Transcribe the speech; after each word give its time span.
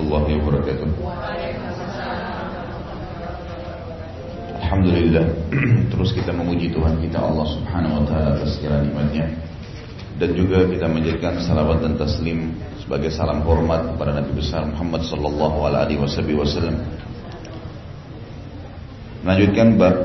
warahmatullahi 0.00 0.34
wabarakatuh. 0.40 0.88
Alhamdulillah 4.70 5.26
Terus 5.90 6.14
kita 6.14 6.30
memuji 6.30 6.70
Tuhan 6.70 7.02
kita 7.02 7.18
Allah 7.18 7.42
subhanahu 7.42 8.00
wa 8.00 8.04
ta'ala 8.06 8.38
atas 8.38 8.54
segala 8.54 8.86
nikmatnya 8.86 9.26
Dan 10.14 10.30
juga 10.38 10.62
kita 10.62 10.86
menjadikan 10.86 11.42
salawat 11.42 11.82
dan 11.82 11.98
taslim 11.98 12.54
Sebagai 12.78 13.10
salam 13.10 13.42
hormat 13.42 13.82
kepada 13.90 14.22
Nabi 14.22 14.30
besar 14.38 14.70
Muhammad 14.70 15.02
sallallahu 15.10 15.58
alaihi 15.66 15.98
wasallam 15.98 16.86
Melanjutkan 19.26 19.74
bab 19.74 19.96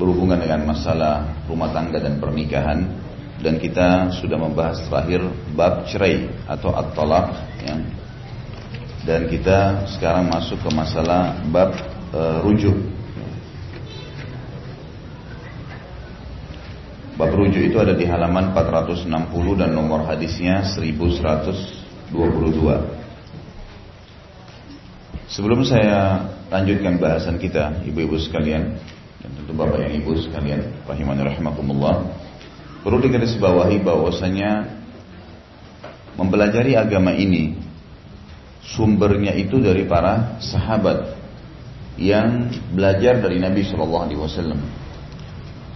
Berhubungan 0.00 0.40
dengan 0.40 0.64
masalah 0.64 1.44
rumah 1.44 1.68
tangga 1.68 2.00
dan 2.00 2.16
pernikahan 2.16 2.88
Dan 3.36 3.60
kita 3.60 4.16
sudah 4.16 4.40
membahas 4.40 4.80
terakhir 4.88 5.28
Bab 5.52 5.84
cerai 5.92 6.24
atau 6.48 6.72
at-talaq 6.72 7.36
ya. 7.68 7.76
Dan 9.08 9.24
kita 9.24 9.88
sekarang 9.96 10.28
masuk 10.28 10.60
ke 10.60 10.68
masalah 10.68 11.40
Bab 11.48 11.72
uh, 12.12 12.44
rujuk 12.44 12.76
Bab 17.16 17.32
rujuk 17.32 17.72
itu 17.72 17.80
ada 17.80 17.96
di 17.96 18.04
halaman 18.04 18.52
460 18.52 19.08
dan 19.56 19.72
nomor 19.72 20.04
hadisnya 20.04 20.60
1122. 20.76 22.12
Sebelum 25.26 25.66
saya 25.66 26.28
lanjutkan 26.46 27.00
bahasan 27.00 27.40
kita, 27.42 27.82
ibu-ibu 27.88 28.22
sekalian, 28.22 28.76
dan 29.18 29.30
tentu 29.34 29.50
bapak 29.50 29.88
yang 29.88 29.98
ibu 29.98 30.14
sekalian, 30.14 30.62
rahimani 30.86 31.26
rahimakumullah, 31.26 32.06
perlu 32.86 33.02
digarisbawahi 33.02 33.82
bahwasanya 33.82 34.78
mempelajari 36.14 36.78
agama 36.78 37.18
ini 37.18 37.67
sumbernya 38.74 39.32
itu 39.32 39.60
dari 39.62 39.88
para 39.88 40.40
sahabat 40.42 41.16
yang 41.98 42.52
belajar 42.72 43.18
dari 43.18 43.40
Nabi 43.40 43.64
Shallallahu 43.66 44.04
Alaihi 44.06 44.20
Wasallam 44.20 44.60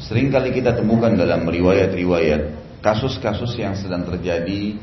Sering 0.03 0.35
kali 0.35 0.51
kita 0.51 0.75
temukan 0.75 1.15
dalam 1.15 1.47
riwayat-riwayat 1.47 2.43
kasus-kasus 2.83 3.55
yang 3.55 3.79
sedang 3.79 4.03
terjadi 4.03 4.75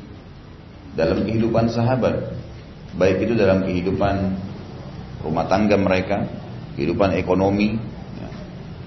dalam 0.95 1.27
kehidupan 1.27 1.67
sahabat, 1.67 2.39
baik 2.95 3.27
itu 3.27 3.35
dalam 3.35 3.67
kehidupan 3.67 4.15
rumah 5.19 5.45
tangga 5.51 5.75
mereka, 5.75 6.23
kehidupan 6.79 7.19
ekonomi, 7.19 7.75
ya, 8.15 8.29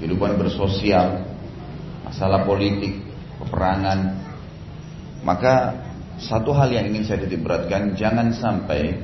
kehidupan 0.00 0.40
bersosial, 0.40 1.20
masalah 2.08 2.48
politik, 2.48 2.96
peperangan. 3.36 4.16
Maka 5.22 5.84
satu 6.16 6.56
hal 6.56 6.72
yang 6.72 6.88
ingin 6.88 7.04
saya 7.04 7.28
titik 7.28 7.44
beratkan, 7.44 7.92
jangan 7.92 8.32
sampai 8.32 8.96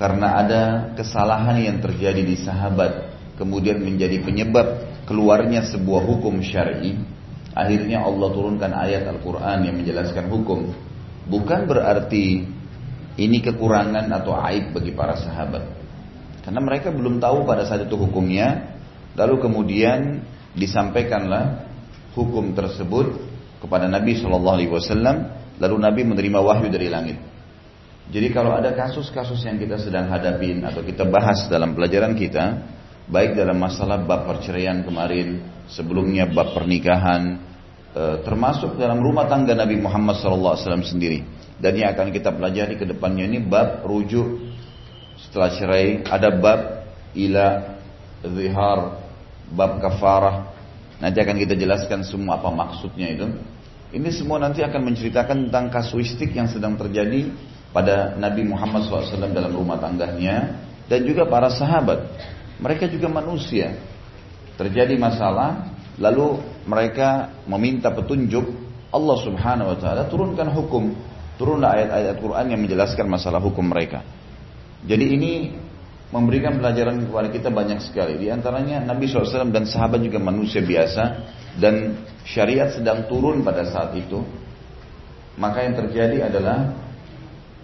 karena 0.00 0.40
ada 0.40 0.62
kesalahan 0.96 1.60
yang 1.60 1.76
terjadi 1.84 2.24
di 2.24 2.40
sahabat, 2.40 3.12
kemudian 3.36 3.84
menjadi 3.84 4.24
penyebab 4.24 4.80
keluarnya 5.04 5.60
sebuah 5.68 6.08
hukum 6.08 6.40
syar'i, 6.40 6.96
akhirnya 7.52 8.00
Allah 8.00 8.32
turunkan 8.32 8.72
ayat 8.72 9.04
Al-Quran 9.04 9.68
yang 9.68 9.76
menjelaskan 9.76 10.32
hukum. 10.32 10.72
Bukan 11.28 11.68
berarti 11.68 12.48
ini 13.20 13.38
kekurangan 13.44 14.08
atau 14.08 14.40
aib 14.40 14.72
bagi 14.72 14.96
para 14.96 15.20
sahabat. 15.20 15.68
Karena 16.40 16.64
mereka 16.64 16.88
belum 16.88 17.20
tahu 17.20 17.44
pada 17.44 17.68
saat 17.68 17.84
itu 17.84 18.00
hukumnya, 18.00 18.80
lalu 19.20 19.36
kemudian 19.36 20.24
disampaikanlah 20.56 21.68
hukum 22.16 22.56
tersebut 22.56 23.20
kepada 23.60 23.84
Nabi 23.84 24.16
Shallallahu 24.16 24.56
Alaihi 24.56 24.72
Wasallam, 24.72 25.28
lalu 25.60 25.76
Nabi 25.76 26.00
menerima 26.08 26.40
wahyu 26.40 26.72
dari 26.72 26.88
langit. 26.88 27.20
Jadi 28.08 28.32
kalau 28.32 28.56
ada 28.56 28.72
kasus-kasus 28.72 29.44
yang 29.44 29.60
kita 29.60 29.76
sedang 29.76 30.08
hadapin 30.08 30.64
atau 30.64 30.80
kita 30.80 31.04
bahas 31.04 31.46
dalam 31.46 31.76
pelajaran 31.76 32.16
kita, 32.16 32.58
baik 33.06 33.36
dalam 33.36 33.60
masalah 33.60 34.00
bab 34.00 34.24
perceraian 34.24 34.80
kemarin, 34.82 35.42
sebelumnya 35.70 36.26
bab 36.26 36.56
pernikahan, 36.56 37.38
e, 37.94 38.02
termasuk 38.26 38.74
dalam 38.80 38.98
rumah 38.98 39.30
tangga 39.30 39.54
Nabi 39.54 39.78
Muhammad 39.78 40.18
SAW 40.18 40.58
sendiri. 40.82 41.22
Dan 41.60 41.76
yang 41.76 41.92
akan 41.92 42.08
kita 42.10 42.32
pelajari 42.32 42.80
ke 42.80 42.88
depannya 42.88 43.28
ini 43.28 43.38
bab 43.44 43.84
rujuk 43.84 44.48
setelah 45.20 45.52
cerai, 45.52 46.00
ada 46.08 46.32
bab 46.32 46.60
ila 47.12 47.46
zihar, 48.24 48.80
bab 49.52 49.72
kafarah. 49.78 50.56
Nanti 51.00 51.20
akan 51.20 51.36
kita 51.36 51.54
jelaskan 51.56 52.04
semua 52.04 52.40
apa 52.40 52.48
maksudnya 52.48 53.12
itu. 53.12 53.26
Ini 53.90 54.08
semua 54.14 54.38
nanti 54.38 54.62
akan 54.62 54.80
menceritakan 54.86 55.50
tentang 55.50 55.66
kasuistik 55.72 56.30
yang 56.30 56.46
sedang 56.46 56.78
terjadi 56.78 57.26
pada 57.70 58.18
Nabi 58.18 58.46
Muhammad 58.46 58.86
SAW 58.86 59.30
dalam 59.30 59.54
rumah 59.54 59.78
tangganya 59.78 60.58
dan 60.90 61.06
juga 61.06 61.26
para 61.26 61.50
sahabat. 61.50 62.02
Mereka 62.58 62.90
juga 62.90 63.06
manusia. 63.08 63.78
Terjadi 64.58 64.92
masalah, 65.00 65.72
lalu 65.96 66.42
mereka 66.68 67.32
meminta 67.48 67.88
petunjuk. 67.88 68.44
Allah 68.90 69.16
Subhanahu 69.22 69.70
wa 69.70 69.78
taala 69.78 70.02
turunkan 70.10 70.50
hukum. 70.50 70.92
Turunlah 71.38 71.72
ayat-ayat 71.78 72.16
Quran 72.20 72.46
yang 72.52 72.60
menjelaskan 72.60 73.06
masalah 73.08 73.40
hukum 73.40 73.64
mereka. 73.64 74.04
Jadi 74.84 75.06
ini 75.16 75.32
memberikan 76.10 76.58
pelajaran 76.58 77.06
kepada 77.06 77.28
kita 77.30 77.48
banyak 77.48 77.80
sekali. 77.80 78.18
Di 78.18 78.28
antaranya 78.28 78.82
Nabi 78.82 79.06
SAW 79.06 79.48
dan 79.54 79.64
sahabat 79.64 80.02
juga 80.02 80.18
manusia 80.18 80.60
biasa 80.60 81.02
dan 81.56 82.02
syariat 82.26 82.74
sedang 82.74 83.06
turun 83.06 83.46
pada 83.46 83.64
saat 83.64 83.94
itu. 83.96 84.20
Maka 85.38 85.64
yang 85.64 85.78
terjadi 85.78 86.28
adalah 86.28 86.89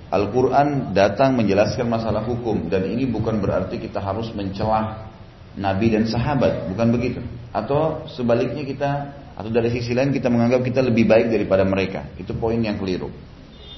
Al-Quran 0.07 0.95
datang 0.95 1.35
menjelaskan 1.35 1.91
masalah 1.91 2.23
hukum 2.23 2.71
dan 2.71 2.87
ini 2.87 3.11
bukan 3.11 3.43
berarti 3.43 3.83
kita 3.83 3.99
harus 3.99 4.31
mencelah 4.31 5.11
Nabi 5.59 5.91
dan 5.91 6.07
sahabat, 6.07 6.71
bukan 6.71 6.95
begitu. 6.95 7.21
Atau 7.51 8.07
sebaliknya 8.15 8.63
kita 8.63 8.91
atau 9.37 9.51
dari 9.53 9.69
sisi 9.69 9.93
lain 9.93 10.15
kita 10.15 10.31
menganggap 10.31 10.63
kita 10.63 10.81
lebih 10.81 11.05
baik 11.11 11.33
daripada 11.33 11.67
mereka. 11.67 12.07
Itu 12.17 12.39
poin 12.39 12.57
yang 12.57 12.79
keliru. 12.79 13.11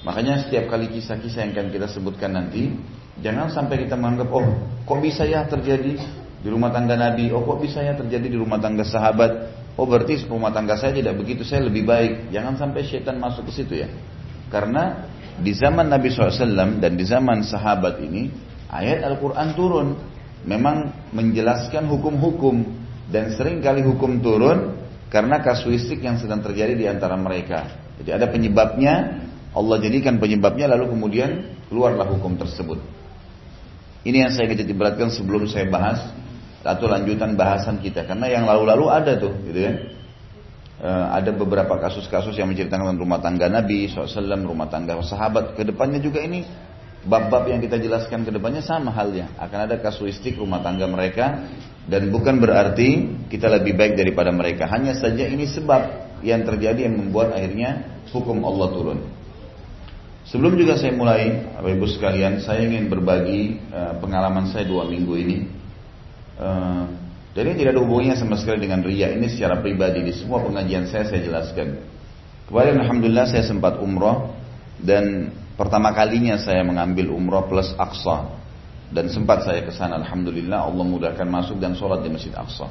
Makanya 0.07 0.47
setiap 0.47 0.71
kali 0.71 0.93
kisah-kisah 0.95 1.49
yang 1.49 1.53
akan 1.57 1.67
kita 1.75 1.87
sebutkan 1.91 2.31
nanti, 2.37 2.71
jangan 3.19 3.51
sampai 3.51 3.83
kita 3.83 3.99
menganggap, 3.99 4.31
oh 4.31 4.47
kok 4.87 5.01
bisa 5.03 5.27
ya 5.27 5.43
terjadi 5.49 5.99
di 6.39 6.49
rumah 6.49 6.71
tangga 6.71 6.95
Nabi, 6.95 7.35
oh 7.35 7.43
kok 7.43 7.59
bisa 7.59 7.83
ya 7.83 7.99
terjadi 7.99 8.31
di 8.31 8.39
rumah 8.39 8.63
tangga 8.63 8.87
sahabat, 8.87 9.51
oh 9.75 9.87
berarti 9.89 10.23
rumah 10.31 10.55
tangga 10.55 10.79
saya 10.79 10.95
tidak 10.95 11.19
begitu, 11.19 11.43
saya 11.43 11.67
lebih 11.67 11.83
baik. 11.83 12.31
Jangan 12.31 12.55
sampai 12.55 12.87
syaitan 12.87 13.19
masuk 13.19 13.51
ke 13.51 13.53
situ 13.59 13.75
ya. 13.83 13.91
Karena 14.49 15.11
di 15.39 15.53
zaman 15.55 15.87
Nabi 15.87 16.11
SAW 16.11 16.83
dan 16.83 16.93
di 16.99 17.05
zaman 17.07 17.47
sahabat 17.47 18.03
ini 18.03 18.31
ayat 18.69 19.07
Al-Quran 19.07 19.49
turun 19.55 19.89
memang 20.45 21.11
menjelaskan 21.15 21.87
hukum-hukum 21.87 22.63
dan 23.09 23.33
sering 23.35 23.65
kali 23.65 23.81
hukum 23.83 24.21
turun 24.21 24.77
karena 25.09 25.41
kasuistik 25.41 26.05
yang 26.05 26.21
sedang 26.21 26.45
terjadi 26.45 26.77
di 26.77 26.87
antara 26.87 27.17
mereka. 27.17 27.65
Jadi 27.99 28.11
ada 28.13 28.29
penyebabnya, 28.29 29.25
Allah 29.57 29.77
jadikan 29.81 30.21
penyebabnya 30.21 30.69
lalu 30.69 30.93
kemudian 30.93 31.59
keluarlah 31.73 32.07
hukum 32.07 32.37
tersebut. 32.37 32.79
Ini 34.05 34.29
yang 34.29 34.33
saya 34.37 34.47
kecil 34.53 34.69
beratkan 34.77 35.11
sebelum 35.11 35.49
saya 35.51 35.67
bahas 35.67 36.13
atau 36.63 36.87
lanjutan 36.87 37.33
bahasan 37.35 37.81
kita 37.81 38.05
karena 38.05 38.29
yang 38.29 38.45
lalu-lalu 38.45 38.87
ada 38.93 39.13
tuh, 39.17 39.33
gitu 39.49 39.59
kan. 39.65 39.75
Eh, 39.75 39.98
ada 40.87 41.35
beberapa 41.35 41.75
kasus-kasus 41.75 42.39
yang 42.39 42.47
menceritakan 42.51 42.95
rumah 42.95 43.19
tangga 43.19 43.51
Nabi 43.51 43.91
SAW, 43.91 44.47
rumah 44.47 44.71
tangga 44.71 44.95
sahabat. 45.03 45.59
Ke 45.59 45.67
depannya 45.67 45.99
juga 45.99 46.23
ini 46.23 46.47
bab-bab 47.03 47.51
yang 47.51 47.59
kita 47.59 47.79
jelaskan 47.83 48.23
ke 48.23 48.31
depannya 48.31 48.63
sama 48.63 48.95
halnya. 48.95 49.31
Akan 49.39 49.67
ada 49.67 49.79
kasuistik 49.83 50.39
rumah 50.39 50.63
tangga 50.63 50.87
mereka 50.87 51.51
dan 51.89 52.13
bukan 52.15 52.39
berarti 52.39 53.11
kita 53.27 53.51
lebih 53.51 53.75
baik 53.75 53.99
daripada 53.99 54.31
mereka. 54.31 54.71
Hanya 54.71 54.95
saja 54.95 55.27
ini 55.27 55.51
sebab 55.51 55.83
yang 56.23 56.43
terjadi 56.47 56.87
yang 56.87 56.95
membuat 56.99 57.35
akhirnya 57.35 58.03
hukum 58.11 58.43
Allah 58.47 58.69
turun. 58.71 59.01
Sebelum 60.29 60.61
juga 60.61 60.77
saya 60.77 60.93
mulai, 60.93 61.57
Bapak 61.57 61.73
Ibu 61.73 61.87
sekalian, 61.89 62.45
saya 62.45 62.61
ingin 62.69 62.93
berbagi 62.93 63.65
uh, 63.73 63.97
pengalaman 63.97 64.53
saya 64.53 64.69
dua 64.69 64.85
minggu 64.85 65.15
ini. 65.17 65.39
Uh, 66.37 67.08
jadi 67.39 67.55
tidak 67.55 67.71
ada 67.79 67.83
hubungannya 67.87 68.19
sama 68.19 68.35
sekali 68.35 68.67
dengan 68.67 68.83
ria. 68.83 69.15
Ini 69.15 69.31
secara 69.31 69.63
pribadi 69.63 70.03
di 70.03 70.11
semua 70.11 70.43
pengajian 70.43 70.91
saya 70.91 71.07
saya 71.07 71.23
jelaskan. 71.23 71.79
Kemarin 72.51 72.83
alhamdulillah 72.83 73.31
saya 73.31 73.47
sempat 73.47 73.79
umroh 73.79 74.35
dan 74.83 75.31
pertama 75.55 75.95
kalinya 75.95 76.35
saya 76.35 76.67
mengambil 76.67 77.15
umroh 77.15 77.47
plus 77.47 77.71
Aqsa 77.79 78.35
dan 78.91 79.07
sempat 79.07 79.47
saya 79.47 79.63
ke 79.63 79.71
sana 79.71 80.03
alhamdulillah 80.03 80.67
Allah 80.67 80.83
mudahkan 80.83 81.31
masuk 81.31 81.63
dan 81.63 81.79
sholat 81.79 82.03
di 82.03 82.11
Masjid 82.11 82.35
Aqsa. 82.35 82.67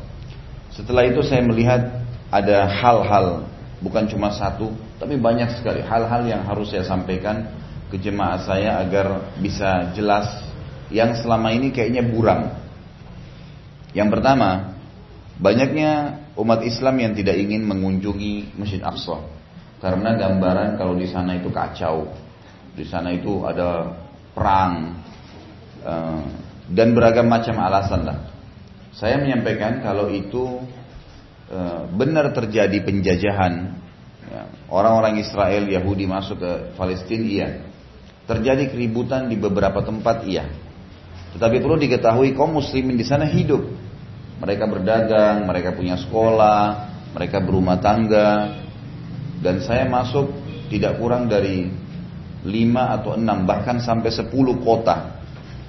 Setelah 0.75 1.07
itu 1.07 1.23
saya 1.23 1.47
melihat 1.47 2.03
ada 2.27 2.67
hal-hal 2.67 3.47
bukan 3.79 4.03
cuma 4.11 4.35
satu 4.35 4.75
tapi 4.99 5.15
banyak 5.15 5.47
sekali 5.55 5.79
hal-hal 5.79 6.27
yang 6.27 6.43
harus 6.43 6.75
saya 6.75 6.83
sampaikan 6.83 7.47
ke 7.87 7.95
jemaah 7.95 8.43
saya 8.43 8.83
agar 8.83 9.31
bisa 9.39 9.95
jelas 9.95 10.27
yang 10.91 11.15
selama 11.15 11.55
ini 11.55 11.71
kayaknya 11.71 12.03
buram 12.03 12.66
yang 13.97 14.13
pertama, 14.13 14.77
banyaknya 15.41 16.21
umat 16.37 16.61
Islam 16.61 17.01
yang 17.01 17.13
tidak 17.17 17.33
ingin 17.33 17.65
mengunjungi 17.65 18.53
Masjid 18.61 18.85
Aqsa 18.85 19.25
karena 19.81 20.13
gambaran 20.17 20.77
kalau 20.77 20.93
di 20.93 21.09
sana 21.09 21.37
itu 21.37 21.49
kacau, 21.49 22.09
di 22.77 22.85
sana 22.85 23.13
itu 23.13 23.41
ada 23.45 23.93
perang, 24.37 25.01
uh, 25.81 26.25
dan 26.69 26.97
beragam 26.97 27.29
macam 27.29 27.57
alasan 27.61 28.01
lah. 28.05 28.19
Saya 28.97 29.21
menyampaikan 29.21 29.85
kalau 29.85 30.09
itu 30.09 30.61
uh, 31.53 31.85
benar 31.93 32.33
terjadi 32.33 32.81
penjajahan 32.81 33.77
ya, 34.25 34.41
orang-orang 34.73 35.21
Israel 35.21 35.69
Yahudi 35.69 36.09
masuk 36.09 36.41
ke 36.41 36.51
Palestina 36.73 37.25
iya. 37.25 37.49
Terjadi 38.27 38.67
keributan 38.67 39.31
di 39.31 39.39
beberapa 39.39 39.79
tempat 39.85 40.27
iya. 40.27 40.51
Tetapi 41.31 41.63
perlu 41.63 41.79
diketahui 41.79 42.35
kaum 42.35 42.59
muslimin 42.59 42.99
di 42.99 43.05
sana 43.07 43.23
hidup. 43.23 43.63
Mereka 44.37 44.69
berdagang, 44.69 45.49
mereka 45.49 45.73
punya 45.73 45.97
sekolah, 45.97 46.93
mereka 47.17 47.41
berumah 47.41 47.81
tangga. 47.81 48.61
Dan 49.41 49.61
saya 49.65 49.85
masuk 49.89 50.29
tidak 50.69 50.97
kurang 51.01 51.29
dari 51.29 51.69
lima 52.45 52.93
atau 52.95 53.17
enam 53.17 53.43
bahkan 53.49 53.81
sampai 53.81 54.13
sepuluh 54.13 54.61
kota 54.61 55.19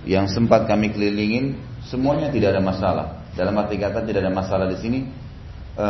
yang 0.04 0.28
sempat 0.30 0.68
kami 0.68 0.92
kelilingin 0.94 1.58
semuanya 1.88 2.28
tidak 2.28 2.56
ada 2.56 2.62
masalah. 2.62 3.06
Dalam 3.32 3.54
arti 3.56 3.76
kata 3.78 4.04
tidak 4.04 4.24
ada 4.24 4.32
masalah 4.32 4.66
di 4.68 4.76
sini. 4.80 5.00
E, 5.76 5.86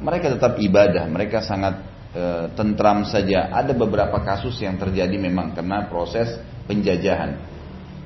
mereka 0.00 0.32
tetap 0.32 0.56
ibadah, 0.60 1.04
mereka 1.10 1.42
sangat 1.42 1.82
e, 2.14 2.52
tentram 2.54 3.04
saja. 3.04 3.50
Ada 3.52 3.74
beberapa 3.74 4.22
kasus 4.22 4.56
yang 4.62 4.78
terjadi 4.78 5.14
memang 5.18 5.52
karena 5.52 5.88
proses 5.90 6.30
penjajahan. 6.68 7.51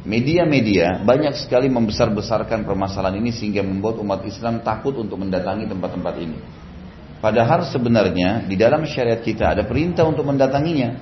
Media-media 0.07 1.03
banyak 1.03 1.35
sekali 1.35 1.67
membesar-besarkan 1.67 2.63
permasalahan 2.63 3.19
ini 3.19 3.35
sehingga 3.35 3.67
membuat 3.67 3.99
umat 3.99 4.23
Islam 4.23 4.63
takut 4.63 4.95
untuk 4.95 5.19
mendatangi 5.19 5.67
tempat-tempat 5.67 6.15
ini. 6.23 6.39
Padahal 7.19 7.67
sebenarnya 7.67 8.47
di 8.47 8.55
dalam 8.55 8.87
syariat 8.87 9.19
kita 9.19 9.59
ada 9.59 9.67
perintah 9.67 10.07
untuk 10.07 10.23
mendatanginya. 10.31 10.95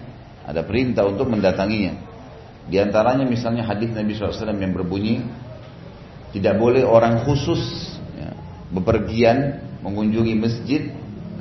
Ada 0.48 0.64
perintah 0.64 1.04
untuk 1.04 1.28
mendatanginya. 1.28 2.00
Di 2.64 2.80
antaranya 2.80 3.28
misalnya 3.28 3.68
hadis 3.68 3.92
Nabi 3.92 4.16
SAW 4.16 4.56
yang 4.56 4.72
berbunyi 4.72 5.20
tidak 6.32 6.56
boleh 6.56 6.80
orang 6.80 7.28
khusus 7.28 7.60
ya, 8.16 8.32
bepergian 8.72 9.68
mengunjungi 9.84 10.32
masjid 10.32 10.88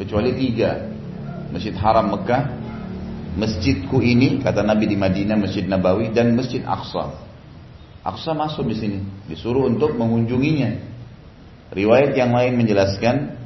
kecuali 0.03 0.35
tiga 0.35 0.91
masjid 1.47 1.71
haram 1.79 2.11
Mekah 2.11 2.43
masjidku 3.39 4.03
ini 4.03 4.43
kata 4.43 4.67
Nabi 4.67 4.83
di 4.91 4.99
Madinah 4.99 5.39
masjid 5.39 5.63
Nabawi 5.63 6.11
dan 6.11 6.35
masjid 6.35 6.59
Aqsa 6.67 7.32
Aqsa 8.03 8.35
masuk 8.35 8.67
di 8.67 8.75
sini 8.75 8.99
disuruh 9.31 9.63
untuk 9.63 9.95
mengunjunginya 9.95 10.75
riwayat 11.71 12.11
yang 12.19 12.35
lain 12.35 12.59
menjelaskan 12.59 13.39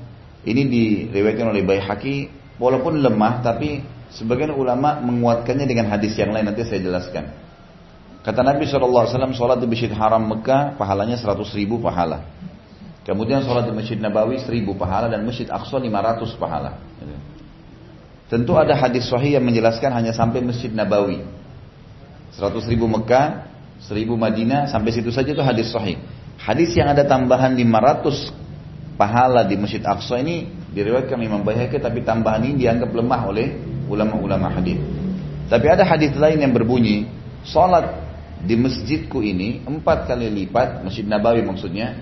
ini 0.44 0.62
diriwayatkan 0.66 1.54
oleh 1.54 1.62
Baihaqi 1.62 2.16
walaupun 2.58 2.98
lemah 2.98 3.46
tapi 3.46 3.86
sebagian 4.18 4.58
ulama 4.58 4.98
menguatkannya 4.98 5.70
dengan 5.70 5.94
hadis 5.94 6.18
yang 6.18 6.34
lain 6.34 6.50
nanti 6.50 6.66
saya 6.66 6.82
jelaskan 6.82 7.48
Kata 8.28 8.44
Nabi 8.44 8.68
SAW, 8.68 9.08
sholat 9.32 9.56
di 9.64 9.72
Masjid 9.72 9.88
Haram 9.88 10.20
Mekah, 10.20 10.76
pahalanya 10.76 11.16
100 11.16 11.48
ribu 11.56 11.80
pahala. 11.80 12.28
Kemudian 13.08 13.40
sholat 13.40 13.64
di 13.64 13.72
Masjid 13.72 13.96
Nabawi 13.96 14.44
1000 14.44 14.68
pahala 14.76 15.08
dan 15.08 15.24
Masjid 15.24 15.48
Aqsa 15.48 15.80
500 15.80 16.36
pahala. 16.36 16.76
Tentu 18.28 18.60
ada 18.60 18.76
hadis 18.76 19.08
sahih 19.08 19.40
yang 19.40 19.48
menjelaskan 19.48 19.96
hanya 19.96 20.12
sampai 20.12 20.44
Masjid 20.44 20.68
Nabawi. 20.68 21.24
100 22.36 22.68
ribu 22.68 22.92
Mekah, 22.92 23.47
1000 23.82 24.10
Madinah, 24.18 24.70
sampai 24.70 24.90
situ 24.90 25.14
saja 25.14 25.30
itu 25.30 25.44
hadis 25.44 25.70
sahih. 25.70 26.02
Hadis 26.38 26.74
yang 26.74 26.90
ada 26.94 27.06
tambahan 27.06 27.54
500 27.54 28.34
pahala 28.98 29.46
di 29.46 29.58
Masjid 29.58 29.82
Aqsa 29.86 30.18
ini 30.22 30.50
diriwayatkan 30.74 31.18
Imam 31.22 31.46
Bayhaqi 31.46 31.78
tapi 31.78 32.02
tambahan 32.02 32.42
ini 32.46 32.66
dianggap 32.66 32.90
lemah 32.90 33.22
oleh 33.30 33.48
ulama-ulama 33.88 34.50
hadis. 34.50 34.82
Tapi 35.48 35.66
ada 35.70 35.88
hadis 35.88 36.12
lain 36.18 36.44
yang 36.44 36.52
berbunyi, 36.52 37.08
sholat 37.48 37.88
di 38.44 38.54
masjidku 38.54 39.24
ini 39.24 39.66
empat 39.66 40.06
kali 40.06 40.30
lipat 40.30 40.86
masjid 40.86 41.08
Nabawi 41.08 41.42
maksudnya 41.42 41.98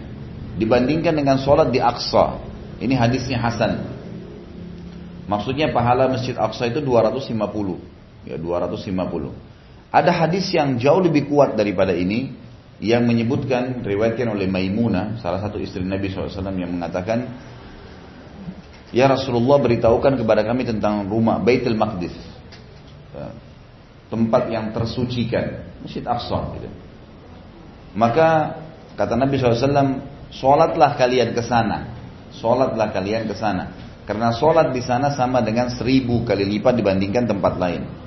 dibandingkan 0.57 1.16
dengan 1.16 1.39
sholat 1.39 1.69
di 1.69 1.80
Aqsa. 1.80 2.39
Ini 2.75 2.92
hadisnya 2.95 3.39
Hasan. 3.39 3.88
Maksudnya 5.31 5.71
pahala 5.71 6.12
masjid 6.12 6.36
Aqsa 6.36 6.68
itu 6.68 6.83
250. 6.83 8.28
Ya 8.28 8.36
250. 8.36 9.31
Ada 9.95 10.12
hadis 10.12 10.51
yang 10.51 10.75
jauh 10.75 11.00
lebih 11.00 11.31
kuat 11.31 11.56
daripada 11.56 11.95
ini 11.95 12.36
yang 12.83 13.07
menyebutkan 13.07 13.80
riwayatkan 13.80 14.27
oleh 14.27 14.51
Maimunah 14.51 15.24
salah 15.24 15.39
satu 15.39 15.56
istri 15.56 15.88
Nabi 15.88 16.12
SAW 16.12 16.51
yang 16.59 16.75
mengatakan 16.75 17.31
Ya 18.92 19.12
Rasulullah 19.12 19.59
beritahukan 19.59 20.19
kepada 20.19 20.44
kami 20.47 20.63
tentang 20.63 21.07
rumah 21.07 21.39
Baitul 21.39 21.75
Maqdis 21.75 22.15
ya, 23.12 23.31
tempat 24.07 24.47
yang 24.47 24.71
tersucikan 24.71 25.68
Masjid 25.83 26.06
Aqsa 26.06 26.56
gitu. 26.56 26.69
Maka 27.95 28.59
kata 29.00 29.15
Nabi 29.15 29.39
SAW, 29.39 30.03
sholatlah 30.31 31.00
kalian 31.00 31.31
ke 31.31 31.44
sana. 31.44 31.95
Sholatlah 32.36 32.92
kalian 32.92 33.27
ke 33.27 33.36
sana. 33.36 33.71
Karena 34.03 34.36
sholat 34.36 34.75
di 34.75 34.83
sana 34.83 35.15
sama 35.15 35.39
dengan 35.44 35.71
seribu 35.71 36.27
kali 36.27 36.44
lipat 36.56 36.80
dibandingkan 36.80 37.27
tempat 37.27 37.56
lain. 37.56 38.05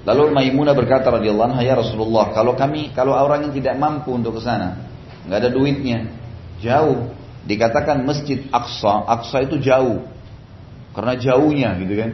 Lalu 0.00 0.32
Maimunah 0.32 0.72
berkata 0.72 1.12
radhiyallahu 1.12 1.54
anha 1.54 1.62
ya 1.64 1.76
Rasulullah, 1.76 2.32
kalau 2.32 2.56
kami 2.56 2.92
kalau 2.96 3.12
orang 3.12 3.48
yang 3.48 3.54
tidak 3.54 3.76
mampu 3.76 4.16
untuk 4.16 4.40
ke 4.40 4.40
sana, 4.40 4.80
nggak 5.28 5.38
ada 5.44 5.50
duitnya, 5.52 6.08
jauh. 6.60 7.12
Dikatakan 7.40 8.04
Masjid 8.04 8.44
Aqsa, 8.52 9.08
Aqsa 9.08 9.44
itu 9.48 9.56
jauh. 9.60 10.04
Karena 10.92 11.16
jauhnya 11.16 11.72
gitu 11.80 11.94
kan. 11.96 12.10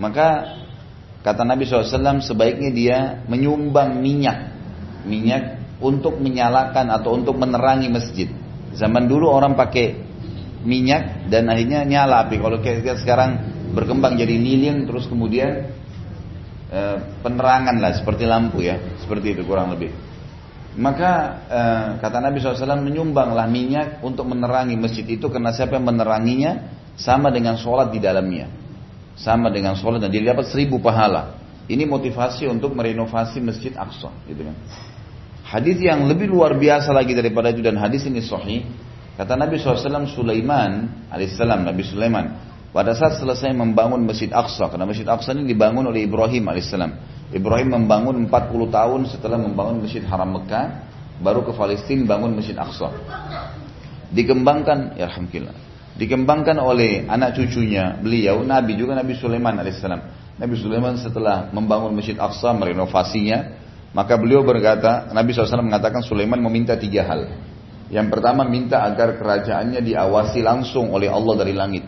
Maka 0.00 0.28
Kata 1.20 1.44
Nabi 1.44 1.68
SAW 1.68 2.24
sebaiknya 2.24 2.70
dia 2.72 2.98
menyumbang 3.28 4.00
minyak. 4.00 4.56
Minyak 5.04 5.60
untuk 5.80 6.16
menyalakan 6.16 6.88
atau 6.88 7.16
untuk 7.16 7.36
menerangi 7.36 7.92
masjid. 7.92 8.28
Zaman 8.72 9.04
dulu 9.04 9.28
orang 9.28 9.52
pakai 9.52 10.00
minyak 10.64 11.28
dan 11.28 11.48
akhirnya 11.52 11.84
nyala 11.84 12.24
api. 12.24 12.40
Kalau 12.40 12.58
kita 12.64 12.96
sekarang 13.00 13.30
berkembang 13.76 14.16
jadi 14.16 14.32
lilin 14.32 14.88
terus 14.88 15.08
kemudian 15.12 15.76
e, 16.70 16.80
penerangan 17.20 17.76
lah 17.82 17.92
seperti 17.98 18.24
lampu 18.24 18.62
ya. 18.62 18.78
Seperti 19.02 19.34
itu 19.34 19.42
kurang 19.42 19.74
lebih. 19.74 19.90
Maka 20.78 21.10
e, 21.50 21.60
kata 21.98 22.22
Nabi 22.22 22.38
SAW 22.38 22.78
menyumbanglah 22.80 23.50
minyak 23.50 23.98
untuk 24.06 24.30
menerangi 24.30 24.78
masjid 24.78 25.04
itu 25.04 25.26
karena 25.26 25.50
siapa 25.50 25.76
yang 25.76 25.90
meneranginya 25.90 26.78
sama 26.94 27.34
dengan 27.34 27.58
sholat 27.58 27.90
di 27.90 27.98
dalamnya 27.98 28.60
sama 29.20 29.52
dengan 29.52 29.76
sholat 29.76 30.00
dan 30.00 30.08
dia 30.08 30.24
dapat 30.24 30.48
seribu 30.48 30.80
pahala. 30.80 31.36
Ini 31.70 31.86
motivasi 31.86 32.50
untuk 32.50 32.74
merenovasi 32.74 33.38
masjid 33.38 33.70
Aqsa, 33.76 34.10
gitu 34.26 34.42
kan. 34.42 34.56
Hadis 35.46 35.78
yang 35.78 36.02
lebih 36.10 36.26
luar 36.26 36.58
biasa 36.58 36.90
lagi 36.90 37.14
daripada 37.14 37.54
itu 37.54 37.62
dan 37.62 37.78
hadis 37.78 38.02
ini 38.10 38.18
sahih. 38.18 38.66
Kata 39.14 39.38
Nabi 39.38 39.60
SAW 39.60 40.08
Sulaiman 40.10 41.06
alaihissalam, 41.12 41.62
Nabi 41.62 41.82
Sulaiman 41.86 42.49
pada 42.70 42.94
saat 42.94 43.18
selesai 43.18 43.50
membangun 43.52 44.02
Masjid 44.06 44.30
Aqsa, 44.30 44.70
karena 44.70 44.86
Masjid 44.86 45.06
Aqsa 45.06 45.34
ini 45.34 45.50
dibangun 45.50 45.90
oleh 45.90 46.06
Ibrahim 46.06 46.46
alaihissalam. 46.46 46.92
Ibrahim 47.30 47.74
membangun 47.74 48.26
40 48.26 48.70
tahun 48.70 49.00
setelah 49.10 49.38
membangun 49.38 49.82
Masjid 49.82 50.02
Haram 50.06 50.30
Mekah, 50.34 50.66
baru 51.18 51.42
ke 51.42 51.52
Palestina 51.54 52.06
bangun 52.06 52.34
Masjid 52.38 52.54
Aqsa. 52.54 52.94
Dikembangkan, 54.10 54.98
ya 54.98 55.06
Alhamdulillah 55.10 55.70
dikembangkan 56.00 56.56
oleh 56.56 57.04
anak 57.04 57.36
cucunya 57.36 58.00
beliau 58.00 58.40
Nabi 58.40 58.72
juga 58.80 58.96
Nabi 58.96 59.12
Sulaiman 59.20 59.60
alaihissalam. 59.60 60.00
Nabi 60.40 60.54
Sulaiman 60.56 60.96
setelah 60.96 61.52
membangun 61.52 61.92
Masjid 61.92 62.16
Aqsa 62.16 62.56
merenovasinya, 62.56 63.60
maka 63.92 64.16
beliau 64.16 64.40
berkata, 64.40 65.12
Nabi 65.12 65.36
SAW 65.36 65.60
mengatakan 65.60 66.00
Sulaiman 66.00 66.40
meminta 66.40 66.80
tiga 66.80 67.04
hal. 67.04 67.28
Yang 67.92 68.08
pertama 68.08 68.48
minta 68.48 68.80
agar 68.86 69.20
kerajaannya 69.20 69.84
diawasi 69.84 70.40
langsung 70.40 70.88
oleh 70.96 71.12
Allah 71.12 71.44
dari 71.44 71.52
langit. 71.52 71.84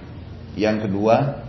Yang 0.52 0.88
kedua, 0.88 1.44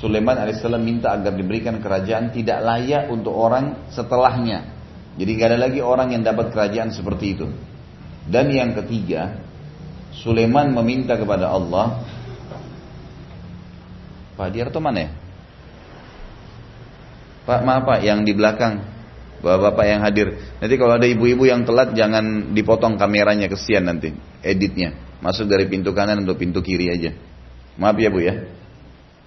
Sulaiman 0.00 0.40
alaihissalam 0.40 0.80
minta 0.80 1.12
agar 1.12 1.36
diberikan 1.36 1.78
kerajaan 1.78 2.32
tidak 2.32 2.64
layak 2.64 3.12
untuk 3.12 3.36
orang 3.36 3.92
setelahnya. 3.92 4.72
Jadi 5.20 5.30
gak 5.36 5.48
ada 5.52 5.58
lagi 5.68 5.84
orang 5.84 6.16
yang 6.16 6.24
dapat 6.24 6.48
kerajaan 6.48 6.88
seperti 6.88 7.36
itu. 7.36 7.46
Dan 8.24 8.48
yang 8.48 8.72
ketiga, 8.72 9.36
Sulaiman 10.12 10.72
meminta 10.72 11.16
kepada 11.16 11.48
Allah 11.48 12.04
Pak 14.36 14.48
Diarto 14.52 14.78
mana 14.80 15.08
ya? 15.08 15.10
Pak 17.48 17.60
maaf 17.64 17.82
Pak 17.88 18.00
yang 18.04 18.22
di 18.22 18.32
belakang 18.36 18.84
Bapak-bapak 19.42 19.84
yang 19.88 20.00
hadir 20.06 20.38
Nanti 20.62 20.74
kalau 20.78 20.94
ada 20.94 21.08
ibu-ibu 21.08 21.48
yang 21.48 21.66
telat 21.66 21.96
Jangan 21.96 22.54
dipotong 22.54 22.94
kameranya 22.94 23.50
kesian 23.50 23.88
nanti 23.88 24.14
Editnya 24.44 24.94
Masuk 25.18 25.50
dari 25.50 25.66
pintu 25.66 25.90
kanan 25.90 26.22
atau 26.22 26.38
pintu 26.38 26.62
kiri 26.62 26.92
aja 26.92 27.10
Maaf 27.80 27.96
ya 27.96 28.12
Bu 28.12 28.20
ya 28.20 28.34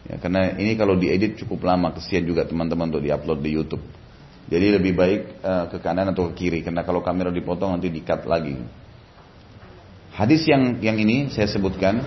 Ya, 0.06 0.22
karena 0.22 0.54
ini 0.54 0.78
kalau 0.78 0.94
diedit 0.94 1.34
cukup 1.42 1.66
lama, 1.66 1.90
kesian 1.98 2.30
juga 2.30 2.46
teman-teman 2.46 2.94
untuk 2.94 3.02
diupload 3.02 3.40
di 3.42 3.58
YouTube. 3.58 3.82
Jadi 4.46 4.78
lebih 4.78 4.94
baik 4.94 5.22
uh, 5.42 5.66
ke 5.74 5.82
kanan 5.82 6.14
atau 6.14 6.30
ke 6.30 6.46
kiri, 6.46 6.62
karena 6.62 6.86
kalau 6.86 7.02
kamera 7.02 7.34
dipotong 7.34 7.74
nanti 7.74 7.90
di-cut 7.90 8.30
lagi. 8.30 8.54
Hadis 10.14 10.46
yang 10.46 10.78
yang 10.80 10.96
ini 11.02 11.34
saya 11.34 11.50
sebutkan 11.50 12.06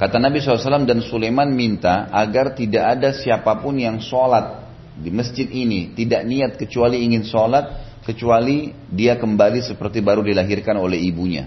kata 0.00 0.16
Nabi 0.16 0.40
SAW 0.40 0.88
dan 0.88 1.04
Sulaiman 1.04 1.52
minta 1.52 2.08
agar 2.08 2.56
tidak 2.56 2.96
ada 2.98 3.12
siapa 3.12 3.60
pun 3.60 3.76
yang 3.76 4.00
sholat 4.00 4.66
di 4.96 5.12
masjid 5.12 5.46
ini 5.46 5.92
tidak 5.92 6.24
niat 6.24 6.56
kecuali 6.56 7.04
ingin 7.04 7.22
sholat 7.22 8.00
kecuali 8.02 8.72
dia 8.88 9.14
kembali 9.20 9.60
seperti 9.60 10.00
baru 10.00 10.24
dilahirkan 10.24 10.80
oleh 10.80 10.96
ibunya. 11.04 11.46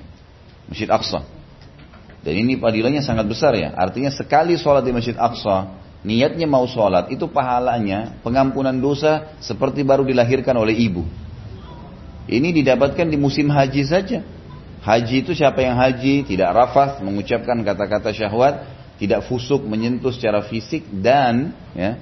Masjid 0.69 0.87
Aqsa. 0.87 1.38
Dan 2.19 2.35
ini 2.35 2.59
padilanya 2.59 2.99
sangat 2.99 3.25
besar 3.31 3.55
ya. 3.55 3.71
Artinya 3.75 4.11
sekali 4.11 4.59
sholat 4.59 4.83
di 4.83 4.91
Masjid 4.91 5.15
Aqsa, 5.15 5.79
niatnya 6.03 6.47
mau 6.47 6.67
sholat, 6.67 7.07
itu 7.11 7.31
pahalanya 7.31 8.19
pengampunan 8.23 8.75
dosa 8.75 9.35
seperti 9.39 9.87
baru 9.87 10.03
dilahirkan 10.03 10.55
oleh 10.59 10.75
ibu. 10.75 11.07
Ini 12.29 12.53
didapatkan 12.61 13.07
di 13.07 13.17
musim 13.17 13.49
haji 13.49 13.83
saja. 13.87 14.21
Haji 14.79 15.15
itu 15.27 15.31
siapa 15.35 15.59
yang 15.59 15.75
haji, 15.75 16.23
tidak 16.23 16.55
rafas, 16.55 17.01
mengucapkan 17.03 17.57
kata-kata 17.65 18.15
syahwat, 18.15 18.63
tidak 19.01 19.27
fusuk, 19.27 19.63
menyentuh 19.63 20.11
secara 20.11 20.43
fisik, 20.45 20.87
dan 20.91 21.51
ya, 21.75 21.99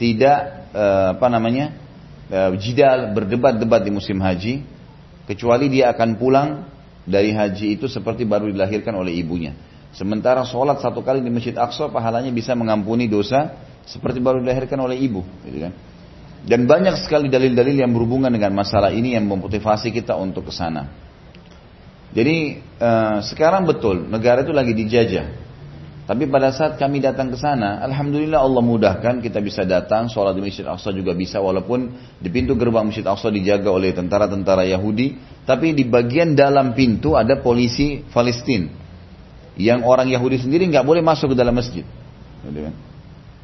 tidak 0.00 0.68
eh, 0.72 1.08
apa 1.16 1.26
namanya 1.28 1.74
eh, 2.32 2.52
jidal 2.60 3.12
berdebat-debat 3.12 3.84
di 3.84 3.92
musim 3.92 4.20
haji, 4.24 4.64
kecuali 5.28 5.68
dia 5.68 5.92
akan 5.92 6.10
pulang 6.16 6.48
dari 7.04 7.36
haji 7.36 7.76
itu 7.76 7.86
seperti 7.88 8.24
baru 8.24 8.48
dilahirkan 8.48 8.92
oleh 8.96 9.12
ibunya. 9.16 9.52
Sementara 9.94 10.42
sholat 10.42 10.82
satu 10.82 11.06
kali 11.06 11.22
di 11.22 11.30
Masjid 11.30 11.54
Aqsa 11.54 11.86
pahalanya 11.92 12.32
bisa 12.34 12.56
mengampuni 12.58 13.06
dosa 13.06 13.54
seperti 13.86 14.18
baru 14.18 14.42
dilahirkan 14.42 14.80
oleh 14.80 14.98
ibu. 14.98 15.22
Gitu 15.46 15.58
kan. 15.62 15.72
Dan 16.44 16.68
banyak 16.68 17.00
sekali 17.00 17.32
dalil-dalil 17.32 17.80
yang 17.80 17.92
berhubungan 17.94 18.28
dengan 18.28 18.52
masalah 18.52 18.92
ini 18.92 19.16
yang 19.16 19.24
memotivasi 19.24 19.94
kita 19.94 20.12
untuk 20.18 20.50
ke 20.50 20.52
sana. 20.52 20.92
Jadi 22.12 22.60
uh, 22.78 23.24
sekarang 23.24 23.64
betul 23.64 24.06
negara 24.06 24.44
itu 24.44 24.52
lagi 24.52 24.76
dijajah. 24.76 25.44
Tapi 26.04 26.28
pada 26.28 26.52
saat 26.52 26.76
kami 26.76 27.00
datang 27.00 27.32
ke 27.32 27.38
sana, 27.40 27.80
alhamdulillah 27.80 28.36
Allah 28.36 28.60
mudahkan 28.60 29.24
kita 29.24 29.40
bisa 29.40 29.64
datang 29.64 30.12
sholat 30.12 30.36
di 30.36 30.44
Masjid 30.44 30.68
Aqsa 30.68 30.92
juga 30.92 31.16
bisa 31.16 31.40
walaupun 31.40 31.96
di 32.20 32.28
pintu 32.28 32.52
gerbang 32.60 32.84
Masjid 32.84 33.08
Aqsa 33.08 33.32
dijaga 33.32 33.72
oleh 33.72 33.96
tentara-tentara 33.96 34.68
Yahudi, 34.68 35.16
tapi 35.44 35.76
di 35.76 35.84
bagian 35.84 36.32
dalam 36.32 36.72
pintu 36.72 37.16
ada 37.16 37.40
polisi 37.40 38.00
Palestina 38.08 38.68
yang 39.54 39.86
orang 39.86 40.10
Yahudi 40.10 40.40
sendiri 40.40 40.66
nggak 40.66 40.82
boleh 40.82 41.04
masuk 41.04 41.32
ke 41.32 41.36
dalam 41.38 41.54
masjid. 41.54 41.86
Gitu 42.42 42.60
kan. 42.64 42.74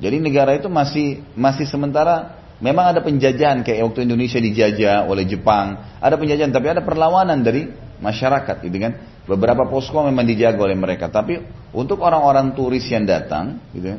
Jadi 0.00 0.16
negara 0.16 0.56
itu 0.56 0.66
masih 0.72 1.20
masih 1.36 1.68
sementara 1.68 2.40
memang 2.58 2.90
ada 2.92 3.00
penjajahan 3.04 3.60
kayak 3.60 3.84
waktu 3.84 4.08
Indonesia 4.08 4.40
dijajah 4.40 5.04
oleh 5.06 5.28
Jepang, 5.28 5.96
ada 6.00 6.16
penjajahan 6.16 6.52
tapi 6.52 6.66
ada 6.72 6.82
perlawanan 6.82 7.44
dari 7.44 7.68
masyarakat 8.00 8.56
gitu 8.64 8.76
kan. 8.80 8.92
Beberapa 9.28 9.68
posko 9.68 10.00
memang 10.02 10.24
dijaga 10.24 10.58
oleh 10.58 10.74
mereka, 10.74 11.12
tapi 11.12 11.38
untuk 11.70 12.02
orang-orang 12.02 12.56
turis 12.56 12.82
yang 12.90 13.06
datang, 13.06 13.62
gitu, 13.70 13.94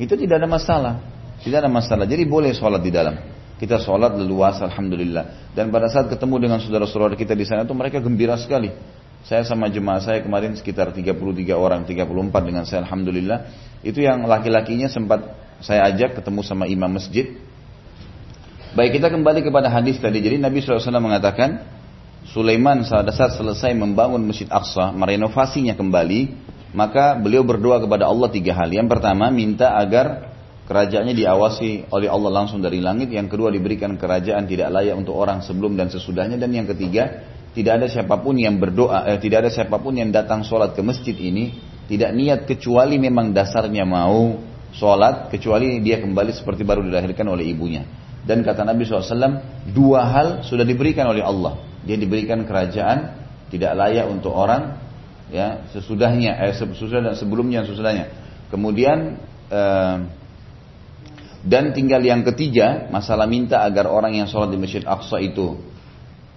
itu 0.00 0.14
tidak 0.24 0.40
ada 0.40 0.48
masalah, 0.48 0.94
tidak 1.42 1.66
ada 1.66 1.70
masalah. 1.70 2.06
Jadi 2.08 2.24
boleh 2.24 2.54
sholat 2.54 2.80
di 2.80 2.88
dalam. 2.94 3.33
Kita 3.64 3.80
sholat 3.80 4.12
leluasa, 4.12 4.68
alhamdulillah. 4.68 5.56
Dan 5.56 5.72
pada 5.72 5.88
saat 5.88 6.12
ketemu 6.12 6.36
dengan 6.36 6.60
saudara-saudara 6.60 7.16
kita 7.16 7.32
di 7.32 7.48
sana 7.48 7.64
itu 7.64 7.72
mereka 7.72 7.96
gembira 7.96 8.36
sekali. 8.36 8.68
Saya 9.24 9.40
sama 9.48 9.72
jemaah 9.72 10.04
saya 10.04 10.20
kemarin 10.20 10.52
sekitar 10.52 10.92
33 10.92 11.16
orang, 11.56 11.88
34 11.88 12.44
dengan 12.44 12.68
saya 12.68 12.84
alhamdulillah. 12.84 13.48
Itu 13.80 14.04
yang 14.04 14.28
laki-lakinya 14.28 14.92
sempat 14.92 15.32
saya 15.64 15.88
ajak 15.88 16.20
ketemu 16.20 16.44
sama 16.44 16.68
imam 16.68 16.92
masjid. 16.92 17.40
Baik 18.76 19.00
kita 19.00 19.08
kembali 19.08 19.40
kepada 19.40 19.72
hadis 19.72 19.96
tadi. 19.96 20.20
Jadi 20.20 20.36
Nabi 20.36 20.60
SAW 20.60 21.00
mengatakan 21.00 21.64
Sulaiman 22.28 22.84
saat 22.84 23.08
selesai 23.08 23.72
membangun 23.72 24.20
Masjid 24.28 24.50
Aqsa, 24.52 24.92
merenovasinya 24.92 25.72
kembali, 25.72 26.36
maka 26.76 27.16
beliau 27.16 27.40
berdoa 27.48 27.80
kepada 27.80 28.12
Allah 28.12 28.28
tiga 28.28 28.52
hal. 28.52 28.68
Yang 28.68 28.92
pertama, 28.92 29.32
minta 29.32 29.72
agar 29.72 30.33
kerajaannya 30.64 31.14
diawasi 31.14 31.92
oleh 31.92 32.08
Allah 32.08 32.30
langsung 32.32 32.60
dari 32.60 32.80
langit. 32.80 33.12
Yang 33.12 33.36
kedua, 33.36 33.52
diberikan 33.52 33.94
kerajaan 34.00 34.48
tidak 34.48 34.72
layak 34.72 34.96
untuk 34.96 35.14
orang 35.16 35.44
sebelum 35.44 35.76
dan 35.76 35.88
sesudahnya. 35.92 36.40
Dan 36.40 36.50
yang 36.52 36.66
ketiga, 36.68 37.24
tidak 37.52 37.82
ada 37.82 37.86
siapa 37.86 38.18
pun 38.20 38.34
yang 38.36 38.56
berdoa, 38.56 39.06
eh, 39.08 39.18
tidak 39.20 39.46
ada 39.46 39.50
siapa 39.52 39.76
pun 39.78 39.94
yang 39.94 40.10
datang 40.10 40.42
sholat 40.42 40.74
ke 40.74 40.82
masjid 40.82 41.14
ini, 41.14 41.54
tidak 41.86 42.10
niat 42.16 42.40
kecuali 42.48 42.96
memang 42.96 43.30
dasarnya 43.30 43.84
mau 43.86 44.40
sholat, 44.74 45.30
kecuali 45.30 45.78
dia 45.84 46.02
kembali 46.02 46.32
seperti 46.34 46.66
baru 46.66 46.82
dilahirkan 46.82 47.28
oleh 47.28 47.46
ibunya. 47.46 47.86
Dan 48.24 48.40
kata 48.40 48.64
Nabi 48.64 48.88
SAW, 48.88 49.68
dua 49.68 50.00
hal 50.08 50.28
sudah 50.48 50.64
diberikan 50.64 51.04
oleh 51.12 51.20
Allah 51.20 51.74
dia 51.84 52.00
diberikan 52.00 52.48
kerajaan 52.48 53.12
tidak 53.52 53.76
layak 53.76 54.08
untuk 54.08 54.32
orang 54.32 54.80
ya 55.28 55.68
sesudahnya 55.70 56.40
eh 56.48 56.56
sesudah 56.56 57.12
dan 57.12 57.14
sebelumnya 57.14 57.62
sesudahnya 57.68 58.08
kemudian 58.48 59.20
eh, 59.52 59.96
dan 61.44 61.76
tinggal 61.76 62.00
yang 62.00 62.24
ketiga 62.24 62.88
masalah 62.88 63.28
minta 63.28 63.60
agar 63.60 63.84
orang 63.84 64.16
yang 64.16 64.26
sholat 64.26 64.48
di 64.48 64.58
masjid 64.58 64.80
Aqsa 64.80 65.20
itu 65.20 65.60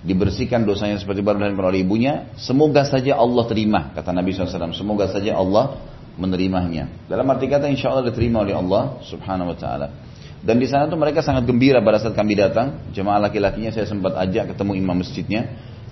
dibersihkan 0.04 0.68
dosanya 0.68 1.00
seperti 1.00 1.24
baru 1.24 1.42
dan 1.42 1.56
oleh 1.58 1.82
ibunya 1.82 2.30
semoga 2.36 2.84
saja 2.84 3.18
Allah 3.18 3.44
terima 3.48 3.96
kata 3.96 4.12
Nabi 4.14 4.36
SAW 4.36 4.76
semoga 4.76 5.10
saja 5.10 5.34
Allah 5.40 5.80
menerimanya 6.20 7.08
dalam 7.08 7.26
arti 7.32 7.48
kata 7.48 7.72
insya 7.72 7.96
Allah 7.96 8.12
diterima 8.12 8.44
oleh 8.44 8.54
Allah 8.54 9.00
subhanahu 9.08 9.56
wa 9.56 9.58
ta'ala 9.58 9.88
dan 10.44 10.62
di 10.62 10.68
sana 10.70 10.86
tuh 10.86 11.00
mereka 11.00 11.26
sangat 11.26 11.50
gembira 11.50 11.82
pada 11.82 11.98
saat 11.98 12.14
kami 12.14 12.38
datang. 12.38 12.94
Jemaah 12.94 13.26
laki-lakinya 13.30 13.74
saya 13.74 13.90
sempat 13.90 14.14
ajak 14.16 14.54
ketemu 14.54 14.78
imam 14.78 15.02
masjidnya. 15.02 15.42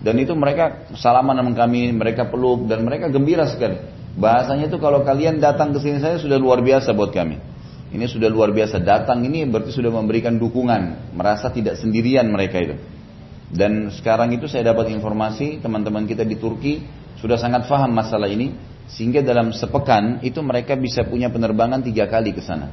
Dan 0.05 0.21
itu 0.21 0.37
mereka 0.37 0.85
salaman 0.93 1.33
sama 1.33 1.51
kami, 1.57 1.89
mereka 1.89 2.29
peluk 2.29 2.69
dan 2.69 2.85
mereka 2.85 3.09
gembira 3.09 3.49
sekali. 3.49 3.81
Bahasanya 4.15 4.69
itu 4.69 4.77
kalau 4.77 5.01
kalian 5.01 5.41
datang 5.41 5.73
ke 5.73 5.81
sini 5.81 5.97
saya 5.97 6.21
sudah 6.21 6.37
luar 6.37 6.61
biasa 6.61 6.93
buat 6.93 7.09
kami. 7.09 7.41
Ini 7.95 8.11
sudah 8.11 8.27
luar 8.27 8.51
biasa. 8.51 8.83
Datang 8.83 9.23
ini 9.23 9.47
berarti 9.47 9.71
sudah 9.71 9.87
memberikan 9.87 10.35
dukungan, 10.35 11.15
merasa 11.15 11.47
tidak 11.47 11.79
sendirian 11.79 12.27
mereka 12.27 12.59
itu. 12.59 12.75
Dan 13.47 13.87
sekarang 13.87 14.35
itu 14.35 14.51
saya 14.51 14.75
dapat 14.75 14.91
informasi 14.91 15.63
teman-teman 15.63 16.03
kita 16.03 16.27
di 16.27 16.35
Turki 16.35 16.83
sudah 17.23 17.39
sangat 17.39 17.71
faham 17.71 17.95
masalah 17.95 18.27
ini 18.27 18.51
sehingga 18.91 19.23
dalam 19.23 19.55
sepekan 19.55 20.19
itu 20.27 20.43
mereka 20.43 20.75
bisa 20.75 21.07
punya 21.07 21.31
penerbangan 21.31 21.79
tiga 21.87 22.11
kali 22.11 22.35
ke 22.35 22.43
sana. 22.43 22.67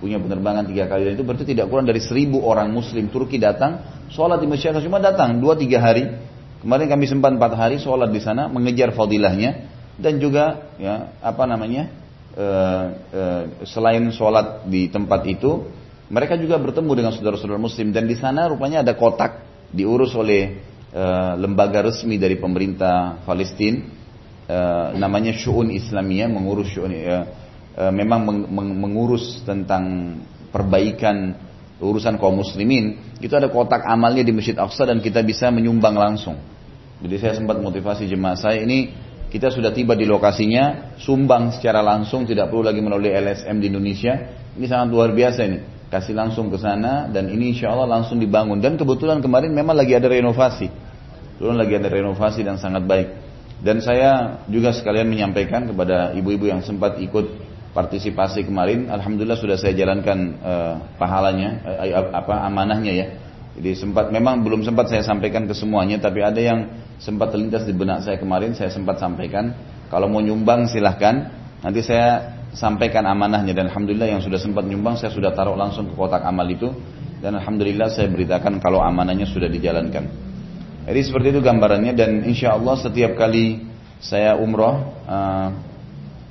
Punya 0.00 0.16
penerbangan 0.16 0.64
tiga 0.64 0.88
kali. 0.88 1.04
Dan 1.04 1.20
itu 1.20 1.24
berarti 1.28 1.44
tidak 1.44 1.68
kurang 1.68 1.84
dari 1.84 2.00
seribu 2.00 2.40
orang 2.40 2.72
muslim 2.72 3.12
Turki 3.12 3.36
datang 3.36 3.84
sholat 4.08 4.40
di 4.40 4.48
Masjid 4.48 4.72
cuma 4.80 5.04
datang 5.04 5.36
dua 5.36 5.52
tiga 5.52 5.84
hari. 5.84 6.16
Kemarin 6.64 6.88
kami 6.88 7.04
sempat 7.10 7.36
empat 7.36 7.52
hari 7.60 7.76
sholat 7.76 8.08
di 8.08 8.24
sana 8.24 8.48
mengejar 8.48 8.96
fadilahnya. 8.96 9.68
Dan 10.00 10.16
juga 10.16 10.72
ya 10.80 11.12
apa 11.20 11.44
namanya 11.44 11.92
e, 12.32 12.46
e, 13.12 13.22
selain 13.68 14.08
sholat 14.12 14.66
di 14.68 14.88
tempat 14.88 15.22
itu 15.28 15.68
mereka 16.12 16.36
juga 16.36 16.60
bertemu 16.60 16.92
dengan 16.92 17.12
saudara-saudara 17.16 17.60
muslim. 17.60 17.92
Dan 17.92 18.04
di 18.04 18.16
sana 18.16 18.48
rupanya 18.48 18.84
ada 18.84 18.92
kotak 18.96 19.44
diurus 19.72 20.12
oleh 20.16 20.60
e, 20.92 21.04
lembaga 21.40 21.84
resmi 21.84 22.16
dari 22.16 22.36
pemerintah 22.36 23.22
Palestina 23.24 24.00
namanya 24.92 25.32
Syu'un 25.32 25.72
Islamiyah 25.72 26.28
mengurus 26.28 26.76
memang 27.88 28.20
meng, 28.20 28.40
meng, 28.52 28.70
mengurus 28.84 29.40
tentang 29.48 30.18
perbaikan 30.52 31.32
urusan 31.82 32.20
kaum 32.20 32.38
muslimin, 32.38 33.16
itu 33.18 33.34
ada 33.34 33.50
kotak 33.50 33.82
amalnya 33.82 34.22
di 34.22 34.30
Masjid 34.30 34.54
Aqsa 34.54 34.86
dan 34.86 35.02
kita 35.02 35.24
bisa 35.26 35.50
menyumbang 35.50 35.98
langsung. 35.98 36.38
Jadi 37.02 37.16
saya 37.18 37.34
sempat 37.34 37.58
motivasi 37.58 38.06
jemaah 38.06 38.38
saya 38.38 38.62
ini 38.62 38.94
kita 39.32 39.48
sudah 39.48 39.72
tiba 39.72 39.96
di 39.96 40.04
lokasinya, 40.04 40.92
sumbang 41.00 41.56
secara 41.56 41.80
langsung, 41.80 42.28
tidak 42.28 42.52
perlu 42.52 42.68
lagi 42.68 42.84
melalui 42.84 43.16
LSM 43.16 43.64
di 43.64 43.72
Indonesia. 43.72 44.12
Ini 44.52 44.68
sangat 44.68 44.92
luar 44.92 45.16
biasa 45.16 45.40
ini. 45.48 45.58
Kasih 45.88 46.12
langsung 46.12 46.52
ke 46.52 46.60
sana 46.60 47.08
dan 47.08 47.32
ini 47.32 47.56
insya 47.56 47.72
Allah 47.72 47.88
langsung 47.88 48.20
dibangun. 48.20 48.60
Dan 48.60 48.76
kebetulan 48.76 49.24
kemarin 49.24 49.56
memang 49.56 49.72
lagi 49.72 49.96
ada 49.96 50.04
renovasi. 50.04 50.68
Kebetulan 50.68 51.56
lagi 51.64 51.74
ada 51.80 51.88
renovasi 51.88 52.44
dan 52.44 52.60
sangat 52.60 52.84
baik. 52.84 53.08
Dan 53.64 53.80
saya 53.80 54.44
juga 54.52 54.76
sekalian 54.76 55.08
menyampaikan 55.08 55.64
kepada 55.64 56.12
ibu-ibu 56.12 56.52
yang 56.52 56.60
sempat 56.60 57.00
ikut 57.00 57.32
partisipasi 57.72 58.44
kemarin, 58.44 58.92
alhamdulillah 58.92 59.40
sudah 59.40 59.56
saya 59.56 59.72
jalankan 59.72 60.36
uh, 60.44 60.74
pahalanya, 61.00 61.64
uh, 61.64 62.20
apa 62.20 62.44
amanahnya 62.44 62.92
ya. 62.92 63.06
Jadi 63.52 63.76
sempat 63.76 64.08
memang 64.08 64.40
belum 64.40 64.64
sempat 64.64 64.88
saya 64.88 65.04
sampaikan 65.04 65.44
ke 65.44 65.52
semuanya, 65.52 66.00
tapi 66.00 66.24
ada 66.24 66.40
yang 66.40 66.72
sempat 66.96 67.36
terlintas 67.36 67.68
di 67.68 67.76
benak 67.76 68.00
saya 68.00 68.16
kemarin, 68.16 68.56
saya 68.56 68.72
sempat 68.72 68.96
sampaikan. 68.96 69.52
Kalau 69.92 70.08
mau 70.08 70.24
nyumbang 70.24 70.72
silahkan, 70.72 71.28
nanti 71.60 71.84
saya 71.84 72.40
sampaikan 72.56 73.04
amanahnya. 73.04 73.52
Dan 73.52 73.68
alhamdulillah 73.68 74.08
yang 74.08 74.20
sudah 74.24 74.40
sempat 74.40 74.64
nyumbang 74.64 74.96
saya 74.96 75.12
sudah 75.12 75.36
taruh 75.36 75.52
langsung 75.52 75.84
ke 75.84 75.92
kotak 75.92 76.24
amal 76.24 76.48
itu. 76.48 76.72
Dan 77.20 77.36
alhamdulillah 77.36 77.92
saya 77.92 78.08
beritakan 78.08 78.56
kalau 78.56 78.80
amanahnya 78.80 79.28
sudah 79.28 79.52
dijalankan. 79.52 80.08
Jadi 80.88 81.00
seperti 81.04 81.36
itu 81.36 81.40
gambarannya. 81.44 81.92
Dan 81.92 82.24
insya 82.24 82.56
Allah 82.56 82.80
setiap 82.80 83.20
kali 83.20 83.68
saya 84.00 84.34
umroh 84.34 84.80
uh, 85.04 85.48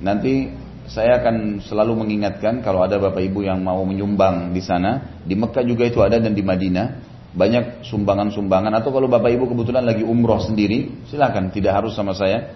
nanti 0.02 0.50
saya 0.90 1.22
akan 1.22 1.62
selalu 1.62 2.02
mengingatkan 2.02 2.60
kalau 2.66 2.82
ada 2.82 2.98
bapak 2.98 3.22
ibu 3.22 3.46
yang 3.46 3.62
mau 3.62 3.80
menyumbang 3.86 4.50
di 4.50 4.60
sana, 4.60 5.22
di 5.22 5.38
Mekah 5.38 5.62
juga 5.62 5.86
itu 5.86 6.02
ada 6.02 6.18
dan 6.18 6.34
di 6.34 6.42
Madinah 6.42 7.11
banyak 7.32 7.84
sumbangan-sumbangan. 7.88 8.72
Atau 8.76 8.92
kalau 8.92 9.08
bapak 9.08 9.32
ibu 9.32 9.48
kebetulan 9.48 9.84
lagi 9.84 10.04
umroh 10.04 10.40
sendiri, 10.40 11.08
silakan. 11.08 11.48
Tidak 11.48 11.72
harus 11.72 11.96
sama 11.96 12.12
saya. 12.12 12.52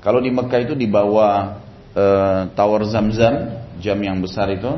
Kalau 0.00 0.22
di 0.22 0.32
Mekah 0.32 0.60
itu 0.64 0.74
di 0.78 0.88
bawah 0.88 1.60
e, 1.92 2.04
Tower 2.56 2.82
Zamzam, 2.88 3.68
jam 3.82 3.98
yang 4.00 4.22
besar 4.22 4.48
itu, 4.48 4.70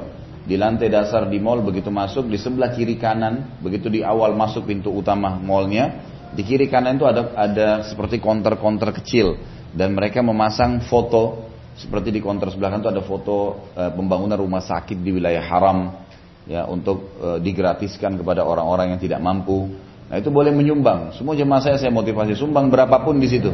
di 0.42 0.58
lantai 0.58 0.90
dasar 0.90 1.30
di 1.30 1.38
mall 1.38 1.62
begitu 1.62 1.92
masuk 1.92 2.26
di 2.26 2.34
sebelah 2.34 2.74
kiri 2.74 2.98
kanan, 2.98 3.62
begitu 3.62 3.86
di 3.86 4.02
awal 4.02 4.34
masuk 4.34 4.66
pintu 4.66 4.90
utama 4.90 5.38
mallnya, 5.38 6.10
Di 6.32 6.48
kiri 6.48 6.64
kanan 6.72 6.96
itu 6.96 7.04
ada 7.04 7.36
ada 7.36 7.68
seperti 7.84 8.16
konter-konter 8.16 8.88
kecil. 8.96 9.36
Dan 9.72 9.92
mereka 9.92 10.24
memasang 10.24 10.80
foto 10.84 11.48
seperti 11.76 12.08
di 12.12 12.20
konter 12.24 12.48
sebelah 12.48 12.72
kanan 12.72 12.82
itu 12.88 12.92
ada 12.98 13.04
foto 13.04 13.68
e, 13.76 13.82
pembangunan 13.92 14.40
rumah 14.40 14.64
sakit 14.64 14.96
di 14.96 15.12
wilayah 15.12 15.44
haram 15.44 16.01
ya 16.46 16.66
untuk 16.66 17.18
e, 17.18 17.28
digratiskan 17.42 18.18
kepada 18.18 18.42
orang-orang 18.42 18.96
yang 18.96 19.00
tidak 19.00 19.20
mampu. 19.22 19.70
Nah 20.10 20.16
itu 20.20 20.28
boleh 20.28 20.52
menyumbang. 20.52 21.16
Semua 21.16 21.32
jemaah 21.32 21.62
saya 21.62 21.76
saya 21.80 21.88
motivasi 21.94 22.36
sumbang 22.36 22.68
berapapun 22.68 23.16
di 23.16 23.28
situ. 23.30 23.48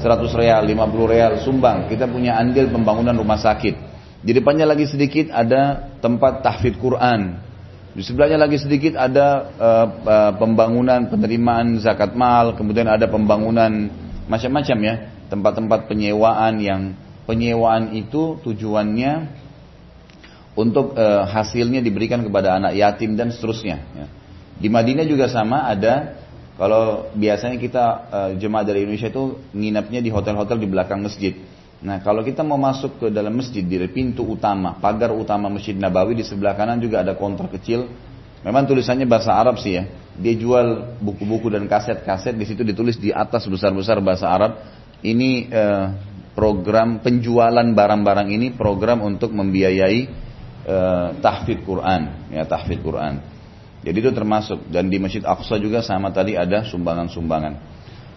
real, 0.32 0.64
50 0.64 1.12
real 1.12 1.32
sumbang. 1.44 1.90
Kita 1.92 2.08
punya 2.08 2.40
andil 2.40 2.72
pembangunan 2.72 3.12
rumah 3.12 3.36
sakit. 3.36 3.74
Di 4.20 4.32
depannya 4.32 4.64
lagi 4.64 4.88
sedikit 4.88 5.28
ada 5.32 5.92
tempat 6.00 6.40
tahfidz 6.40 6.80
Quran. 6.80 7.40
Di 7.90 8.06
sebelahnya 8.06 8.38
lagi 8.38 8.56
sedikit 8.56 8.94
ada 8.96 9.50
uh, 9.58 9.86
uh, 10.06 10.32
pembangunan 10.38 11.10
penerimaan 11.10 11.76
zakat 11.82 12.14
mal, 12.14 12.54
kemudian 12.54 12.86
ada 12.86 13.10
pembangunan 13.10 13.90
macam-macam 14.30 14.78
ya, 14.78 14.94
tempat-tempat 15.26 15.90
penyewaan 15.90 16.54
yang 16.62 16.94
penyewaan 17.26 17.92
itu 17.94 18.38
tujuannya 18.46 19.12
untuk 20.58 20.98
uh, 20.98 21.26
hasilnya 21.30 21.78
diberikan 21.78 22.22
kepada 22.26 22.58
anak 22.58 22.74
yatim 22.74 23.14
dan 23.14 23.30
seterusnya. 23.30 23.76
Ya. 23.94 24.06
Di 24.60 24.68
Madinah 24.68 25.06
juga 25.06 25.30
sama 25.30 25.70
ada 25.70 26.20
kalau 26.60 27.08
biasanya 27.16 27.56
kita 27.56 27.84
uh, 28.12 28.30
jemaah 28.36 28.66
dari 28.66 28.84
Indonesia 28.84 29.08
itu 29.08 29.40
nginapnya 29.56 30.04
di 30.04 30.10
hotel-hotel 30.12 30.60
di 30.60 30.68
belakang 30.68 31.00
masjid. 31.00 31.32
Nah 31.80 32.04
kalau 32.04 32.20
kita 32.20 32.44
mau 32.44 32.60
masuk 32.60 33.00
ke 33.00 33.06
dalam 33.08 33.32
masjid 33.32 33.64
di 33.64 33.80
pintu 33.88 34.28
utama, 34.28 34.76
pagar 34.76 35.16
utama 35.16 35.48
Masjid 35.48 35.72
Nabawi 35.72 36.12
di 36.12 36.24
sebelah 36.28 36.52
kanan 36.52 36.76
juga 36.76 37.00
ada 37.00 37.16
konter 37.16 37.48
kecil. 37.56 37.88
Memang 38.44 38.68
tulisannya 38.68 39.08
bahasa 39.08 39.32
Arab 39.32 39.56
sih 39.56 39.80
ya. 39.80 39.88
Dia 40.20 40.36
jual 40.36 41.00
buku-buku 41.00 41.48
dan 41.48 41.64
kaset-kaset 41.64 42.36
di 42.36 42.44
situ 42.44 42.60
ditulis 42.60 43.00
di 43.00 43.08
atas 43.08 43.48
besar-besar 43.48 44.04
bahasa 44.04 44.28
Arab. 44.28 44.60
Ini 45.00 45.30
eh, 45.48 45.86
program 46.36 47.00
penjualan 47.00 47.64
barang-barang 47.64 48.28
ini 48.28 48.52
program 48.52 49.00
untuk 49.00 49.32
membiayai 49.32 50.29
eh, 50.70 51.08
tahfidz 51.18 51.66
Quran, 51.66 52.30
ya 52.30 52.46
tahfidz 52.46 52.82
Quran. 52.86 53.18
Jadi 53.80 53.96
itu 53.96 54.12
termasuk 54.12 54.68
dan 54.68 54.92
di 54.92 55.00
Masjid 55.00 55.24
Aqsa 55.24 55.56
juga 55.56 55.80
sama 55.80 56.12
tadi 56.12 56.36
ada 56.36 56.62
sumbangan-sumbangan. 56.68 57.54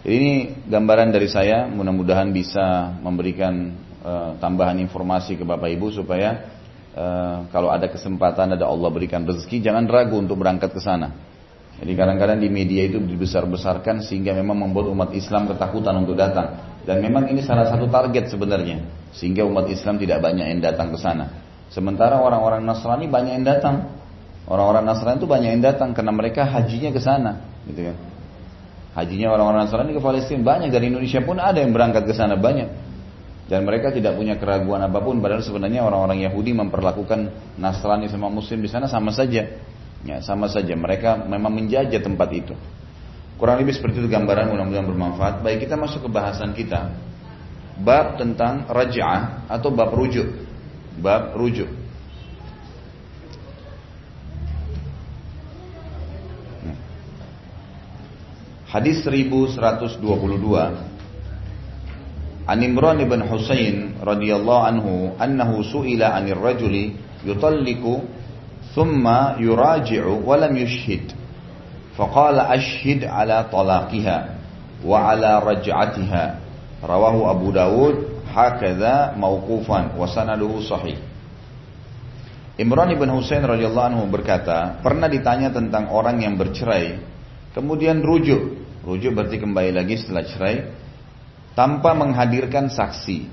Ini 0.04 0.60
gambaran 0.68 1.08
dari 1.08 1.24
saya, 1.32 1.64
mudah-mudahan 1.64 2.28
bisa 2.28 2.92
memberikan 3.00 3.72
uh, 4.04 4.36
tambahan 4.36 4.76
informasi 4.84 5.40
ke 5.40 5.48
Bapak 5.48 5.72
Ibu 5.72 5.96
supaya 5.96 6.44
uh, 6.92 7.48
kalau 7.48 7.72
ada 7.72 7.88
kesempatan 7.88 8.52
ada 8.52 8.68
Allah 8.68 8.92
berikan 8.92 9.24
rezeki, 9.24 9.64
jangan 9.64 9.88
ragu 9.88 10.20
untuk 10.20 10.36
berangkat 10.36 10.76
ke 10.76 10.80
sana. 10.84 11.08
Jadi 11.80 11.96
kadang-kadang 11.96 12.36
di 12.36 12.52
media 12.52 12.84
itu 12.84 13.00
dibesar-besarkan 13.00 14.04
sehingga 14.04 14.36
memang 14.36 14.68
membuat 14.68 14.92
umat 14.92 15.10
Islam 15.16 15.48
ketakutan 15.48 15.96
untuk 16.04 16.20
datang. 16.20 16.76
Dan 16.84 17.00
memang 17.00 17.32
ini 17.32 17.40
salah 17.40 17.64
satu 17.64 17.88
target 17.88 18.28
sebenarnya, 18.28 18.84
sehingga 19.16 19.48
umat 19.48 19.72
Islam 19.72 19.96
tidak 19.96 20.20
banyak 20.20 20.46
yang 20.52 20.60
datang 20.60 20.92
ke 20.92 21.00
sana. 21.00 21.43
Sementara 21.72 22.20
orang-orang 22.20 22.64
Nasrani 22.64 23.06
banyak 23.08 23.42
yang 23.42 23.46
datang. 23.46 23.92
Orang-orang 24.44 24.84
Nasrani 24.84 25.16
itu 25.20 25.28
banyak 25.28 25.50
yang 25.56 25.62
datang 25.64 25.96
karena 25.96 26.12
mereka 26.12 26.44
hajinya 26.44 26.92
ke 26.92 27.00
sana, 27.00 27.40
gitu 27.64 27.88
kan. 27.92 27.96
Hajinya 28.94 29.34
orang-orang 29.34 29.66
Nasrani 29.66 29.90
ke 29.96 30.02
Palestina 30.04 30.44
banyak 30.44 30.70
dari 30.70 30.92
Indonesia 30.92 31.18
pun 31.24 31.40
ada 31.40 31.58
yang 31.58 31.74
berangkat 31.74 32.06
ke 32.06 32.14
sana 32.14 32.38
banyak. 32.38 32.70
Dan 33.44 33.68
mereka 33.68 33.92
tidak 33.92 34.16
punya 34.16 34.40
keraguan 34.40 34.80
apa 34.80 35.04
pun 35.04 35.20
padahal 35.20 35.44
sebenarnya 35.44 35.84
orang-orang 35.84 36.24
Yahudi 36.24 36.56
memperlakukan 36.56 37.28
Nasrani 37.60 38.08
sama 38.08 38.32
Muslim 38.32 38.64
di 38.64 38.70
sana 38.72 38.88
sama 38.88 39.12
saja. 39.12 39.44
Ya, 40.04 40.20
sama 40.20 40.48
saja 40.52 40.76
mereka 40.76 41.16
memang 41.16 41.52
menjajah 41.52 42.00
tempat 42.00 42.28
itu. 42.32 42.54
Kurang 43.34 43.58
lebih 43.58 43.74
seperti 43.74 43.98
itu 43.98 44.08
gambaran 44.08 44.52
mudah-mudahan 44.52 44.86
bermanfaat. 44.86 45.34
Baik 45.42 45.66
kita 45.66 45.74
masuk 45.74 46.06
ke 46.06 46.10
bahasan 46.12 46.54
kita. 46.54 46.94
Bab 47.82 48.14
tentang 48.14 48.70
raj'ah 48.70 49.50
atau 49.50 49.74
bab 49.74 49.90
rujuk. 49.90 50.28
Bab 50.98 51.34
rujuk. 51.34 51.68
Hadis 58.70 59.06
1122 59.06 59.58
An 62.44 62.58
Imran 62.60 63.00
ibn 63.00 63.22
Husain 63.24 63.96
radhiyallahu 64.04 64.62
anhu 64.66 64.92
annahu 65.16 65.64
su'ila 65.64 66.12
'anil 66.12 66.36
rajuli 66.36 66.92
yutalliqu 67.24 68.04
thumma 68.76 69.40
yuraji'u 69.40 70.20
wa 70.20 70.36
lam 70.36 70.52
yushhid. 70.58 71.14
Faqala 71.96 72.52
ashhid 72.52 73.06
'ala 73.06 73.48
talaqiha 73.48 74.16
wa 74.84 75.08
'ala 75.08 75.40
raj'atiha. 75.40 76.24
Rawahu 76.84 77.30
Abu 77.32 77.48
Dawud 77.48 78.13
hakadha 78.34 79.14
mauqufan 79.14 79.94
wa 79.94 80.10
sanaduhu 80.10 80.58
sahih 80.66 80.98
Imran 82.58 82.90
ibn 82.90 83.06
Husain 83.14 83.46
radhiyallahu 83.46 83.88
anhu 83.94 84.04
berkata 84.10 84.82
pernah 84.82 85.06
ditanya 85.06 85.54
tentang 85.54 85.94
orang 85.94 86.18
yang 86.18 86.34
bercerai 86.34 86.98
kemudian 87.54 88.02
rujuk 88.02 88.64
Rujuk 88.84 89.16
berarti 89.16 89.40
kembali 89.40 89.72
lagi 89.72 89.96
setelah 89.96 90.28
cerai 90.28 90.56
tanpa 91.56 91.96
menghadirkan 91.96 92.68
saksi. 92.68 93.32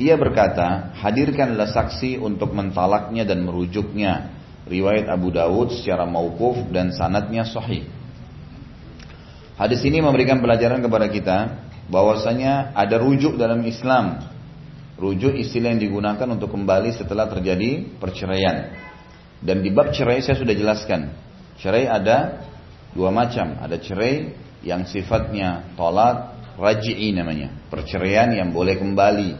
Ia 0.00 0.16
berkata, 0.16 0.96
hadirkanlah 0.96 1.68
saksi 1.68 2.16
untuk 2.16 2.56
mentalaknya 2.56 3.28
dan 3.28 3.44
merujuknya. 3.44 4.32
Riwayat 4.64 5.12
Abu 5.12 5.28
Dawud 5.28 5.76
secara 5.76 6.08
maukuf 6.08 6.64
dan 6.72 6.96
sanatnya 6.96 7.44
sahih. 7.44 7.84
Hadis 9.60 9.84
ini 9.84 10.00
memberikan 10.00 10.40
pelajaran 10.40 10.80
kepada 10.80 11.12
kita 11.12 11.38
bahwasanya 11.90 12.72
ada 12.72 12.96
rujuk 12.96 13.36
dalam 13.36 13.66
Islam. 13.66 14.22
Rujuk 14.96 15.34
istilah 15.36 15.74
yang 15.74 15.82
digunakan 15.82 16.28
untuk 16.30 16.52
kembali 16.54 16.94
setelah 16.94 17.26
terjadi 17.26 17.98
perceraian. 17.98 18.72
Dan 19.40 19.64
di 19.64 19.72
bab 19.72 19.90
cerai 19.90 20.20
saya 20.20 20.36
sudah 20.36 20.52
jelaskan. 20.52 21.10
Cerai 21.58 21.88
ada 21.88 22.46
dua 22.92 23.08
macam. 23.10 23.58
Ada 23.58 23.80
cerai 23.80 24.36
yang 24.60 24.84
sifatnya 24.84 25.72
tolak 25.74 26.36
raji'i 26.60 27.16
namanya, 27.16 27.48
perceraian 27.72 28.28
yang 28.36 28.52
boleh 28.52 28.76
kembali. 28.76 29.30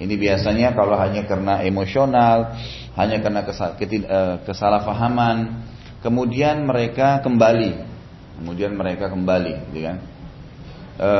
Ini 0.00 0.14
biasanya 0.16 0.72
kalau 0.72 0.96
hanya 0.96 1.28
karena 1.28 1.60
emosional, 1.60 2.56
hanya 2.96 3.20
karena 3.20 3.44
eh, 3.44 4.36
kesalahpahaman, 4.48 5.60
kemudian 6.00 6.64
mereka 6.64 7.20
kembali, 7.20 7.84
kemudian 8.40 8.72
mereka 8.72 9.12
kembali, 9.12 9.76
gitu 9.76 9.80
kan? 9.84 9.96
E, 11.00 11.10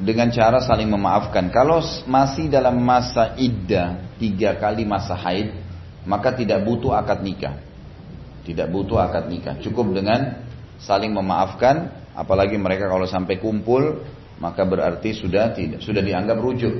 dengan 0.00 0.32
cara 0.32 0.64
saling 0.64 0.88
memaafkan. 0.88 1.52
Kalau 1.52 1.84
masih 2.08 2.48
dalam 2.48 2.80
masa 2.80 3.36
iddah 3.36 4.16
tiga 4.16 4.56
kali 4.56 4.88
masa 4.88 5.12
haid, 5.12 5.52
maka 6.08 6.32
tidak 6.32 6.64
butuh 6.64 6.96
akad 6.96 7.20
nikah, 7.20 7.60
tidak 8.48 8.72
butuh 8.72 9.04
akad 9.04 9.28
nikah, 9.28 9.60
cukup 9.60 9.92
dengan 9.92 10.40
saling 10.80 11.12
memaafkan 11.12 12.02
Apalagi 12.12 12.60
mereka 12.60 12.92
kalau 12.92 13.08
sampai 13.08 13.40
kumpul 13.40 14.04
maka 14.36 14.68
berarti 14.68 15.16
sudah 15.16 15.56
tidak 15.56 15.80
sudah 15.80 16.04
dianggap 16.04 16.36
rujuk. 16.36 16.74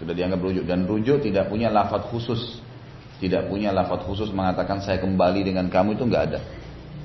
Sudah 0.00 0.16
dianggap 0.16 0.40
rujuk 0.40 0.64
dan 0.64 0.88
rujuk 0.88 1.20
tidak 1.20 1.52
punya 1.52 1.68
lafaz 1.68 2.08
khusus. 2.08 2.58
Tidak 3.20 3.46
punya 3.52 3.70
lafaz 3.70 4.02
khusus 4.08 4.32
mengatakan 4.32 4.80
saya 4.80 4.98
kembali 4.98 5.44
dengan 5.44 5.68
kamu 5.68 6.00
itu 6.00 6.04
enggak 6.08 6.24
ada. 6.32 6.40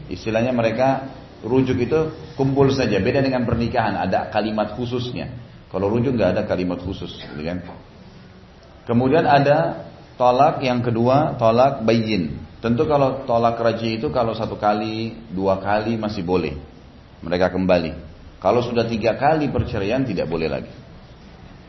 Istilahnya 0.08 0.56
mereka 0.56 1.12
rujuk 1.46 1.78
itu 1.78 2.00
kumpul 2.34 2.70
saja. 2.74 2.98
Beda 2.98 3.22
dengan 3.22 3.46
pernikahan 3.46 3.98
ada 3.98 4.30
kalimat 4.34 4.74
khususnya. 4.74 5.30
Kalau 5.68 5.92
rujuk 5.92 6.16
enggak 6.16 6.40
ada 6.40 6.44
kalimat 6.48 6.80
khusus, 6.80 7.12
gitu 7.20 7.44
kan? 7.44 7.60
Kemudian 8.88 9.28
ada 9.28 9.84
tolak 10.16 10.64
yang 10.64 10.80
kedua, 10.80 11.36
tolak 11.36 11.84
bayin. 11.84 12.40
Tentu 12.64 12.88
kalau 12.88 13.28
tolak 13.28 13.60
raji 13.60 14.00
itu 14.00 14.08
kalau 14.10 14.32
satu 14.32 14.56
kali, 14.56 15.14
dua 15.30 15.60
kali 15.60 16.00
masih 16.00 16.24
boleh 16.24 16.56
mereka 17.20 17.52
kembali. 17.52 17.92
Kalau 18.40 18.64
sudah 18.64 18.88
tiga 18.88 19.20
kali 19.20 19.52
perceraian 19.52 20.08
tidak 20.08 20.32
boleh 20.32 20.48
lagi. 20.48 20.74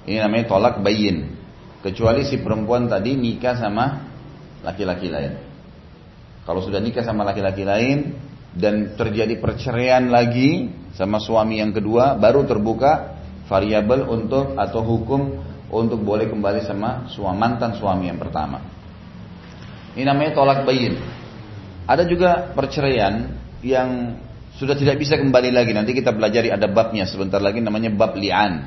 Ini 0.07 0.22
namanya 0.22 0.46
tolak 0.46 0.81
bayin. 0.81 1.35
Kecuali 1.83 2.22
si 2.22 2.38
perempuan 2.38 2.87
tadi 2.87 3.18
nikah 3.18 3.59
sama 3.59 4.09
laki-laki 4.62 5.11
lain. 5.11 5.33
Kalau 6.46 6.64
sudah 6.64 6.81
nikah 6.81 7.04
sama 7.04 7.26
laki-laki 7.28 7.66
lain 7.66 8.16
dan 8.59 8.99
terjadi 8.99 9.38
perceraian 9.38 10.11
lagi 10.11 10.68
sama 10.99 11.23
suami 11.23 11.62
yang 11.62 11.71
kedua, 11.71 12.18
baru 12.18 12.42
terbuka 12.42 13.16
variabel 13.47 14.05
untuk 14.11 14.59
atau 14.59 14.83
hukum 14.83 15.38
untuk 15.71 16.03
boleh 16.03 16.27
kembali 16.27 16.66
sama 16.66 17.07
suami 17.09 17.38
mantan 17.38 17.79
suami 17.79 18.11
yang 18.11 18.18
pertama. 18.18 18.59
Ini 19.94 20.05
namanya 20.05 20.35
tolak 20.35 20.66
bayin. 20.66 20.99
Ada 21.88 22.05
juga 22.05 22.53
perceraian 22.53 23.38
yang 23.64 24.21
sudah 24.59 24.75
tidak 24.75 24.99
bisa 25.01 25.14
kembali 25.16 25.55
lagi. 25.55 25.73
Nanti 25.73 25.94
kita 25.94 26.12
pelajari 26.12 26.51
ada 26.51 26.66
babnya 26.66 27.07
sebentar 27.07 27.38
lagi 27.38 27.62
namanya 27.62 27.94
bab 27.94 28.18
li'an. 28.18 28.66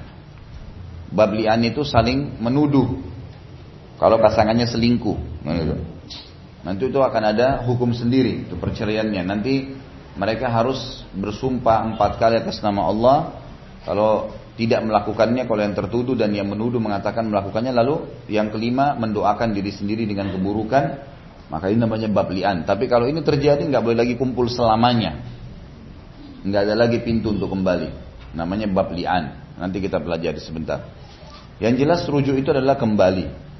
Bab 1.11 1.35
li'an 1.35 1.61
itu 1.67 1.83
saling 1.83 2.39
menuduh. 2.39 2.87
Kalau 3.99 4.17
pasangannya 4.17 4.65
selingkuh. 4.65 5.45
Nanti 6.61 6.93
itu 6.93 7.01
akan 7.01 7.23
ada 7.33 7.65
hukum 7.65 7.89
sendiri 7.89 8.45
itu 8.45 8.53
perceraiannya. 8.53 9.21
Nanti 9.25 9.73
mereka 10.13 10.51
harus 10.51 11.01
bersumpah 11.15 11.89
empat 11.93 12.21
kali 12.21 12.37
atas 12.37 12.61
nama 12.61 12.85
Allah. 12.85 13.17
Kalau 13.81 14.29
tidak 14.61 14.85
melakukannya, 14.85 15.49
kalau 15.49 15.61
yang 15.65 15.73
tertuduh 15.73 16.13
dan 16.13 16.29
yang 16.37 16.45
menuduh 16.45 16.77
mengatakan 16.77 17.25
melakukannya, 17.25 17.73
lalu 17.73 18.05
yang 18.29 18.53
kelima 18.53 18.93
mendoakan 18.93 19.57
diri 19.57 19.73
sendiri 19.73 20.05
dengan 20.05 20.29
keburukan, 20.29 20.83
maka 21.49 21.73
ini 21.73 21.81
namanya 21.81 22.05
bab 22.13 22.29
li'an. 22.29 22.61
Tapi 22.61 22.85
kalau 22.85 23.09
ini 23.09 23.25
terjadi 23.25 23.57
nggak 23.57 23.81
boleh 23.81 23.97
lagi 24.05 24.13
kumpul 24.21 24.45
selamanya, 24.45 25.17
nggak 26.45 26.61
ada 26.69 26.75
lagi 26.77 27.01
pintu 27.01 27.33
untuk 27.33 27.49
kembali. 27.49 27.89
Namanya 28.37 28.69
bab 28.69 28.93
li'an. 28.93 29.57
Nanti 29.57 29.81
kita 29.81 29.97
pelajari 29.97 30.37
sebentar. 30.37 30.85
Yang 31.57 31.85
jelas 31.85 32.01
rujuk 32.05 32.37
itu 32.37 32.53
adalah 32.53 32.77
kembali. 32.77 33.50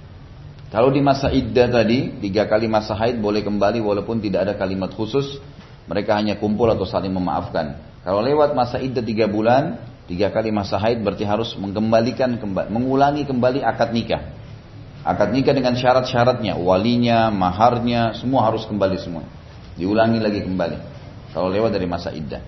Kalau 0.71 0.87
di 0.87 1.03
masa 1.03 1.27
iddah 1.27 1.67
tadi, 1.67 2.15
tiga 2.23 2.47
kali 2.47 2.71
masa 2.71 2.95
haid 2.95 3.19
boleh 3.19 3.43
kembali 3.43 3.83
walaupun 3.83 4.23
tidak 4.23 4.47
ada 4.47 4.53
kalimat 4.55 4.87
khusus. 4.95 5.43
Mereka 5.91 6.15
hanya 6.15 6.39
kumpul 6.39 6.71
atau 6.71 6.87
saling 6.87 7.11
memaafkan. 7.11 7.75
Kalau 8.07 8.23
lewat 8.23 8.55
masa 8.55 8.79
iddah 8.79 9.03
tiga 9.03 9.27
bulan, 9.27 9.83
tiga 10.07 10.31
kali 10.31 10.47
masa 10.47 10.79
haid 10.79 11.03
berarti 11.03 11.27
harus 11.27 11.51
mengembalikan, 11.59 12.39
mengulangi 12.71 13.27
kembali 13.27 13.59
akad 13.59 13.91
nikah. 13.91 14.31
Akad 15.03 15.35
nikah 15.35 15.51
dengan 15.51 15.75
syarat-syaratnya, 15.75 16.55
walinya, 16.55 17.27
maharnya, 17.27 18.15
semua 18.15 18.47
harus 18.47 18.63
kembali 18.63 18.95
semua. 18.95 19.27
Diulangi 19.75 20.23
lagi 20.23 20.39
kembali. 20.39 20.77
Kalau 21.35 21.51
lewat 21.51 21.75
dari 21.75 21.87
masa 21.89 22.15
iddah. 22.15 22.39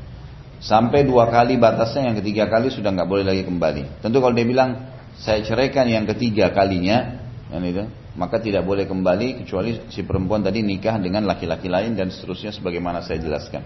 Sampai 0.64 1.04
dua 1.04 1.28
kali 1.28 1.60
batasnya, 1.60 2.08
yang 2.08 2.16
ketiga 2.24 2.48
kali 2.48 2.72
sudah 2.72 2.88
nggak 2.88 3.10
boleh 3.10 3.28
lagi 3.28 3.44
kembali. 3.44 4.00
Tentu 4.00 4.24
kalau 4.24 4.32
dia 4.32 4.48
bilang, 4.48 4.96
saya 5.20 5.44
ceraikan 5.44 5.92
yang 5.92 6.08
ketiga 6.08 6.56
kalinya, 6.56 7.20
yang 7.52 7.68
itu, 7.68 7.84
maka 8.14 8.38
tidak 8.38 8.62
boleh 8.62 8.86
kembali 8.86 9.42
kecuali 9.42 9.90
si 9.90 10.06
perempuan 10.06 10.46
tadi 10.46 10.62
nikah 10.62 11.02
dengan 11.02 11.26
laki-laki 11.26 11.66
lain 11.66 11.98
dan 11.98 12.14
seterusnya 12.14 12.54
sebagaimana 12.54 13.02
saya 13.02 13.18
jelaskan. 13.18 13.66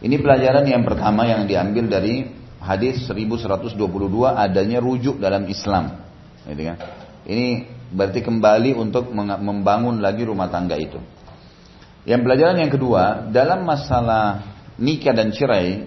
Ini 0.00 0.16
pelajaran 0.22 0.64
yang 0.64 0.86
pertama 0.86 1.26
yang 1.26 1.44
diambil 1.44 1.90
dari 1.90 2.24
hadis 2.62 3.04
1122 3.10 3.76
adanya 4.32 4.78
rujuk 4.78 5.18
dalam 5.18 5.44
Islam. 5.50 5.98
Ini 7.26 7.46
berarti 7.90 8.20
kembali 8.22 8.78
untuk 8.78 9.10
membangun 9.18 9.98
lagi 9.98 10.22
rumah 10.24 10.48
tangga 10.48 10.78
itu. 10.78 10.96
Yang 12.08 12.20
pelajaran 12.24 12.56
yang 12.64 12.72
kedua, 12.72 13.28
dalam 13.28 13.66
masalah 13.66 14.46
nikah 14.80 15.12
dan 15.12 15.34
cerai 15.36 15.84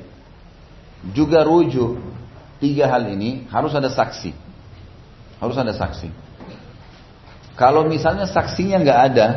juga 1.09 1.41
rujuk 1.41 1.97
tiga 2.61 2.85
hal 2.91 3.09
ini 3.09 3.49
harus 3.49 3.73
ada 3.73 3.89
saksi. 3.89 4.31
Harus 5.41 5.57
ada 5.57 5.73
saksi. 5.73 6.22
Kalau 7.53 7.85
misalnya 7.85 8.25
saksinya 8.25 8.81
nggak 8.81 8.99
ada, 9.13 9.27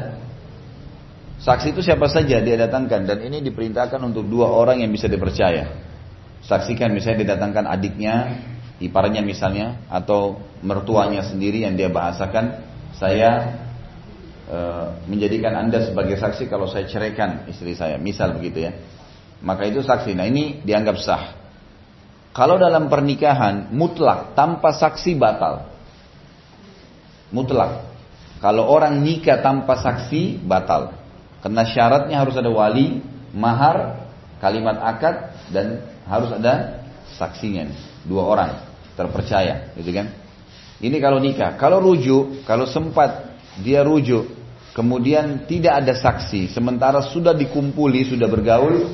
saksi 1.45 1.77
itu 1.77 1.85
siapa 1.85 2.09
saja 2.09 2.41
dia 2.41 2.57
datangkan 2.57 3.05
dan 3.05 3.19
ini 3.21 3.45
diperintahkan 3.45 4.01
untuk 4.01 4.25
dua 4.25 4.49
orang 4.49 4.81
yang 4.81 4.89
bisa 4.89 5.05
dipercaya. 5.05 5.85
Saksikan 6.41 6.97
misalnya 6.97 7.29
didatangkan 7.29 7.65
adiknya, 7.69 8.15
iparnya 8.81 9.21
misalnya, 9.21 9.85
atau 9.91 10.41
mertuanya 10.63 11.27
sendiri 11.27 11.67
yang 11.67 11.75
dia 11.75 11.91
bahasakan, 11.91 12.63
saya 12.97 13.59
e, 14.47 14.59
menjadikan 15.11 15.59
anda 15.59 15.83
sebagai 15.83 16.15
saksi 16.17 16.47
kalau 16.47 16.71
saya 16.71 16.87
ceraikan 16.87 17.51
istri 17.51 17.75
saya, 17.75 17.99
misal 17.99 18.33
begitu 18.39 18.71
ya. 18.71 18.73
Maka 19.43 19.69
itu 19.69 19.85
saksi. 19.85 20.17
Nah 20.17 20.25
ini 20.25 20.65
dianggap 20.65 20.97
sah. 21.03 21.35
Kalau 22.33 22.61
dalam 22.61 22.89
pernikahan 22.93 23.73
mutlak 23.73 24.37
tanpa 24.37 24.73
saksi 24.77 25.17
batal. 25.17 25.69
Mutlak. 27.33 27.96
Kalau 28.41 28.69
orang 28.69 29.01
nikah 29.01 29.41
tanpa 29.41 29.81
saksi 29.81 30.45
batal. 30.45 30.93
Karena 31.41 31.63
syaratnya 31.65 32.17
harus 32.21 32.37
ada 32.37 32.51
wali, 32.51 33.01
mahar, 33.33 34.09
kalimat 34.43 34.77
akad 34.83 35.33
dan 35.53 35.85
harus 36.05 36.35
ada 36.35 36.85
saksinya 37.17 37.71
dua 38.03 38.23
orang 38.27 38.51
terpercaya, 38.97 39.71
gitu 39.77 39.93
kan? 39.93 40.11
Ini 40.81 40.97
kalau 41.01 41.21
nikah. 41.21 41.57
Kalau 41.57 41.81
rujuk, 41.81 42.45
kalau 42.45 42.69
sempat 42.69 43.37
dia 43.61 43.81
rujuk, 43.85 44.29
kemudian 44.77 45.49
tidak 45.49 45.85
ada 45.85 45.95
saksi, 45.97 46.53
sementara 46.53 47.01
sudah 47.01 47.33
dikumpuli, 47.33 48.05
sudah 48.05 48.29
bergaul, 48.29 48.93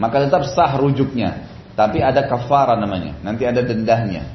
maka 0.00 0.24
tetap 0.24 0.48
sah 0.48 0.72
rujuknya. 0.80 1.50
Tapi 1.72 2.04
ada 2.04 2.28
kafara 2.28 2.76
namanya, 2.76 3.16
nanti 3.24 3.48
ada 3.48 3.64
dendahnya. 3.64 4.28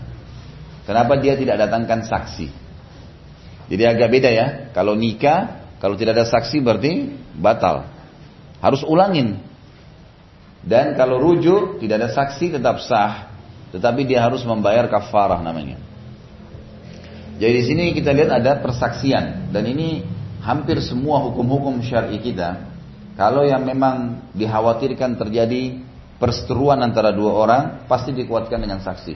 Kenapa 0.85 1.17
dia 1.21 1.37
tidak 1.37 1.61
datangkan 1.65 2.05
saksi? 2.05 2.66
Jadi 3.67 3.83
agak 3.83 4.07
beda 4.11 4.29
ya. 4.31 4.47
Kalau 4.71 4.95
nikah, 4.95 5.67
kalau 5.83 5.99
tidak 5.99 6.17
ada 6.19 6.25
saksi 6.27 6.63
berarti 6.63 7.13
batal. 7.35 7.87
Harus 8.63 8.81
ulangin. 8.87 9.43
Dan 10.67 10.97
kalau 10.99 11.19
rujuk, 11.21 11.79
tidak 11.79 11.95
ada 12.03 12.09
saksi 12.11 12.59
tetap 12.59 12.79
sah. 12.83 13.31
Tetapi 13.71 14.07
dia 14.07 14.23
harus 14.23 14.43
membayar 14.47 14.87
kafarah 14.87 15.43
namanya. 15.43 15.79
Jadi 17.37 17.53
di 17.53 17.63
sini 17.63 17.83
kita 17.93 18.15
lihat 18.15 18.31
ada 18.41 18.57
persaksian. 18.63 19.51
Dan 19.53 19.63
ini 19.69 20.01
hampir 20.41 20.79
semua 20.81 21.21
hukum-hukum 21.27 21.83
syar'i 21.83 22.17
kita. 22.23 22.65
Kalau 23.19 23.43
yang 23.43 23.65
memang 23.65 24.29
dikhawatirkan 24.33 25.17
terjadi 25.17 25.83
perseteruan 26.17 26.81
antara 26.81 27.13
dua 27.13 27.31
orang, 27.33 27.63
pasti 27.85 28.13
dikuatkan 28.13 28.57
dengan 28.57 28.81
saksi. 28.81 29.13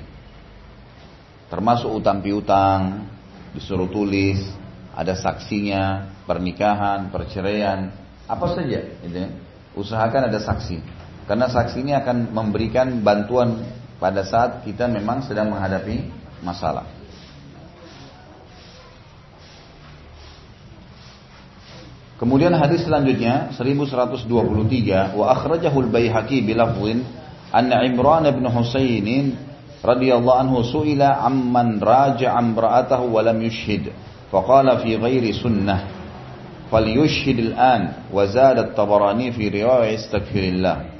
Termasuk 1.50 1.90
utang 1.90 2.22
piutang, 2.22 3.10
disuruh 3.56 3.88
tulis, 3.92 4.40
ada 4.96 5.16
saksinya, 5.16 6.12
pernikahan, 6.28 7.12
perceraian, 7.12 7.92
apa 8.28 8.46
saja, 8.56 8.80
gitu 9.04 9.18
ya. 9.18 9.30
Usahakan 9.72 10.28
ada 10.28 10.40
saksi, 10.44 10.84
karena 11.28 11.48
saksi 11.48 11.80
ini 11.80 11.96
akan 11.96 12.36
memberikan 12.36 13.00
bantuan 13.00 13.64
pada 14.02 14.28
saat 14.28 14.68
kita 14.68 14.90
memang 14.92 15.24
sedang 15.24 15.48
menghadapi 15.48 16.12
masalah. 16.44 17.02
Kemudian 22.22 22.54
hadis 22.54 22.86
selanjutnya 22.86 23.50
1123 23.58 25.18
wa 25.18 25.26
akhrajahul 25.34 25.90
Baihaqi 25.90 26.46
bilafdhin 26.46 27.02
anna 27.50 27.82
Imran 27.82 28.30
bin 28.30 28.46
Husainin 28.46 29.51
radhiyallahu 29.82 30.38
anhu 30.38 30.64
suila 30.64 31.26
amman 31.26 31.82
raja'a 31.82 32.38
imra'atahu 32.38 33.12
wa 33.12 33.22
lam 33.26 33.42
yushhid. 33.42 33.90
Faqala 34.32 34.80
fi 34.80 34.96
ghairi 34.96 35.36
sunnah 35.36 36.02
falyushhid 36.72 37.52
al-an 37.52 38.08
wa 38.08 38.24
zada 38.32 38.72
at-tabarani 38.72 39.36
fi 39.36 39.52
riwayat 39.52 40.00
astaghfirillah 40.08 40.92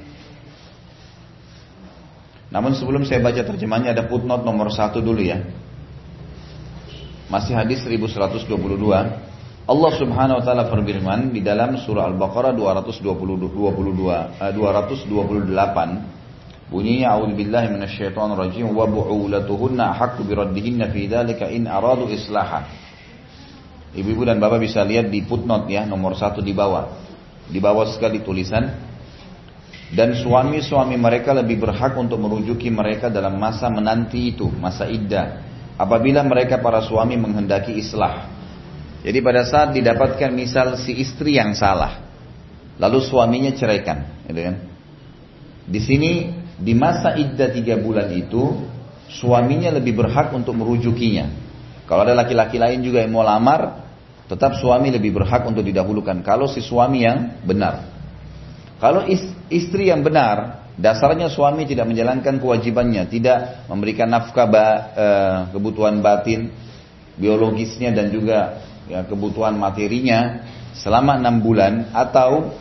namun 2.52 2.76
sebelum 2.76 3.08
saya 3.08 3.24
baca 3.24 3.40
terjemahnya 3.40 3.96
ada 3.96 4.04
footnote 4.04 4.44
nomor 4.44 4.68
satu 4.68 5.00
dulu 5.00 5.24
ya. 5.24 5.40
Masih 7.32 7.56
hadis 7.56 7.80
1122 7.88 8.44
Allah 9.64 9.92
Subhanahu 9.96 10.36
wa 10.36 10.44
taala 10.44 10.68
berfirman 10.68 11.32
di 11.32 11.40
dalam 11.40 11.80
surah 11.80 12.12
Al-Baqarah 12.12 12.52
222 12.52 13.00
228 14.52 14.52
Bunyinya 16.72 17.12
a'udzubillahi 17.12 17.68
minasyaitonir 17.68 18.38
rajim 18.40 18.72
wa 18.72 18.88
bu'ulatuhunna 18.88 19.92
haqqu 19.92 20.24
biraddihinna 20.24 20.88
fi 20.88 21.04
dzalika 21.04 21.52
in 21.52 21.68
aradu 21.68 22.08
islaha. 22.08 22.64
Ibu-ibu 23.92 24.24
dan 24.24 24.40
bapak 24.40 24.64
bisa 24.64 24.80
lihat 24.80 25.12
di 25.12 25.20
footnote 25.20 25.68
ya 25.68 25.84
nomor 25.84 26.16
satu 26.16 26.40
di 26.40 26.56
bawah. 26.56 26.88
Di 27.52 27.60
bawah 27.60 27.84
sekali 27.92 28.24
tulisan 28.24 28.72
dan 29.92 30.16
suami-suami 30.16 30.96
mereka 30.96 31.36
lebih 31.36 31.60
berhak 31.60 31.92
untuk 32.00 32.16
merujuki 32.16 32.72
mereka 32.72 33.12
dalam 33.12 33.36
masa 33.36 33.68
menanti 33.68 34.32
itu, 34.32 34.48
masa 34.48 34.88
iddah. 34.88 35.44
Apabila 35.76 36.24
mereka 36.24 36.56
para 36.64 36.80
suami 36.80 37.20
menghendaki 37.20 37.76
islah. 37.76 38.32
Jadi 39.04 39.18
pada 39.20 39.44
saat 39.44 39.76
didapatkan 39.76 40.32
misal 40.32 40.80
si 40.80 40.96
istri 40.96 41.36
yang 41.36 41.52
salah, 41.52 42.00
lalu 42.80 43.04
suaminya 43.04 43.52
ceraikan, 43.52 44.24
gitu 44.24 44.40
kan? 44.40 44.56
Di 45.68 45.80
sini 45.82 46.12
di 46.58 46.72
masa 46.76 47.16
iddah 47.16 47.48
tiga 47.52 47.80
bulan 47.80 48.12
itu 48.12 48.68
suaminya 49.08 49.72
lebih 49.72 49.96
berhak 49.96 50.32
untuk 50.32 50.56
merujukinya. 50.56 51.28
Kalau 51.84 52.08
ada 52.08 52.16
laki-laki 52.16 52.56
lain 52.56 52.80
juga 52.80 53.04
yang 53.04 53.12
mau 53.12 53.24
lamar, 53.24 53.84
tetap 54.28 54.56
suami 54.56 54.88
lebih 54.88 55.12
berhak 55.12 55.44
untuk 55.44 55.60
didahulukan. 55.60 56.24
Kalau 56.24 56.48
si 56.48 56.64
suami 56.64 57.04
yang 57.04 57.44
benar. 57.44 57.84
Kalau 58.80 59.06
istri 59.52 59.92
yang 59.92 60.02
benar, 60.02 60.66
dasarnya 60.74 61.30
suami 61.30 61.68
tidak 61.68 61.86
menjalankan 61.86 62.40
kewajibannya, 62.40 63.06
tidak 63.06 63.68
memberikan 63.70 64.10
nafkah 64.10 64.48
e, 64.50 65.06
kebutuhan 65.54 66.02
batin, 66.02 66.50
biologisnya 67.14 67.94
dan 67.94 68.10
juga 68.10 68.64
ya, 68.88 69.04
kebutuhan 69.06 69.54
materinya 69.54 70.42
selama 70.72 71.20
enam 71.20 71.44
bulan 71.44 71.92
atau 71.92 72.56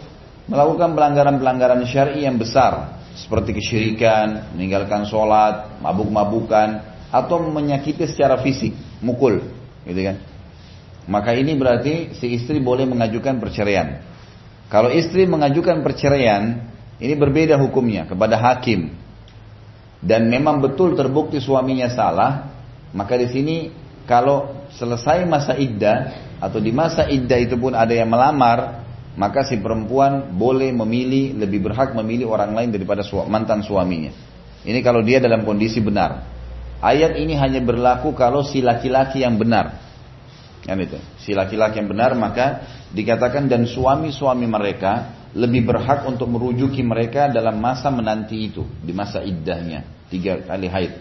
melakukan 0.46 0.94
pelanggaran-pelanggaran 0.94 1.82
syar'i 1.88 2.28
yang 2.28 2.36
besar 2.36 3.01
seperti 3.16 3.56
kesyirikan, 3.56 4.56
meninggalkan 4.56 5.08
sholat, 5.08 5.82
mabuk-mabukan, 5.84 6.84
atau 7.12 7.44
menyakiti 7.44 8.08
secara 8.08 8.40
fisik, 8.40 8.72
mukul, 9.04 9.44
gitu 9.84 10.02
kan? 10.04 10.18
Maka 11.10 11.36
ini 11.36 11.58
berarti 11.58 12.16
si 12.16 12.38
istri 12.38 12.62
boleh 12.62 12.88
mengajukan 12.88 13.42
perceraian. 13.42 14.00
Kalau 14.72 14.88
istri 14.88 15.28
mengajukan 15.28 15.84
perceraian, 15.84 16.72
Ini 17.02 17.18
berbeda 17.18 17.58
hukumnya 17.58 18.06
kepada 18.06 18.38
hakim. 18.38 18.94
Dan 20.06 20.30
memang 20.30 20.62
betul 20.62 20.94
terbukti 20.94 21.42
suaminya 21.42 21.90
salah, 21.90 22.54
maka 22.94 23.18
di 23.18 23.26
sini 23.34 23.56
kalau 24.06 24.70
selesai 24.78 25.26
masa 25.26 25.58
iddah 25.58 26.14
atau 26.38 26.62
di 26.62 26.70
masa 26.70 27.10
iddah 27.10 27.42
itu 27.42 27.58
pun 27.58 27.74
ada 27.74 27.90
yang 27.90 28.10
melamar, 28.10 28.86
maka 29.20 29.44
si 29.44 29.60
perempuan 29.60 30.32
boleh 30.36 30.72
memilih 30.72 31.36
lebih 31.36 31.68
berhak 31.68 31.92
memilih 31.92 32.32
orang 32.32 32.56
lain 32.56 32.70
daripada 32.72 33.04
mantan 33.28 33.60
suaminya. 33.66 34.12
Ini 34.62 34.80
kalau 34.86 35.02
dia 35.02 35.20
dalam 35.20 35.44
kondisi 35.44 35.82
benar. 35.82 36.24
Ayat 36.82 37.18
ini 37.18 37.38
hanya 37.38 37.62
berlaku 37.62 38.14
kalau 38.18 38.42
si 38.42 38.62
laki-laki 38.64 39.22
yang 39.22 39.38
benar. 39.38 39.78
Kan 40.66 40.78
itu. 40.78 40.98
Si 41.22 41.34
laki-laki 41.34 41.82
yang 41.82 41.90
benar 41.90 42.14
maka 42.18 42.66
dikatakan 42.94 43.50
dan 43.50 43.66
suami-suami 43.66 44.46
mereka 44.46 45.22
lebih 45.34 45.64
berhak 45.64 46.06
untuk 46.06 46.28
merujuki 46.28 46.84
mereka 46.84 47.32
dalam 47.32 47.58
masa 47.58 47.88
menanti 47.88 48.52
itu 48.52 48.68
di 48.84 48.92
masa 48.92 49.24
iddahnya 49.24 50.08
tiga 50.12 50.44
kali 50.44 50.68
haid. 50.68 50.94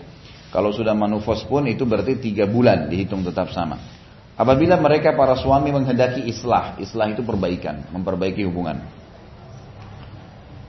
Kalau 0.50 0.74
sudah 0.74 0.94
manufos 0.94 1.46
pun 1.46 1.66
itu 1.70 1.86
berarti 1.86 2.18
tiga 2.18 2.46
bulan 2.46 2.90
dihitung 2.90 3.22
tetap 3.22 3.54
sama. 3.54 3.99
Apabila 4.40 4.80
mereka 4.80 5.12
para 5.12 5.36
suami 5.36 5.68
menghendaki 5.68 6.24
islah, 6.24 6.80
islah 6.80 7.12
itu 7.12 7.20
perbaikan, 7.20 7.84
memperbaiki 7.92 8.40
hubungan. 8.48 8.80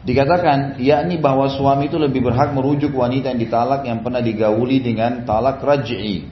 Dikatakan, 0.03 0.75
yakni 0.83 1.15
bahwa 1.23 1.47
suami 1.47 1.87
itu 1.87 1.95
lebih 1.95 2.19
berhak 2.19 2.51
merujuk 2.51 2.91
wanita 2.91 3.31
yang 3.31 3.39
ditalak 3.39 3.87
yang 3.87 4.03
pernah 4.03 4.19
digauli 4.19 4.83
dengan 4.83 5.23
talak 5.23 5.63
raj'i. 5.63 6.27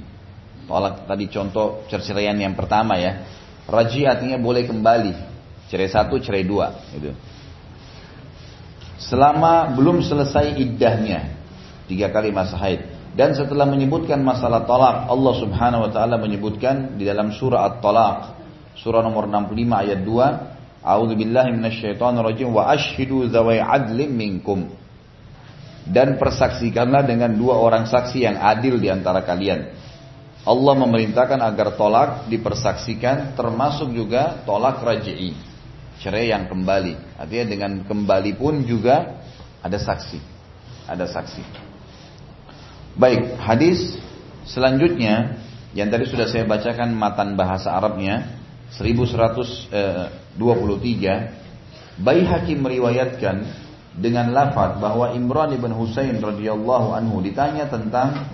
Talak 0.68 1.08
tadi 1.08 1.32
contoh 1.32 1.88
cerceraian 1.88 2.36
yang 2.36 2.60
pertama 2.60 3.00
ya. 3.00 3.24
Raj'i 3.72 4.04
artinya 4.04 4.36
boleh 4.36 4.68
kembali. 4.68 5.14
Cerai 5.72 5.88
satu, 5.88 6.20
cerai 6.20 6.44
dua. 6.44 6.76
Gitu. 6.92 7.16
Selama 9.00 9.72
belum 9.80 10.04
selesai 10.04 10.60
iddahnya. 10.60 11.40
Tiga 11.88 12.12
kali 12.12 12.36
masa 12.36 12.60
haid. 12.60 12.99
Dan 13.14 13.34
setelah 13.34 13.66
menyebutkan 13.66 14.22
masalah 14.22 14.70
talak, 14.70 15.10
Allah 15.10 15.34
Subhanahu 15.42 15.90
wa 15.90 15.92
taala 15.92 16.16
menyebutkan 16.22 16.96
di 16.96 17.10
dalam 17.10 17.34
surah 17.34 17.66
At-Talaq, 17.74 18.20
surah 18.78 19.02
nomor 19.02 19.26
65 19.26 19.56
ayat 19.74 20.00
2, 20.06 20.50
A'udzu 20.80 21.16
billahi 21.20 21.52
minasyaitonir 21.52 22.48
wa 22.48 22.72
ashhidu 22.72 23.28
dzawai 23.28 23.60
adlin 23.60 24.16
minkum. 24.16 24.72
Dan 25.90 26.22
persaksikanlah 26.22 27.04
dengan 27.04 27.34
dua 27.34 27.58
orang 27.58 27.90
saksi 27.90 28.24
yang 28.24 28.38
adil 28.38 28.78
di 28.78 28.94
antara 28.94 29.26
kalian. 29.26 29.74
Allah 30.46 30.74
memerintahkan 30.80 31.40
agar 31.42 31.76
tolak 31.76 32.10
dipersaksikan 32.32 33.36
termasuk 33.36 33.92
juga 33.92 34.40
tolak 34.48 34.80
raj'i. 34.86 35.36
Cerai 36.00 36.32
yang 36.32 36.48
kembali. 36.48 37.20
Artinya 37.20 37.46
dengan 37.50 37.72
kembali 37.84 38.32
pun 38.40 38.64
juga 38.64 39.20
ada 39.60 39.76
saksi. 39.76 40.20
Ada 40.88 41.06
saksi. 41.12 41.69
Baik, 42.98 43.38
hadis 43.38 43.94
selanjutnya 44.50 45.38
yang 45.78 45.94
tadi 45.94 46.10
sudah 46.10 46.26
saya 46.26 46.50
bacakan 46.50 46.98
matan 46.98 47.38
bahasa 47.38 47.78
Arabnya 47.78 48.42
1123 48.74 51.38
Baihaqi 52.00 52.56
meriwayatkan 52.56 53.44
dengan 54.00 54.32
lafaz 54.32 54.80
bahwa 54.80 55.12
Imran 55.12 55.52
ibn 55.52 55.76
Husain 55.76 56.16
radhiyallahu 56.16 56.96
anhu 56.96 57.20
ditanya 57.20 57.68
tentang 57.68 58.32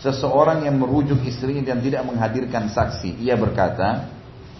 seseorang 0.00 0.64
yang 0.64 0.80
merujuk 0.80 1.20
istrinya 1.28 1.60
dan 1.62 1.84
tidak 1.84 2.02
menghadirkan 2.08 2.72
saksi. 2.72 3.20
Ia 3.22 3.36
berkata, 3.36 4.08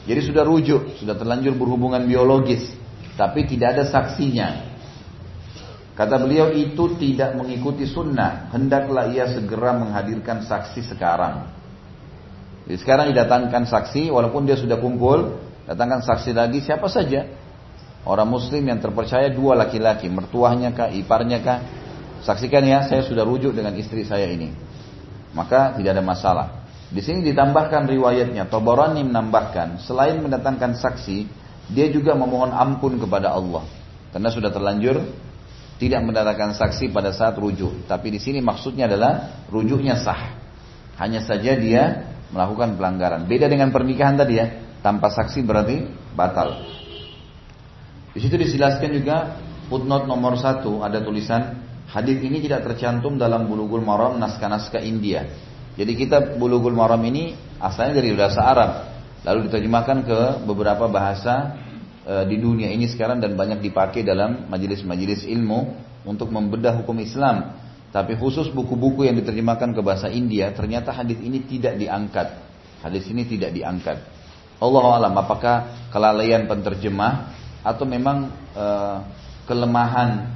jadi 0.04 0.20
sudah 0.20 0.44
rujuk, 0.44 1.00
sudah 1.00 1.16
terlanjur 1.16 1.56
berhubungan 1.56 2.04
biologis, 2.04 2.76
tapi 3.16 3.48
tidak 3.48 3.80
ada 3.80 3.84
saksinya. 3.88 4.71
Kata 5.92 6.16
beliau 6.16 6.48
itu 6.56 6.96
tidak 6.96 7.36
mengikuti 7.36 7.84
sunnah. 7.84 8.48
Hendaklah 8.48 9.12
ia 9.12 9.28
segera 9.28 9.76
menghadirkan 9.76 10.40
saksi 10.40 10.88
sekarang. 10.88 11.52
Jadi 12.64 12.78
sekarang 12.80 13.12
didatangkan 13.12 13.68
saksi, 13.68 14.08
walaupun 14.08 14.48
dia 14.48 14.56
sudah 14.56 14.80
kumpul, 14.80 15.36
datangkan 15.68 16.00
saksi 16.00 16.32
lagi 16.32 16.64
siapa 16.64 16.88
saja. 16.88 17.28
Orang 18.08 18.32
muslim 18.32 18.64
yang 18.66 18.80
terpercaya 18.80 19.28
dua 19.30 19.54
laki-laki, 19.54 20.08
mertuahnya 20.08 20.72
kah, 20.72 20.88
iparnya 20.88 21.38
kah. 21.44 21.58
Saksikan 22.24 22.64
ya, 22.64 22.86
saya 22.88 23.04
sudah 23.04 23.26
rujuk 23.26 23.52
dengan 23.52 23.76
istri 23.76 24.06
saya 24.08 24.30
ini. 24.32 24.54
Maka 25.36 25.76
tidak 25.76 25.98
ada 25.98 26.04
masalah. 26.04 26.46
Di 26.88 27.00
sini 27.04 27.24
ditambahkan 27.24 27.88
riwayatnya, 27.88 28.48
Toborani 28.48 29.04
menambahkan, 29.04 29.80
selain 29.84 30.20
mendatangkan 30.24 30.76
saksi, 30.76 31.24
dia 31.72 31.88
juga 31.88 32.16
memohon 32.16 32.52
ampun 32.52 32.96
kepada 32.96 33.32
Allah. 33.32 33.64
Karena 34.12 34.28
sudah 34.28 34.52
terlanjur 34.52 35.00
tidak 35.82 36.06
mendatangkan 36.06 36.54
saksi 36.54 36.94
pada 36.94 37.10
saat 37.10 37.34
rujuk. 37.34 37.90
Tapi 37.90 38.14
di 38.14 38.22
sini 38.22 38.38
maksudnya 38.38 38.86
adalah 38.86 39.42
rujuknya 39.50 39.98
sah. 39.98 40.38
Hanya 41.02 41.26
saja 41.26 41.58
dia 41.58 42.14
melakukan 42.30 42.78
pelanggaran. 42.78 43.26
Beda 43.26 43.50
dengan 43.50 43.74
pernikahan 43.74 44.14
tadi 44.14 44.38
ya, 44.38 44.46
tanpa 44.78 45.10
saksi 45.10 45.42
berarti 45.42 45.90
batal. 46.14 46.62
Di 48.14 48.22
situ 48.22 48.38
dijelaskan 48.38 48.94
juga 48.94 49.42
footnote 49.66 50.06
nomor 50.06 50.38
satu 50.38 50.86
ada 50.86 51.02
tulisan 51.02 51.58
hadis 51.90 52.22
ini 52.22 52.38
tidak 52.38 52.62
tercantum 52.70 53.18
dalam 53.18 53.50
bulughul 53.50 53.82
maram 53.82 54.22
naskah-naskah 54.22 54.84
India. 54.86 55.26
Jadi 55.74 55.92
kita 55.98 56.38
bulughul 56.38 56.76
maram 56.76 57.00
ini 57.02 57.34
asalnya 57.58 57.98
dari 57.98 58.14
bahasa 58.14 58.44
Arab, 58.44 58.70
lalu 59.26 59.50
diterjemahkan 59.50 59.98
ke 60.06 60.20
beberapa 60.46 60.86
bahasa 60.86 61.58
di 62.02 62.36
dunia 62.42 62.66
ini 62.66 62.90
sekarang 62.90 63.22
dan 63.22 63.38
banyak 63.38 63.62
dipakai 63.62 64.02
dalam 64.02 64.50
majelis-majelis 64.50 65.22
ilmu 65.22 65.78
untuk 66.02 66.34
membedah 66.34 66.82
hukum 66.82 66.98
Islam. 66.98 67.62
Tapi 67.92 68.16
khusus 68.16 68.48
buku-buku 68.48 69.04
yang 69.04 69.20
diterjemahkan 69.20 69.76
ke 69.76 69.80
bahasa 69.84 70.08
India, 70.08 70.48
ternyata 70.56 70.96
hadis 70.96 71.20
ini 71.20 71.44
tidak 71.44 71.76
diangkat. 71.76 72.28
Hadis 72.80 73.04
ini 73.12 73.28
tidak 73.28 73.52
diangkat. 73.52 74.00
Allah 74.62 74.84
alam, 74.96 75.12
apakah 75.14 75.90
kelalaian 75.92 76.48
penterjemah 76.48 77.36
atau 77.60 77.84
memang 77.84 78.32
e, 78.56 78.66
kelemahan 79.44 80.32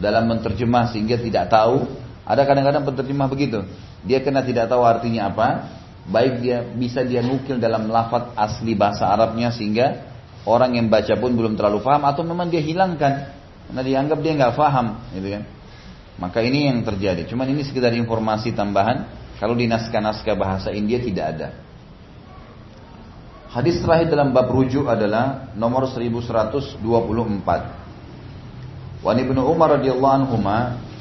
dalam 0.00 0.32
menterjemah 0.32 0.96
sehingga 0.96 1.20
tidak 1.20 1.52
tahu? 1.52 1.84
Ada 2.24 2.48
kadang-kadang 2.48 2.88
penterjemah 2.88 3.28
begitu. 3.28 3.68
Dia 4.00 4.24
kena 4.24 4.40
tidak 4.40 4.72
tahu 4.72 4.80
artinya 4.80 5.28
apa, 5.28 5.48
baik 6.08 6.40
dia 6.40 6.64
bisa 6.64 7.04
dia 7.04 7.20
nukil 7.20 7.60
dalam 7.60 7.92
lafaz 7.92 8.32
asli 8.32 8.72
bahasa 8.72 9.12
Arabnya 9.12 9.52
sehingga 9.52 10.13
Orang 10.44 10.76
yang 10.76 10.92
baca 10.92 11.16
pun 11.16 11.32
belum 11.32 11.56
terlalu 11.56 11.80
paham 11.80 12.04
atau 12.04 12.20
memang 12.20 12.52
dia 12.52 12.60
hilangkan 12.60 13.32
karena 13.68 13.80
dianggap 13.80 14.18
dia 14.20 14.32
nggak 14.36 14.54
paham, 14.54 15.00
gitu 15.16 15.28
kan? 15.32 15.42
Maka 16.20 16.44
ini 16.44 16.68
yang 16.70 16.84
terjadi. 16.84 17.26
Cuman 17.26 17.48
ini 17.50 17.64
sekedar 17.66 17.90
informasi 17.96 18.54
tambahan. 18.54 19.24
Kalau 19.34 19.58
di 19.58 19.66
naskah-naskah 19.66 20.36
bahasa 20.38 20.70
India 20.70 21.02
tidak 21.02 21.26
ada. 21.34 21.48
Hadis 23.50 23.82
terakhir 23.82 24.14
dalam 24.14 24.30
bab 24.30 24.46
rujuk 24.46 24.86
adalah 24.86 25.50
nomor 25.58 25.90
1124. 25.90 26.78
Wan 29.02 29.16
Ibnu 29.18 29.40
Umar 29.42 29.78
radhiyallahu 29.78 30.14
anhu 30.22 30.38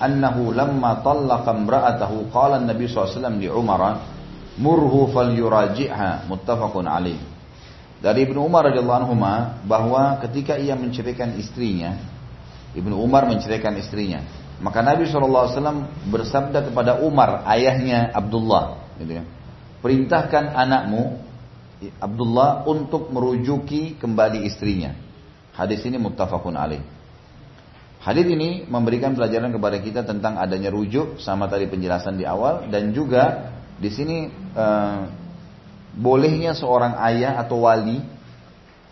annahu 0.02 0.52
lamma 0.52 1.02
tallaqa 1.06 1.56
imra'atahu 1.56 2.30
qala 2.34 2.58
an-nabi 2.60 2.90
sallallahu 2.90 3.10
alaihi 3.10 3.18
wasallam 3.22 3.38
li 3.40 3.50
Umar 3.54 3.82
murhu 4.58 5.10
falyuraji'ha 5.14 6.26
muttafaqun 6.30 6.86
alaih. 6.90 7.33
Dari 8.04 8.28
Ibnu 8.28 8.44
Umar 8.44 8.68
radhiyallahu 8.68 9.00
anhu 9.08 9.16
bahwa 9.64 10.20
ketika 10.28 10.60
ia 10.60 10.76
menceraikan 10.76 11.40
istrinya, 11.40 11.96
Ibnu 12.76 13.00
Umar 13.00 13.24
menceraikan 13.32 13.80
istrinya, 13.80 14.28
maka 14.60 14.84
Nabi 14.84 15.08
SAW 15.08 15.88
bersabda 16.12 16.68
kepada 16.68 17.00
Umar, 17.00 17.48
ayahnya 17.48 18.12
Abdullah, 18.12 18.92
gitu 19.00 19.24
ya, 19.24 19.24
perintahkan 19.80 20.52
anakmu 20.52 21.24
Abdullah 22.04 22.68
untuk 22.68 23.08
merujuki 23.08 23.96
kembali 23.96 24.52
istrinya. 24.52 25.00
Hadis 25.56 25.80
ini 25.88 25.96
muttafaqun 25.96 26.60
alaih. 26.60 26.84
Hadis 28.04 28.28
ini 28.28 28.68
memberikan 28.68 29.16
pelajaran 29.16 29.48
kepada 29.48 29.80
kita 29.80 30.04
tentang 30.04 30.36
adanya 30.36 30.68
rujuk 30.68 31.24
sama 31.24 31.48
tadi 31.48 31.72
penjelasan 31.72 32.20
di 32.20 32.28
awal 32.28 32.68
dan 32.68 32.92
juga 32.92 33.48
di 33.80 33.88
sini 33.88 34.28
eh, 34.52 35.00
bolehnya 35.94 36.58
seorang 36.58 36.98
ayah 37.06 37.38
atau 37.38 37.70
wali 37.70 38.02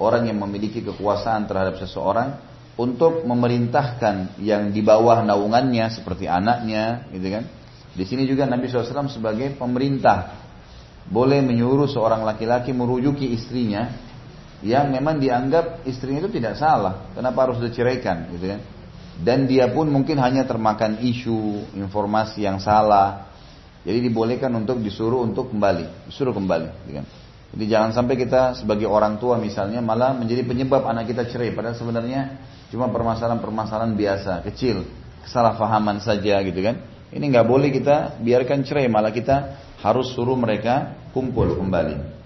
orang 0.02 0.30
yang 0.30 0.38
memiliki 0.42 0.82
kekuasaan 0.86 1.46
terhadap 1.50 1.78
seseorang 1.82 2.38
untuk 2.78 3.26
memerintahkan 3.28 4.42
yang 4.42 4.74
di 4.74 4.82
bawah 4.82 5.22
naungannya 5.22 5.86
seperti 5.94 6.26
anaknya, 6.26 7.06
gitu 7.14 7.28
kan? 7.30 7.44
Di 7.92 8.08
sini 8.08 8.24
juga 8.26 8.48
Nabi 8.48 8.72
SAW 8.72 9.12
sebagai 9.12 9.54
pemerintah 9.60 10.42
boleh 11.06 11.44
menyuruh 11.44 11.92
seorang 11.92 12.24
laki-laki 12.24 12.72
merujuki 12.72 13.36
istrinya 13.36 13.92
yang 14.62 14.94
memang 14.94 15.18
dianggap 15.18 15.84
istrinya 15.90 16.26
itu 16.26 16.32
tidak 16.38 16.58
salah, 16.58 17.12
kenapa 17.14 17.50
harus 17.50 17.60
diceraikan, 17.62 18.30
gitu 18.38 18.58
kan? 18.58 18.62
Dan 19.22 19.46
dia 19.46 19.70
pun 19.70 19.86
mungkin 19.90 20.18
hanya 20.18 20.48
termakan 20.48 21.02
isu, 21.02 21.70
informasi 21.78 22.48
yang 22.48 22.58
salah, 22.58 23.31
jadi 23.82 23.98
dibolehkan 23.98 24.54
untuk 24.54 24.78
disuruh 24.82 25.26
untuk 25.26 25.50
kembali, 25.50 26.10
disuruh 26.10 26.34
kembali. 26.38 26.70
Gitu 26.86 26.94
kan? 27.02 27.06
Jadi 27.52 27.66
jangan 27.68 27.90
sampai 27.92 28.16
kita 28.16 28.56
sebagai 28.56 28.88
orang 28.88 29.20
tua 29.20 29.36
misalnya 29.36 29.84
malah 29.84 30.16
menjadi 30.16 30.48
penyebab 30.48 30.88
anak 30.88 31.12
kita 31.12 31.28
cerai. 31.28 31.52
Padahal 31.52 31.76
sebenarnya 31.76 32.40
cuma 32.72 32.88
permasalahan-permasalahan 32.88 33.92
biasa, 33.98 34.46
kecil, 34.48 34.88
kesalahpahaman 35.28 36.00
saja 36.00 36.40
gitu 36.46 36.62
kan. 36.64 36.80
Ini 37.12 37.26
nggak 37.28 37.44
boleh 37.44 37.76
kita 37.76 38.24
biarkan 38.24 38.64
cerai, 38.64 38.88
malah 38.88 39.12
kita 39.12 39.60
harus 39.84 40.16
suruh 40.16 40.40
mereka 40.40 40.96
kumpul 41.12 41.60
kembali. 41.60 42.24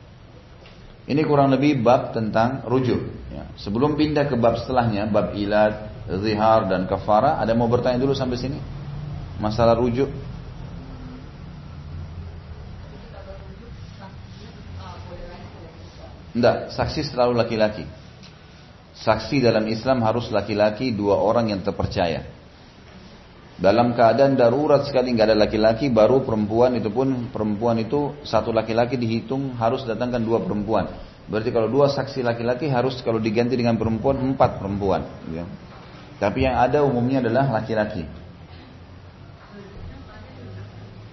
Ini 1.06 1.22
kurang 1.26 1.54
lebih 1.54 1.82
bab 1.82 2.14
tentang 2.14 2.66
rujuk. 2.66 3.02
Ya. 3.34 3.50
Sebelum 3.62 3.98
pindah 3.98 4.30
ke 4.30 4.38
bab 4.38 4.62
setelahnya, 4.62 5.10
bab 5.10 5.34
ilad, 5.34 6.06
zihar 6.22 6.70
dan 6.70 6.86
kafara, 6.86 7.42
ada 7.42 7.54
mau 7.58 7.70
bertanya 7.70 7.98
dulu 8.02 8.14
sampai 8.14 8.38
sini? 8.38 8.60
Masalah 9.38 9.78
rujuk. 9.78 10.10
Tidak, 16.36 16.76
saksi 16.76 17.16
selalu 17.16 17.40
laki-laki. 17.40 17.88
Saksi 18.92 19.40
dalam 19.40 19.64
Islam 19.72 20.04
harus 20.04 20.28
laki-laki 20.28 20.92
dua 20.92 21.16
orang 21.16 21.48
yang 21.56 21.64
terpercaya. 21.64 22.28
Dalam 23.56 23.96
keadaan 23.96 24.36
darurat 24.36 24.84
sekali 24.84 25.16
nggak 25.16 25.32
ada 25.32 25.38
laki-laki, 25.48 25.88
baru 25.88 26.28
perempuan 26.28 26.76
itu 26.76 26.92
pun 26.92 27.32
perempuan 27.32 27.80
itu 27.80 28.20
satu 28.28 28.52
laki-laki 28.52 29.00
dihitung 29.00 29.56
harus 29.56 29.88
datangkan 29.88 30.20
dua 30.20 30.44
perempuan. 30.44 30.92
Berarti 31.32 31.56
kalau 31.56 31.72
dua 31.72 31.88
saksi 31.88 32.20
laki-laki 32.20 32.68
harus 32.68 33.00
kalau 33.00 33.24
diganti 33.24 33.56
dengan 33.56 33.80
perempuan 33.80 34.20
empat 34.20 34.60
perempuan. 34.60 35.08
Ya. 35.32 35.48
Tapi 36.20 36.44
yang 36.44 36.60
ada 36.60 36.84
umumnya 36.84 37.24
adalah 37.24 37.48
laki-laki. 37.56 38.04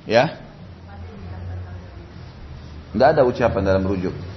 Ya? 0.03 0.35
Nggak 2.91 3.09
ada 3.15 3.23
ucapan 3.23 3.63
dalam 3.63 3.87
rujuk. 3.87 4.32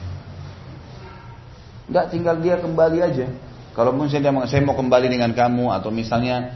Enggak, 1.85 2.05
tinggal 2.13 2.35
dia 2.41 2.55
kembali 2.57 2.99
aja. 3.01 3.27
Kalau 3.75 3.91
misalnya 3.91 4.31
dia 4.31 4.47
saya 4.47 4.61
mau 4.63 4.73
kembali 4.73 5.07
dengan 5.11 5.35
kamu 5.35 5.69
atau 5.75 5.91
misalnya 5.91 6.55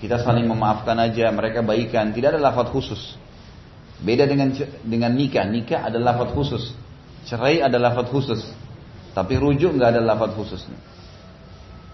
kita 0.00 0.22
saling 0.22 0.46
memaafkan 0.48 0.96
aja, 0.96 1.28
mereka 1.34 1.60
baikan, 1.60 2.14
tidak 2.14 2.36
ada 2.36 2.40
lafaz 2.40 2.72
khusus. 2.72 3.18
Beda 4.00 4.24
dengan 4.24 4.54
dengan 4.80 5.12
nikah, 5.12 5.44
nikah 5.44 5.84
ada 5.84 6.00
lafaz 6.00 6.32
khusus. 6.32 6.72
Cerai 7.28 7.60
ada 7.60 7.76
lafaz 7.76 8.08
khusus. 8.08 8.40
Tapi 9.12 9.36
rujuk 9.36 9.76
nggak 9.76 9.98
ada 9.98 10.00
lafaz 10.00 10.32
khusus. 10.32 10.62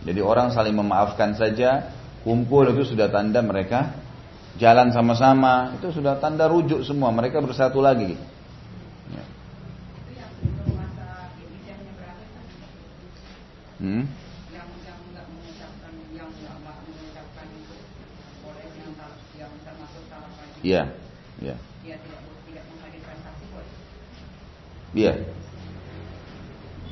Jadi 0.07 0.21
orang 0.23 0.55
saling 0.55 0.77
memaafkan 0.77 1.35
saja, 1.35 1.91
kumpul 2.23 2.71
itu 2.71 2.95
sudah 2.95 3.11
tanda 3.11 3.43
mereka 3.43 4.07
jalan 4.57 4.93
sama-sama, 4.93 5.77
itu 5.77 5.93
sudah 5.93 6.17
tanda 6.23 6.49
rujuk 6.49 6.85
semua, 6.85 7.13
mereka 7.13 7.41
bersatu 7.43 7.81
lagi. 7.81 8.17
Hmm? 13.77 14.05
Iya. 20.67 20.83
Iya. 24.97 25.13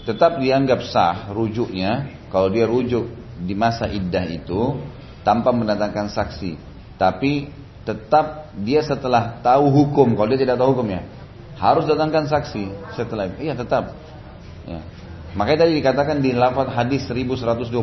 Tetap 0.05 0.37
dianggap 0.37 0.85
sah 0.85 1.33
rujuknya 1.33 2.13
kalau 2.29 2.53
dia 2.53 2.69
rujuk 2.69 3.09
di 3.41 3.57
masa 3.57 3.89
iddah 3.89 4.29
itu 4.29 4.77
tanpa 5.25 5.51
mendatangkan 5.51 6.13
saksi. 6.13 6.61
Tapi 7.01 7.49
tetap 7.89 8.53
dia 8.61 8.85
setelah 8.85 9.41
tahu 9.41 9.73
hukum, 9.73 10.13
kalau 10.15 10.29
dia 10.31 10.45
tidak 10.45 10.61
tahu 10.61 10.77
hukumnya, 10.77 11.09
harus 11.57 11.89
datangkan 11.89 12.29
saksi 12.29 12.95
setelah 12.95 13.33
itu. 13.33 13.49
Iya, 13.49 13.55
tetap. 13.57 13.97
Ya. 14.69 14.81
Makanya 15.35 15.67
tadi 15.67 15.83
dikatakan 15.83 16.23
di 16.23 16.31
lafaz 16.31 16.71
hadis 16.71 17.11
1122 17.11 17.75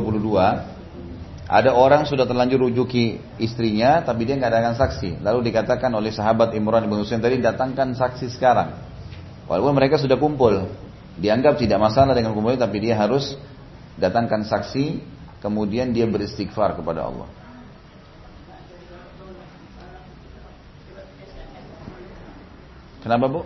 ada 1.52 1.76
orang 1.76 2.08
sudah 2.08 2.24
terlanjur 2.24 2.64
rujuki 2.64 3.20
istrinya 3.36 4.00
tapi 4.08 4.24
dia 4.24 4.40
nggak 4.40 4.52
datangkan 4.56 4.78
saksi. 4.80 5.20
Lalu 5.20 5.52
dikatakan 5.52 5.92
oleh 5.92 6.16
sahabat 6.16 6.56
Imran 6.56 6.88
bin 6.88 7.04
Husain 7.04 7.20
tadi 7.20 7.44
datangkan 7.44 7.92
saksi 7.92 8.32
sekarang. 8.32 8.72
Walaupun 9.52 9.76
mereka 9.76 10.00
sudah 10.00 10.16
kumpul, 10.16 10.72
dianggap 11.20 11.60
tidak 11.60 11.76
masalah 11.76 12.16
dengan 12.16 12.32
kumpul 12.32 12.56
tapi 12.56 12.80
dia 12.80 12.96
harus 12.96 13.36
datangkan 14.00 14.48
saksi 14.48 15.04
kemudian 15.44 15.92
dia 15.92 16.08
beristighfar 16.08 16.80
kepada 16.80 17.04
Allah. 17.04 17.28
Kenapa 23.04 23.28
bu? 23.28 23.44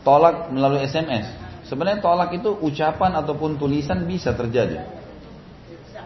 Tolak 0.00 0.48
melalui 0.48 0.88
SMS. 0.88 1.39
Sebenarnya 1.70 2.02
tolak 2.02 2.34
itu 2.34 2.50
ucapan 2.50 3.14
ataupun 3.22 3.54
tulisan 3.54 4.02
bisa 4.02 4.34
terjadi. 4.34 4.82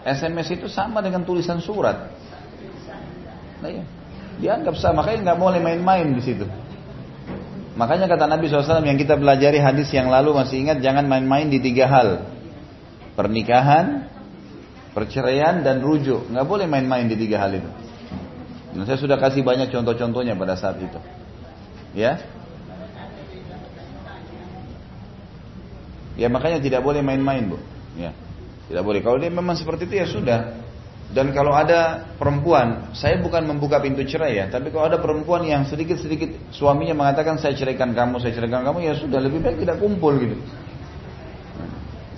SMS 0.05 0.53
itu 0.53 0.69
sama 0.69 1.01
dengan 1.01 1.25
tulisan 1.25 1.57
surat. 1.65 2.13
Nah, 3.65 3.71
iya. 3.73 3.85
Dianggap 4.35 4.77
sama, 4.77 5.01
makanya 5.01 5.33
nggak 5.33 5.41
boleh 5.41 5.61
main-main 5.65 6.13
di 6.13 6.21
situ. 6.21 6.45
Makanya 7.81 8.13
kata 8.13 8.29
Nabi 8.29 8.47
SAW 8.47 8.85
yang 8.85 9.01
kita 9.01 9.17
pelajari 9.17 9.57
hadis 9.57 9.89
yang 9.89 10.13
lalu 10.13 10.37
masih 10.37 10.61
ingat 10.61 10.85
jangan 10.85 11.09
main-main 11.09 11.49
di 11.49 11.65
tiga 11.65 11.89
hal. 11.89 12.29
Pernikahan, 13.17 14.05
perceraian 14.93 15.65
dan 15.65 15.81
rujuk. 15.81 16.29
Nggak 16.29 16.45
boleh 16.45 16.67
main-main 16.69 17.09
di 17.09 17.17
tiga 17.17 17.41
hal 17.41 17.57
itu. 17.57 17.71
Nah, 18.77 18.85
saya 18.85 19.01
sudah 19.01 19.17
kasih 19.17 19.41
banyak 19.41 19.73
contoh-contohnya 19.73 20.37
pada 20.37 20.61
saat 20.61 20.77
itu. 20.77 21.01
Ya, 21.97 22.21
Ya 26.15 26.31
makanya 26.31 26.63
tidak 26.63 26.81
boleh 26.87 27.03
main-main 27.03 27.51
bu. 27.51 27.59
Ya, 27.99 28.15
tidak 28.71 28.83
boleh. 28.87 29.01
Kalau 29.03 29.19
dia 29.19 29.31
memang 29.31 29.59
seperti 29.59 29.91
itu 29.91 29.95
ya 29.99 30.07
sudah. 30.07 30.39
Dan 31.15 31.31
kalau 31.31 31.55
ada 31.55 32.11
perempuan, 32.19 32.91
saya 32.91 33.23
bukan 33.23 33.47
membuka 33.47 33.79
pintu 33.79 34.03
cerai 34.03 34.35
ya, 34.35 34.51
tapi 34.51 34.75
kalau 34.75 34.91
ada 34.91 34.99
perempuan 34.99 35.47
yang 35.47 35.63
sedikit-sedikit 35.63 36.51
suaminya 36.51 36.91
mengatakan 36.97 37.39
saya 37.39 37.55
ceraikan 37.55 37.95
kamu, 37.95 38.19
saya 38.19 38.35
ceraikan 38.35 38.67
kamu, 38.67 38.83
ya 38.83 38.99
sudah 38.99 39.23
lebih 39.23 39.39
baik 39.39 39.63
tidak 39.63 39.79
kumpul 39.79 40.11
gitu. 40.19 40.35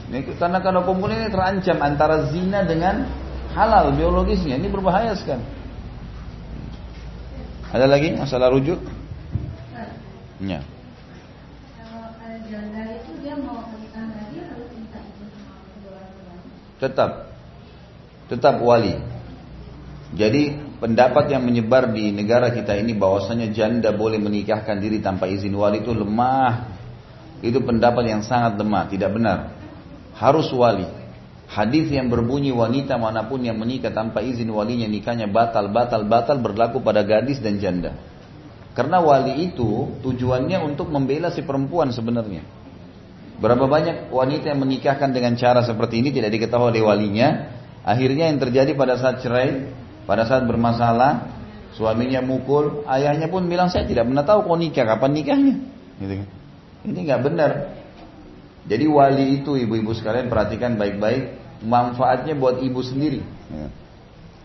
Ini, 0.08 0.24
karena 0.40 0.64
kalau 0.64 0.86
kumpul 0.86 1.12
ini 1.12 1.28
terancam 1.28 1.76
antara 1.84 2.30
zina 2.32 2.64
dengan 2.64 3.04
halal 3.52 3.92
biologisnya, 3.92 4.56
ini 4.56 4.70
berbahaya 4.70 5.12
sekali. 5.12 5.44
Ada 7.74 7.84
lagi 7.84 8.16
masalah 8.16 8.48
rujuk? 8.54 8.80
Ya. 10.40 10.64
Tetap 16.80 17.32
tetap 18.26 18.58
wali. 18.60 18.96
Jadi 20.14 20.54
pendapat 20.78 21.34
yang 21.34 21.42
menyebar 21.42 21.90
di 21.90 22.14
negara 22.14 22.54
kita 22.54 22.78
ini 22.78 22.94
bahwasanya 22.94 23.50
janda 23.50 23.90
boleh 23.90 24.22
menikahkan 24.22 24.78
diri 24.78 25.02
tanpa 25.02 25.26
izin 25.26 25.54
wali 25.54 25.82
itu 25.82 25.90
lemah. 25.90 26.78
Itu 27.42 27.60
pendapat 27.60 28.06
yang 28.08 28.22
sangat 28.24 28.56
lemah, 28.56 28.88
tidak 28.88 29.10
benar. 29.12 29.38
Harus 30.16 30.48
wali. 30.54 30.88
Hadis 31.46 31.86
yang 31.94 32.10
berbunyi 32.10 32.50
wanita 32.50 32.98
mana 32.98 33.22
pun 33.30 33.38
yang 33.38 33.54
menikah 33.60 33.94
tanpa 33.94 34.18
izin 34.18 34.50
walinya 34.50 34.88
nikahnya 34.88 35.30
batal, 35.30 35.70
batal, 35.70 36.02
batal 36.02 36.42
berlaku 36.42 36.82
pada 36.82 37.06
gadis 37.06 37.38
dan 37.38 37.62
janda. 37.62 37.94
Karena 38.74 38.98
wali 38.98 39.46
itu 39.46 40.00
tujuannya 40.02 40.58
untuk 40.60 40.90
membela 40.90 41.30
si 41.30 41.40
perempuan 41.46 41.94
sebenarnya. 41.94 42.44
Berapa 43.36 43.68
banyak 43.68 44.08
wanita 44.08 44.56
yang 44.56 44.60
menikahkan 44.64 45.12
dengan 45.12 45.36
cara 45.36 45.60
seperti 45.60 46.00
ini 46.00 46.08
tidak 46.08 46.32
diketahui 46.32 46.72
oleh 46.72 46.82
walinya. 46.82 47.28
Akhirnya 47.84 48.32
yang 48.32 48.40
terjadi 48.40 48.72
pada 48.72 48.96
saat 48.96 49.20
cerai, 49.20 49.70
pada 50.08 50.24
saat 50.24 50.48
bermasalah, 50.48 51.36
suaminya 51.76 52.24
mukul, 52.24 52.82
ayahnya 52.88 53.28
pun 53.28 53.44
bilang 53.46 53.68
saya 53.68 53.84
tidak 53.84 54.08
pernah 54.08 54.24
tahu 54.24 54.48
kau 54.48 54.56
nikah, 54.56 54.88
kapan 54.88 55.10
nikahnya. 55.12 55.54
Gitu 56.00 56.14
kan. 56.24 56.28
Ini 56.88 56.98
nggak 57.06 57.20
benar. 57.22 57.50
Jadi 58.66 58.84
wali 58.90 59.26
itu 59.42 59.54
ibu-ibu 59.54 59.94
sekalian 59.94 60.26
perhatikan 60.26 60.74
baik-baik 60.74 61.38
manfaatnya 61.62 62.34
buat 62.34 62.58
ibu 62.58 62.80
sendiri. 62.82 63.22
Ya. 63.52 63.68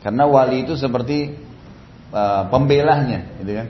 Karena 0.05 0.29
wali 0.29 0.67
itu 0.67 0.77
seperti 0.77 1.37
uh, 2.13 2.45
pembelahnya, 2.51 3.39
gitu 3.41 3.51
kan. 3.55 3.67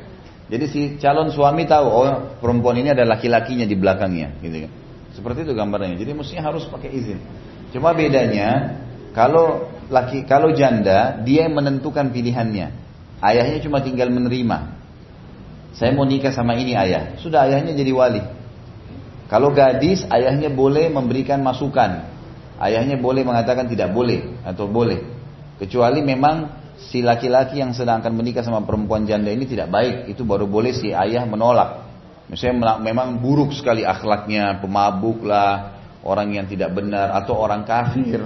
Jadi 0.51 0.65
si 0.67 0.81
calon 0.99 1.31
suami 1.31 1.63
tahu 1.63 1.85
oh 1.87 2.35
perempuan 2.43 2.75
ini 2.75 2.91
ada 2.91 3.07
laki-lakinya 3.07 3.63
di 3.63 3.75
belakangnya, 3.79 4.35
gitu 4.43 4.67
kan. 4.67 4.71
Seperti 5.11 5.43
itu 5.43 5.53
gambarnya. 5.55 5.99
Jadi 5.99 6.11
mestinya 6.15 6.51
harus 6.51 6.67
pakai 6.67 6.89
izin. 6.91 7.19
Cuma 7.71 7.91
bedanya 7.95 8.79
kalau 9.11 9.67
laki 9.91 10.23
kalau 10.23 10.55
janda 10.55 11.19
dia 11.23 11.47
yang 11.47 11.55
menentukan 11.55 12.11
pilihannya. 12.11 12.71
Ayahnya 13.21 13.59
cuma 13.61 13.83
tinggal 13.83 14.09
menerima. 14.09 14.81
Saya 15.75 15.95
mau 15.95 16.03
nikah 16.03 16.33
sama 16.33 16.57
ini 16.57 16.75
ayah. 16.75 17.15
Sudah 17.19 17.47
ayahnya 17.47 17.75
jadi 17.75 17.91
wali. 17.95 18.23
Kalau 19.31 19.55
gadis 19.55 20.03
ayahnya 20.11 20.51
boleh 20.51 20.91
memberikan 20.91 21.39
masukan. 21.39 22.07
Ayahnya 22.59 22.99
boleh 22.99 23.23
mengatakan 23.23 23.67
tidak 23.71 23.95
boleh 23.95 24.41
atau 24.43 24.67
boleh. 24.67 24.99
Kecuali 25.55 26.03
memang 26.03 26.49
si 26.77 26.99
laki-laki 27.05 27.61
yang 27.61 27.71
sedang 27.71 28.01
akan 28.01 28.13
menikah 28.17 28.43
sama 28.43 28.65
perempuan 28.65 29.05
janda 29.05 29.31
ini 29.31 29.47
tidak 29.47 29.71
baik. 29.71 30.11
Itu 30.11 30.25
baru 30.27 30.49
boleh 30.49 30.73
si 30.75 30.91
ayah 30.91 31.23
menolak. 31.23 31.90
Misalnya 32.29 32.77
memang 32.77 33.17
buruk 33.23 33.55
sekali 33.55 33.81
akhlaknya, 33.87 34.59
pemabuk 34.61 35.25
lah, 35.25 35.79
orang 36.05 36.33
yang 36.33 36.45
tidak 36.45 36.73
benar 36.73 37.13
atau 37.17 37.37
orang 37.37 37.65
kafir, 37.65 38.21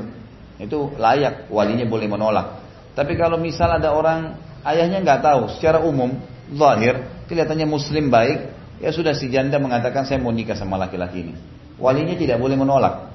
itu 0.60 0.80
layak 0.96 1.52
walinya 1.52 1.86
boleh 1.88 2.08
menolak. 2.08 2.48
Tapi 2.96 3.20
kalau 3.20 3.36
misal 3.36 3.76
ada 3.76 3.92
orang 3.92 4.40
ayahnya 4.64 5.04
nggak 5.04 5.22
tahu, 5.24 5.42
secara 5.60 5.84
umum, 5.84 6.16
zahir, 6.52 7.28
kelihatannya 7.28 7.68
muslim 7.68 8.08
baik, 8.08 8.56
ya 8.80 8.90
sudah 8.96 9.12
si 9.12 9.28
janda 9.28 9.60
mengatakan 9.60 10.08
saya 10.08 10.20
mau 10.24 10.32
nikah 10.32 10.56
sama 10.56 10.80
laki-laki 10.80 11.28
ini. 11.28 11.36
Walinya 11.76 12.16
tidak 12.16 12.40
boleh 12.40 12.56
menolak, 12.56 13.12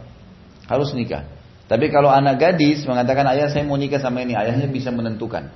harus 0.69 0.93
nikah. 0.93 1.25
Tapi 1.71 1.87
kalau 1.89 2.11
anak 2.11 2.43
gadis 2.43 2.83
mengatakan 2.83 3.25
ayah 3.31 3.49
saya 3.49 3.63
mau 3.65 3.79
nikah 3.79 4.03
sama 4.03 4.21
ini, 4.21 4.35
ayahnya 4.37 4.67
bisa 4.67 4.93
menentukan. 4.93 5.49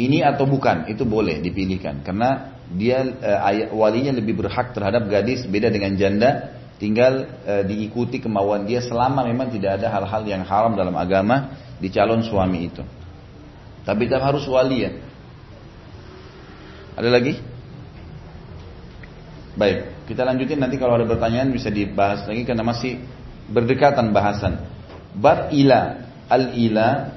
Ini 0.00 0.24
atau 0.24 0.48
bukan, 0.48 0.88
itu 0.88 1.04
boleh 1.04 1.44
dipilihkan. 1.44 2.00
Karena 2.00 2.56
dia 2.70 3.02
eh, 3.02 3.66
walinya 3.74 4.14
lebih 4.14 4.38
berhak 4.38 4.70
terhadap 4.74 5.10
gadis 5.10 5.42
beda 5.46 5.70
dengan 5.74 5.98
janda 5.98 6.60
tinggal 6.80 7.28
e, 7.44 7.54
diikuti 7.68 8.24
kemauan 8.24 8.64
dia 8.64 8.80
selama 8.80 9.28
memang 9.28 9.52
tidak 9.52 9.78
ada 9.78 9.92
hal-hal 9.92 10.24
yang 10.24 10.42
haram 10.48 10.72
dalam 10.72 10.96
agama 10.96 11.52
di 11.76 11.92
calon 11.92 12.24
suami 12.24 12.72
itu. 12.72 12.80
Tapi 13.84 14.08
tetap 14.08 14.24
harus 14.32 14.48
wali 14.48 14.88
ya. 14.88 14.90
Ada 16.96 17.08
lagi? 17.12 17.36
Baik, 19.60 20.08
kita 20.08 20.24
lanjutin 20.24 20.56
nanti 20.56 20.80
kalau 20.80 20.96
ada 20.96 21.04
pertanyaan 21.04 21.52
bisa 21.52 21.68
dibahas 21.68 22.24
lagi 22.24 22.48
karena 22.48 22.64
masih 22.64 22.96
berdekatan 23.52 24.16
bahasan. 24.16 24.64
Bab 25.12 25.52
ila, 25.52 26.08
al-ila, 26.32 27.12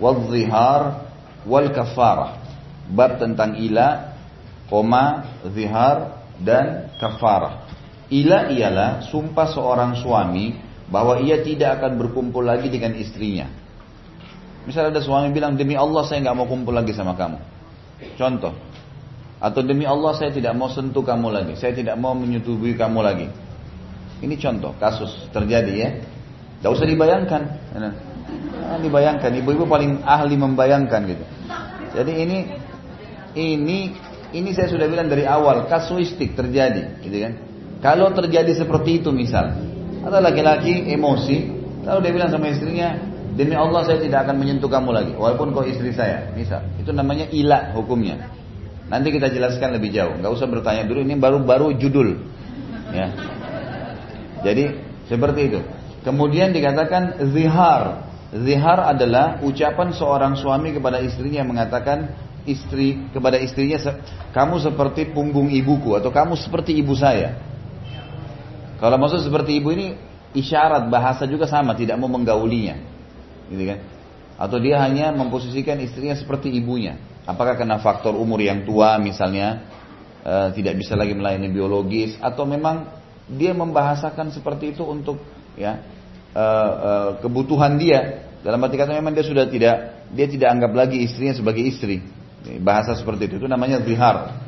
wal 0.00 0.24
zihar, 0.32 1.04
wal 1.44 1.68
kafarah. 1.68 2.40
Bab 2.88 3.20
tentang 3.20 3.60
ila, 3.60 4.11
koma, 4.72 5.36
zihar, 5.52 6.24
dan 6.40 6.88
kafarah. 6.96 7.68
Ila 8.08 8.48
ialah 8.48 9.04
sumpah 9.12 9.52
seorang 9.52 10.00
suami 10.00 10.56
bahwa 10.88 11.20
ia 11.20 11.44
tidak 11.44 11.80
akan 11.80 12.00
berkumpul 12.00 12.40
lagi 12.40 12.72
dengan 12.72 12.96
istrinya. 12.96 13.48
Misal 14.64 14.88
ada 14.88 15.04
suami 15.04 15.28
bilang 15.28 15.60
demi 15.60 15.76
Allah 15.76 16.08
saya 16.08 16.24
nggak 16.24 16.36
mau 16.36 16.48
kumpul 16.48 16.72
lagi 16.72 16.96
sama 16.96 17.12
kamu. 17.12 17.36
Contoh. 18.16 18.56
Atau 19.42 19.66
demi 19.66 19.82
Allah 19.84 20.14
saya 20.14 20.30
tidak 20.30 20.54
mau 20.54 20.70
sentuh 20.70 21.02
kamu 21.02 21.28
lagi. 21.34 21.52
Saya 21.58 21.74
tidak 21.74 21.98
mau 21.98 22.14
menyetubui 22.14 22.78
kamu 22.78 23.00
lagi. 23.02 23.26
Ini 24.22 24.38
contoh 24.38 24.70
kasus 24.78 25.10
terjadi 25.34 25.72
ya. 25.74 25.90
Tidak 26.62 26.70
usah 26.70 26.86
dibayangkan. 26.86 27.42
Nah, 27.74 27.94
dibayangkan. 28.78 29.34
Ibu-ibu 29.34 29.66
paling 29.66 30.06
ahli 30.06 30.38
membayangkan 30.38 31.00
gitu. 31.10 31.24
Jadi 31.90 32.12
ini 32.22 32.38
ini 33.34 33.78
ini 34.32 34.56
saya 34.56 34.68
sudah 34.72 34.88
bilang 34.88 35.08
dari 35.12 35.28
awal 35.28 35.68
kasuistik 35.68 36.34
terjadi, 36.34 37.00
gitu 37.04 37.16
kan? 37.20 37.32
Kalau 37.82 38.10
terjadi 38.16 38.52
seperti 38.56 39.02
itu 39.02 39.10
misal, 39.12 39.52
ada 40.02 40.18
laki-laki 40.18 40.90
emosi, 40.92 41.36
lalu 41.84 41.98
dia 42.04 42.12
bilang 42.14 42.30
sama 42.32 42.48
istrinya, 42.50 42.96
demi 43.34 43.54
Allah 43.54 43.86
saya 43.86 43.98
tidak 44.00 44.28
akan 44.28 44.36
menyentuh 44.40 44.70
kamu 44.70 44.90
lagi, 44.90 45.12
walaupun 45.14 45.54
kau 45.54 45.64
istri 45.66 45.92
saya, 45.94 46.30
misal. 46.34 46.64
Itu 46.78 46.90
namanya 46.90 47.28
ilah 47.30 47.74
hukumnya. 47.76 48.32
Nanti 48.90 49.08
kita 49.14 49.32
jelaskan 49.32 49.76
lebih 49.78 49.94
jauh, 49.94 50.18
nggak 50.18 50.32
usah 50.32 50.46
bertanya 50.50 50.84
dulu, 50.84 51.00
ini 51.04 51.14
baru-baru 51.16 51.76
judul. 51.78 52.18
Ya. 52.92 53.08
Jadi 54.42 54.64
seperti 55.06 55.40
itu. 55.48 55.60
Kemudian 56.02 56.50
dikatakan 56.50 57.30
zihar. 57.30 58.10
Zihar 58.32 58.78
adalah 58.90 59.38
ucapan 59.44 59.94
seorang 59.94 60.34
suami 60.34 60.74
kepada 60.74 60.98
istrinya 60.98 61.44
yang 61.44 61.50
mengatakan 61.52 62.10
istri 62.44 63.06
kepada 63.14 63.38
istrinya 63.38 63.78
kamu 64.34 64.58
seperti 64.58 65.10
punggung 65.14 65.50
ibuku 65.50 65.94
atau 65.94 66.10
kamu 66.10 66.34
seperti 66.34 66.74
ibu 66.74 66.94
saya. 66.98 67.38
Kalau 68.82 68.98
maksud 68.98 69.22
seperti 69.22 69.62
ibu 69.62 69.70
ini 69.70 69.94
isyarat 70.34 70.90
bahasa 70.90 71.22
juga 71.28 71.46
sama, 71.46 71.76
tidak 71.78 72.00
mau 72.02 72.10
menggaulinya. 72.10 72.76
Gitu 73.46 73.62
kan? 73.62 73.78
Atau 74.40 74.58
dia 74.58 74.82
hanya 74.82 75.14
memposisikan 75.14 75.78
istrinya 75.78 76.18
seperti 76.18 76.50
ibunya. 76.50 76.98
Apakah 77.22 77.54
karena 77.54 77.78
faktor 77.78 78.18
umur 78.18 78.42
yang 78.42 78.66
tua 78.66 78.98
misalnya 78.98 79.62
e, 80.26 80.34
tidak 80.58 80.82
bisa 80.82 80.98
lagi 80.98 81.14
melayani 81.14 81.46
biologis 81.46 82.18
atau 82.18 82.42
memang 82.42 82.90
dia 83.30 83.54
membahasakan 83.54 84.34
seperti 84.34 84.74
itu 84.74 84.82
untuk 84.82 85.22
ya 85.54 85.78
e, 86.34 86.44
e, 86.82 86.92
kebutuhan 87.22 87.78
dia. 87.78 88.26
Dalam 88.42 88.58
arti 88.66 88.74
kata 88.74 88.98
memang 88.98 89.14
dia 89.14 89.22
sudah 89.22 89.46
tidak 89.46 90.10
dia 90.10 90.26
tidak 90.26 90.48
anggap 90.50 90.72
lagi 90.74 90.98
istrinya 91.06 91.38
sebagai 91.38 91.62
istri. 91.62 92.02
Bahasa 92.62 92.98
seperti 92.98 93.30
itu 93.30 93.34
itu 93.38 93.46
namanya 93.46 93.78
zihar. 93.82 94.42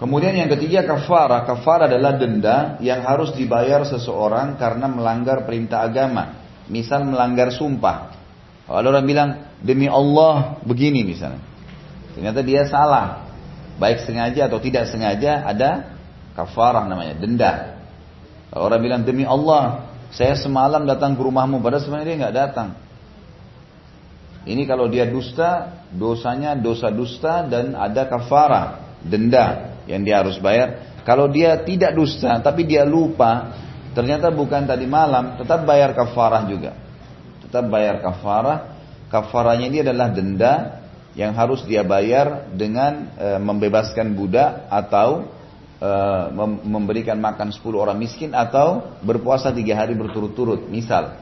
Kemudian 0.00 0.32
yang 0.32 0.48
ketiga 0.48 0.80
kafara. 0.88 1.44
Kafara 1.44 1.84
adalah 1.84 2.16
denda 2.16 2.80
yang 2.80 3.04
harus 3.04 3.36
dibayar 3.36 3.84
seseorang 3.84 4.56
karena 4.56 4.88
melanggar 4.88 5.44
perintah 5.44 5.84
agama. 5.84 6.40
Misal 6.72 7.04
melanggar 7.04 7.52
sumpah. 7.52 8.16
Kalau 8.64 8.88
orang 8.88 9.04
bilang 9.04 9.30
demi 9.60 9.90
Allah 9.90 10.56
begini 10.64 11.04
misalnya. 11.04 11.44
Ternyata 12.16 12.40
dia 12.40 12.64
salah. 12.64 13.28
Baik 13.76 14.08
sengaja 14.08 14.48
atau 14.48 14.56
tidak 14.60 14.88
sengaja 14.88 15.44
ada 15.44 16.00
kafarah 16.36 16.88
namanya, 16.88 17.16
denda. 17.16 17.52
Kalau 18.48 18.68
orang 18.68 18.80
bilang 18.80 19.02
demi 19.04 19.24
Allah, 19.24 19.88
saya 20.10 20.34
semalam 20.36 20.84
datang 20.84 21.14
ke 21.14 21.22
rumahmu, 21.22 21.62
padahal 21.62 21.84
sebenarnya 21.84 22.08
dia 22.08 22.16
nggak 22.20 22.36
datang. 22.36 22.68
Ini 24.48 24.64
kalau 24.64 24.88
dia 24.88 25.04
dusta, 25.04 25.84
dosanya 25.92 26.56
dosa 26.56 26.88
dusta 26.88 27.44
dan 27.44 27.76
ada 27.76 28.08
kafarah, 28.08 28.96
denda 29.04 29.76
yang 29.84 30.00
dia 30.00 30.24
harus 30.24 30.40
bayar. 30.40 31.00
Kalau 31.04 31.28
dia 31.28 31.60
tidak 31.60 31.92
dusta 31.92 32.40
tapi 32.40 32.64
dia 32.64 32.88
lupa, 32.88 33.52
ternyata 33.92 34.32
bukan 34.32 34.64
tadi 34.64 34.88
malam, 34.88 35.36
tetap 35.36 35.68
bayar 35.68 35.92
kafarah 35.92 36.48
juga. 36.48 36.72
Tetap 37.44 37.68
bayar 37.68 38.00
kafarah. 38.00 38.80
Kafarahnya 39.10 39.66
ini 39.66 39.78
adalah 39.82 40.08
denda 40.08 40.80
yang 41.18 41.34
harus 41.34 41.66
dia 41.66 41.82
bayar 41.82 42.48
dengan 42.54 43.10
e, 43.18 43.28
membebaskan 43.42 44.14
budak 44.14 44.70
atau 44.70 45.26
e, 45.82 45.90
mem 46.30 46.62
memberikan 46.62 47.18
makan 47.18 47.50
10 47.50 47.58
orang 47.74 47.98
miskin 47.98 48.30
atau 48.30 48.94
berpuasa 49.02 49.50
tiga 49.50 49.74
hari 49.82 49.98
berturut-turut. 49.98 50.70
Misal, 50.70 51.18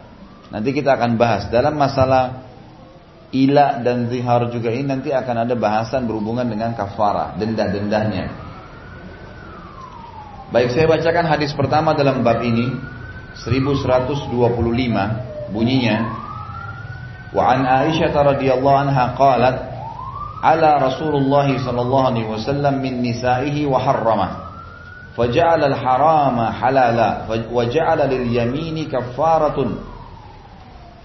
nanti 0.53 0.77
kita 0.77 1.01
akan 1.01 1.17
bahas 1.17 1.49
dalam 1.49 1.81
masalah 1.81 2.48
ila 3.34 3.82
dan 3.82 4.08
zihar 4.14 4.46
juga 4.54 4.70
ini 4.70 4.86
nanti 4.86 5.10
akan 5.10 5.50
ada 5.50 5.56
bahasan 5.58 6.06
berhubungan 6.06 6.46
dengan 6.46 6.78
kafarah, 6.78 7.34
denda-dendanya. 7.38 8.30
Baik 10.54 10.70
saya 10.70 10.86
bacakan 10.86 11.26
hadis 11.26 11.50
pertama 11.58 11.98
dalam 11.98 12.22
bab 12.22 12.46
ini 12.46 12.70
1125 13.42 14.30
bunyinya 15.50 15.98
Wa 17.34 17.58
an 17.58 17.66
Aisyah 17.66 18.14
radhiyallahu 18.14 18.78
anha 18.86 19.18
qalat 19.18 19.58
ala 20.46 20.78
Rasulullah 20.78 21.50
sallallahu 21.50 22.06
alaihi 22.14 22.30
wasallam 22.30 22.78
min 22.86 23.02
nisaihi 23.02 23.66
wa 23.66 23.82
harrama 23.82 24.44
فجعل 25.14 25.62
الحرام 25.64 26.38
حلالا 26.42 27.10
وجعل 27.54 28.00
لليمين 28.10 28.78
كفارة 28.90 29.58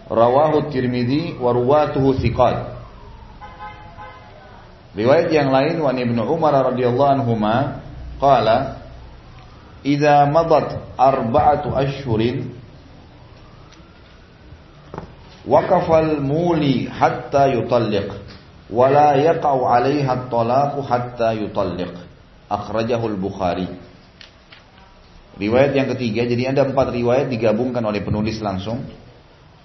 Rawahu 0.10 0.68
Tirmidzi 0.72 1.40
wa 1.40 1.56
ruwatuhu 1.56 2.20
thiqat. 2.20 2.58
Riwayat 4.94 5.30
yang 5.34 5.50
lain 5.50 5.82
wa 5.82 5.90
Ibnu 5.90 6.22
Umar 6.28 6.54
radhiyallahu 6.74 7.12
anhuma 7.18 7.82
qala 8.22 8.84
idza 9.82 10.30
madat 10.30 10.80
arba'atu 10.96 11.74
ashhurin 11.74 12.54
waqafa 15.50 15.98
al-muli 15.98 16.86
hatta 16.88 17.52
yutalliq 17.58 18.16
wa 18.70 18.86
la 18.88 19.18
yaqa'u 19.18 19.66
'alayha 19.66 20.12
at-talaqu 20.14 20.80
hatta 20.86 21.36
yutalliq. 21.42 21.94
Akhrajahu 22.54 23.18
al-Bukhari. 23.18 23.66
Riwayat 25.42 25.74
yang 25.74 25.90
ketiga 25.98 26.30
jadi 26.30 26.54
ada 26.54 26.70
empat 26.70 26.94
riwayat 26.94 27.34
digabungkan 27.34 27.82
oleh 27.82 28.06
penulis 28.06 28.38
langsung. 28.46 28.86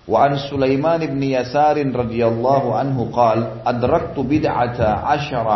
وعن 0.09 0.41
سليمان 0.41 1.07
بن 1.07 1.23
يسار 1.23 1.77
رضي 1.77 2.27
الله 2.27 2.63
عنه 2.75 2.97
قال 3.13 3.39
أدركت 3.67 4.17
بدعة 4.17 4.81
عشر 4.81 5.49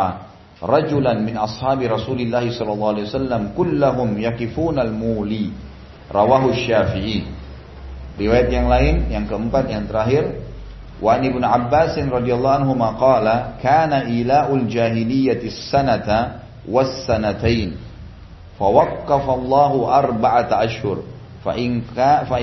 رجلا 0.62 1.14
من 1.24 1.36
أصحاب 1.36 1.80
رسول 1.82 2.20
الله 2.20 2.44
صلى 2.58 2.72
الله 2.72 2.88
عليه 2.88 3.06
وسلم 3.08 3.42
كلهم 3.56 4.10
يكفون 4.20 4.76
المولي. 4.78 5.46
رواه 6.12 6.44
الشافعي. 6.52 7.18
رواية 8.20 8.48
yang 8.52 8.68
lain 8.68 8.94
yang 9.08 9.24
keempat 9.24 9.72
yang 9.72 9.88
terakhir. 9.88 10.44
وعن 11.02 11.24
ابن 11.26 11.42
عباس 11.44 11.98
رضي 11.98 12.30
الله 12.30 12.52
عنهما 12.62 12.88
قال 13.00 13.26
كان 13.58 13.92
إلاء 13.92 14.54
الجاهلية 14.54 15.42
السنة 15.42 16.08
والسنتين. 16.68 17.68
فوقف 18.60 19.24
الله 19.30 19.72
أربعة 19.98 20.50
أشهر. 20.52 20.98
fa 21.42 22.38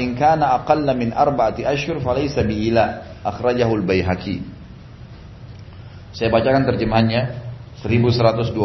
min 0.96 1.10
arba'ati 1.16 1.64
falaysa 2.04 2.44
biila 2.44 2.86
saya 6.10 6.30
bacakan 6.34 6.64
terjemahannya 6.68 7.22
1125 7.80 8.60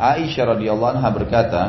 Aisyah 0.00 0.44
radhiyallahu 0.56 0.92
anha 0.96 1.10
berkata 1.12 1.62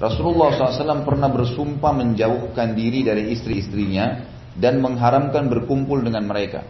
Rasulullah 0.00 0.56
SAW 0.56 1.04
pernah 1.04 1.28
bersumpah 1.28 1.92
menjauhkan 1.92 2.72
diri 2.72 3.04
dari 3.04 3.36
istri-istrinya 3.36 4.24
dan 4.56 4.80
mengharamkan 4.80 5.52
berkumpul 5.52 6.00
dengan 6.00 6.24
mereka. 6.24 6.64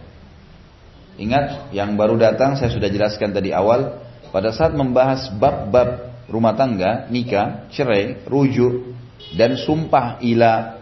Ingat 1.15 1.71
yang 1.71 1.95
baru 1.95 2.19
datang 2.19 2.59
saya 2.59 2.75
sudah 2.75 2.91
jelaskan 2.91 3.31
tadi 3.31 3.55
awal 3.55 4.03
pada 4.35 4.51
saat 4.51 4.75
membahas 4.75 5.31
bab-bab 5.39 6.11
rumah 6.27 6.55
tangga, 6.59 7.07
nikah, 7.07 7.71
cerai, 7.71 8.23
rujuk, 8.27 8.95
dan 9.37 9.55
sumpah 9.55 10.19
ila, 10.21 10.81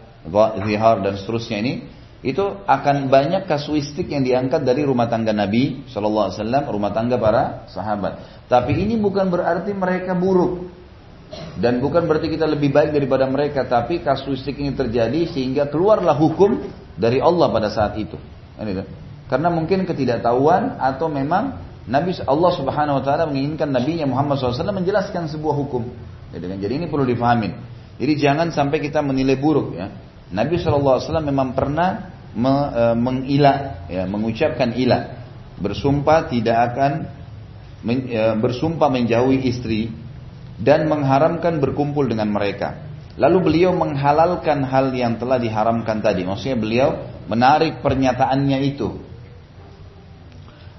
zihar 0.66 1.02
dan 1.06 1.14
seterusnya 1.20 1.58
ini, 1.62 1.74
itu 2.20 2.44
akan 2.68 3.08
banyak 3.08 3.48
kasuistik 3.48 4.12
yang 4.12 4.28
diangkat 4.28 4.68
dari 4.68 4.84
rumah 4.84 5.08
tangga 5.08 5.32
Nabi 5.32 5.88
Shallallahu 5.88 6.26
Alaihi 6.28 6.38
Wasallam, 6.44 6.64
rumah 6.68 6.92
tangga 6.92 7.16
para 7.16 7.44
sahabat. 7.72 8.44
Tapi 8.52 8.76
ini 8.76 9.00
bukan 9.00 9.32
berarti 9.32 9.72
mereka 9.72 10.12
buruk. 10.18 10.68
Dan 11.62 11.78
bukan 11.78 12.10
berarti 12.10 12.28
kita 12.28 12.50
lebih 12.50 12.74
baik 12.74 12.90
daripada 12.92 13.30
mereka, 13.30 13.64
tapi 13.64 14.02
kasuistik 14.02 14.58
ini 14.58 14.74
terjadi 14.74 15.30
sehingga 15.30 15.70
keluarlah 15.70 16.18
hukum 16.18 16.58
dari 16.98 17.22
Allah 17.22 17.48
pada 17.54 17.70
saat 17.70 17.96
itu. 17.96 18.18
Karena 19.30 19.48
mungkin 19.54 19.86
ketidaktahuan 19.86 20.82
atau 20.82 21.06
memang 21.08 21.62
Nabi 21.86 22.18
Allah 22.26 22.52
Subhanahu 22.58 23.00
Wa 23.00 23.04
Taala 23.06 23.24
menginginkan 23.30 23.70
Nabi 23.70 24.02
Muhammad 24.04 24.42
SAW 24.42 24.74
menjelaskan 24.74 25.30
sebuah 25.30 25.56
hukum. 25.56 25.86
Jadi 26.34 26.74
ini 26.76 26.90
perlu 26.90 27.06
difahamin. 27.08 27.54
Jadi 28.00 28.14
jangan 28.16 28.48
sampai 28.56 28.80
kita 28.80 29.04
menilai 29.04 29.36
buruk 29.36 29.76
ya. 29.76 29.92
Nabi 30.32 30.56
SAW 30.56 31.04
memang 31.20 31.52
pernah 31.52 32.16
me, 32.32 32.54
e, 32.72 32.84
mengilah, 32.96 33.90
ya, 33.92 34.08
mengucapkan 34.08 34.72
ilah, 34.72 35.20
bersumpah 35.60 36.32
tidak 36.32 36.58
akan 36.72 36.92
men, 37.84 38.08
e, 38.08 38.22
bersumpah 38.40 38.88
menjauhi 38.88 39.44
istri 39.52 39.92
dan 40.56 40.88
mengharamkan 40.88 41.60
berkumpul 41.60 42.08
dengan 42.08 42.32
mereka. 42.32 42.88
Lalu 43.20 43.38
beliau 43.52 43.76
menghalalkan 43.76 44.64
hal 44.64 44.96
yang 44.96 45.20
telah 45.20 45.36
diharamkan 45.36 46.00
tadi. 46.00 46.24
Maksudnya 46.24 46.56
beliau 46.56 46.90
menarik 47.28 47.84
pernyataannya 47.84 48.60
itu. 48.64 48.96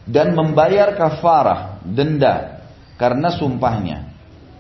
Dan 0.09 0.33
membayar 0.33 0.97
kafarah, 0.97 1.85
denda, 1.85 2.65
karena 2.97 3.29
sumpahnya. 3.37 4.09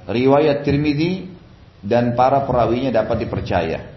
Riwayat 0.05 0.61
Tirmidzi 0.61 1.40
dan 1.81 2.13
para 2.13 2.45
perawinya 2.45 2.93
dapat 2.93 3.25
dipercaya. 3.25 3.97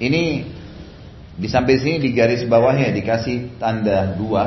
Ini 0.00 0.22
di 1.40 1.48
sampai 1.48 1.80
sini 1.80 1.96
di 2.02 2.10
garis 2.12 2.44
bawahnya 2.44 2.92
dikasih 2.92 3.56
tanda 3.56 4.12
dua. 4.12 4.44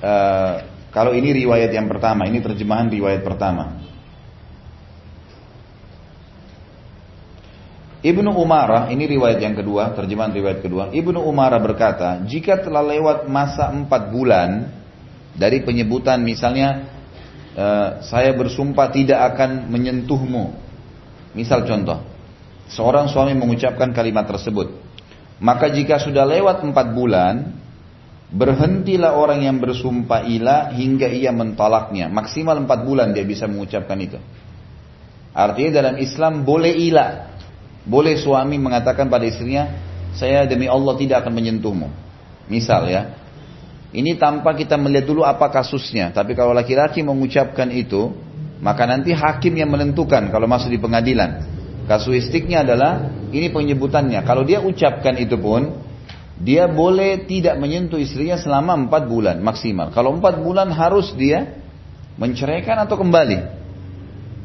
Uh, 0.00 0.54
kalau 0.92 1.12
ini 1.12 1.36
riwayat 1.44 1.72
yang 1.76 1.92
pertama, 1.92 2.24
ini 2.24 2.40
terjemahan 2.40 2.88
riwayat 2.88 3.20
pertama. 3.20 3.84
Ibnu 8.00 8.32
Umarah, 8.38 8.88
ini 8.88 9.04
riwayat 9.04 9.42
yang 9.42 9.52
kedua, 9.58 9.92
terjemahan 9.92 10.30
riwayat 10.30 10.62
kedua. 10.62 10.94
Ibnu 10.94 11.20
Umarah 11.20 11.58
berkata, 11.58 12.22
jika 12.24 12.62
telah 12.62 12.80
lewat 12.80 13.26
masa 13.26 13.68
empat 13.68 14.14
bulan 14.14 14.72
dari 15.34 15.60
penyebutan 15.66 16.22
misalnya, 16.22 16.86
uh, 17.58 18.00
saya 18.06 18.30
bersumpah 18.32 18.88
tidak 18.94 19.34
akan 19.34 19.68
menyentuhmu. 19.68 20.65
Misal 21.36 21.68
contoh, 21.68 22.00
seorang 22.72 23.12
suami 23.12 23.36
mengucapkan 23.36 23.92
kalimat 23.92 24.24
tersebut. 24.24 24.72
Maka 25.36 25.68
jika 25.68 26.00
sudah 26.00 26.24
lewat 26.24 26.64
empat 26.64 26.96
bulan, 26.96 27.52
berhentilah 28.32 29.14
orang 29.20 29.44
yang 29.44 29.60
bersumpah 29.60 30.24
ilah 30.24 30.72
hingga 30.72 31.12
ia 31.12 31.30
mentolaknya. 31.30 32.08
Maksimal 32.08 32.56
empat 32.64 32.88
bulan 32.88 33.12
dia 33.12 33.22
bisa 33.28 33.44
mengucapkan 33.44 34.00
itu. 34.00 34.16
Artinya 35.36 35.84
dalam 35.84 36.00
Islam 36.00 36.48
boleh 36.48 36.72
ilah. 36.72 37.36
Boleh 37.84 38.16
suami 38.18 38.56
mengatakan 38.56 39.06
pada 39.06 39.28
istrinya, 39.28 39.68
saya 40.16 40.48
demi 40.48 40.66
Allah 40.66 40.96
tidak 40.96 41.22
akan 41.22 41.32
menyentuhmu. 41.36 41.86
Misal 42.48 42.88
ya. 42.88 43.14
Ini 43.92 44.18
tanpa 44.18 44.56
kita 44.56 44.74
melihat 44.80 45.06
dulu 45.06 45.22
apa 45.22 45.52
kasusnya. 45.52 46.10
Tapi 46.10 46.34
kalau 46.34 46.56
laki-laki 46.56 47.04
mengucapkan 47.04 47.70
itu, 47.70 48.10
maka 48.60 48.88
nanti 48.88 49.12
hakim 49.12 49.52
yang 49.56 49.68
menentukan 49.68 50.32
kalau 50.32 50.48
masuk 50.48 50.72
di 50.72 50.80
pengadilan. 50.80 51.44
Kasuistiknya 51.86 52.66
adalah 52.66 53.14
ini 53.30 53.46
penyebutannya. 53.52 54.26
Kalau 54.26 54.42
dia 54.42 54.58
ucapkan 54.58 55.14
itu 55.22 55.38
pun, 55.38 55.86
dia 56.40 56.66
boleh 56.66 57.24
tidak 57.30 57.56
menyentuh 57.62 58.00
istrinya 58.00 58.34
selama 58.34 58.74
empat 58.74 59.06
bulan 59.06 59.38
maksimal. 59.38 59.94
Kalau 59.94 60.18
empat 60.18 60.42
bulan 60.42 60.74
harus 60.74 61.14
dia 61.14 61.62
menceraikan 62.18 62.82
atau 62.82 62.98
kembali, 62.98 63.38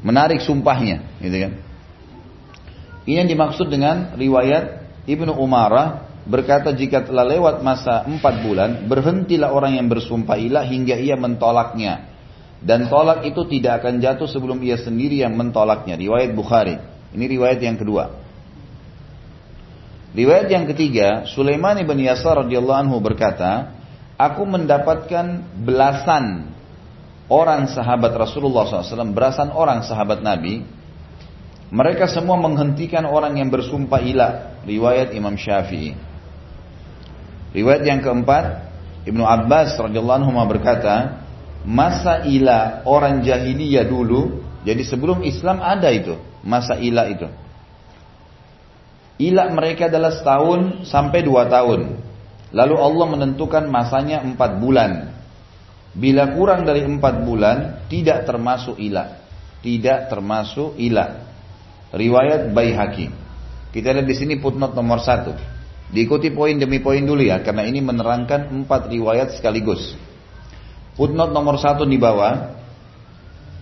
menarik 0.06 0.44
sumpahnya, 0.44 1.02
gitu 1.18 1.38
kan? 1.50 1.52
Ini 3.10 3.26
yang 3.26 3.30
dimaksud 3.34 3.74
dengan 3.74 4.14
riwayat 4.14 4.86
Ibnu 5.10 5.34
Umarah 5.34 6.06
berkata 6.22 6.70
jika 6.70 7.02
telah 7.02 7.26
lewat 7.26 7.66
masa 7.66 8.06
empat 8.06 8.46
bulan 8.46 8.86
berhentilah 8.86 9.50
orang 9.50 9.82
yang 9.82 9.90
bersumpah 9.90 10.38
ilah 10.38 10.62
hingga 10.62 10.94
ia 10.94 11.18
mentolaknya 11.18 12.11
dan 12.62 12.88
tolak 12.88 13.26
itu 13.26 13.42
tidak 13.50 13.82
akan 13.82 13.98
jatuh 13.98 14.30
sebelum 14.30 14.62
ia 14.62 14.78
sendiri 14.78 15.26
yang 15.26 15.34
mentolaknya 15.34 15.98
riwayat 15.98 16.32
Bukhari 16.38 16.78
ini 17.12 17.26
riwayat 17.26 17.60
yang 17.62 17.78
kedua 17.78 18.22
riwayat 20.14 20.48
yang 20.50 20.66
ketiga 20.70 21.26
Sulaiman 21.30 21.82
ibn 21.82 21.98
Yasar 21.98 22.46
radhiyallahu 22.46 22.80
anhu 22.88 22.98
berkata 23.02 23.74
aku 24.16 24.46
mendapatkan 24.46 25.42
belasan 25.66 26.54
orang 27.32 27.66
sahabat 27.72 28.14
Rasulullah 28.14 28.70
SAW 28.70 29.16
belasan 29.16 29.50
orang 29.50 29.82
sahabat 29.82 30.22
Nabi 30.22 30.82
mereka 31.72 32.04
semua 32.12 32.36
menghentikan 32.36 33.08
orang 33.08 33.40
yang 33.40 33.48
bersumpah 33.48 34.04
ilah. 34.04 34.60
Riwayat 34.68 35.16
Imam 35.16 35.40
Syafi'i. 35.40 35.96
Riwayat 37.56 37.84
yang 37.88 38.04
keempat, 38.04 38.68
Ibnu 39.08 39.24
Abbas 39.24 39.80
radhiyallahu 39.80 40.20
anhu 40.20 40.36
berkata, 40.52 41.21
masa 41.68 42.26
ilah 42.26 42.86
orang 42.86 43.22
jahiliyah 43.22 43.86
dulu, 43.86 44.42
jadi 44.66 44.82
sebelum 44.86 45.26
Islam 45.26 45.62
ada 45.62 45.90
itu, 45.90 46.18
masa 46.42 46.78
ilah 46.78 47.08
itu. 47.10 47.28
Ilah 49.22 49.54
mereka 49.54 49.86
adalah 49.86 50.18
setahun 50.18 50.90
sampai 50.90 51.22
dua 51.22 51.46
tahun. 51.46 52.02
Lalu 52.52 52.76
Allah 52.76 53.06
menentukan 53.08 53.70
masanya 53.70 54.26
empat 54.26 54.58
bulan. 54.58 55.14
Bila 55.94 56.34
kurang 56.34 56.66
dari 56.66 56.82
empat 56.82 57.22
bulan, 57.22 57.86
tidak 57.86 58.26
termasuk 58.26 58.82
ilah. 58.82 59.22
Tidak 59.62 60.10
termasuk 60.10 60.74
ilah 60.82 61.32
riwayat 61.94 62.56
Baihaqi. 62.56 63.08
Kita 63.72 63.96
lihat 63.96 64.08
di 64.08 64.16
sini 64.16 64.40
footnote 64.40 64.76
nomor 64.76 65.00
satu. 65.04 65.32
Diikuti 65.92 66.32
poin 66.32 66.56
demi 66.56 66.80
poin 66.80 67.04
dulu 67.04 67.20
ya, 67.24 67.44
karena 67.44 67.68
ini 67.68 67.84
menerangkan 67.84 68.48
empat 68.48 68.88
riwayat 68.88 69.36
sekaligus. 69.36 69.96
Footnote 71.00 71.32
nomor 71.32 71.56
satu 71.56 71.88
di 71.88 71.96
bawah, 71.96 72.60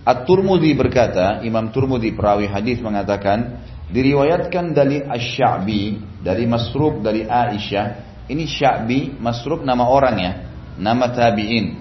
At-Turmudi 0.00 0.74
berkata, 0.74 1.44
Imam 1.46 1.70
Turmudi 1.70 2.10
perawi 2.16 2.50
hadis 2.50 2.82
mengatakan, 2.82 3.62
diriwayatkan 3.92 4.72
dari 4.74 5.04
Asy-Sya'bi, 5.04 5.82
dari 6.24 6.44
Masruk 6.48 7.04
dari 7.04 7.28
Aisyah. 7.28 7.86
Ini 8.30 8.44
Sya'bi, 8.46 9.18
Masruk 9.20 9.62
nama 9.62 9.86
orang 9.86 10.16
ya, 10.18 10.32
nama 10.80 11.10
tabi'in. 11.10 11.78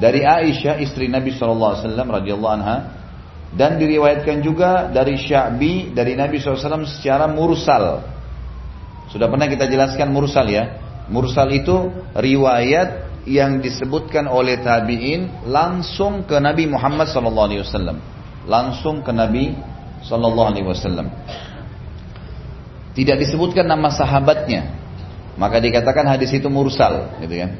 Dari 0.00 0.24
Aisyah 0.24 0.80
istri 0.80 1.10
Nabi 1.10 1.36
SAW 1.36 1.84
radhiyallahu 1.84 2.54
anha, 2.56 2.76
dan 3.52 3.76
diriwayatkan 3.76 4.40
juga 4.40 4.88
dari 4.88 5.20
Sya'bi 5.20 5.92
dari 5.92 6.16
Nabi 6.16 6.40
SAW 6.40 6.88
secara 6.88 7.28
mursal. 7.28 8.00
Sudah 9.12 9.28
pernah 9.28 9.44
kita 9.44 9.68
jelaskan 9.68 10.08
mursal 10.08 10.48
ya. 10.48 10.80
Mursal 11.12 11.52
itu 11.52 11.92
riwayat 12.16 13.11
yang 13.22 13.62
disebutkan 13.62 14.26
oleh 14.26 14.58
tabi'in 14.58 15.46
langsung 15.46 16.26
ke 16.26 16.34
Nabi 16.42 16.66
Muhammad 16.66 17.06
SAW. 17.06 17.98
Langsung 18.50 19.06
ke 19.06 19.12
Nabi 19.14 19.54
SAW. 20.02 21.06
Tidak 22.92 23.16
disebutkan 23.16 23.64
nama 23.64 23.88
sahabatnya. 23.94 24.82
Maka 25.38 25.62
dikatakan 25.62 26.04
hadis 26.04 26.28
itu 26.34 26.50
mursal, 26.52 27.16
gitu 27.24 27.34
kan. 27.40 27.50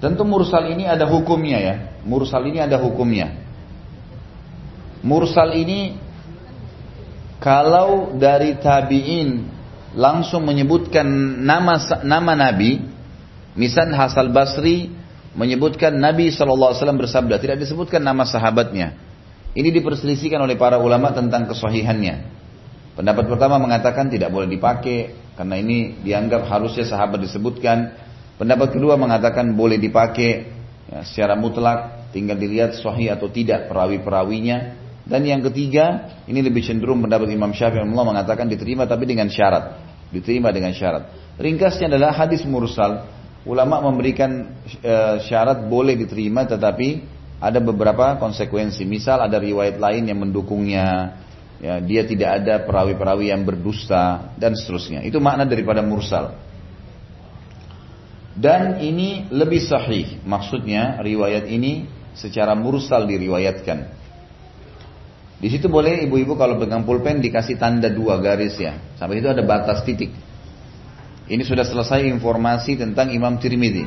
Tentu 0.00 0.26
mursal 0.26 0.66
ini 0.72 0.88
ada 0.88 1.06
hukumnya 1.06 1.58
ya. 1.60 1.74
Mursal 2.02 2.42
ini 2.48 2.58
ada 2.58 2.80
hukumnya. 2.80 3.38
Mursal 5.02 5.54
ini 5.54 5.98
kalau 7.42 8.14
dari 8.14 8.54
tabi'in 8.58 9.50
langsung 9.98 10.46
menyebutkan 10.46 11.06
nama 11.42 11.74
nama 12.06 12.32
Nabi, 12.34 12.91
misal 13.58 13.90
Hasan 13.92 14.32
Basri 14.32 14.92
menyebutkan 15.32 15.96
Nabi 15.96 16.28
SAW 16.28 16.76
bersabda, 16.76 17.40
tidak 17.40 17.60
disebutkan 17.60 18.04
nama 18.04 18.28
sahabatnya. 18.28 18.96
Ini 19.52 19.68
diperselisihkan 19.68 20.40
oleh 20.40 20.56
para 20.56 20.80
ulama 20.80 21.12
tentang 21.12 21.44
kesahihannya. 21.48 22.40
Pendapat 22.96 23.24
pertama 23.28 23.56
mengatakan 23.60 24.08
tidak 24.12 24.28
boleh 24.32 24.48
dipakai 24.48 25.16
karena 25.36 25.56
ini 25.60 26.00
dianggap 26.04 26.44
harusnya 26.48 26.84
sahabat 26.84 27.24
disebutkan. 27.24 27.96
Pendapat 28.36 28.76
kedua 28.76 28.96
mengatakan 29.00 29.56
boleh 29.56 29.80
dipakai 29.80 30.48
ya, 30.88 31.00
secara 31.04 31.36
mutlak 31.36 32.08
tinggal 32.12 32.36
dilihat 32.36 32.76
sahih 32.76 33.12
atau 33.16 33.32
tidak 33.32 33.72
perawi-perawinya 33.72 34.76
dan 35.08 35.24
yang 35.26 35.40
ketiga 35.42 36.14
ini 36.28 36.44
lebih 36.44 36.62
cenderung 36.62 37.02
pendapat 37.02 37.32
Imam 37.32 37.50
Syafi'i 37.50 37.82
Allah 37.82 38.06
mengatakan 38.06 38.46
diterima 38.46 38.86
tapi 38.86 39.08
dengan 39.08 39.26
syarat 39.32 39.80
diterima 40.12 40.52
dengan 40.52 40.70
syarat 40.76 41.34
ringkasnya 41.40 41.90
adalah 41.90 42.14
hadis 42.14 42.44
mursal 42.46 43.08
ulama 43.42 43.82
memberikan 43.82 44.54
e, 44.82 44.94
syarat 45.26 45.66
boleh 45.66 45.98
diterima 45.98 46.46
tetapi 46.46 47.02
ada 47.42 47.58
beberapa 47.58 48.22
konsekuensi. 48.22 48.86
Misal 48.86 49.18
ada 49.18 49.42
riwayat 49.42 49.82
lain 49.82 50.06
yang 50.06 50.22
mendukungnya. 50.22 51.18
Ya, 51.62 51.78
dia 51.78 52.02
tidak 52.02 52.42
ada 52.42 52.66
perawi-perawi 52.66 53.30
yang 53.30 53.46
berdusta 53.46 54.34
dan 54.34 54.54
seterusnya. 54.58 55.06
Itu 55.06 55.22
makna 55.22 55.46
daripada 55.46 55.78
mursal. 55.78 56.34
Dan 58.34 58.82
ini 58.82 59.30
lebih 59.30 59.62
sahih. 59.62 60.22
Maksudnya 60.26 60.98
riwayat 61.02 61.46
ini 61.46 61.86
secara 62.18 62.58
mursal 62.58 63.06
diriwayatkan. 63.06 63.78
Di 65.42 65.50
situ 65.50 65.66
boleh 65.66 66.06
ibu-ibu 66.06 66.38
kalau 66.38 66.54
pegang 66.58 66.86
pulpen 66.86 67.18
dikasih 67.18 67.58
tanda 67.58 67.90
dua 67.90 68.22
garis 68.22 68.54
ya. 68.58 68.78
Sampai 68.94 69.18
itu 69.18 69.26
ada 69.26 69.42
batas 69.42 69.82
titik. 69.82 70.14
Ini 71.30 71.42
sudah 71.46 71.62
selesai 71.62 72.02
informasi 72.06 72.78
tentang 72.78 73.14
Imam 73.14 73.38
Tirmidzi. 73.38 73.86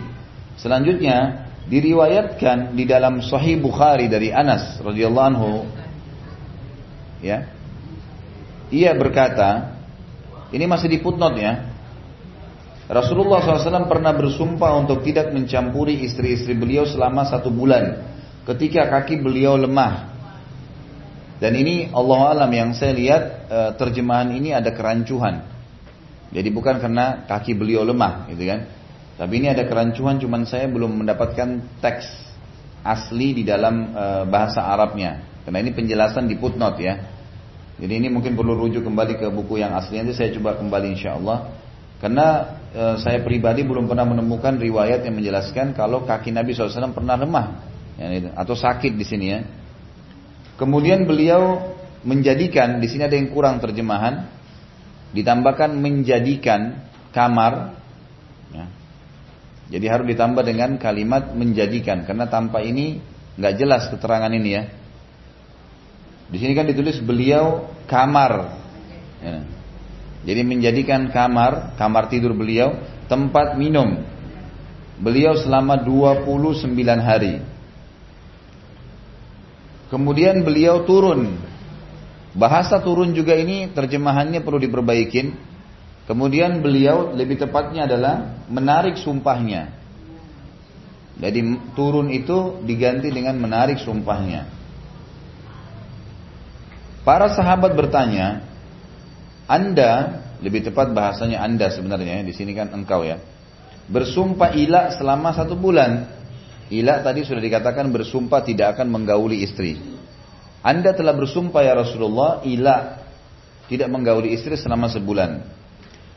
Selanjutnya 0.55 1.47
diriwayatkan 1.67 2.77
di 2.77 2.87
dalam 2.87 3.19
Sahih 3.19 3.59
Bukhari 3.59 4.07
dari 4.07 4.31
Anas 4.31 4.79
radhiyallahu 4.79 5.27
anhu 5.27 5.51
ya. 7.19 7.51
Ia 8.71 8.91
berkata, 8.97 9.77
ini 10.49 10.65
masih 10.65 10.89
di 10.89 10.97
footnote 11.03 11.37
ya. 11.37 11.53
Rasulullah 12.85 13.41
SAW 13.41 13.89
pernah 13.89 14.13
bersumpah 14.13 14.77
untuk 14.77 15.01
tidak 15.01 15.33
mencampuri 15.33 16.05
istri-istri 16.05 16.53
beliau 16.53 16.85
selama 16.85 17.25
satu 17.25 17.49
bulan 17.49 18.13
ketika 18.45 18.85
kaki 18.85 19.25
beliau 19.25 19.57
lemah 19.57 20.15
dan 21.35 21.51
ini 21.57 21.91
Allah 21.91 22.19
alam 22.31 22.51
yang 22.53 22.71
saya 22.71 22.95
lihat 22.95 23.23
e, 23.51 23.59
terjemahan 23.75 24.31
ini 24.31 24.55
ada 24.55 24.71
kerancuhan. 24.71 25.43
Jadi 26.33 26.49
bukan 26.49 26.81
karena 26.81 27.25
kaki 27.29 27.53
beliau 27.53 27.85
lemah 27.85 28.29
gitu 28.33 28.45
kan. 28.49 28.65
Tapi 29.15 29.33
ini 29.39 29.47
ada 29.47 29.63
kerancuhan 29.63 30.19
cuman 30.19 30.43
saya 30.43 30.67
belum 30.67 31.05
mendapatkan 31.05 31.79
teks 31.79 32.05
asli 32.83 33.41
di 33.41 33.43
dalam 33.47 33.95
e, 33.95 34.05
bahasa 34.27 34.65
Arabnya. 34.67 35.23
Karena 35.47 35.63
ini 35.63 35.71
penjelasan 35.71 36.27
di 36.27 36.35
footnote 36.35 36.79
ya. 36.81 36.95
Jadi 37.75 37.93
ini 37.95 38.07
mungkin 38.11 38.35
perlu 38.35 38.55
rujuk 38.55 38.83
kembali 38.83 39.19
ke 39.19 39.27
buku 39.31 39.59
yang 39.59 39.75
asli 39.75 39.99
nanti 39.99 40.15
saya 40.15 40.31
coba 40.35 40.59
kembali 40.59 40.87
insya 40.93 41.15
Allah. 41.15 41.55
Karena 42.01 42.27
e, 42.75 42.83
saya 42.99 43.23
pribadi 43.23 43.63
belum 43.63 43.87
pernah 43.87 44.03
menemukan 44.03 44.59
riwayat 44.59 45.07
yang 45.07 45.15
menjelaskan 45.15 45.71
kalau 45.71 46.03
kaki 46.03 46.35
Nabi 46.35 46.51
SAW 46.51 46.91
pernah 46.91 47.15
lemah 47.15 47.47
atau 48.35 48.51
sakit 48.51 48.91
di 48.99 49.05
sini 49.07 49.25
ya. 49.31 49.39
Kemudian 50.59 51.07
beliau 51.07 51.71
menjadikan 52.05 52.79
di 52.79 52.87
sini 52.87 53.07
ada 53.07 53.17
yang 53.17 53.33
kurang 53.33 53.59
terjemahan, 53.59 54.29
ditambahkan 55.15 55.71
menjadikan 55.79 56.83
kamar. 57.15 57.79
Ya. 58.51 58.65
Jadi 59.71 59.85
harus 59.87 60.05
ditambah 60.11 60.43
dengan 60.43 60.75
kalimat 60.75 61.31
menjadikan 61.31 62.03
karena 62.03 62.27
tanpa 62.27 62.59
ini 62.61 62.99
nggak 63.39 63.55
jelas 63.55 63.87
keterangan 63.87 64.29
ini 64.29 64.49
ya. 64.51 64.63
Di 66.27 66.37
sini 66.41 66.51
kan 66.51 66.67
ditulis 66.67 66.99
beliau 66.99 67.71
kamar. 67.87 68.51
Ya. 69.23 69.37
Jadi 70.25 70.41
menjadikan 70.41 71.13
kamar, 71.13 71.77
kamar 71.79 72.09
tidur 72.11 72.33
beliau 72.35 72.75
tempat 73.07 73.55
minum. 73.55 74.01
Beliau 74.97 75.37
selama 75.37 75.77
29 75.79 76.65
hari. 76.99 77.43
Kemudian 79.93 80.41
beliau 80.41 80.81
turun. 80.83 81.37
Bahasa 82.35 82.83
turun 82.83 83.15
juga 83.15 83.31
ini 83.39 83.71
terjemahannya 83.71 84.43
perlu 84.43 84.59
diperbaikin. 84.59 85.55
Kemudian 86.05 86.61
beliau 86.61 87.15
lebih 87.15 87.39
tepatnya 87.39 87.87
adalah 87.89 88.45
menarik 88.51 88.99
sumpahnya. 88.99 89.73
Jadi 91.15 91.39
turun 91.73 92.11
itu 92.11 92.59
diganti 92.61 93.07
dengan 93.09 93.39
menarik 93.39 93.79
sumpahnya. 93.79 94.51
Para 97.07 97.31
sahabat 97.31 97.71
bertanya, 97.71 98.43
Anda, 99.47 100.21
lebih 100.43 100.67
tepat 100.67 100.91
bahasanya 100.91 101.39
Anda 101.39 101.71
sebenarnya, 101.71 102.25
di 102.25 102.33
sini 102.35 102.51
kan 102.51 102.75
engkau 102.75 103.07
ya, 103.07 103.21
bersumpah 103.87 104.51
ilah 104.57 104.91
selama 104.97 105.31
satu 105.31 105.55
bulan. 105.55 106.11
Ila 106.67 107.05
tadi 107.05 107.21
sudah 107.21 107.39
dikatakan 107.39 107.93
bersumpah 107.93 108.41
tidak 108.41 108.75
akan 108.75 108.89
menggauli 108.89 109.45
istri. 109.45 109.94
Anda 110.65 110.97
telah 110.97 111.13
bersumpah 111.13 111.61
ya 111.61 111.77
Rasulullah, 111.77 112.41
ila 112.41 113.05
tidak 113.69 113.85
menggauli 113.93 114.33
istri 114.33 114.57
selama 114.57 114.89
sebulan. 114.89 115.45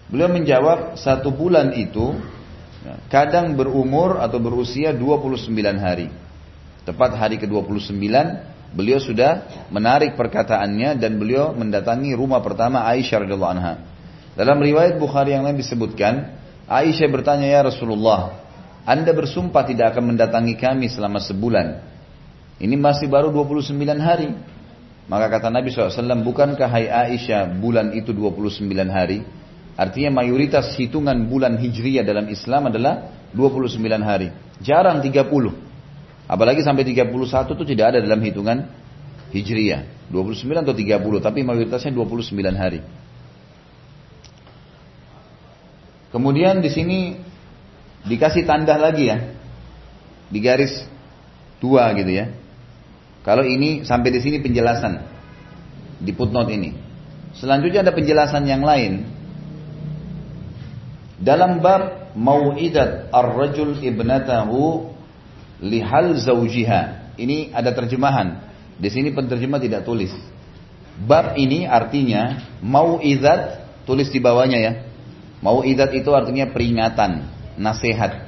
Beliau 0.08 0.32
menjawab, 0.32 0.96
satu 0.96 1.28
bulan 1.28 1.76
itu 1.76 2.16
ya, 2.80 2.96
kadang 3.12 3.52
berumur 3.60 4.16
atau 4.24 4.40
berusia 4.40 4.96
29 4.96 5.52
hari. 5.76 6.08
Tepat 6.88 7.20
hari 7.20 7.36
ke-29, 7.36 7.92
beliau 8.72 8.96
sudah 8.96 9.68
menarik 9.68 10.16
perkataannya 10.16 10.96
dan 10.96 11.20
beliau 11.20 11.52
mendatangi 11.52 12.16
rumah 12.16 12.40
pertama 12.40 12.88
Aisyah 12.88 13.28
radhiyallahu 13.28 13.52
anha. 13.52 13.84
Dalam 14.32 14.56
riwayat 14.64 14.96
Bukhari 14.96 15.36
yang 15.36 15.44
lain 15.44 15.60
disebutkan, 15.60 16.40
Aisyah 16.64 17.08
bertanya 17.12 17.52
ya 17.52 17.60
Rasulullah, 17.68 18.48
anda 18.88 19.12
bersumpah 19.12 19.68
tidak 19.68 19.92
akan 19.92 20.16
mendatangi 20.16 20.56
kami 20.56 20.88
selama 20.88 21.20
sebulan. 21.20 21.84
Ini 22.58 22.74
masih 22.74 23.06
baru 23.06 23.30
29 23.30 23.74
hari. 24.02 24.34
Maka 25.08 25.26
kata 25.32 25.48
Nabi 25.48 25.72
SAW, 25.72 26.20
bukankah 26.20 26.68
hai 26.68 26.90
Aisyah 26.90 27.48
bulan 27.56 27.96
itu 27.96 28.12
29 28.12 28.66
hari? 28.90 29.24
Artinya 29.78 30.20
mayoritas 30.20 30.74
hitungan 30.74 31.30
bulan 31.30 31.54
Hijriyah 31.56 32.02
dalam 32.02 32.26
Islam 32.28 32.66
adalah 32.68 33.14
29 33.30 33.78
hari. 34.02 34.34
Jarang 34.58 34.98
30. 34.98 35.22
Apalagi 36.28 36.60
sampai 36.66 36.84
31 36.84 37.54
itu 37.56 37.64
tidak 37.64 37.94
ada 37.94 37.98
dalam 38.02 38.20
hitungan 38.20 38.68
Hijriyah. 39.30 40.10
29 40.10 40.66
atau 40.66 40.74
30, 40.74 41.24
tapi 41.24 41.40
mayoritasnya 41.46 41.94
29 41.94 42.58
hari. 42.58 42.80
Kemudian 46.08 46.64
di 46.64 46.70
sini 46.72 46.98
dikasih 48.08 48.48
tanda 48.48 48.80
lagi 48.80 49.12
ya 49.12 49.18
di 50.32 50.40
garis 50.40 50.88
dua 51.60 51.92
gitu 51.96 52.08
ya. 52.08 52.32
Kalau 53.28 53.44
ini 53.44 53.84
sampai 53.84 54.08
di 54.08 54.24
sini 54.24 54.40
penjelasan 54.40 55.04
di 56.00 56.16
footnote 56.16 56.48
ini. 56.48 56.72
Selanjutnya 57.36 57.84
ada 57.84 57.92
penjelasan 57.92 58.48
yang 58.48 58.64
lain. 58.64 59.04
Dalam 61.20 61.60
bab 61.60 62.16
mau'idat 62.16 63.12
ar-rajul 63.12 63.84
ibnatahu 63.84 64.88
lihal 65.60 66.16
zaujiha. 66.16 67.12
Ini 67.20 67.52
ada 67.52 67.76
terjemahan. 67.76 68.48
Di 68.80 68.88
sini 68.88 69.12
penterjemah 69.12 69.60
tidak 69.60 69.84
tulis. 69.84 70.14
Bab 70.96 71.36
ini 71.36 71.68
artinya 71.68 72.48
mau'idat 72.64 73.60
tulis 73.84 74.08
di 74.08 74.24
bawahnya 74.24 74.56
ya. 74.56 74.72
Mau'idat 75.44 75.92
itu 75.92 76.16
artinya 76.16 76.48
peringatan 76.48 77.28
nasihat. 77.60 78.24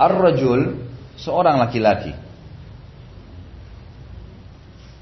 Ar-rajul 0.00 0.83
seorang 1.18 1.60
laki-laki. 1.60 2.12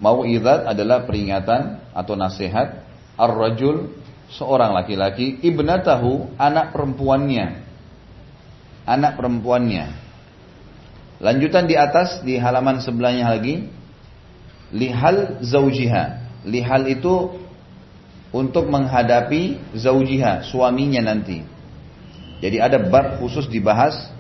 Mau'idat 0.03 0.67
adalah 0.67 1.07
peringatan 1.07 1.79
atau 1.95 2.19
nasihat. 2.19 2.83
Ar-rajul 3.15 3.93
seorang 4.33 4.75
laki-laki, 4.75 5.39
ibnatahu 5.45 6.35
anak 6.41 6.75
perempuannya. 6.75 7.63
Anak 8.83 9.15
perempuannya. 9.15 9.95
Lanjutan 11.23 11.71
di 11.71 11.79
atas 11.79 12.19
di 12.27 12.35
halaman 12.35 12.83
sebelahnya 12.83 13.31
lagi 13.31 13.71
lihal 14.75 15.39
zaujiha. 15.39 16.19
Lihal 16.51 16.91
itu 16.91 17.39
untuk 18.35 18.67
menghadapi 18.67 19.61
zaujiha, 19.77 20.51
suaminya 20.51 21.15
nanti. 21.15 21.47
Jadi 22.43 22.59
ada 22.59 22.83
bab 22.83 23.23
khusus 23.23 23.47
dibahas 23.47 24.11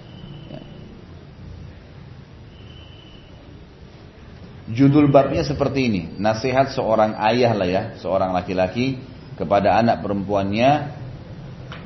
Judul 4.72 5.12
babnya 5.12 5.44
seperti 5.44 5.80
ini, 5.92 6.02
nasihat 6.16 6.72
seorang 6.72 7.12
ayah 7.20 7.52
lah 7.52 7.68
ya, 7.68 7.82
seorang 8.00 8.32
laki-laki 8.32 8.96
kepada 9.36 9.76
anak 9.76 10.00
perempuannya 10.00 10.70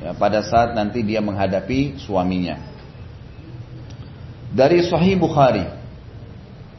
ya, 0.07 0.11
pada 0.15 0.39
saat 0.39 0.71
nanti 0.71 1.03
dia 1.03 1.19
menghadapi 1.19 1.99
suaminya. 1.99 2.63
Dari 4.55 4.79
Sahih 4.87 5.19
Bukhari, 5.19 5.67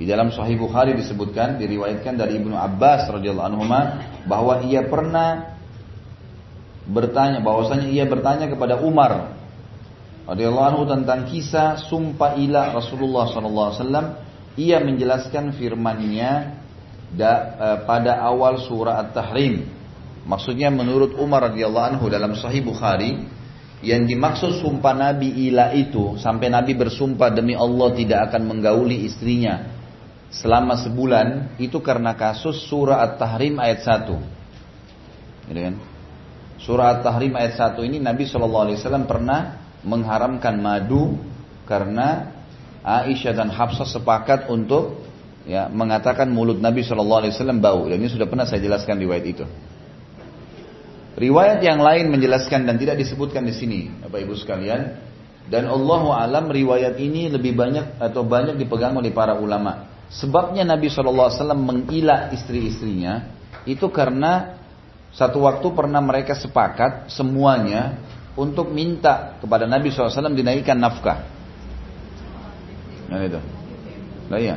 di 0.00 0.08
dalam 0.08 0.32
Sahih 0.32 0.56
Bukhari 0.56 0.96
disebutkan, 0.96 1.60
diriwayatkan 1.60 2.16
dari 2.16 2.40
Ibnu 2.40 2.56
Abbas 2.56 3.12
radhiyallahu 3.12 3.48
anhu 3.52 3.68
bahwa 4.24 4.64
ia 4.64 4.88
pernah 4.88 5.58
bertanya 6.88 7.44
bahwasanya 7.44 7.92
ia 7.92 8.08
bertanya 8.08 8.48
kepada 8.48 8.80
Umar 8.80 9.36
radhiyallahu 10.24 10.68
anhu 10.72 10.82
tentang 10.88 11.28
kisah 11.28 11.76
sumpah 11.84 12.40
ilah 12.40 12.72
Rasulullah 12.72 13.28
SAW. 13.28 14.27
Ia 14.58 14.82
menjelaskan 14.82 15.54
firman-Nya 15.54 16.32
eh, 17.14 17.78
pada 17.86 18.18
awal 18.26 18.58
surah 18.58 18.98
At-Tahrim. 19.06 19.62
Maksudnya 20.26 20.68
menurut 20.68 21.14
Umar 21.16 21.48
radhiyallahu 21.48 21.86
anhu 21.94 22.04
dalam 22.10 22.34
Sahih 22.34 22.60
Bukhari, 22.66 23.16
yang 23.78 24.10
dimaksud 24.10 24.58
sumpah 24.58 24.90
Nabi 24.90 25.30
ilah 25.46 25.70
itu 25.70 26.18
sampai 26.18 26.50
Nabi 26.50 26.74
bersumpah 26.74 27.30
demi 27.30 27.54
Allah 27.54 27.94
tidak 27.94 28.34
akan 28.34 28.50
menggauli 28.50 29.06
istrinya 29.06 29.70
selama 30.34 30.76
sebulan 30.82 31.56
itu 31.62 31.78
karena 31.78 32.18
kasus 32.18 32.66
surah 32.66 33.06
At-Tahrim 33.06 33.56
ayat 33.62 33.86
1. 33.86 35.48
Gitu 35.48 35.60
kan? 35.62 35.74
Surah 36.58 36.98
At-Tahrim 36.98 37.32
ayat 37.38 37.54
1 37.56 37.78
ini 37.86 38.02
Nabi 38.02 38.26
SAW 38.26 38.74
pernah 39.06 39.62
mengharamkan 39.86 40.58
madu 40.58 41.16
karena 41.64 42.37
Aisyah 42.88 43.36
dan 43.36 43.52
Hafsah 43.52 43.84
sepakat 43.84 44.48
untuk 44.48 45.04
ya 45.44 45.68
mengatakan 45.68 46.32
mulut 46.32 46.56
Nabi 46.56 46.80
SAW 46.80 47.28
bau 47.60 47.84
dan 47.84 48.00
ini 48.00 48.08
sudah 48.08 48.24
pernah 48.24 48.48
saya 48.48 48.64
jelaskan 48.64 48.96
riwayat 48.96 49.24
itu. 49.28 49.44
Riwayat 51.18 51.60
yang 51.60 51.82
lain 51.82 52.14
menjelaskan 52.14 52.62
dan 52.64 52.78
tidak 52.78 52.96
disebutkan 52.96 53.42
di 53.42 53.50
sini, 53.50 53.90
Bapak 53.90 54.22
Ibu 54.22 54.34
sekalian. 54.38 55.04
Dan 55.48 55.66
Allah 55.66 56.28
alam 56.28 56.46
riwayat 56.52 57.00
ini 57.00 57.32
lebih 57.32 57.56
banyak 57.56 57.98
atau 57.98 58.22
banyak 58.22 58.54
dipegang 58.60 58.94
oleh 58.94 59.10
para 59.10 59.34
ulama. 59.34 59.88
Sebabnya 60.12 60.64
Nabi 60.64 60.88
SAW 60.88 61.32
mengilah 61.56 62.32
istri-istrinya 62.32 63.28
itu 63.64 63.88
karena 63.88 64.56
satu 65.12 65.44
waktu 65.48 65.66
pernah 65.72 66.00
mereka 66.04 66.36
sepakat 66.36 67.12
semuanya 67.12 67.96
untuk 68.36 68.70
minta 68.70 69.40
kepada 69.40 69.64
Nabi 69.64 69.88
SAW 69.90 70.32
dinaikkan 70.36 70.76
nafkah. 70.76 71.37
Nah 73.08 73.20
itu. 73.24 73.40
Nah 74.28 74.38
iya. 74.40 74.56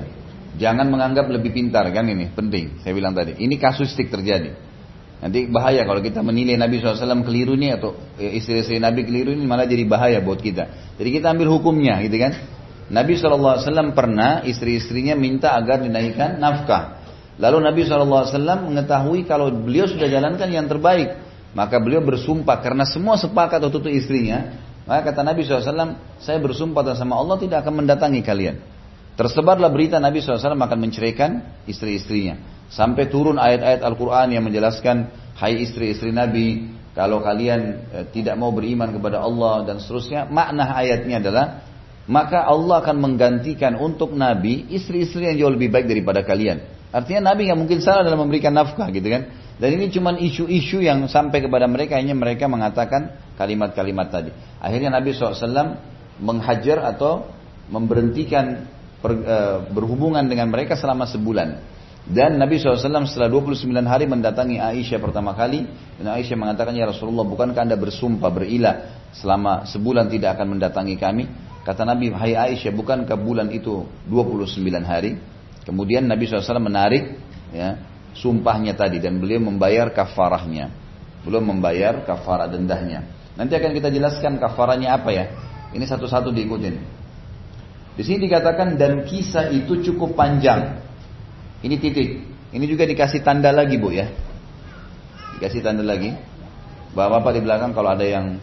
Jangan 0.60 0.91
menganggap 0.91 1.32
lebih 1.32 1.56
pintar 1.56 1.88
kan 1.95 2.04
ini 2.08 2.28
penting. 2.36 2.84
Saya 2.84 2.91
bilang 2.91 3.16
tadi. 3.16 3.39
Ini 3.39 3.56
kasustik 3.56 4.12
terjadi. 4.12 4.52
Nanti 5.22 5.45
bahaya 5.47 5.86
kalau 5.86 6.02
kita 6.02 6.26
menilai 6.26 6.58
Nabi 6.58 6.82
SAW 6.82 7.22
keliru 7.22 7.54
nih 7.54 7.78
atau 7.78 7.93
eh, 8.18 8.41
istri-istri 8.41 8.82
Nabi 8.82 9.06
keliru 9.06 9.30
ini 9.38 9.45
malah 9.45 9.70
jadi 9.70 9.86
bahaya 9.86 10.18
buat 10.18 10.41
kita. 10.41 10.97
Jadi 10.97 11.10
kita 11.14 11.32
ambil 11.32 11.47
hukumnya 11.54 12.02
gitu 12.02 12.18
kan. 12.18 12.34
Nabi 12.91 13.16
SAW 13.16 13.95
pernah 13.95 14.43
istri-istrinya 14.43 15.16
minta 15.16 15.56
agar 15.56 15.80
dinaikkan 15.80 16.41
nafkah. 16.41 16.99
Lalu 17.39 17.58
Nabi 17.64 17.82
SAW 17.88 18.68
mengetahui 18.68 19.24
kalau 19.30 19.47
beliau 19.54 19.88
sudah 19.88 20.10
jalankan 20.10 20.49
yang 20.52 20.68
terbaik. 20.68 21.16
Maka 21.52 21.80
beliau 21.80 22.04
bersumpah 22.04 22.60
karena 22.60 22.84
semua 22.84 23.16
sepakat 23.16 23.62
waktu 23.62 23.80
itu 23.88 23.91
istrinya. 24.04 24.70
Maka 24.86 25.14
kata 25.14 25.22
Nabi 25.22 25.46
SAW, 25.46 25.98
saya 26.18 26.38
bersumpah 26.42 26.98
sama 26.98 27.18
Allah 27.18 27.38
tidak 27.38 27.62
akan 27.66 27.86
mendatangi 27.86 28.22
kalian. 28.26 28.58
Tersebarlah 29.14 29.70
berita 29.70 30.02
Nabi 30.02 30.24
SAW 30.24 30.58
akan 30.58 30.80
menceraikan 30.80 31.62
istri-istrinya. 31.70 32.40
Sampai 32.72 33.12
turun 33.12 33.36
ayat-ayat 33.36 33.84
Al-Quran 33.84 34.32
yang 34.34 34.44
menjelaskan, 34.48 35.12
hai 35.38 35.60
istri-istri 35.62 36.16
Nabi, 36.16 36.72
kalau 36.96 37.20
kalian 37.20 37.62
eh, 37.92 38.06
tidak 38.12 38.40
mau 38.40 38.50
beriman 38.56 38.90
kepada 38.92 39.20
Allah 39.22 39.68
dan 39.68 39.84
seterusnya, 39.84 40.28
makna 40.32 40.72
ayatnya 40.76 41.20
adalah, 41.20 41.46
maka 42.08 42.44
Allah 42.44 42.82
akan 42.82 42.98
menggantikan 42.98 43.78
untuk 43.78 44.16
Nabi 44.16 44.68
istri-istri 44.74 45.28
yang 45.28 45.36
jauh 45.38 45.54
lebih 45.54 45.70
baik 45.70 45.86
daripada 45.86 46.24
kalian. 46.26 46.64
Artinya 46.92 47.32
Nabi 47.32 47.48
nggak 47.48 47.60
mungkin 47.60 47.80
salah 47.80 48.04
dalam 48.04 48.20
memberikan 48.20 48.52
nafkah 48.52 48.92
gitu 48.92 49.08
kan. 49.08 49.32
Dan 49.62 49.78
ini 49.78 49.93
cuma 49.93 50.18
isu-isu 50.18 50.82
yang 50.82 51.05
sampai 51.05 51.45
kepada 51.45 51.70
mereka, 51.70 51.93
hanya 51.93 52.18
mereka 52.18 52.49
mengatakan 52.49 53.14
kalimat-kalimat 53.38 54.09
tadi. 54.09 54.34
Akhirnya 54.57 54.89
Nabi 54.97 55.14
SAW 55.14 55.78
menghajar 56.18 56.82
atau 56.82 57.30
memberhentikan 57.70 58.66
per, 59.05 59.14
e, 59.22 59.38
berhubungan 59.70 60.26
dengan 60.26 60.49
mereka 60.49 60.74
selama 60.74 61.05
sebulan. 61.05 61.62
Dan 62.09 62.41
Nabi 62.41 62.57
SAW 62.57 63.05
setelah 63.05 63.30
29 63.30 63.86
hari 63.86 64.09
mendatangi 64.09 64.57
Aisyah 64.57 64.97
pertama 64.97 65.38
kali. 65.38 65.70
Dan 66.01 66.09
Aisyah 66.09 66.41
mengatakan, 66.41 66.74
Ya 66.74 66.89
Rasulullah, 66.89 67.22
bukankah 67.22 67.62
anda 67.62 67.78
bersumpah, 67.78 68.34
berilah 68.34 69.05
selama 69.14 69.70
sebulan 69.70 70.09
tidak 70.09 70.41
akan 70.41 70.57
mendatangi 70.57 70.97
kami? 70.97 71.30
Kata 71.62 71.86
Nabi, 71.86 72.09
Hai 72.09 72.34
Aisyah, 72.34 72.74
bukankah 72.74 73.14
bulan 73.14 73.53
itu 73.53 73.86
29 74.09 74.57
hari? 74.82 75.22
Kemudian 75.62 76.09
Nabi 76.09 76.26
SAW 76.26 76.57
menarik 76.57 77.22
ya, 77.53 77.91
sumpahnya 78.16 78.76
tadi 78.76 78.99
dan 78.99 79.20
beliau 79.20 79.39
membayar 79.43 79.91
kafarahnya. 79.91 80.72
Beliau 81.22 81.43
membayar 81.43 82.01
kafarah 82.01 82.49
dendahnya. 82.49 83.05
Nanti 83.38 83.53
akan 83.55 83.72
kita 83.72 83.89
jelaskan 83.93 84.41
kafarahnya 84.41 84.97
apa 84.97 85.09
ya. 85.14 85.26
Ini 85.72 85.86
satu-satu 85.88 86.34
diikutin. 86.36 86.76
Di 87.95 88.03
sini 88.03 88.28
dikatakan 88.28 88.76
dan 88.76 89.03
kisah 89.07 89.51
itu 89.51 89.80
cukup 89.91 90.16
panjang. 90.16 90.80
Ini 91.62 91.76
titik. 91.80 92.09
Ini 92.51 92.66
juga 92.68 92.84
dikasih 92.84 93.24
tanda 93.24 93.53
lagi 93.53 93.80
bu 93.80 93.93
ya. 93.95 94.09
Dikasih 95.38 95.64
tanda 95.64 95.84
lagi. 95.86 96.12
Bapak-bapak 96.91 97.32
di 97.39 97.41
belakang 97.45 97.72
kalau 97.72 97.95
ada 97.95 98.03
yang 98.03 98.36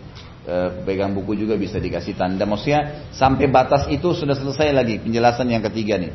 e, 0.48 0.54
pegang 0.88 1.12
buku 1.12 1.36
juga 1.36 1.60
bisa 1.60 1.76
dikasih 1.76 2.16
tanda. 2.16 2.48
Maksudnya 2.48 3.12
sampai 3.12 3.50
batas 3.52 3.84
itu 3.92 4.16
sudah 4.16 4.32
selesai 4.32 4.72
lagi 4.72 4.96
penjelasan 5.02 5.52
yang 5.52 5.60
ketiga 5.68 6.00
nih. 6.00 6.12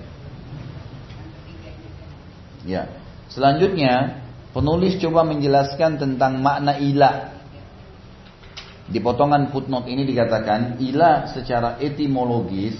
Ya. 2.63 3.02
Selanjutnya, 3.33 4.21
penulis 4.53 5.01
coba 5.01 5.25
menjelaskan 5.25 5.97
tentang 5.97 6.37
makna 6.37 6.77
ilah. 6.77 7.33
Di 8.85 9.01
potongan 9.01 9.49
footnote 9.49 9.89
ini 9.89 10.05
dikatakan 10.05 10.77
ilah 10.77 11.33
secara 11.33 11.81
etimologis, 11.81 12.77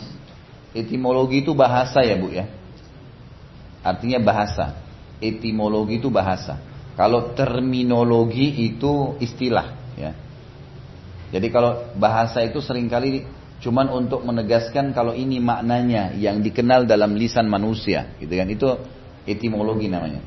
etimologi 0.77 1.41
itu 1.41 1.57
bahasa 1.57 2.05
ya 2.05 2.15
bu 2.21 2.29
ya. 2.29 2.45
Artinya 3.81 4.21
bahasa. 4.21 4.77
Etimologi 5.17 5.97
itu 5.97 6.13
bahasa. 6.13 6.61
Kalau 6.93 7.33
terminologi 7.33 8.69
itu 8.69 9.17
istilah 9.17 9.73
ya. 9.97 10.13
Jadi 11.33 11.47
kalau 11.49 11.89
bahasa 11.97 12.45
itu 12.45 12.61
sering 12.61 12.85
kali 12.85 13.25
cuman 13.63 13.89
untuk 13.89 14.21
menegaskan 14.21 14.93
kalau 14.93 15.17
ini 15.17 15.41
maknanya 15.41 16.13
yang 16.13 16.45
dikenal 16.45 16.85
dalam 16.85 17.17
lisan 17.17 17.49
manusia, 17.49 18.13
gitu 18.21 18.29
kan. 18.37 18.45
Itu 18.51 18.69
etimologi 19.25 19.89
namanya. 19.89 20.21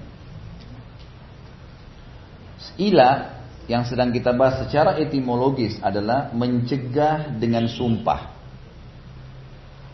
Ilah 2.75 3.39
yang 3.71 3.87
sedang 3.87 4.11
kita 4.15 4.35
bahas 4.35 4.67
secara 4.67 4.99
etimologis 4.99 5.79
adalah 5.83 6.31
mencegah 6.35 7.35
dengan 7.35 7.67
sumpah. 7.67 8.35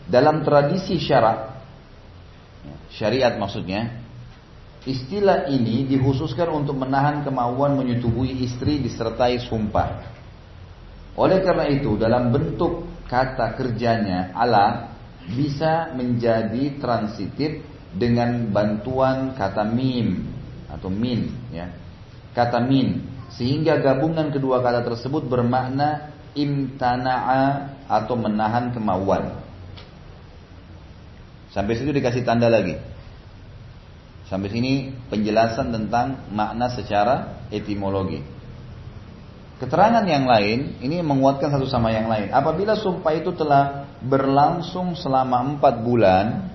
Dalam 0.09 0.45
tradisi 0.45 0.99
syarat, 1.01 1.57
syariat 2.93 3.33
maksudnya, 3.39 4.03
istilah 4.85 5.49
ini 5.49 5.89
dikhususkan 5.89 6.51
untuk 6.53 6.77
menahan 6.77 7.25
kemauan 7.25 7.79
menyetubui 7.79 8.45
istri 8.45 8.83
disertai 8.83 9.41
sumpah. 9.41 9.89
Oleh 11.17 11.41
karena 11.41 11.65
itu, 11.69 11.97
dalam 11.97 12.29
bentuk 12.29 13.05
kata 13.09 13.53
kerjanya 13.57 14.33
Allah 14.33 14.93
bisa 15.29 15.93
menjadi 15.93 16.77
transitif 16.81 17.63
dengan 17.93 18.49
bantuan 18.49 19.37
kata 19.37 19.63
mim 19.69 20.25
atau 20.67 20.89
min 20.89 21.29
ya 21.53 21.69
kata 22.33 22.61
min 22.61 23.05
sehingga 23.33 23.81
gabungan 23.81 24.29
kedua 24.29 24.61
kata 24.61 24.85
tersebut 24.85 25.25
bermakna 25.25 26.13
imtana'a 26.33 27.73
atau 27.89 28.17
menahan 28.17 28.73
kemauan. 28.73 29.37
Sampai 31.53 31.77
situ 31.77 31.93
dikasih 31.93 32.25
tanda 32.25 32.49
lagi. 32.49 32.77
Sampai 34.25 34.49
sini 34.49 34.89
penjelasan 35.13 35.69
tentang 35.69 36.29
makna 36.33 36.73
secara 36.73 37.45
etimologi. 37.53 38.25
Keterangan 39.61 40.01
yang 40.09 40.25
lain 40.25 40.81
ini 40.81 41.05
menguatkan 41.05 41.53
satu 41.53 41.69
sama 41.69 41.93
yang 41.93 42.09
lain. 42.09 42.33
Apabila 42.33 42.73
sumpah 42.73 43.13
itu 43.13 43.29
telah 43.37 43.85
berlangsung 44.01 44.97
selama 44.97 45.55
empat 45.55 45.85
bulan, 45.85 46.52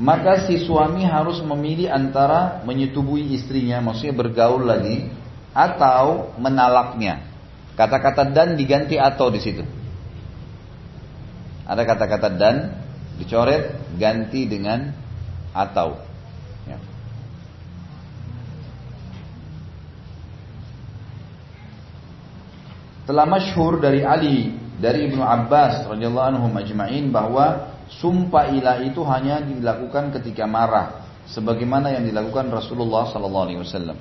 maka 0.00 0.48
si 0.48 0.56
suami 0.64 1.04
harus 1.04 1.44
memilih 1.44 1.92
antara 1.92 2.64
menyetubui 2.64 3.36
istrinya, 3.36 3.84
maksudnya 3.84 4.16
bergaul 4.16 4.64
lagi, 4.64 5.12
atau 5.52 6.32
menalaknya. 6.40 7.28
Kata-kata 7.76 8.32
dan 8.32 8.56
diganti 8.56 8.96
atau 8.96 9.28
di 9.28 9.40
situ. 9.40 9.64
Ada 11.68 11.84
kata-kata 11.84 12.28
dan 12.32 12.56
dicoret, 13.20 13.76
ganti 14.00 14.48
dengan 14.48 14.92
atau. 15.52 16.00
Ya. 16.64 16.80
Telah 23.04 23.26
masyhur 23.28 23.76
dari 23.76 24.00
Ali 24.04 24.56
dari 24.80 25.08
Ibnu 25.12 25.20
Abbas 25.20 25.84
radhiyallahu 25.86 26.28
anhu 26.32 26.46
majma'in 26.48 27.12
bahwa 27.12 27.71
Sumpah 28.00 28.48
ilah 28.54 28.80
itu 28.80 29.02
hanya 29.04 29.42
dilakukan 29.42 30.14
ketika 30.16 30.48
marah, 30.48 31.04
sebagaimana 31.28 31.92
yang 31.92 32.08
dilakukan 32.08 32.48
Rasulullah 32.48 33.10
Sallallahu 33.10 33.44
Alaihi 33.50 33.60
Wasallam. 33.60 33.98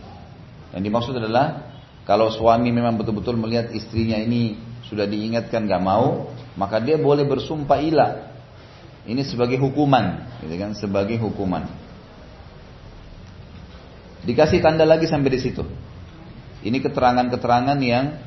Yang 0.72 0.84
dimaksud 0.88 1.14
adalah 1.18 1.76
kalau 2.08 2.32
suami 2.32 2.72
memang 2.72 2.96
betul-betul 2.96 3.36
melihat 3.38 3.70
istrinya 3.76 4.18
ini 4.18 4.58
sudah 4.88 5.06
diingatkan 5.06 5.68
gak 5.68 5.84
mau, 5.84 6.32
maka 6.56 6.80
dia 6.80 6.98
boleh 6.98 7.28
bersumpah 7.28 7.80
ilah. 7.80 8.12
Ini 9.02 9.26
sebagai 9.26 9.58
hukuman, 9.58 10.38
gitu 10.46 10.56
kan? 10.62 10.72
Sebagai 10.78 11.18
hukuman. 11.18 11.66
Dikasih 14.22 14.62
tanda 14.62 14.86
lagi 14.86 15.10
sampai 15.10 15.30
di 15.34 15.40
situ. 15.42 15.66
Ini 16.62 16.78
keterangan-keterangan 16.78 17.78
yang 17.82 18.22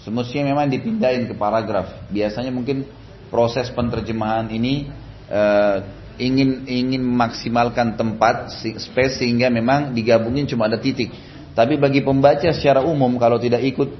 semestinya 0.00 0.56
memang 0.56 0.72
dipindahin 0.72 1.28
ke 1.28 1.36
paragraf. 1.36 2.08
Biasanya 2.08 2.48
mungkin 2.48 2.88
proses 3.28 3.68
penerjemahan 3.68 4.48
ini 4.48 4.88
uh, 5.34 5.76
ingin 6.18 6.62
ingin 6.70 7.02
memaksimalkan 7.02 7.98
tempat 7.98 8.54
space 8.78 9.18
sehingga 9.18 9.50
memang 9.50 9.90
digabungin 9.90 10.46
cuma 10.46 10.70
ada 10.70 10.78
titik. 10.78 11.10
Tapi 11.54 11.78
bagi 11.78 12.02
pembaca 12.02 12.50
secara 12.50 12.82
umum 12.82 13.14
kalau 13.18 13.38
tidak 13.38 13.62
ikut 13.62 13.94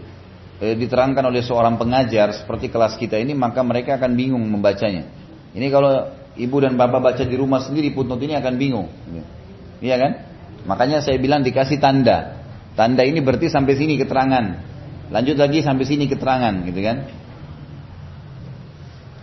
e, 0.59 0.75
diterangkan 0.75 1.23
oleh 1.23 1.39
seorang 1.39 1.79
pengajar 1.79 2.35
seperti 2.35 2.67
kelas 2.67 2.99
kita 2.99 3.15
ini 3.15 3.31
maka 3.31 3.63
mereka 3.63 3.95
akan 3.95 4.11
bingung 4.19 4.43
membacanya. 4.43 5.07
Ini 5.55 5.67
kalau 5.71 6.11
ibu 6.35 6.57
dan 6.59 6.75
bapak 6.75 6.99
baca 6.99 7.23
di 7.23 7.37
rumah 7.39 7.63
sendiri 7.63 7.95
footnote 7.95 8.27
ini 8.27 8.35
akan 8.35 8.55
bingung. 8.59 8.91
Iya 9.79 9.97
kan? 10.03 10.13
Makanya 10.67 10.99
saya 10.99 11.19
bilang 11.23 11.47
dikasih 11.47 11.79
tanda. 11.79 12.43
Tanda 12.75 13.07
ini 13.07 13.23
berarti 13.23 13.47
sampai 13.47 13.79
sini 13.79 13.95
keterangan. 13.95 14.75
Lanjut 15.15 15.39
lagi 15.39 15.63
sampai 15.63 15.87
sini 15.87 16.11
keterangan 16.11 16.59
gitu 16.67 16.81
kan. 16.83 17.07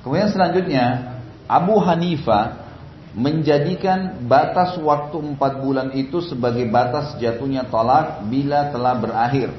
Kemudian 0.07 0.31
selanjutnya 0.31 1.10
Abu 1.51 1.75
Hanifah 1.83 2.71
menjadikan 3.11 4.23
batas 4.23 4.79
waktu 4.79 5.35
empat 5.35 5.59
bulan 5.59 5.91
itu 5.91 6.23
sebagai 6.23 6.63
batas 6.71 7.19
jatuhnya 7.19 7.67
talak 7.67 8.23
bila 8.31 8.71
telah 8.71 8.95
berakhir. 8.95 9.51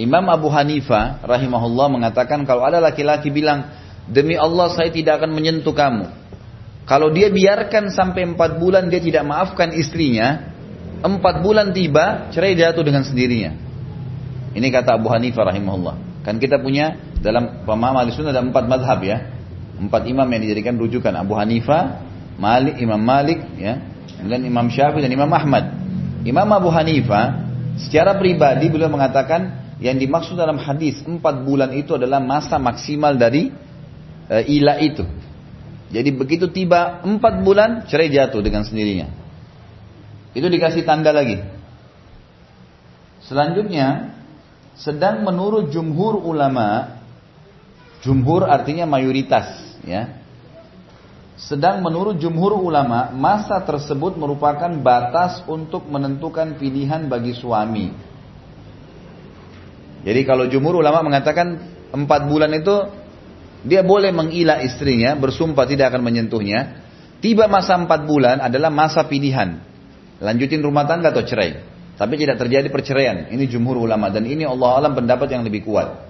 Imam 0.00 0.24
Abu 0.32 0.48
Hanifah 0.48 1.20
rahimahullah 1.20 1.92
mengatakan 1.92 2.48
kalau 2.48 2.64
ada 2.64 2.80
laki-laki 2.80 3.28
bilang 3.28 3.68
demi 4.08 4.32
Allah 4.32 4.72
saya 4.72 4.88
tidak 4.88 5.20
akan 5.20 5.36
menyentuh 5.36 5.76
kamu. 5.76 6.08
Kalau 6.88 7.12
dia 7.12 7.28
biarkan 7.28 7.92
sampai 7.92 8.24
empat 8.32 8.56
bulan 8.56 8.88
dia 8.88 9.04
tidak 9.04 9.28
maafkan 9.28 9.76
istrinya, 9.76 10.56
empat 11.04 11.44
bulan 11.44 11.76
tiba 11.76 12.32
cerai 12.32 12.56
jatuh 12.56 12.80
dengan 12.80 13.04
sendirinya. 13.04 13.52
Ini 14.56 14.66
kata 14.72 14.96
Abu 14.96 15.12
Hanifah 15.12 15.52
rahimahullah. 15.52 16.24
Kan 16.24 16.40
kita 16.40 16.56
punya 16.56 16.96
dalam 17.20 17.68
pemahaman 17.68 18.08
al 18.08 18.12
ada 18.32 18.40
empat 18.40 18.64
madhab 18.64 19.04
ya. 19.04 19.37
Empat 19.78 20.10
imam 20.10 20.26
yang 20.26 20.42
dijadikan 20.42 20.74
rujukan 20.74 21.14
Abu 21.14 21.38
Hanifah, 21.38 22.02
Malik, 22.38 22.82
Imam 22.82 22.98
Malik, 22.98 23.42
ya, 23.58 23.78
kemudian 24.18 24.42
Imam 24.42 24.66
Syafi'i 24.70 25.02
dan 25.06 25.12
Imam 25.14 25.30
Ahmad. 25.30 25.74
Imam 26.26 26.48
Abu 26.50 26.70
Hanifah 26.74 27.46
secara 27.78 28.18
pribadi 28.18 28.66
beliau 28.66 28.90
mengatakan 28.90 29.70
yang 29.78 29.94
dimaksud 29.94 30.34
dalam 30.34 30.58
hadis 30.58 30.98
empat 31.06 31.46
bulan 31.46 31.70
itu 31.78 31.94
adalah 31.94 32.18
masa 32.18 32.58
maksimal 32.58 33.14
dari 33.14 33.54
e, 34.26 34.36
ila 34.58 34.82
itu. 34.82 35.06
Jadi 35.88 36.10
begitu 36.12 36.50
tiba 36.50 37.00
empat 37.06 37.46
bulan 37.46 37.86
cerai 37.86 38.10
jatuh 38.10 38.42
dengan 38.42 38.66
sendirinya. 38.66 39.08
Itu 40.34 40.50
dikasih 40.50 40.82
tanda 40.84 41.14
lagi. 41.14 41.40
Selanjutnya 43.24 44.14
sedang 44.78 45.24
menurut 45.26 45.70
jumhur 45.70 46.22
ulama, 46.22 47.00
jumhur 48.04 48.46
artinya 48.46 48.84
mayoritas, 48.84 49.46
ya. 49.88 50.20
Sedang 51.38 51.80
menurut 51.86 52.18
jumhur 52.18 52.58
ulama, 52.58 53.14
masa 53.14 53.62
tersebut 53.62 54.18
merupakan 54.18 54.68
batas 54.82 55.40
untuk 55.46 55.86
menentukan 55.86 56.58
pilihan 56.58 57.06
bagi 57.06 57.32
suami. 57.32 57.94
Jadi 60.02 60.20
kalau 60.26 60.50
jumhur 60.50 60.82
ulama 60.82 61.00
mengatakan 61.06 61.62
empat 61.94 62.26
bulan 62.26 62.50
itu 62.58 62.76
dia 63.66 63.86
boleh 63.86 64.10
mengilah 64.10 64.62
istrinya, 64.66 65.14
bersumpah 65.14 65.66
tidak 65.66 65.94
akan 65.94 66.02
menyentuhnya. 66.02 66.84
Tiba 67.18 67.50
masa 67.50 67.74
empat 67.74 68.06
bulan 68.06 68.38
adalah 68.38 68.70
masa 68.70 69.06
pilihan. 69.06 69.58
Lanjutin 70.22 70.62
rumah 70.62 70.86
tangga 70.86 71.10
atau 71.10 71.26
cerai. 71.26 71.58
Tapi 71.98 72.14
tidak 72.14 72.38
terjadi 72.38 72.70
perceraian. 72.70 73.26
Ini 73.26 73.50
jumhur 73.50 73.74
ulama. 73.74 74.06
Dan 74.10 74.26
ini 74.30 74.46
Allah 74.46 74.78
alam 74.78 74.94
pendapat 74.94 75.34
yang 75.34 75.42
lebih 75.42 75.66
kuat. 75.66 76.06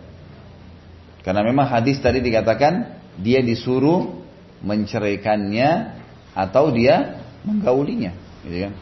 Karena 1.25 1.41
memang 1.41 1.65
hadis 1.69 1.97
tadi 2.01 2.21
dikatakan 2.21 2.98
dia 3.19 3.43
disuruh 3.43 4.23
menceraikannya 4.63 6.01
atau 6.35 6.71
dia 6.71 7.23
menggaulinya, 7.43 8.15
gitu 8.47 8.57
kan? 8.69 8.73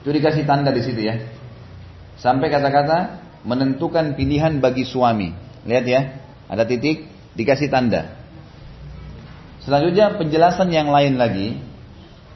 Itu 0.00 0.08
dikasih 0.12 0.44
tanda 0.48 0.70
di 0.72 0.82
situ 0.84 1.02
ya. 1.02 1.18
Sampai 2.16 2.48
kata-kata 2.48 3.20
menentukan 3.44 4.16
pilihan 4.16 4.62
bagi 4.62 4.88
suami. 4.88 5.34
Lihat 5.66 5.84
ya, 5.84 6.00
ada 6.46 6.64
titik 6.64 7.10
dikasih 7.36 7.68
tanda. 7.68 8.16
Selanjutnya 9.66 10.14
penjelasan 10.14 10.70
yang 10.70 10.94
lain 10.94 11.18
lagi. 11.18 11.58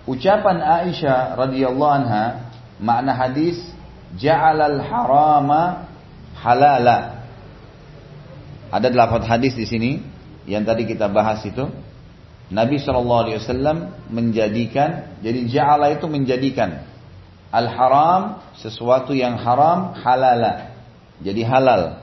Ucapan 0.04 0.58
Aisyah 0.58 1.38
radhiyallahu 1.38 1.94
anha 1.94 2.50
makna 2.82 3.14
hadis 3.14 3.60
ja'alal 4.18 4.82
harama 4.82 5.86
halala. 6.42 7.22
Ada 8.74 8.90
delapan 8.90 9.22
hadis 9.22 9.54
di 9.54 9.66
sini 9.66 10.02
yang 10.50 10.66
tadi 10.66 10.82
kita 10.82 11.06
bahas 11.06 11.46
itu. 11.46 11.70
Nabi 12.50 12.82
SAW 12.82 14.10
menjadikan, 14.10 15.14
jadi 15.22 15.46
ja'ala 15.46 15.94
itu 15.94 16.10
menjadikan 16.10 16.82
al-haram 17.54 18.42
sesuatu 18.58 19.14
yang 19.14 19.38
haram 19.38 19.94
halala. 19.94 20.74
Jadi 21.22 21.46
halal. 21.46 22.02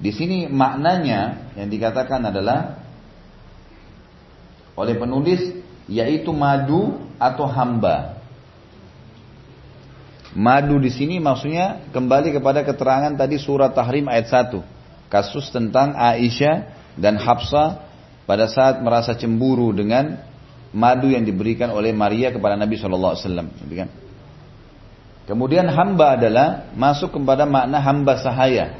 Di 0.00 0.16
sini 0.16 0.48
maknanya 0.48 1.52
yang 1.60 1.68
dikatakan 1.68 2.24
adalah 2.24 2.80
oleh 4.72 4.96
penulis 4.96 5.52
yaitu 5.84 6.32
madu 6.32 6.96
atau 7.20 7.44
hamba. 7.44 8.16
Madu 10.32 10.80
di 10.80 10.88
sini 10.88 11.20
maksudnya 11.20 11.84
kembali 11.92 12.32
kepada 12.32 12.64
keterangan 12.64 13.12
tadi 13.12 13.36
surat 13.36 13.76
Tahrim 13.76 14.08
ayat 14.08 14.56
1. 14.56 14.64
Kasus 15.12 15.50
tentang 15.52 15.92
Aisyah 15.92 16.79
dan 17.00 17.16
Hafsah 17.16 17.88
pada 18.28 18.46
saat 18.46 18.84
merasa 18.84 19.16
cemburu 19.16 19.72
dengan 19.72 20.20
madu 20.70 21.10
yang 21.10 21.26
diberikan 21.26 21.72
oleh 21.74 21.90
Maria 21.90 22.30
kepada 22.30 22.54
Nabi 22.54 22.78
Shallallahu 22.78 23.12
Alaihi 23.16 23.24
Wasallam. 23.26 23.48
Gitu 23.66 23.74
kan? 23.74 23.88
Kemudian 25.26 25.66
hamba 25.70 26.18
adalah 26.18 26.70
masuk 26.76 27.16
kepada 27.16 27.48
makna 27.48 27.80
hamba 27.82 28.20
sahaya. 28.20 28.76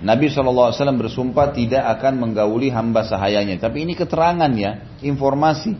Nabi 0.00 0.32
Wasallam 0.32 0.96
bersumpah 0.96 1.52
tidak 1.52 1.84
akan 1.98 2.16
menggauli 2.16 2.72
hamba 2.72 3.04
sahayanya. 3.04 3.60
Tapi 3.60 3.84
ini 3.84 3.92
keterangan 3.92 4.48
ya, 4.56 4.96
informasi 5.04 5.76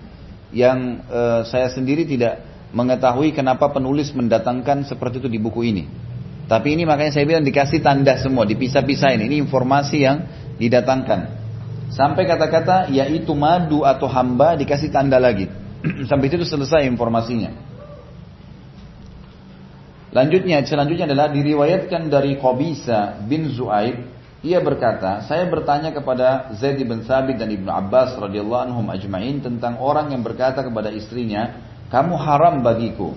yang 0.53 1.07
e, 1.09 1.21
saya 1.49 1.73
sendiri 1.73 2.05
tidak 2.05 2.43
mengetahui 2.75 3.33
kenapa 3.33 3.73
penulis 3.73 4.13
mendatangkan 4.13 4.85
seperti 4.85 5.25
itu 5.25 5.29
di 5.31 5.41
buku 5.41 5.63
ini. 5.63 5.85
Tapi 6.51 6.75
ini 6.75 6.83
makanya 6.83 7.15
saya 7.15 7.25
bilang 7.25 7.47
dikasih 7.47 7.79
tanda 7.81 8.19
semua, 8.19 8.43
dipisah-pisahin. 8.45 9.23
Ini 9.31 9.39
informasi 9.47 9.97
yang 10.03 10.19
didatangkan. 10.61 11.41
Sampai 11.91 12.29
kata-kata 12.29 12.93
yaitu 12.93 13.33
madu 13.35 13.83
atau 13.83 14.07
hamba 14.07 14.55
dikasih 14.55 14.93
tanda 14.93 15.17
lagi. 15.17 15.49
Sampai 16.11 16.29
itu 16.29 16.45
selesai 16.45 16.87
informasinya. 16.87 17.51
Lanjutnya, 20.11 20.63
selanjutnya 20.67 21.07
adalah 21.07 21.31
diriwayatkan 21.31 22.11
dari 22.11 22.35
Qabisa 22.39 23.23
bin 23.25 23.47
Zuaib. 23.51 24.21
Ia 24.41 24.59
berkata, 24.65 25.23
saya 25.29 25.45
bertanya 25.47 25.93
kepada 25.93 26.51
Zaid 26.57 26.81
bin 26.81 27.05
Thabit 27.05 27.37
dan 27.37 27.53
Ibnu 27.53 27.69
Abbas 27.69 28.17
radhiyallahu 28.17 28.73
anhum 28.73 28.87
ajma'in 28.89 29.45
tentang 29.45 29.77
orang 29.77 30.17
yang 30.17 30.25
berkata 30.25 30.65
kepada 30.65 30.89
istrinya, 30.89 31.61
kamu 31.93 32.17
haram 32.17 32.65
bagiku. 32.65 33.13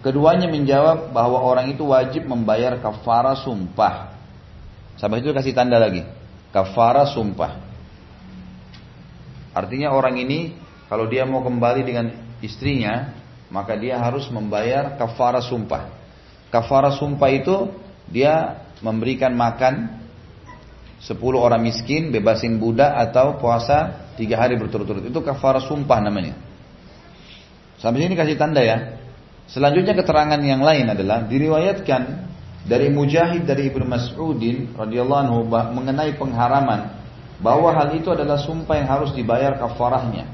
Keduanya 0.00 0.48
menjawab 0.48 1.12
bahwa 1.12 1.42
orang 1.42 1.74
itu 1.74 1.84
wajib 1.90 2.24
membayar 2.24 2.78
kafara 2.80 3.36
sumpah. 3.36 4.16
Sampai 4.96 5.20
itu 5.20 5.34
kasih 5.34 5.52
tanda 5.52 5.76
lagi. 5.76 6.06
Kafara 6.50 7.06
sumpah. 7.06 7.62
Artinya 9.54 9.94
orang 9.94 10.18
ini 10.18 10.54
kalau 10.90 11.06
dia 11.06 11.22
mau 11.22 11.42
kembali 11.46 11.82
dengan 11.86 12.10
istrinya, 12.42 13.14
maka 13.50 13.78
dia 13.78 13.98
harus 13.98 14.26
membayar 14.30 14.98
kafara 14.98 15.38
sumpah. 15.38 15.90
Kafara 16.50 16.90
sumpah 16.94 17.30
itu 17.30 17.70
dia 18.10 18.66
memberikan 18.82 19.30
makan 19.34 20.02
10 20.98 21.16
orang 21.38 21.62
miskin, 21.62 22.10
bebasin 22.10 22.58
budak 22.58 22.90
atau 23.10 23.38
puasa 23.38 24.10
tiga 24.18 24.36
hari 24.38 24.58
berturut-turut. 24.58 25.06
Itu 25.06 25.22
kafara 25.22 25.62
sumpah 25.62 25.98
namanya. 26.02 26.34
Sampai 27.80 28.04
sini 28.04 28.18
kasih 28.18 28.36
tanda 28.36 28.60
ya. 28.60 29.00
Selanjutnya 29.48 29.96
keterangan 29.96 30.38
yang 30.38 30.62
lain 30.62 30.92
adalah 30.92 31.26
diriwayatkan 31.26 32.29
dari 32.64 32.92
Mujahid 32.92 33.48
dari 33.48 33.72
Ibnu 33.72 33.84
Mas'udin 33.88 34.76
radhiyallahu 34.76 35.22
anhu 35.24 35.38
mengenai 35.48 36.16
pengharaman 36.20 36.92
bahwa 37.40 37.72
hal 37.72 37.96
itu 37.96 38.12
adalah 38.12 38.36
sumpah 38.36 38.76
yang 38.76 38.88
harus 38.88 39.10
dibayar 39.16 39.56
kafarahnya. 39.56 40.28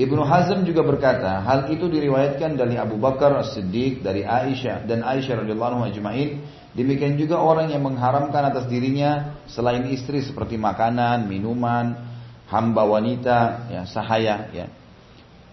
Ibnu 0.00 0.24
Hazm 0.24 0.64
juga 0.64 0.80
berkata, 0.80 1.44
hal 1.44 1.68
itu 1.68 1.84
diriwayatkan 1.84 2.56
dari 2.56 2.80
Abu 2.80 2.96
Bakar 2.96 3.36
As-Siddiq, 3.36 4.00
dari 4.00 4.24
Aisyah 4.24 4.88
dan 4.88 5.04
Aisyah 5.04 5.44
radhiyallahu 5.44 5.70
anhu 5.76 5.84
ajma'in 5.92 6.40
Demikian 6.70 7.18
juga 7.18 7.42
orang 7.42 7.74
yang 7.74 7.82
mengharamkan 7.82 8.46
atas 8.46 8.70
dirinya 8.70 9.42
selain 9.50 9.90
istri 9.90 10.22
seperti 10.22 10.54
makanan, 10.54 11.26
minuman, 11.26 11.98
hamba 12.46 12.86
wanita, 12.86 13.38
ya, 13.74 13.82
sahaya, 13.90 14.46
ya. 14.54 14.70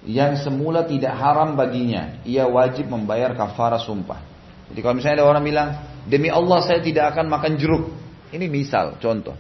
Yang 0.06 0.46
semula 0.46 0.86
tidak 0.86 1.14
haram 1.18 1.58
baginya, 1.58 2.22
ia 2.24 2.46
wajib 2.46 2.88
membayar 2.92 3.34
kafara 3.34 3.82
sumpah. 3.82 4.22
Jadi 4.70 4.80
kalau 4.84 4.96
misalnya 5.00 5.24
ada 5.24 5.28
orang 5.28 5.44
bilang, 5.44 5.70
demi 6.06 6.28
Allah 6.28 6.60
saya 6.64 6.80
tidak 6.84 7.16
akan 7.16 7.32
makan 7.32 7.56
jeruk. 7.58 7.92
Ini 8.30 8.46
misal, 8.52 9.00
contoh. 9.00 9.36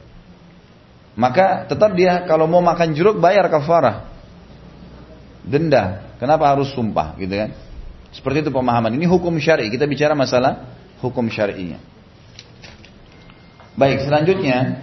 Maka 1.17 1.65
tetap 1.65 1.97
dia 1.97 2.23
kalau 2.29 2.45
mau 2.45 2.61
makan 2.61 2.93
jeruk 2.93 3.17
bayar 3.17 3.49
kafara. 3.49 4.05
Denda. 5.41 6.13
Kenapa 6.21 6.49
harus 6.49 6.73
sumpah 6.73 7.17
gitu 7.17 7.33
kan? 7.33 7.53
Seperti 8.13 8.45
itu 8.45 8.51
pemahaman. 8.53 8.93
Ini 8.93 9.05
hukum 9.05 9.33
syar'i. 9.37 9.69
Kita 9.69 9.85
bicara 9.85 10.13
masalah 10.13 10.77
hukum 11.01 11.25
syar'inya. 11.29 11.81
Baik, 13.77 14.09
selanjutnya 14.09 14.81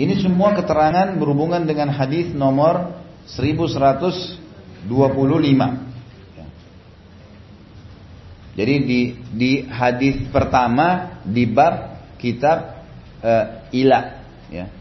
Ini 0.00 0.16
semua 0.16 0.56
keterangan 0.56 1.12
berhubungan 1.20 1.68
dengan 1.68 1.92
hadis 1.92 2.32
nomor 2.32 2.96
1125. 3.28 4.88
Jadi 8.56 8.74
di 8.88 9.00
di 9.36 9.52
hadis 9.68 10.24
pertama 10.32 11.20
di 11.20 11.44
bab 11.44 12.00
kitab 12.16 12.80
uh, 13.20 13.68
ila 13.76 14.24
ya. 14.48 14.72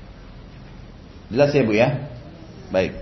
Jelas 1.27 1.51
ya 1.51 1.67
Bu 1.67 1.75
ya? 1.75 2.07
Baik. 2.71 2.95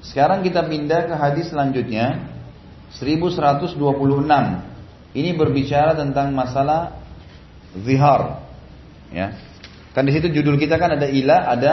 Sekarang 0.00 0.40
kita 0.40 0.64
pindah 0.64 1.12
ke 1.12 1.14
hadis 1.14 1.52
selanjutnya 1.52 2.24
1126. 2.96 3.76
Ini 5.12 5.30
berbicara 5.36 5.92
tentang 5.92 6.32
masalah 6.32 7.04
zihar. 7.76 8.48
Ya. 9.12 9.49
Kan 9.90 10.06
di 10.06 10.12
situ 10.14 10.30
judul 10.30 10.56
kita 10.56 10.78
kan 10.78 10.94
ada 10.94 11.06
ila, 11.10 11.50
ada 11.50 11.72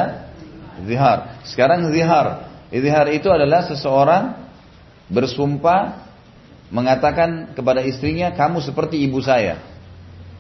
zihar. 0.82 1.44
Sekarang 1.46 1.90
zihar. 1.94 2.50
Zihar 2.74 3.08
itu 3.14 3.30
adalah 3.30 3.64
seseorang 3.66 4.50
bersumpah 5.08 6.10
mengatakan 6.68 7.56
kepada 7.56 7.80
istrinya 7.86 8.34
kamu 8.36 8.60
seperti 8.60 9.00
ibu 9.06 9.24
saya. 9.24 9.64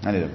Nah, 0.03 0.11
itu. 0.11 0.29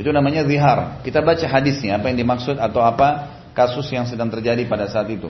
itu 0.00 0.10
namanya 0.10 0.46
zihar. 0.46 1.04
Kita 1.04 1.20
baca 1.20 1.44
hadisnya 1.44 2.00
apa 2.00 2.08
yang 2.08 2.18
dimaksud 2.24 2.56
atau 2.56 2.80
apa 2.80 3.36
kasus 3.52 3.90
yang 3.92 4.08
sedang 4.08 4.32
terjadi 4.32 4.64
pada 4.66 4.88
saat 4.88 5.06
itu. 5.12 5.28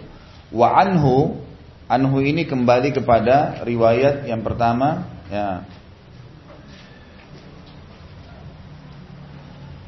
Wa 0.55 0.77
anhu 0.79 1.43
Anhu 1.85 2.25
ini 2.25 2.49
kembali 2.49 2.97
kepada 2.97 3.61
riwayat 3.61 4.25
yang 4.25 4.41
pertama 4.41 5.05
ya. 5.29 5.69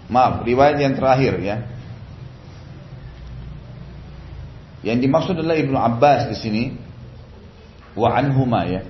Maaf, 0.07 0.47
riwayat 0.47 0.79
yang 0.79 0.95
terakhir 0.95 1.35
ya. 1.43 1.57
Yang 4.87 4.99
dimaksud 5.09 5.35
adalah 5.35 5.59
Ibnu 5.59 5.75
Abbas 5.75 6.31
di 6.31 6.37
sini 6.39 6.65
wa 7.99 8.15
anhuma 8.15 8.63
ya. 8.71 8.87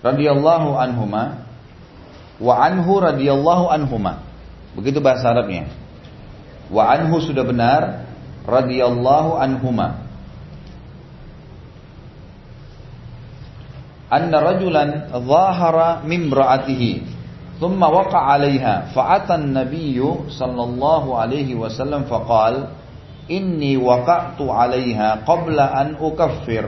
Radhiyallahu 0.00 0.72
anhuma 0.78 1.44
wa 2.40 2.54
anhu 2.64 2.92
radhiyallahu 2.96 3.68
anhuma. 3.68 4.24
Begitu 4.72 5.04
bahasa 5.04 5.36
Arabnya. 5.36 5.68
Wa 6.72 6.96
anhu 6.96 7.20
sudah 7.20 7.44
benar 7.44 8.08
radhiyallahu 8.48 9.36
anhuma. 9.36 10.06
anna 14.06 14.38
rajulan 14.38 15.10
dhahara 15.10 16.06
min 16.06 16.30
imra'atihi 16.30 17.15
ثم 17.60 17.82
وقع 17.82 18.18
عليها. 18.18 18.92
فأتى 18.94 19.34
النبي 19.34 19.98
صلى 20.28 20.62
الله 20.64 21.04
عليه 21.18 21.54
وسلم 21.54 22.02
فقال 22.02 22.64
إني 23.30 23.76
وقعت 23.76 24.40
عليها 24.40 25.18
قبل 25.26 25.60
أن 25.60 25.96
أكفر. 26.00 26.66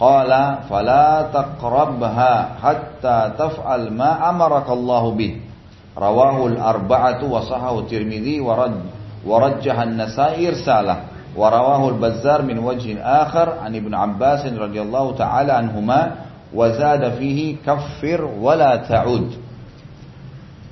قال 0.00 0.30
فلا 0.70 1.28
تقربها 1.32 2.48
حتى 2.62 3.18
تفعل 3.38 3.92
ما 3.92 4.30
أمرك 4.30 4.70
الله 4.70 5.04
به. 5.10 5.32
رواه 5.98 6.46
الأربعة 6.46 7.20
وصحه 7.24 7.78
الترمذي 7.78 8.40
ورد 8.40 8.80
ورجح 9.26 9.76
النسائي 9.80 10.48
رسالة 10.48 10.96
ورواه 11.36 11.88
البزار 11.88 12.42
من 12.42 12.58
وجه 12.58 13.02
آخر 13.02 13.58
عن 13.62 13.76
ابن 13.76 13.94
عباس 13.94 14.46
رضي 14.46 14.80
الله 14.82 15.06
تعالى 15.16 15.52
عنهما 15.52 16.00
wazada 16.54 17.14
fihi 17.14 17.62
kaffir 17.62 18.18
wala 18.26 18.82
ta'ud. 18.82 19.38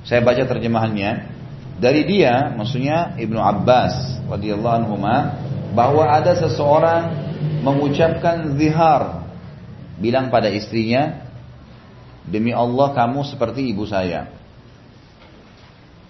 Saya 0.09 0.25
baca 0.25 0.41
terjemahannya. 0.41 1.37
Dari 1.77 2.01
dia, 2.09 2.49
maksudnya 2.57 3.13
Ibnu 3.21 3.37
Abbas 3.37 4.25
radhiyallahu 4.25 4.75
anhu 4.81 4.97
bahwa 5.77 6.09
ada 6.09 6.33
seseorang 6.33 7.29
mengucapkan 7.61 8.57
zihar 8.57 9.29
bilang 10.01 10.33
pada 10.33 10.49
istrinya 10.49 11.29
demi 12.25 12.49
Allah 12.49 12.89
kamu 12.97 13.21
seperti 13.21 13.69
ibu 13.69 13.85
saya. 13.85 14.33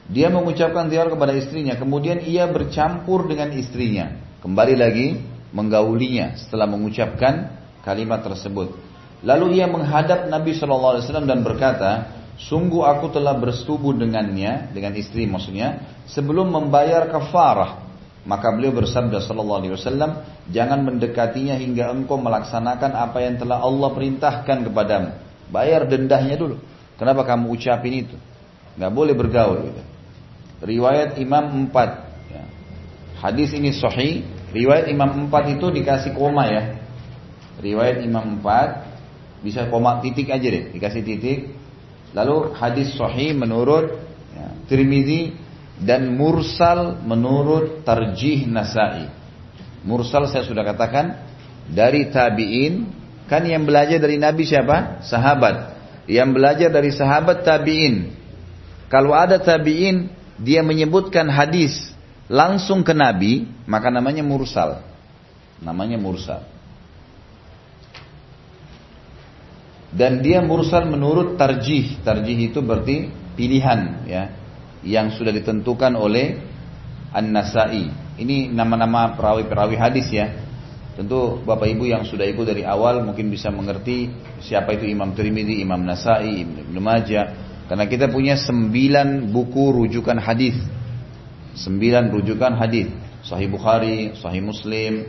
Dia 0.09 0.31
mengucapkan 0.31 0.89
zihar 0.89 1.11
kepada 1.11 1.35
istrinya, 1.37 1.77
kemudian 1.77 2.23
ia 2.23 2.49
bercampur 2.49 3.29
dengan 3.29 3.53
istrinya, 3.53 4.15
kembali 4.41 4.73
lagi 4.79 5.21
menggaulinya 5.53 6.39
setelah 6.39 6.65
mengucapkan 6.65 7.51
kalimat 7.85 8.25
tersebut. 8.25 8.73
Lalu 9.21 9.61
ia 9.61 9.67
menghadap 9.69 10.31
Nabi 10.31 10.55
Shallallahu 10.55 10.97
Alaihi 10.97 11.05
Wasallam 11.05 11.27
dan 11.29 11.39
berkata, 11.45 12.18
sungguh 12.39 12.87
aku 12.87 13.11
telah 13.11 13.35
bersetubuh 13.35 13.91
dengannya, 13.99 14.71
dengan 14.71 14.95
istri 14.95 15.27
maksudnya, 15.27 15.83
sebelum 16.07 16.47
membayar 16.47 17.11
kafarah. 17.11 17.91
Maka 18.23 18.51
beliau 18.51 18.75
bersabda 18.75 19.23
Shallallahu 19.23 19.59
Alaihi 19.63 19.73
Wasallam, 19.75 20.11
jangan 20.51 20.83
mendekatinya 20.83 21.55
hingga 21.55 21.91
engkau 21.91 22.19
melaksanakan 22.19 22.91
apa 22.95 23.17
yang 23.23 23.39
telah 23.39 23.63
Allah 23.63 23.89
perintahkan 23.95 24.57
kepadamu. 24.69 25.09
Bayar 25.49 25.87
dendahnya 25.89 26.35
dulu. 26.35 26.61
Kenapa 26.99 27.25
kamu 27.25 27.55
ucapin 27.55 28.05
itu? 28.05 28.15
Gak 28.75 28.91
boleh 28.91 29.15
bergaul. 29.15 29.71
Gitu. 29.71 29.83
Riwayat 30.59 31.15
Imam 31.17 31.71
4 31.71 32.31
ya. 32.31 32.43
Hadis 33.23 33.55
ini 33.55 33.71
sahih. 33.71 34.27
Riwayat 34.51 34.91
Imam 34.91 35.31
4 35.31 35.55
itu 35.55 35.71
dikasih 35.71 36.11
koma 36.13 36.43
ya. 36.51 36.63
Riwayat 37.63 38.03
Imam 38.03 38.43
4 38.43 39.43
bisa 39.43 39.71
koma 39.71 40.03
titik 40.03 40.27
aja 40.27 40.43
deh, 40.43 40.75
dikasih 40.75 41.01
titik. 41.01 41.55
Lalu 42.13 42.57
hadis 42.57 42.97
sahih 42.97 43.37
menurut 43.37 43.93
ya, 44.33 44.47
Tirmidzi 44.65 45.33
dan 45.79 46.17
mursal 46.17 46.99
menurut 47.05 47.85
Tarjih 47.85 48.49
Nasai. 48.49 49.07
Mursal 49.85 50.27
saya 50.27 50.43
sudah 50.43 50.65
katakan 50.65 51.15
dari 51.69 52.09
tabi'in 52.09 52.89
kan 53.29 53.45
yang 53.45 53.63
belajar 53.63 54.01
dari 54.01 54.17
Nabi 54.17 54.43
siapa? 54.43 55.05
Sahabat. 55.05 55.77
Yang 56.09 56.29
belajar 56.33 56.69
dari 56.73 56.89
sahabat 56.89 57.45
tabi'in. 57.45 58.17
Kalau 58.89 59.13
ada 59.13 59.37
tabi'in 59.37 60.09
dia 60.41 60.65
menyebutkan 60.65 61.29
hadis 61.29 61.93
langsung 62.25 62.81
ke 62.81 62.91
Nabi, 62.91 63.45
maka 63.69 63.93
namanya 63.93 64.25
mursal. 64.25 64.81
Namanya 65.61 66.01
mursal. 66.01 66.41
Dan 69.89 70.21
dia 70.21 70.41
mursal 70.45 70.85
menurut 70.85 71.33
tarjih. 71.33 72.01
Tarjih 72.05 72.37
itu 72.37 72.61
berarti 72.61 73.09
pilihan 73.33 74.05
ya 74.05 74.23
yang 74.85 75.09
sudah 75.11 75.33
ditentukan 75.33 75.97
oleh 75.97 76.37
An-Nasai. 77.09 77.89
Ini 78.19 78.53
nama-nama 78.53 79.17
perawi-perawi 79.17 79.75
hadis 79.79 80.07
ya. 80.13 80.29
Tentu 80.93 81.39
Bapak 81.47 81.71
Ibu 81.71 81.87
yang 81.87 82.03
sudah 82.03 82.27
ikut 82.27 82.43
dari 82.43 82.67
awal 82.67 83.01
mungkin 83.07 83.31
bisa 83.31 83.47
mengerti 83.47 84.11
siapa 84.43 84.75
itu 84.75 84.83
Imam 84.83 85.15
Tirmidzi, 85.15 85.63
Imam 85.63 85.79
Nasai, 85.79 86.43
Ibnu 86.43 86.79
Majah. 86.83 87.25
Karena 87.71 87.87
kita 87.87 88.11
punya 88.11 88.35
sembilan 88.35 89.31
buku 89.31 89.79
rujukan 89.79 90.19
hadis. 90.19 90.59
Sembilan 91.55 92.11
rujukan 92.11 92.51
hadis. 92.59 92.91
Sahih 93.23 93.47
Bukhari, 93.47 94.15
Sahih 94.19 94.43
Muslim, 94.43 95.07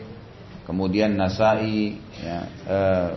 kemudian 0.70 1.18
Nasai, 1.18 1.98
ya, 2.22 2.46
uh, 2.70 3.08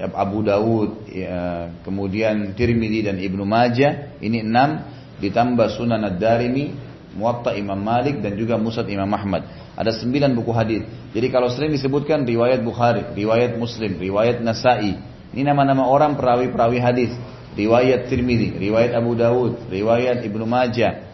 uh, 0.00 0.16
Abu 0.16 0.40
Dawud, 0.40 1.04
ya, 1.12 1.68
kemudian 1.84 2.56
Tirmidzi 2.56 3.04
dan 3.04 3.20
Ibnu 3.20 3.44
Majah, 3.44 4.16
ini 4.24 4.40
enam 4.40 4.88
ditambah 5.20 5.76
Sunan 5.76 6.00
Ad-Darimi, 6.00 6.72
Muwatta 7.12 7.52
Imam 7.60 7.76
Malik 7.76 8.24
dan 8.24 8.40
juga 8.40 8.56
Musad 8.56 8.88
Imam 8.88 9.12
Ahmad. 9.12 9.44
Ada 9.76 9.92
sembilan 10.00 10.32
buku 10.32 10.50
hadis. 10.56 10.82
Jadi 11.12 11.28
kalau 11.28 11.52
sering 11.52 11.76
disebutkan 11.76 12.24
riwayat 12.24 12.64
Bukhari, 12.64 13.04
riwayat 13.12 13.60
Muslim, 13.60 14.00
riwayat 14.00 14.40
Nasai, 14.40 14.96
ini 15.36 15.42
nama-nama 15.44 15.84
orang 15.84 16.16
perawi-perawi 16.16 16.80
hadis. 16.80 17.12
Riwayat 17.54 18.10
Tirmidzi, 18.10 18.58
riwayat 18.58 18.96
Abu 18.98 19.14
Dawud, 19.14 19.70
riwayat 19.70 20.26
Ibnu 20.26 20.42
Majah, 20.42 21.04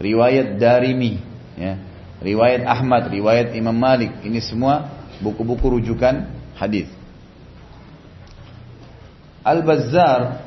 riwayat 0.00 0.58
Darimi, 0.58 1.22
ya, 1.54 1.78
riwayat 2.18 2.66
Ahmad, 2.66 3.12
riwayat 3.12 3.54
Imam 3.54 3.76
Malik. 3.76 4.24
Ini 4.26 4.42
semua 4.42 5.03
buku-buku 5.24 5.80
rujukan 5.80 6.28
hadis. 6.60 6.92
Al-Bazzar 9.40 10.44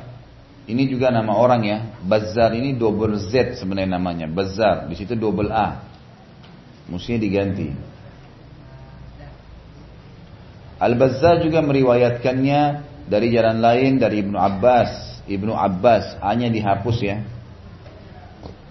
Ini 0.68 0.84
juga 0.84 1.08
nama 1.08 1.32
orang 1.32 1.64
ya. 1.64 1.78
Bazar 2.04 2.52
ini 2.52 2.76
double 2.76 3.16
Z 3.16 3.56
sebenarnya 3.56 3.96
namanya. 3.96 4.28
Bazar. 4.28 4.84
Di 4.84 5.00
situ 5.00 5.16
double 5.16 5.48
A. 5.48 5.80
Mestinya 6.92 7.24
diganti. 7.24 7.72
Al-Bazzar 10.76 11.40
juga 11.40 11.64
meriwayatkannya 11.64 12.60
dari 13.08 13.32
jalan 13.32 13.64
lain 13.64 13.96
dari 13.96 14.20
Ibnu 14.20 14.36
Abbas. 14.36 15.24
Ibnu 15.24 15.56
Abbas 15.56 16.20
hanya 16.20 16.52
dihapus 16.52 16.98
ya. 17.00 17.24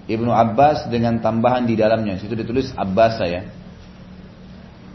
Ibnu 0.05 0.29
Abbas 0.29 0.85
dengan 0.93 1.17
tambahan 1.17 1.65
di 1.65 1.73
dalamnya. 1.73 2.21
Situ 2.21 2.37
ditulis 2.37 2.69
Abbas 2.77 3.17
ya. 3.25 3.41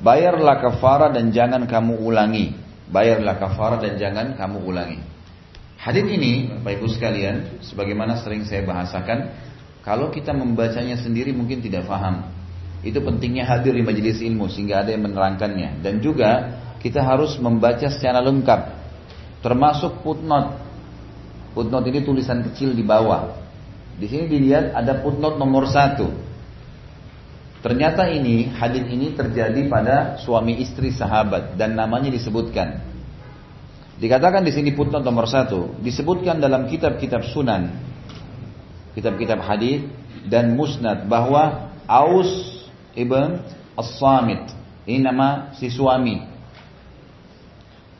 Bayarlah 0.02 0.58
kafara 0.58 1.14
dan 1.14 1.30
jangan 1.30 1.62
kamu 1.70 2.02
ulangi. 2.02 2.58
Bayarlah 2.90 3.38
kafara 3.38 3.78
dan 3.78 3.94
jangan 3.96 4.34
kamu 4.34 4.58
ulangi. 4.66 4.98
Hadis 5.78 6.06
ini, 6.10 6.50
Bapak 6.50 6.78
Ibu 6.78 6.86
sekalian, 6.90 7.62
sebagaimana 7.62 8.18
sering 8.18 8.42
saya 8.46 8.66
bahasakan, 8.66 9.30
kalau 9.82 10.10
kita 10.14 10.30
membacanya 10.34 10.98
sendiri 10.98 11.30
mungkin 11.34 11.58
tidak 11.58 11.86
faham. 11.86 12.30
Itu 12.82 12.98
pentingnya 13.02 13.46
hadir 13.46 13.78
di 13.78 13.82
majelis 13.82 14.18
ilmu 14.18 14.50
sehingga 14.50 14.82
ada 14.82 14.90
yang 14.90 15.06
menerangkannya. 15.06 15.82
Dan 15.82 16.02
juga 16.02 16.58
kita 16.82 17.02
harus 17.02 17.38
membaca 17.38 17.86
secara 17.86 18.18
lengkap, 18.22 18.60
termasuk 19.42 20.02
footnote. 20.02 20.58
Footnote 21.54 21.86
ini 21.94 22.02
tulisan 22.02 22.42
kecil 22.42 22.74
di 22.74 22.82
bawah. 22.82 23.38
Di 23.98 24.10
sini 24.10 24.26
dilihat 24.26 24.74
ada 24.74 24.98
footnote 24.98 25.38
nomor 25.38 25.70
satu. 25.70 26.10
Ternyata 27.62 28.10
ini 28.10 28.50
hadis 28.50 28.90
ini 28.90 29.14
terjadi 29.14 29.70
pada 29.70 30.18
suami 30.18 30.58
istri 30.58 30.90
sahabat 30.90 31.54
dan 31.54 31.78
namanya 31.78 32.10
disebutkan. 32.10 32.82
Dikatakan 34.02 34.42
di 34.42 34.50
sini 34.50 34.74
footnote 34.74 35.06
nomor 35.06 35.30
satu, 35.30 35.78
disebutkan 35.78 36.42
dalam 36.42 36.66
kitab-kitab 36.66 37.22
sunan, 37.30 37.70
kitab-kitab 38.98 39.38
hadis 39.46 39.86
dan 40.26 40.58
musnad 40.58 41.06
bahwa 41.06 41.70
Aus 41.86 42.66
ibn 42.98 43.38
As-Samit, 43.78 44.50
ini 44.90 45.06
nama 45.06 45.54
si 45.54 45.70
suami, 45.70 46.18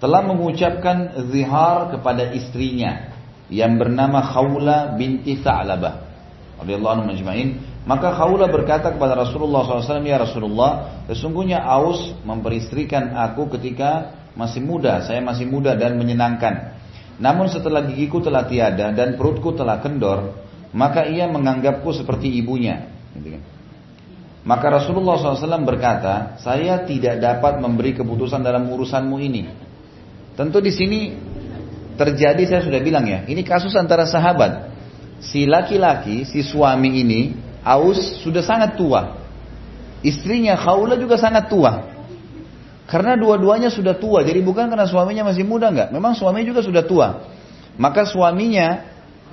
telah 0.02 0.26
mengucapkan 0.26 1.22
zihar 1.30 1.94
kepada 1.94 2.34
istrinya 2.34 3.14
yang 3.46 3.78
bernama 3.78 4.26
Khawla 4.26 4.98
binti 4.98 5.38
Sa'labah 5.38 6.02
radhiyallahu 6.58 6.94
anhu 6.98 7.14
maka 7.82 8.14
Khawla 8.14 8.46
berkata 8.46 8.94
kepada 8.94 9.18
Rasulullah 9.18 9.66
SAW 9.66 10.06
ya 10.06 10.22
Rasulullah 10.22 11.02
sesungguhnya 11.10 11.66
Aus 11.66 12.14
memperistrikan 12.22 13.18
aku 13.18 13.50
ketika 13.58 14.22
masih 14.38 14.62
muda, 14.62 15.02
saya 15.02 15.18
masih 15.18 15.50
muda 15.50 15.74
dan 15.74 15.98
menyenangkan. 15.98 16.78
Namun 17.18 17.50
setelah 17.50 17.84
gigiku 17.84 18.22
telah 18.22 18.46
tiada 18.46 18.94
dan 18.94 19.18
perutku 19.18 19.52
telah 19.52 19.82
kendor, 19.82 20.34
maka 20.72 21.04
ia 21.10 21.26
menganggapku 21.28 21.90
seperti 21.92 22.30
ibunya. 22.38 22.88
Gitu 23.12 23.38
kan. 23.38 23.42
Maka 24.42 24.74
Rasulullah 24.74 25.14
SAW 25.22 25.62
berkata, 25.62 26.34
saya 26.42 26.82
tidak 26.82 27.22
dapat 27.22 27.62
memberi 27.62 27.94
keputusan 27.94 28.42
dalam 28.42 28.66
urusanmu 28.66 29.16
ini. 29.22 29.46
Tentu 30.34 30.58
di 30.58 30.74
sini 30.74 31.14
terjadi 31.94 32.42
saya 32.48 32.62
sudah 32.66 32.80
bilang 32.82 33.06
ya, 33.06 33.22
ini 33.30 33.46
kasus 33.46 33.70
antara 33.78 34.02
sahabat. 34.02 34.74
Si 35.22 35.46
laki-laki, 35.46 36.26
si 36.26 36.42
suami 36.42 36.90
ini, 36.90 37.20
Aus 37.62 38.22
sudah 38.22 38.42
sangat 38.42 38.74
tua. 38.74 39.22
Istrinya 40.02 40.58
Khawla 40.58 40.98
juga 40.98 41.14
sangat 41.14 41.46
tua. 41.46 41.94
Karena 42.90 43.16
dua-duanya 43.16 43.70
sudah 43.70 43.96
tua, 43.96 44.20
jadi 44.26 44.42
bukan 44.42 44.68
karena 44.68 44.84
suaminya 44.84 45.30
masih 45.30 45.46
muda 45.46 45.70
enggak. 45.70 45.94
Memang 45.94 46.12
suaminya 46.18 46.44
juga 46.52 46.60
sudah 46.60 46.82
tua. 46.84 47.08
Maka 47.78 48.04
suaminya 48.04 48.84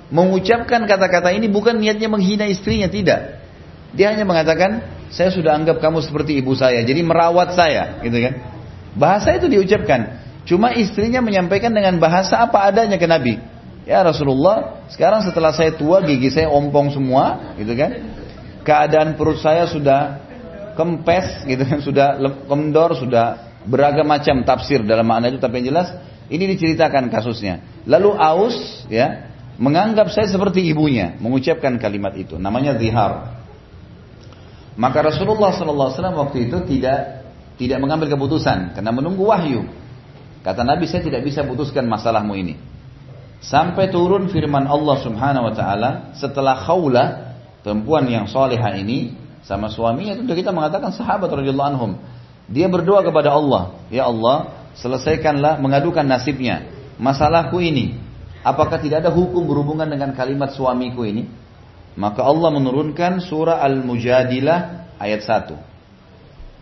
mengucapkan 0.08 0.86
kata-kata 0.88 1.34
ini 1.34 1.50
bukan 1.50 1.76
niatnya 1.76 2.08
menghina 2.08 2.48
istrinya, 2.48 2.88
tidak. 2.88 3.42
Dia 3.92 4.14
hanya 4.14 4.22
mengatakan, 4.24 4.80
saya 5.10 5.34
sudah 5.34 5.58
anggap 5.58 5.82
kamu 5.82 5.98
seperti 6.00 6.38
ibu 6.38 6.54
saya, 6.54 6.80
jadi 6.86 7.02
merawat 7.02 7.58
saya, 7.58 7.98
gitu 8.06 8.16
kan. 8.22 8.34
Bahasa 8.94 9.34
itu 9.34 9.50
diucapkan. 9.50 10.22
Cuma 10.46 10.72
istrinya 10.74 11.18
menyampaikan 11.22 11.74
dengan 11.74 11.98
bahasa 11.98 12.38
apa 12.38 12.64
adanya 12.64 12.96
ke 12.96 13.06
Nabi. 13.06 13.38
Ya 13.86 14.06
Rasulullah, 14.06 14.86
sekarang 14.88 15.26
setelah 15.26 15.50
saya 15.50 15.74
tua, 15.74 16.02
gigi 16.06 16.30
saya 16.30 16.46
ompong 16.46 16.94
semua, 16.94 17.54
gitu 17.58 17.74
kan. 17.74 18.19
Keadaan 18.60 19.16
perut 19.16 19.40
saya 19.40 19.64
sudah 19.68 20.20
kempes, 20.76 21.48
gitu 21.48 21.62
kan, 21.64 21.78
sudah 21.88 22.06
kendor, 22.48 22.96
sudah 22.96 23.50
Beragam 23.60 24.08
macam 24.08 24.40
tafsir 24.40 24.80
dalam 24.88 25.04
makna 25.04 25.28
itu 25.28 25.36
tapi 25.36 25.60
yang 25.60 25.76
jelas 25.76 25.92
ini 26.32 26.48
diceritakan 26.56 27.12
kasusnya. 27.12 27.84
Lalu 27.84 28.16
Aus 28.16 28.88
ya 28.88 29.28
menganggap 29.60 30.08
saya 30.08 30.32
seperti 30.32 30.64
ibunya 30.64 31.20
mengucapkan 31.20 31.76
kalimat 31.76 32.16
itu 32.16 32.40
namanya 32.40 32.80
zihar. 32.80 33.36
Maka 34.80 35.12
Rasulullah 35.12 35.52
SAW 35.52 35.92
waktu 36.24 36.48
itu 36.48 36.56
tidak 36.64 37.28
tidak 37.60 37.78
mengambil 37.84 38.08
keputusan 38.08 38.72
karena 38.72 38.92
menunggu 38.96 39.28
wahyu. 39.28 39.68
Kata 40.40 40.64
Nabi 40.64 40.88
saya 40.88 41.04
tidak 41.04 41.20
bisa 41.20 41.44
putuskan 41.44 41.84
masalahmu 41.84 42.32
ini. 42.32 42.56
Sampai 43.44 43.92
turun 43.92 44.32
firman 44.32 44.64
Allah 44.64 44.96
Subhanahu 45.04 45.52
wa 45.52 45.54
taala 45.54 45.90
setelah 46.16 46.64
Khawlah 46.64 47.29
perempuan 47.60 48.08
yang 48.08 48.28
soleha 48.28 48.76
ini 48.76 49.16
sama 49.44 49.72
suaminya 49.72 50.16
tentu 50.16 50.32
kita 50.36 50.52
mengatakan 50.52 50.92
sahabat 50.92 51.32
radhiyallahu 51.32 51.70
anhum 51.72 51.92
dia 52.50 52.66
berdoa 52.66 53.06
kepada 53.06 53.30
Allah, 53.30 53.78
Ya 53.94 54.10
Allah, 54.10 54.66
selesaikanlah 54.74 55.62
mengadukan 55.62 56.02
nasibnya. 56.02 56.66
Masalahku 56.98 57.62
ini, 57.62 57.94
apakah 58.42 58.82
tidak 58.82 59.06
ada 59.06 59.14
hukum 59.14 59.46
berhubungan 59.46 59.86
dengan 59.86 60.10
kalimat 60.18 60.50
suamiku 60.50 61.06
ini? 61.06 61.30
Maka 61.94 62.26
Allah 62.26 62.50
menurunkan 62.50 63.22
surah 63.22 63.62
Al-Mujadilah 63.62 64.90
ayat 64.98 65.22
1. 65.22 65.54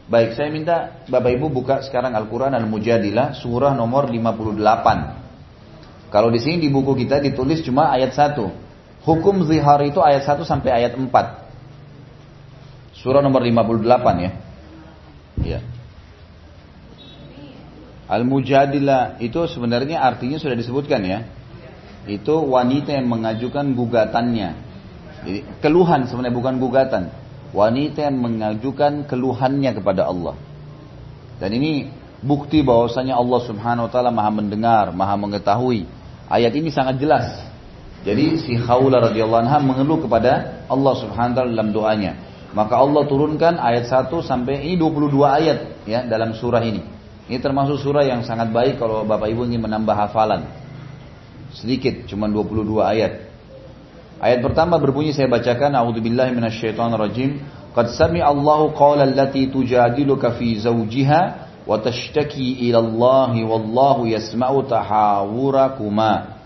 Baik, 0.09 0.37
saya 0.37 0.53
minta 0.53 1.05
Bapak 1.09 1.37
Ibu 1.37 1.53
buka 1.53 1.81
sekarang 1.81 2.13
Al-Quran 2.13 2.53
Al-Mujadilah 2.53 3.41
surah 3.41 3.73
nomor 3.73 4.13
58. 4.13 6.13
Kalau 6.13 6.29
di 6.33 6.41
sini 6.41 6.65
di 6.65 6.69
buku 6.73 6.97
kita 6.97 7.21
ditulis 7.21 7.61
cuma 7.65 7.93
ayat 7.97 8.13
1. 8.13 8.68
Hukum 9.07 9.47
zihar 9.47 9.83
itu 9.87 10.03
ayat 10.03 10.27
1 10.27 10.43
sampai 10.43 10.71
ayat 10.75 10.99
4. 10.99 11.09
Surah 12.99 13.23
nomor 13.23 13.43
58 13.47 14.25
ya. 14.25 14.33
Ya. 15.39 15.61
Al-mujadilah 18.09 19.21
itu 19.21 19.39
sebenarnya 19.47 20.01
artinya 20.01 20.41
sudah 20.41 20.57
disebutkan 20.57 21.05
ya. 21.05 21.29
Itu 22.09 22.41
wanita 22.49 22.97
yang 22.97 23.07
mengajukan 23.07 23.77
gugatannya. 23.77 24.51
Jadi 25.29 25.41
keluhan 25.61 26.09
sebenarnya 26.09 26.35
bukan 26.35 26.55
gugatan. 26.57 27.13
Wanita 27.53 28.09
yang 28.09 28.17
mengajukan 28.17 29.05
keluhannya 29.05 29.71
kepada 29.77 30.09
Allah. 30.09 30.37
Dan 31.37 31.53
ini 31.55 31.93
bukti 32.25 32.65
bahwasanya 32.65 33.15
Allah 33.15 33.41
Subhanahu 33.45 33.87
wa 33.87 33.91
taala 33.93 34.11
Maha 34.11 34.31
mendengar, 34.33 34.91
Maha 34.91 35.15
mengetahui. 35.21 35.87
Ayat 36.29 36.53
ini 36.57 36.73
sangat 36.73 36.97
jelas. 37.01 37.45
Jadi 38.07 38.39
si 38.39 38.55
Khawla 38.55 39.11
radhiyallahu 39.11 39.43
anha 39.43 39.59
mengeluh 39.59 39.99
kepada 40.03 40.65
Allah 40.71 40.95
Subhanahu 40.99 41.35
wa 41.35 41.37
taala 41.37 41.51
dalam 41.51 41.71
doanya. 41.75 42.13
Maka 42.55 42.81
Allah 42.81 43.05
turunkan 43.05 43.61
ayat 43.61 43.91
1 43.91 44.09
sampai 44.25 44.65
ini 44.65 44.81
22 44.81 45.21
ayat 45.21 45.59
ya 45.85 46.01
dalam 46.09 46.33
surah 46.33 46.65
ini. 46.65 46.81
Ini 47.29 47.45
termasuk 47.45 47.77
surah 47.77 48.09
yang 48.09 48.25
sangat 48.25 48.49
baik 48.49 48.81
kalau 48.81 49.05
Bapak 49.05 49.29
Ibu 49.29 49.45
ingin 49.45 49.61
menambah 49.61 49.93
hafalan. 49.93 50.49
Sedikit, 51.53 52.09
cuma 52.09 52.25
22 52.25 52.65
ayat. 52.81 53.29
Ayat 54.19 54.41
pertama 54.41 54.81
berbunyi 54.81 55.13
saya 55.13 55.29
bacakan 55.29 55.77
A'udzubillahi 55.77 56.33
minasyaitonirrajim. 56.33 57.45
Qad 57.77 57.93
sami 57.93 58.25
Allahu 58.25 58.73
qawla 58.73 59.05
allati 59.05 59.53
tujadiluka 59.53 60.41
fi 60.41 60.57
zawjiha 60.57 61.21
wa 61.69 61.77
tashtaki 61.77 62.65
ila 62.73 62.81
Allah 62.81 63.33
wallahu 63.45 64.09
yasma'u 64.09 64.65
tahawurakuma. 64.65 66.38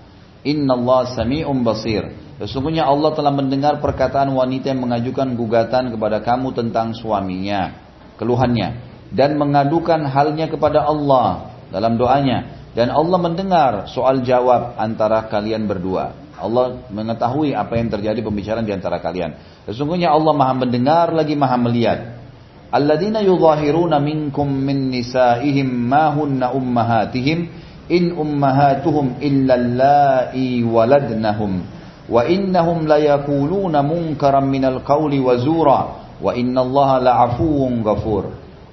Innallaha 0.43 1.15
sami'un 1.15 1.63
basir. 1.63 2.03
Sesungguhnya 2.43 2.83
Allah 2.83 3.15
telah 3.15 3.31
mendengar 3.31 3.79
perkataan 3.79 4.35
wanita 4.35 4.75
yang 4.75 4.83
mengajukan 4.83 5.39
gugatan 5.39 5.95
kepada 5.95 6.19
kamu 6.27 6.51
tentang 6.51 6.91
suaminya, 6.91 7.79
keluhannya 8.19 8.93
dan 9.13 9.39
mengadukan 9.39 10.03
halnya 10.09 10.51
kepada 10.51 10.83
Allah 10.89 11.55
dalam 11.71 11.95
doanya 12.01 12.67
dan 12.73 12.89
Allah 12.89 13.19
mendengar 13.21 13.73
soal 13.93 14.25
jawab 14.25 14.75
antara 14.81 15.29
kalian 15.29 15.69
berdua. 15.69 16.17
Allah 16.43 16.83
mengetahui 16.91 17.55
apa 17.55 17.79
yang 17.79 17.87
terjadi 17.93 18.19
pembicaraan 18.19 18.67
di 18.67 18.75
antara 18.75 18.99
kalian. 18.99 19.39
Sesungguhnya 19.69 20.11
Allah 20.11 20.35
Maha 20.35 20.67
mendengar 20.67 21.15
lagi 21.15 21.39
Maha 21.39 21.55
melihat. 21.55 22.19
Alladzina 22.73 23.23
yudhahiruna 23.23 24.03
minkum 24.03 24.49
min 24.51 24.91
nisaihim 24.91 25.71
ma 25.71 26.11
hunna 26.11 26.51
ummahatihim 26.51 27.47
in 27.93 28.17
ummahatuhum 28.17 29.21
illa 29.21 29.55
allai 29.61 30.65
waladnahum. 30.65 31.61
Wa 32.09 32.25
innahum 32.25 32.89
layakuluna 32.89 33.85
munkaran 33.85 34.49
minal 34.49 34.81
qawli 34.81 35.21
wa 35.21 35.37
zura. 35.37 35.81
Wa 36.17 36.33
ghafur. 37.85 38.25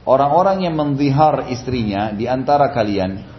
Orang-orang 0.08 0.66
yang 0.66 0.80
mendihar 0.80 1.52
istrinya 1.52 2.16
di 2.16 2.26
antara 2.26 2.72
kalian 2.72 3.38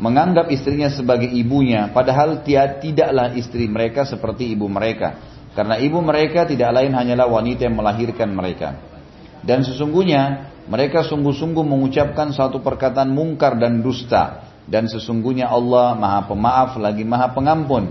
menganggap 0.00 0.48
istrinya 0.48 0.88
sebagai 0.88 1.28
ibunya 1.28 1.92
padahal 1.92 2.40
tidaklah 2.40 3.36
istri 3.36 3.68
mereka 3.68 4.08
seperti 4.08 4.48
ibu 4.54 4.70
mereka. 4.70 5.20
Karena 5.50 5.76
ibu 5.76 5.98
mereka 6.00 6.46
tidak 6.46 6.70
lain 6.72 6.94
hanyalah 6.94 7.26
wanita 7.26 7.66
yang 7.68 7.76
melahirkan 7.76 8.30
mereka. 8.32 8.80
Dan 9.44 9.66
sesungguhnya 9.66 10.52
mereka 10.70 11.04
sungguh-sungguh 11.04 11.64
mengucapkan 11.66 12.30
suatu 12.32 12.62
perkataan 12.62 13.10
mungkar 13.10 13.58
dan 13.58 13.82
dusta 13.82 14.49
dan 14.70 14.86
sesungguhnya 14.86 15.50
Allah 15.50 15.98
Maha 15.98 16.30
Pemaaf 16.30 16.78
lagi 16.78 17.02
Maha 17.02 17.34
Pengampun 17.34 17.90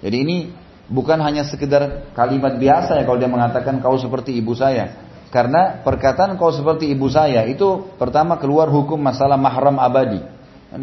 jadi 0.00 0.16
ini 0.22 0.54
bukan 0.86 1.18
hanya 1.20 1.44
sekedar 1.44 2.14
kalimat 2.14 2.56
biasa 2.56 2.96
ya 2.96 3.02
kalau 3.04 3.18
dia 3.18 3.28
mengatakan 3.28 3.82
kau 3.82 3.98
seperti 3.98 4.38
ibu 4.38 4.54
saya 4.54 5.10
karena 5.34 5.82
perkataan 5.82 6.38
kau 6.38 6.54
seperti 6.54 6.88
ibu 6.90 7.10
saya 7.10 7.46
itu 7.50 7.90
pertama 7.98 8.38
keluar 8.38 8.70
hukum 8.70 8.96
masalah 8.96 9.36
mahram 9.36 9.76
abadi 9.76 10.22
kan 10.70 10.78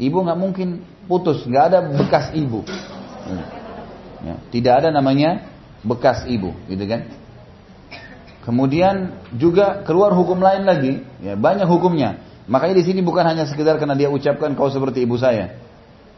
Ibu 0.00 0.16
nggak 0.24 0.40
mungkin 0.40 0.80
putus, 1.04 1.44
nggak 1.44 1.64
ada 1.68 1.78
bekas 1.84 2.32
ibu. 2.32 2.64
Ya, 4.24 4.40
tidak 4.48 4.74
ada 4.80 4.88
namanya 4.88 5.44
bekas 5.84 6.24
ibu, 6.24 6.56
gitu 6.72 6.84
kan? 6.88 7.04
Kemudian 8.40 9.20
juga 9.36 9.84
keluar 9.84 10.16
hukum 10.16 10.40
lain 10.40 10.64
lagi, 10.64 11.04
ya 11.20 11.36
banyak 11.36 11.68
hukumnya. 11.68 12.16
Makanya 12.50 12.82
di 12.82 12.84
sini 12.84 13.00
bukan 13.00 13.22
hanya 13.22 13.46
sekedar 13.46 13.78
karena 13.78 13.94
dia 13.94 14.10
ucapkan 14.10 14.58
kau 14.58 14.66
seperti 14.66 15.06
ibu 15.06 15.14
saya. 15.14 15.54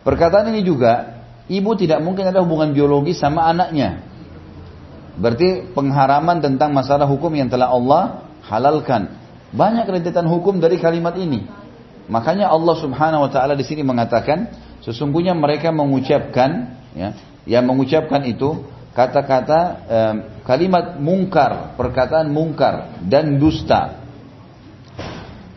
Perkataan 0.00 0.48
ini 0.48 0.64
juga 0.64 1.20
ibu 1.52 1.76
tidak 1.76 2.00
mungkin 2.00 2.24
ada 2.24 2.40
hubungan 2.40 2.72
biologis 2.72 3.20
sama 3.20 3.44
anaknya. 3.52 4.00
Berarti 5.20 5.76
pengharaman 5.76 6.40
tentang 6.40 6.72
masalah 6.72 7.04
hukum 7.04 7.28
yang 7.36 7.52
telah 7.52 7.68
Allah 7.68 8.24
halalkan. 8.48 9.12
Banyak 9.52 9.84
rentetan 9.84 10.24
hukum 10.24 10.56
dari 10.56 10.80
kalimat 10.80 11.12
ini. 11.20 11.44
Makanya 12.08 12.48
Allah 12.48 12.80
Subhanahu 12.80 13.28
wa 13.28 13.30
taala 13.30 13.52
di 13.52 13.62
sini 13.68 13.84
mengatakan 13.84 14.48
sesungguhnya 14.80 15.36
mereka 15.36 15.68
mengucapkan 15.68 16.80
ya, 16.96 17.12
yang 17.44 17.68
mengucapkan 17.68 18.24
itu 18.24 18.64
kata-kata 18.96 19.60
eh, 19.84 20.14
kalimat 20.48 20.96
mungkar, 20.96 21.76
perkataan 21.76 22.32
mungkar 22.32 23.04
dan 23.04 23.36
dusta. 23.36 24.01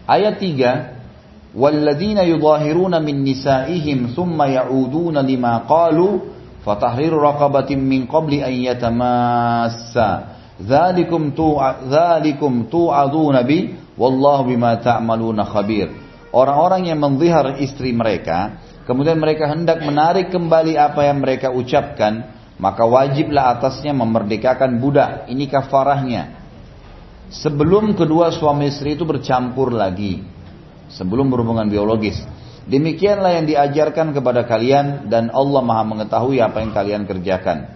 Ayat 0.06 0.38
3 0.42 1.56
Walladzina 1.56 2.28
yudhahiruna 2.28 3.00
min 3.00 3.24
nisa'ihim 3.24 4.12
thumma 4.12 4.52
ya'uduna 4.52 5.24
lima 5.24 5.64
qalu 5.64 6.36
fatahriru 6.68 7.16
raqabatin 7.24 7.80
min 7.80 8.12
qabli 8.12 8.44
an 8.44 8.52
yatamassa 8.52 10.36
dzalikum 10.60 11.32
tu'a 11.32 11.88
dzalikum 11.88 12.68
tu'aduna 12.68 13.48
bi 13.48 13.72
wallahu 13.96 14.52
bima 14.52 14.76
ta'maluna 14.84 15.48
khabir 15.48 16.06
orang-orang 16.36 16.92
yang 16.92 17.00
menzihar 17.00 17.56
istri 17.64 17.96
mereka, 17.96 18.60
kemudian 18.84 19.16
mereka 19.16 19.48
hendak 19.48 19.80
menarik 19.80 20.28
kembali 20.28 20.76
apa 20.76 21.08
yang 21.08 21.24
mereka 21.24 21.48
ucapkan, 21.56 22.28
maka 22.60 22.84
wajiblah 22.84 23.56
atasnya 23.56 23.96
memerdekakan 23.96 24.84
budak. 24.84 25.32
Ini 25.32 25.48
kafarahnya. 25.48 26.35
Sebelum 27.34 27.98
kedua 27.98 28.30
suami 28.34 28.70
istri 28.70 28.94
itu 28.94 29.06
bercampur 29.06 29.74
lagi. 29.74 30.22
Sebelum 30.94 31.30
berhubungan 31.30 31.66
biologis. 31.66 32.22
Demikianlah 32.66 33.38
yang 33.42 33.46
diajarkan 33.46 34.14
kepada 34.14 34.46
kalian 34.50 35.10
dan 35.10 35.30
Allah 35.30 35.62
maha 35.62 35.86
mengetahui 35.86 36.42
apa 36.42 36.66
yang 36.66 36.72
kalian 36.74 37.04
kerjakan. 37.06 37.70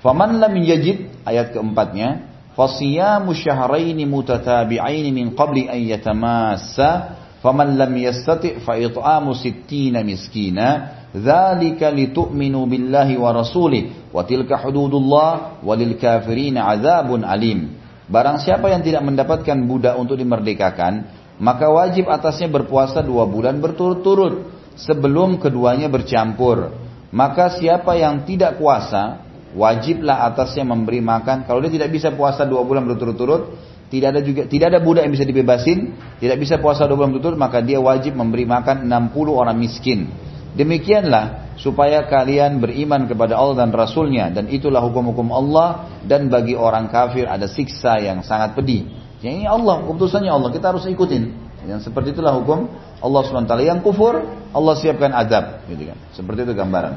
Faman 0.00 0.40
lam 0.40 0.56
yajid 0.56 1.12
ayat 1.24 1.52
keempatnya. 1.52 2.32
Fasiyamu 2.52 3.32
syahraini 3.32 4.04
mutatabi'aini 4.04 5.08
min 5.08 5.32
qabli 5.32 5.72
an 5.72 5.80
yatamassa 5.80 7.22
Faman 7.42 7.74
lam 7.74 7.90
yastati' 7.98 8.62
fa 8.62 8.78
it'amu 8.78 9.34
sittina 9.34 10.06
miskina 10.06 11.02
dzalika 11.10 11.90
litu'minu 11.90 12.70
billahi 12.70 13.18
wa 13.18 13.34
rasulih 13.34 14.14
wa 14.14 14.22
tilka 14.22 14.62
hududullah 14.62 15.58
walil 15.66 15.98
kafirin 15.98 16.54
adzabun 16.54 17.26
alim. 17.26 17.81
Barang 18.12 18.36
siapa 18.36 18.68
yang 18.68 18.84
tidak 18.84 19.00
mendapatkan 19.08 19.56
budak 19.64 19.96
untuk 19.96 20.20
dimerdekakan, 20.20 21.08
maka 21.40 21.72
wajib 21.72 22.12
atasnya 22.12 22.52
berpuasa 22.52 23.00
dua 23.00 23.24
bulan 23.24 23.56
berturut-turut 23.56 24.52
sebelum 24.76 25.40
keduanya 25.40 25.88
bercampur. 25.88 26.76
Maka 27.08 27.56
siapa 27.56 27.96
yang 27.96 28.28
tidak 28.28 28.60
puasa, 28.60 29.24
wajiblah 29.56 30.28
atasnya 30.28 30.68
memberi 30.68 31.00
makan. 31.00 31.48
Kalau 31.48 31.64
dia 31.64 31.72
tidak 31.72 31.88
bisa 31.88 32.12
puasa 32.12 32.44
dua 32.44 32.60
bulan 32.68 32.84
berturut-turut, 32.84 33.56
tidak 33.88 34.08
ada 34.16 34.20
juga 34.20 34.44
tidak 34.44 34.76
ada 34.76 34.80
budak 34.84 35.08
yang 35.08 35.12
bisa 35.16 35.24
dibebasin, 35.24 35.78
tidak 36.20 36.36
bisa 36.36 36.60
puasa 36.60 36.84
dua 36.84 37.00
bulan 37.00 37.16
betul, 37.16 37.36
maka 37.40 37.64
dia 37.64 37.80
wajib 37.80 38.12
memberi 38.12 38.44
makan 38.44 38.88
60 38.88 39.40
orang 39.40 39.56
miskin. 39.56 40.08
Demikianlah 40.52 41.41
supaya 41.60 42.04
kalian 42.08 42.58
beriman 42.60 43.04
kepada 43.06 43.36
Allah 43.36 43.66
dan 43.66 43.70
Rasulnya 43.74 44.32
dan 44.32 44.48
itulah 44.48 44.80
hukum-hukum 44.84 45.28
Allah 45.32 45.88
dan 46.04 46.32
bagi 46.32 46.56
orang 46.56 46.88
kafir 46.88 47.28
ada 47.28 47.48
siksa 47.48 48.00
yang 48.00 48.24
sangat 48.24 48.56
pedih. 48.56 48.88
Yang 49.22 49.34
ini 49.42 49.46
Allah, 49.46 49.86
keputusannya 49.86 50.32
Allah, 50.32 50.50
kita 50.50 50.74
harus 50.74 50.82
ikutin. 50.88 51.30
Yang 51.62 51.86
seperti 51.86 52.10
itulah 52.10 52.34
hukum 52.34 52.66
Allah 52.98 53.20
SWT. 53.22 53.54
Yang 53.62 53.80
kufur, 53.86 54.18
Allah 54.50 54.74
siapkan 54.74 55.14
adab. 55.14 55.62
Gitu 55.70 55.94
kan. 55.94 55.98
Seperti 56.10 56.42
itu 56.42 56.58
gambaran. 56.58 56.94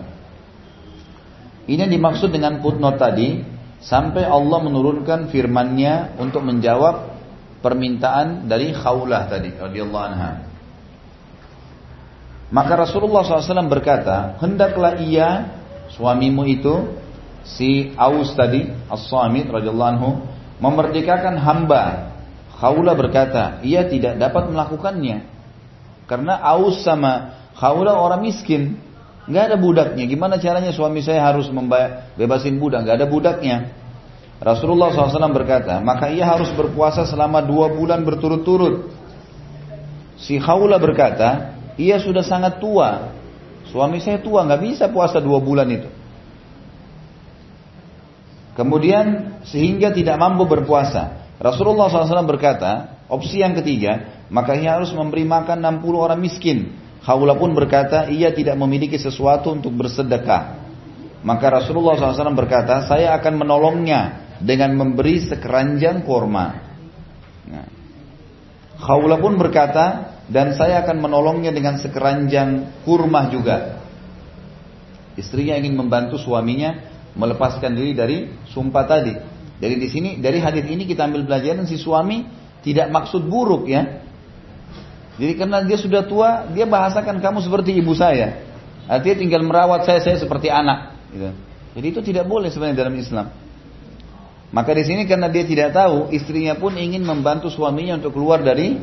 Ini 1.69 1.85
yang 1.85 1.93
dimaksud 1.93 2.33
dengan 2.33 2.57
footnote 2.65 2.97
tadi, 2.97 3.45
Sampai 3.85 4.25
Allah 4.25 4.65
menurunkan 4.65 5.29
firman-Nya 5.29 6.17
untuk 6.17 6.41
menjawab 6.41 7.21
permintaan 7.61 8.49
dari 8.49 8.73
Khawlah 8.73 9.29
tadi 9.29 9.53
radhiyallahu 9.53 10.05
anha. 10.09 10.31
Maka 12.53 12.85
Rasulullah 12.85 13.25
SAW 13.25 13.65
berkata, 13.65 14.37
hendaklah 14.37 15.01
ia 15.01 15.57
suamimu 15.93 16.45
itu 16.45 16.93
si 17.41 17.93
Aus 17.97 18.33
tadi 18.37 18.69
As-Samit 18.89 19.49
radhiyallahu 19.49 20.07
memerdekakan 20.61 21.41
hamba. 21.41 22.13
Khawlah 22.55 22.95
berkata, 22.95 23.59
ia 23.65 23.83
tidak 23.89 24.15
dapat 24.15 24.47
melakukannya 24.47 25.27
karena 26.05 26.37
Aus 26.37 26.85
sama 26.85 27.41
Khawlah 27.57 27.97
orang 27.97 28.21
miskin. 28.23 28.77
Nggak 29.25 29.43
ada 29.51 29.57
budaknya. 29.57 30.05
Gimana 30.05 30.37
caranya 30.37 30.69
suami 30.69 31.01
saya 31.01 31.25
harus 31.25 31.49
bebasin 32.13 32.61
budak? 32.61 32.85
Nggak 32.85 32.97
ada 33.01 33.07
budaknya. 33.09 33.57
Rasulullah 34.37 34.91
SAW 34.91 35.31
berkata, 35.31 35.79
maka 35.79 36.11
ia 36.11 36.27
harus 36.27 36.51
berpuasa 36.51 37.07
selama 37.07 37.39
dua 37.41 37.71
bulan 37.71 38.03
berturut-turut. 38.03 38.91
Si 40.19 40.37
Khawla 40.37 40.77
berkata, 40.77 41.54
ia 41.75 41.99
sudah 41.99 42.23
sangat 42.23 42.59
tua. 42.59 43.11
Suami 43.71 43.99
saya 43.99 44.21
tua, 44.23 44.47
nggak 44.47 44.61
bisa 44.61 44.85
puasa 44.87 45.19
dua 45.19 45.41
bulan 45.43 45.67
itu. 45.67 45.89
Kemudian 48.55 49.37
sehingga 49.43 49.91
tidak 49.91 50.15
mampu 50.15 50.47
berpuasa. 50.47 51.27
Rasulullah 51.35 51.91
SAW 51.91 52.23
berkata, 52.23 53.03
opsi 53.11 53.43
yang 53.43 53.51
ketiga, 53.51 54.23
maka 54.31 54.55
ia 54.55 54.79
harus 54.79 54.95
memberi 54.95 55.27
makan 55.27 55.59
60 55.59 55.91
orang 55.91 56.19
miskin. 56.23 56.71
Khawla 57.03 57.35
pun 57.35 57.51
berkata, 57.51 58.07
ia 58.07 58.31
tidak 58.31 58.55
memiliki 58.55 58.95
sesuatu 58.95 59.51
untuk 59.51 59.75
bersedekah. 59.75 60.63
Maka 61.27 61.59
Rasulullah 61.59 61.99
SAW 61.99 62.31
berkata, 62.31 62.87
saya 62.87 63.11
akan 63.19 63.43
menolongnya 63.43 64.23
dengan 64.39 64.71
memberi 64.79 65.19
sekeranjang 65.27 66.07
korma. 66.07 66.47
Nah. 67.51 67.67
Pun 69.19 69.33
berkata, 69.35 70.14
dan 70.25 70.57
saya 70.57 70.81
akan 70.81 70.97
menolongnya 71.05 71.53
dengan 71.53 71.77
sekeranjang 71.77 72.81
kurma 72.81 73.29
juga. 73.29 73.81
Istrinya 75.15 75.55
ingin 75.55 75.77
membantu 75.77 76.17
suaminya 76.17 76.81
melepaskan 77.15 77.71
diri 77.77 77.93
dari 77.95 78.17
sumpah 78.51 78.83
tadi. 78.83 79.13
Jadi 79.55 79.75
di 79.79 79.87
sini 79.87 80.09
dari 80.19 80.43
hadis 80.43 80.67
ini 80.67 80.83
kita 80.83 81.07
ambil 81.07 81.23
pelajaran 81.23 81.63
si 81.63 81.79
suami 81.79 82.27
tidak 82.65 82.91
maksud 82.91 83.23
buruk 83.29 83.69
ya. 83.69 84.03
Jadi 85.15 85.33
karena 85.39 85.63
dia 85.63 85.79
sudah 85.79 86.03
tua, 86.03 86.43
dia 86.51 86.67
bahasakan 86.67 87.23
kamu 87.23 87.39
seperti 87.39 87.71
ibu 87.79 87.95
saya. 87.95 88.43
Artinya 88.85 89.15
tinggal 89.15 89.41
merawat 89.47 89.87
saya, 89.87 90.03
saya 90.03 90.19
seperti 90.19 90.51
anak. 90.51 90.91
Gitu. 91.07 91.31
Jadi 91.79 91.87
itu 91.87 92.01
tidak 92.03 92.27
boleh 92.27 92.51
sebenarnya 92.51 92.83
dalam 92.83 92.95
Islam. 92.99 93.31
Maka 94.51 94.71
di 94.75 94.83
sini 94.83 95.07
karena 95.07 95.31
dia 95.31 95.47
tidak 95.47 95.71
tahu, 95.71 96.11
istrinya 96.11 96.59
pun 96.59 96.75
ingin 96.75 97.03
membantu 97.03 97.47
suaminya 97.47 97.95
untuk 97.95 98.11
keluar 98.15 98.43
dari 98.43 98.75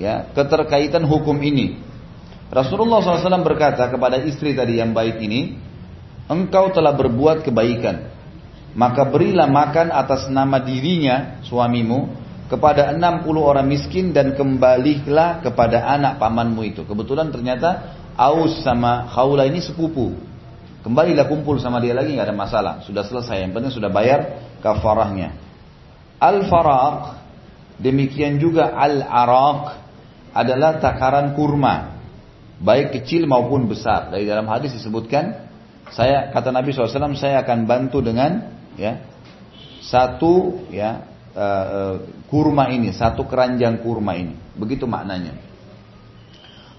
ya 0.00 0.28
keterkaitan 0.32 1.04
hukum 1.04 1.36
ini. 1.40 1.82
Rasulullah 2.46 3.02
SAW 3.02 3.42
berkata 3.42 3.90
kepada 3.90 4.22
istri 4.22 4.54
tadi 4.54 4.78
yang 4.78 4.94
baik 4.94 5.18
ini, 5.18 5.58
engkau 6.30 6.70
telah 6.70 6.94
berbuat 6.94 7.42
kebaikan, 7.42 8.06
maka 8.78 9.02
berilah 9.10 9.50
makan 9.50 9.90
atas 9.90 10.30
nama 10.30 10.62
dirinya 10.62 11.42
suamimu 11.42 12.26
kepada 12.46 12.94
60 12.94 13.26
orang 13.34 13.66
miskin 13.66 14.14
dan 14.14 14.38
kembalilah 14.38 15.42
kepada 15.42 15.82
anak 15.90 16.22
pamanmu 16.22 16.62
itu. 16.62 16.86
Kebetulan 16.86 17.34
ternyata 17.34 17.98
Aus 18.14 18.62
sama 18.62 19.10
Khawla 19.10 19.44
ini 19.50 19.60
sepupu. 19.60 20.14
Kembalilah 20.86 21.26
kumpul 21.26 21.58
sama 21.58 21.82
dia 21.82 21.98
lagi 21.98 22.14
nggak 22.14 22.30
ada 22.30 22.36
masalah. 22.36 22.74
Sudah 22.86 23.02
selesai. 23.02 23.42
Yang 23.42 23.52
penting 23.58 23.72
sudah 23.74 23.90
bayar 23.90 24.38
kafarahnya. 24.62 25.34
Al-faraq 26.22 27.18
demikian 27.82 28.38
juga 28.38 28.70
al-araq 28.72 29.85
adalah 30.36 30.76
takaran 30.76 31.32
kurma. 31.32 31.96
baik 32.56 33.00
kecil 33.00 33.28
maupun 33.28 33.68
besar. 33.68 34.08
Dari 34.08 34.24
dalam 34.24 34.48
hadis 34.48 34.72
disebutkan, 34.72 35.44
saya 35.92 36.32
kata 36.32 36.48
Nabi 36.48 36.72
SAW, 36.72 37.12
saya 37.12 37.44
akan 37.44 37.68
bantu 37.68 38.00
dengan 38.00 38.48
ya 38.80 39.04
satu 39.84 40.64
ya 40.72 41.04
uh, 41.36 42.00
kurma 42.32 42.72
ini, 42.72 42.96
satu 42.96 43.28
keranjang 43.28 43.84
kurma 43.84 44.16
ini. 44.16 44.34
Begitu 44.56 44.88
maknanya. 44.88 45.36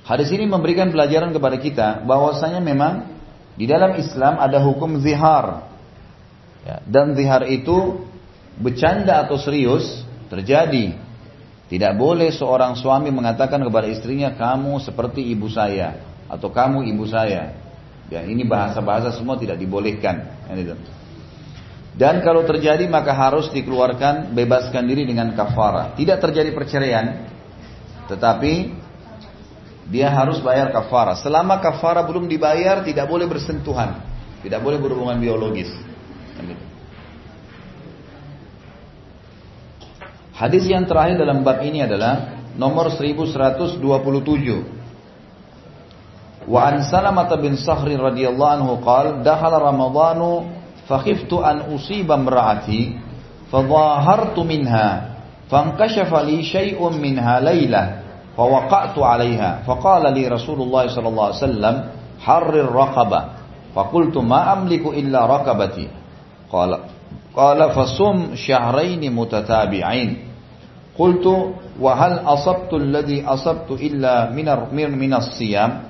Hadis 0.01 0.33
ini 0.33 0.49
memberikan 0.49 0.89
pelajaran 0.89 1.29
kepada 1.29 1.61
kita 1.61 1.87
bahwasanya 2.07 2.63
memang 2.63 3.11
di 3.53 3.69
dalam 3.69 3.99
Islam 4.01 4.41
ada 4.41 4.57
hukum 4.63 4.97
zihar. 5.03 5.67
Ya, 6.65 6.81
dan 6.89 7.13
zihar 7.13 7.45
itu 7.47 8.07
bercanda 8.59 9.23
atau 9.23 9.37
serius 9.37 10.03
terjadi. 10.27 11.06
Tidak 11.67 11.93
boleh 11.99 12.31
seorang 12.31 12.79
suami 12.79 13.11
mengatakan 13.11 13.59
kepada 13.59 13.91
istrinya 13.91 14.31
kamu 14.31 14.79
seperti 14.79 15.19
ibu 15.35 15.51
saya 15.51 15.99
atau 16.31 16.47
kamu 16.47 16.87
ibu 16.95 17.03
saya. 17.03 17.59
Ya, 18.07 18.23
ini 18.23 18.47
bahasa-bahasa 18.47 19.11
semua 19.19 19.35
tidak 19.35 19.59
dibolehkan. 19.59 20.31
Dan 21.97 22.23
kalau 22.23 22.47
terjadi 22.47 22.87
maka 22.87 23.11
harus 23.11 23.51
dikeluarkan 23.51 24.31
bebaskan 24.31 24.87
diri 24.87 25.03
dengan 25.03 25.35
kafara. 25.35 25.91
Tidak 25.99 26.15
terjadi 26.23 26.55
perceraian, 26.55 27.27
tetapi 28.07 28.71
dia 29.91 30.07
harus 30.07 30.39
bayar 30.39 30.71
kafara. 30.71 31.19
Selama 31.19 31.59
kafara 31.59 31.99
belum 32.07 32.31
dibayar, 32.31 32.79
tidak 32.83 33.11
boleh 33.11 33.27
bersentuhan, 33.27 33.99
tidak 34.39 34.63
boleh 34.63 34.79
berhubungan 34.79 35.19
biologis. 35.19 35.67
Hadis 40.37 40.69
yang 40.69 40.85
terakhir 40.85 41.17
dalam 41.17 41.41
bab 41.41 41.65
ini 41.65 41.81
adalah 41.81 42.45
nomor 42.53 42.93
1127. 42.93 43.81
Wa 46.47 46.59
an 46.71 46.85
Salamah 46.85 47.27
bin 47.41 47.57
Sakhri 47.57 47.97
radhiyallahu 47.97 48.53
anhu 48.61 48.77
qala 48.85 49.19
dakhala 49.25 49.59
Ramadhanu 49.59 50.45
fakhiftu 50.87 51.41
an 51.43 51.73
usiba 51.73 52.15
imra'ati 52.15 52.95
fadhahartu 53.51 54.45
minha 54.47 55.17
fankashafa 55.51 56.23
li 56.23 56.45
shay'un 56.45 56.95
minha 57.01 57.41
laylah 57.41 58.05
فوقعت 58.37 58.93
عليها 58.93 59.65
فقال 59.65 60.13
لي 60.13 60.29
رسول 60.29 60.61
الله 60.61 60.93
صلى 60.93 61.07
الله 61.09 61.25
عليه 61.25 61.41
وسلم 61.41 61.75
حر 62.21 62.53
الرقبة 62.69 63.21
فقلت 63.73 64.13
ما 64.21 64.53
أملك 64.53 64.85
إلا 64.93 65.25
رقبتي 65.25 65.87
قال 66.53 66.71
قال 67.33 67.59
فصم 67.73 68.37
شهرين 68.37 69.01
متتابعين 69.09 70.09
Qultu 70.97 71.53
wa 71.77 71.93
hal 71.93 72.25
asabtu 72.25 72.81
alladhi 72.81 73.21
asabtu 73.21 73.77
illa 73.77 74.33
minar 74.33 74.73
min 74.73 74.89
minas 74.97 75.37
siyam? 75.37 75.85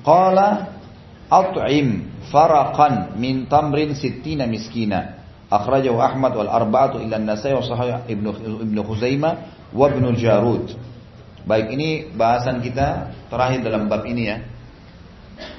Qala 0.00 0.80
at'im 1.28 2.08
faraqan 2.32 3.20
min 3.20 3.44
tamrin 3.44 3.92
sittina 3.92 4.48
miskina. 4.48 5.20
Akhrajahu 5.52 6.00
Ahmad 6.00 6.32
wal 6.40 6.48
arba'atu 6.48 7.04
illa 7.04 7.20
an-Nasai 7.20 7.52
wa 7.52 7.60
sahih 7.60 8.08
Ibnu 8.08 8.30
Ibnu 8.64 8.80
Khuzaimah 8.80 9.32
wa 9.76 9.84
Ibnu 9.92 10.16
Jarud. 10.16 10.72
Baik 11.44 11.76
ini 11.76 12.08
bahasan 12.08 12.64
kita 12.64 13.12
terakhir 13.28 13.60
dalam 13.60 13.92
bab 13.92 14.08
ini 14.08 14.24
ya. 14.24 14.40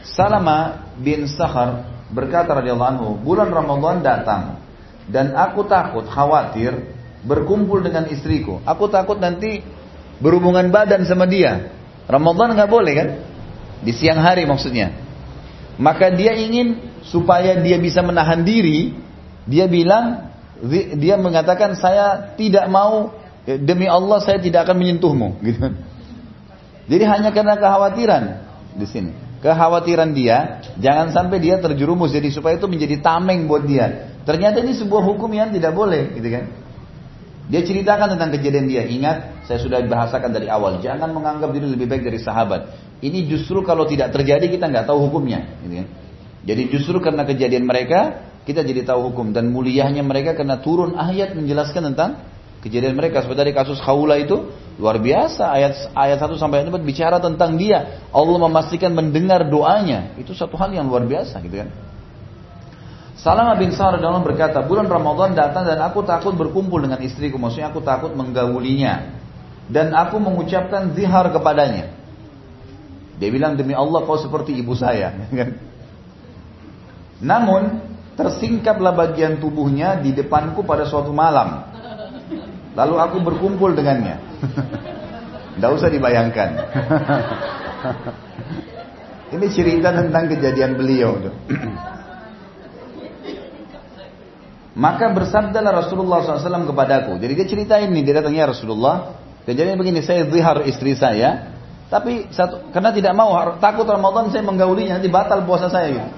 Salama 0.01 0.89
bin 0.97 1.29
Sahar 1.29 1.85
berkata 2.09 2.57
radhiyallahu 2.57 2.91
anhu, 2.97 3.09
bulan 3.21 3.53
Ramadan 3.53 4.01
datang 4.01 4.43
dan 5.05 5.37
aku 5.37 5.69
takut 5.69 6.09
khawatir 6.09 6.94
berkumpul 7.25 7.81
dengan 7.81 8.05
istriku. 8.07 8.61
Aku 8.63 8.87
takut 8.87 9.17
nanti 9.17 9.65
berhubungan 10.21 10.69
badan 10.69 11.03
sama 11.03 11.25
dia. 11.25 11.73
Ramadan 12.05 12.53
nggak 12.53 12.69
boleh 12.69 12.93
kan? 12.93 13.09
Di 13.81 13.91
siang 13.91 14.21
hari 14.21 14.45
maksudnya. 14.45 14.93
Maka 15.75 16.13
dia 16.13 16.37
ingin 16.37 16.79
supaya 17.03 17.59
dia 17.59 17.75
bisa 17.81 17.99
menahan 17.99 18.45
diri, 18.45 18.95
dia 19.43 19.67
bilang 19.67 20.31
dia 20.95 21.19
mengatakan 21.19 21.75
saya 21.75 22.37
tidak 22.39 22.65
mau 22.71 23.11
demi 23.43 23.85
Allah 23.85 24.23
saya 24.23 24.39
tidak 24.39 24.69
akan 24.69 24.77
menyentuhmu 24.79 25.37
gitu. 25.47 25.67
Jadi 26.85 27.03
hanya 27.09 27.29
karena 27.33 27.57
kekhawatiran 27.57 28.23
di 28.77 28.87
sini. 28.87 29.11
Kekhawatiran 29.41 30.09
dia 30.15 30.61
jangan 30.81 31.13
sampai 31.13 31.37
dia 31.37 31.61
terjerumus 31.61 32.13
jadi 32.13 32.29
supaya 32.33 32.57
itu 32.57 32.69
menjadi 32.69 33.01
tameng 33.01 33.45
buat 33.49 33.65
dia. 33.65 34.13
Ternyata 34.25 34.61
ini 34.61 34.73
sebuah 34.73 35.05
hukum 35.05 35.29
yang 35.33 35.53
tidak 35.53 35.73
boleh 35.75 36.17
gitu 36.17 36.29
kan. 36.29 36.64
Dia 37.45 37.61
ceritakan 37.61 38.17
tentang 38.17 38.33
kejadian 38.33 38.65
dia. 38.65 38.83
Ingat, 38.85 39.45
saya 39.45 39.61
sudah 39.61 39.81
bahasakan 39.85 40.33
dari 40.33 40.49
awal. 40.49 40.81
Jangan 40.81 41.13
menganggap 41.13 41.53
diri 41.53 41.69
lebih 41.69 41.85
baik 41.85 42.01
dari 42.01 42.17
sahabat. 42.17 42.73
Ini 43.05 43.29
justru 43.29 43.61
kalau 43.61 43.85
tidak 43.85 44.09
terjadi 44.13 44.49
kita 44.49 44.65
nggak 44.65 44.89
tahu 44.89 45.09
hukumnya. 45.09 45.45
Gitu 45.61 45.85
kan? 45.85 45.87
Jadi 46.45 46.61
justru 46.73 46.97
karena 47.01 47.25
kejadian 47.25 47.65
mereka 47.65 48.29
kita 48.45 48.61
jadi 48.61 48.85
tahu 48.85 49.13
hukum 49.13 49.33
dan 49.33 49.49
muliahnya 49.49 50.05
mereka 50.05 50.37
karena 50.37 50.61
turun 50.61 50.93
ayat 50.97 51.33
menjelaskan 51.33 51.93
tentang 51.93 52.21
Kejadian 52.65 52.97
mereka 52.97 53.21
seperti 53.21 53.45
dari 53.45 53.53
kasus 53.53 53.77
Khawla 53.77 54.17
itu 54.17 54.49
luar 54.81 54.97
biasa 54.97 55.53
ayat 55.53 55.93
ayat 55.93 56.17
1 56.17 56.33
sampai 56.33 56.65
4 56.65 56.81
bicara 56.81 57.21
tentang 57.21 57.61
dia. 57.61 58.01
Allah 58.09 58.41
memastikan 58.41 58.89
mendengar 58.89 59.45
doanya. 59.45 60.17
Itu 60.17 60.33
satu 60.33 60.57
hal 60.57 60.73
yang 60.73 60.89
luar 60.89 61.05
biasa 61.05 61.45
gitu 61.45 61.61
kan. 61.61 61.69
Salama 63.25 63.57
bin 63.57 63.73
Sa'ad 63.73 64.05
dalam 64.05 64.21
berkata, 64.21 64.61
bulan 64.61 64.85
Ramadan 64.85 65.33
datang 65.33 65.65
dan 65.65 65.81
aku 65.81 66.05
takut 66.05 66.37
berkumpul 66.37 66.77
dengan 66.77 67.01
istriku. 67.01 67.41
Maksudnya 67.41 67.73
aku 67.73 67.81
takut 67.81 68.13
menggaulinya. 68.13 69.17
Dan 69.65 69.97
aku 69.97 70.21
mengucapkan 70.21 70.93
zihar 70.93 71.33
kepadanya. 71.33 71.89
Dia 73.17 73.29
bilang, 73.33 73.57
demi 73.57 73.73
Allah 73.73 74.05
kau 74.05 74.13
seperti 74.21 74.53
ibu 74.61 74.77
saya. 74.77 75.09
Kan? 75.41 75.57
Namun, 77.17 77.81
tersingkaplah 78.13 78.93
bagian 78.93 79.41
tubuhnya 79.41 79.97
di 79.97 80.13
depanku 80.13 80.61
pada 80.61 80.85
suatu 80.85 81.09
malam. 81.09 81.65
Lalu 82.77 82.95
aku 83.09 83.17
berkumpul 83.25 83.73
dengannya. 83.73 84.21
Tidak 85.57 85.71
usah 85.73 85.89
dibayangkan. 85.89 86.49
Ini 89.33 89.47
cerita 89.49 89.89
tentang 89.97 90.29
kejadian 90.29 90.77
beliau. 90.77 91.17
Maka 94.75 95.07
bersabdalah 95.15 95.87
Rasulullah 95.87 96.19
SAW 96.19 96.67
kepadaku. 96.67 97.15
Jadi 97.15 97.31
dia 97.31 97.47
cerita 97.47 97.75
ini, 97.79 98.03
dia 98.03 98.19
datangnya 98.19 98.51
Rasulullah. 98.51 99.15
Kejadian 99.47 99.79
begini, 99.79 100.03
saya 100.03 100.27
zihar 100.27 100.67
istri 100.67 100.99
saya. 100.99 101.55
Tapi 101.87 102.27
satu, 102.27 102.75
karena 102.75 102.91
tidak 102.91 103.15
mau, 103.15 103.31
takut 103.63 103.87
Ramadan 103.87 104.27
saya 104.35 104.43
menggaulinya, 104.43 104.99
nanti 104.99 105.07
batal 105.07 105.47
puasa 105.47 105.71
saya 105.71 105.95
gitu. 105.95 106.09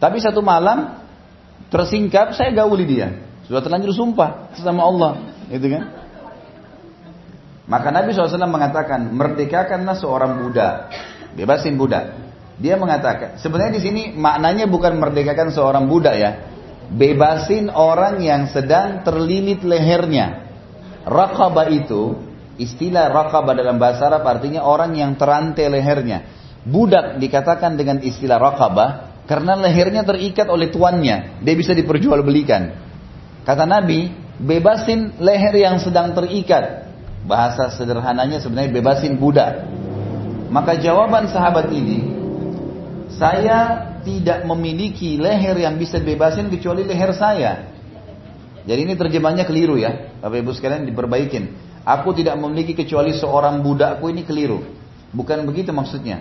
Tapi 0.00 0.16
satu 0.16 0.40
malam, 0.40 0.96
tersingkap, 1.68 2.32
saya 2.32 2.56
gauli 2.56 2.88
dia. 2.88 3.20
Sudah 3.44 3.60
terlanjur 3.60 3.92
sumpah 3.92 4.56
sama 4.56 4.86
Allah, 4.86 5.20
itu 5.52 5.66
kan? 5.68 5.92
Maka 7.68 7.92
Nabi 7.92 8.16
SAW 8.16 8.48
mengatakan, 8.48 9.12
merdekakanlah 9.12 9.98
seorang 9.98 10.40
budak, 10.40 10.88
bebasin 11.36 11.76
budak. 11.76 12.16
Dia 12.56 12.80
mengatakan, 12.80 13.36
sebenarnya 13.36 13.76
di 13.76 13.82
sini 13.82 14.02
maknanya 14.16 14.64
bukan 14.70 14.96
merdekakan 14.96 15.52
seorang 15.52 15.84
budak 15.84 16.16
ya, 16.16 16.49
bebasin 16.90 17.70
orang 17.70 18.18
yang 18.18 18.50
sedang 18.50 19.06
terlilit 19.06 19.62
lehernya. 19.62 20.50
Raqabah 21.06 21.70
itu, 21.70 22.18
istilah 22.58 23.08
raqabah 23.08 23.54
dalam 23.54 23.78
bahasa 23.78 24.10
Arab 24.10 24.26
artinya 24.26 24.66
orang 24.66 24.92
yang 24.98 25.14
terantai 25.14 25.70
lehernya. 25.70 26.26
Budak 26.60 27.16
dikatakan 27.16 27.80
dengan 27.80 28.04
istilah 28.04 28.36
raqabah 28.36 29.24
karena 29.24 29.56
lehernya 29.56 30.04
terikat 30.04 30.50
oleh 30.50 30.68
tuannya, 30.68 31.40
dia 31.40 31.54
bisa 31.56 31.72
diperjualbelikan. 31.72 32.74
Kata 33.46 33.64
Nabi, 33.64 34.10
bebasin 34.36 35.16
leher 35.22 35.54
yang 35.56 35.80
sedang 35.80 36.12
terikat. 36.12 36.90
Bahasa 37.24 37.72
sederhananya 37.72 38.42
sebenarnya 38.42 38.72
bebasin 38.74 39.16
budak. 39.16 39.64
Maka 40.50 40.76
jawaban 40.82 41.30
sahabat 41.30 41.70
ini, 41.70 42.02
saya 43.14 43.89
tidak 44.02 44.44
memiliki 44.48 45.16
leher 45.20 45.56
yang 45.56 45.76
bisa 45.76 46.00
bebasin 46.00 46.48
kecuali 46.48 46.84
leher 46.84 47.12
saya. 47.16 47.70
Jadi 48.64 48.80
ini 48.84 48.94
terjemahnya 48.94 49.48
keliru 49.48 49.80
ya. 49.80 50.20
Bapak 50.20 50.44
Ibu 50.44 50.52
sekalian 50.52 50.84
diperbaikin. 50.84 51.56
Aku 51.84 52.12
tidak 52.12 52.36
memiliki 52.36 52.76
kecuali 52.76 53.16
seorang 53.16 53.64
budakku 53.64 54.12
ini 54.12 54.22
keliru. 54.28 54.60
Bukan 55.10 55.48
begitu 55.48 55.72
maksudnya. 55.72 56.20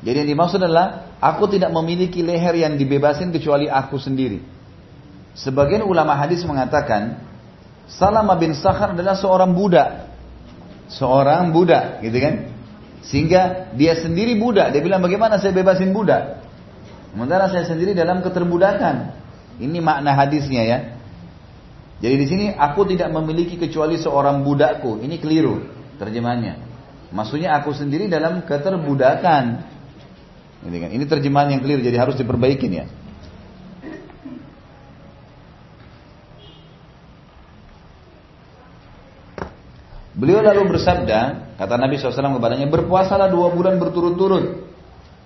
Jadi 0.00 0.24
yang 0.24 0.30
dimaksud 0.32 0.62
adalah 0.62 1.18
aku 1.20 1.50
tidak 1.50 1.74
memiliki 1.74 2.24
leher 2.24 2.54
yang 2.54 2.78
dibebasin 2.78 3.34
kecuali 3.34 3.68
aku 3.68 3.98
sendiri. 3.98 4.40
Sebagian 5.34 5.84
ulama 5.86 6.18
hadis 6.18 6.42
mengatakan 6.42 7.20
Salama 7.88 8.36
bin 8.36 8.52
Sakhar 8.52 8.92
adalah 8.92 9.16
seorang 9.16 9.56
budak. 9.56 10.12
Seorang 10.88 11.52
budak, 11.52 12.00
gitu 12.04 12.16
kan? 12.20 12.34
Sehingga 13.04 13.72
dia 13.76 13.96
sendiri 13.96 14.36
budak. 14.36 14.72
Dia 14.72 14.80
bilang 14.84 15.00
bagaimana 15.00 15.40
saya 15.40 15.52
bebasin 15.56 15.92
budak? 15.92 16.37
Sementara 17.18 17.50
saya 17.50 17.66
sendiri 17.66 17.98
dalam 17.98 18.22
keterbudakan. 18.22 19.10
Ini 19.58 19.82
makna 19.82 20.14
hadisnya 20.14 20.62
ya. 20.62 20.78
Jadi 21.98 22.14
di 22.14 22.26
sini 22.30 22.46
aku 22.54 22.86
tidak 22.86 23.10
memiliki 23.10 23.58
kecuali 23.58 23.98
seorang 23.98 24.46
budakku. 24.46 25.02
Ini 25.02 25.18
keliru 25.18 25.66
terjemahnya. 25.98 26.62
Maksudnya 27.10 27.58
aku 27.58 27.74
sendiri 27.74 28.06
dalam 28.06 28.46
keterbudakan. 28.46 29.66
Ini 30.62 30.76
kan, 30.78 30.94
terjemahan 30.94 31.58
yang 31.58 31.60
clear, 31.66 31.82
jadi 31.82 31.98
harus 31.98 32.14
diperbaikin 32.14 32.70
ya. 32.70 32.86
Beliau 40.14 40.38
lalu 40.38 40.70
bersabda, 40.70 41.50
kata 41.58 41.74
Nabi 41.82 41.98
SAW 41.98 42.38
kepadanya, 42.38 42.70
berpuasalah 42.70 43.26
dua 43.26 43.50
bulan 43.50 43.74
berturut-turut. 43.82 44.70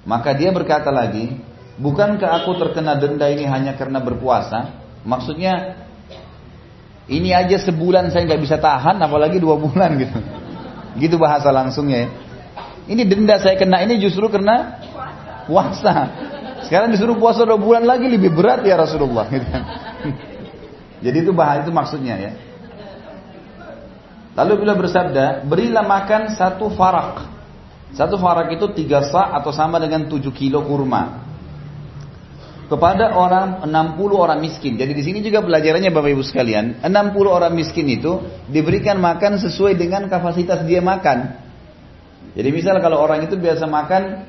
Maka 0.09 0.33
dia 0.33 0.49
berkata 0.57 0.89
lagi, 0.89 1.52
bukankah 1.81 2.43
aku 2.43 2.59
terkena 2.59 2.99
denda 2.99 3.29
ini 3.29 3.49
hanya 3.49 3.77
karena 3.77 4.03
berpuasa? 4.03 4.83
Maksudnya, 5.03 5.83
ini 7.11 7.35
aja 7.35 7.59
sebulan 7.59 8.13
saya 8.15 8.25
nggak 8.29 8.43
bisa 8.43 8.57
tahan, 8.59 9.01
apalagi 9.03 9.43
dua 9.43 9.59
bulan 9.59 9.99
gitu. 9.99 10.19
Gitu 10.99 11.17
bahasa 11.17 11.49
langsungnya 11.49 12.07
ya. 12.07 12.09
Ini 12.83 13.03
denda 13.07 13.39
saya 13.39 13.55
kena 13.55 13.81
ini 13.83 13.97
justru 14.03 14.27
karena 14.29 14.83
puasa. 15.47 16.11
Sekarang 16.67 16.91
disuruh 16.95 17.19
puasa 17.19 17.43
dua 17.43 17.59
bulan 17.59 17.83
lagi 17.87 18.07
lebih 18.07 18.35
berat 18.35 18.63
ya 18.63 18.79
Rasulullah. 18.79 19.27
Gitu. 19.31 19.47
Jadi 21.03 21.17
itu 21.19 21.33
bahasa 21.35 21.67
itu 21.67 21.73
maksudnya 21.75 22.15
ya. 22.19 22.33
Lalu 24.33 24.65
beliau 24.65 24.79
bersabda, 24.81 25.45
berilah 25.45 25.85
makan 25.85 26.33
satu 26.33 26.73
farak. 26.73 27.29
Satu 27.93 28.17
farak 28.17 28.49
itu 28.57 28.65
tiga 28.73 29.05
sa 29.05 29.37
atau 29.37 29.53
sama 29.53 29.77
dengan 29.77 30.09
tujuh 30.09 30.33
kilo 30.33 30.65
kurma. 30.65 31.22
Kepada 32.73 33.13
orang 33.13 33.69
60 33.69 34.01
orang 34.17 34.41
miskin. 34.41 34.81
Jadi 34.81 34.97
di 34.97 35.05
sini 35.05 35.21
juga 35.21 35.45
pelajarannya 35.45 35.93
Bapak 35.93 36.09
Ibu 36.17 36.25
sekalian, 36.25 36.81
60 36.81 36.89
orang 37.29 37.53
miskin 37.53 37.85
itu 37.85 38.25
diberikan 38.49 38.97
makan 38.97 39.37
sesuai 39.37 39.77
dengan 39.77 40.09
kapasitas 40.09 40.65
dia 40.65 40.81
makan. 40.81 41.37
Jadi 42.33 42.49
misal 42.49 42.81
kalau 42.81 42.97
orang 42.97 43.29
itu 43.29 43.37
biasa 43.37 43.69
makan 43.69 44.25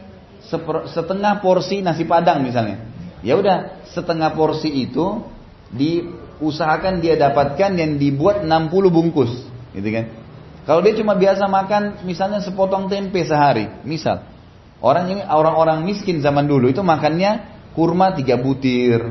setengah 0.91 1.39
porsi 1.39 1.79
nasi 1.79 2.03
padang 2.03 2.43
misalnya. 2.43 2.83
Ya 3.23 3.39
udah, 3.39 3.87
setengah 3.95 4.35
porsi 4.35 4.67
itu 4.67 5.23
diusahakan 5.71 6.99
dia 6.99 7.15
dapatkan 7.15 7.79
yang 7.79 7.95
dibuat 7.95 8.43
60 8.43 8.67
bungkus 8.91 9.31
gitu 9.71 9.87
kan. 9.87 10.11
Kalau 10.67 10.83
dia 10.83 10.99
cuma 10.99 11.15
biasa 11.15 11.47
makan 11.47 12.03
misalnya 12.03 12.43
sepotong 12.43 12.91
tempe 12.91 13.23
sehari, 13.23 13.71
misal. 13.87 14.27
Orang 14.83 15.07
ini 15.15 15.23
orang-orang 15.23 15.87
miskin 15.87 16.19
zaman 16.19 16.43
dulu 16.43 16.67
itu 16.67 16.83
makannya 16.83 17.52
kurma 17.73 18.13
tiga 18.15 18.39
butir, 18.39 19.01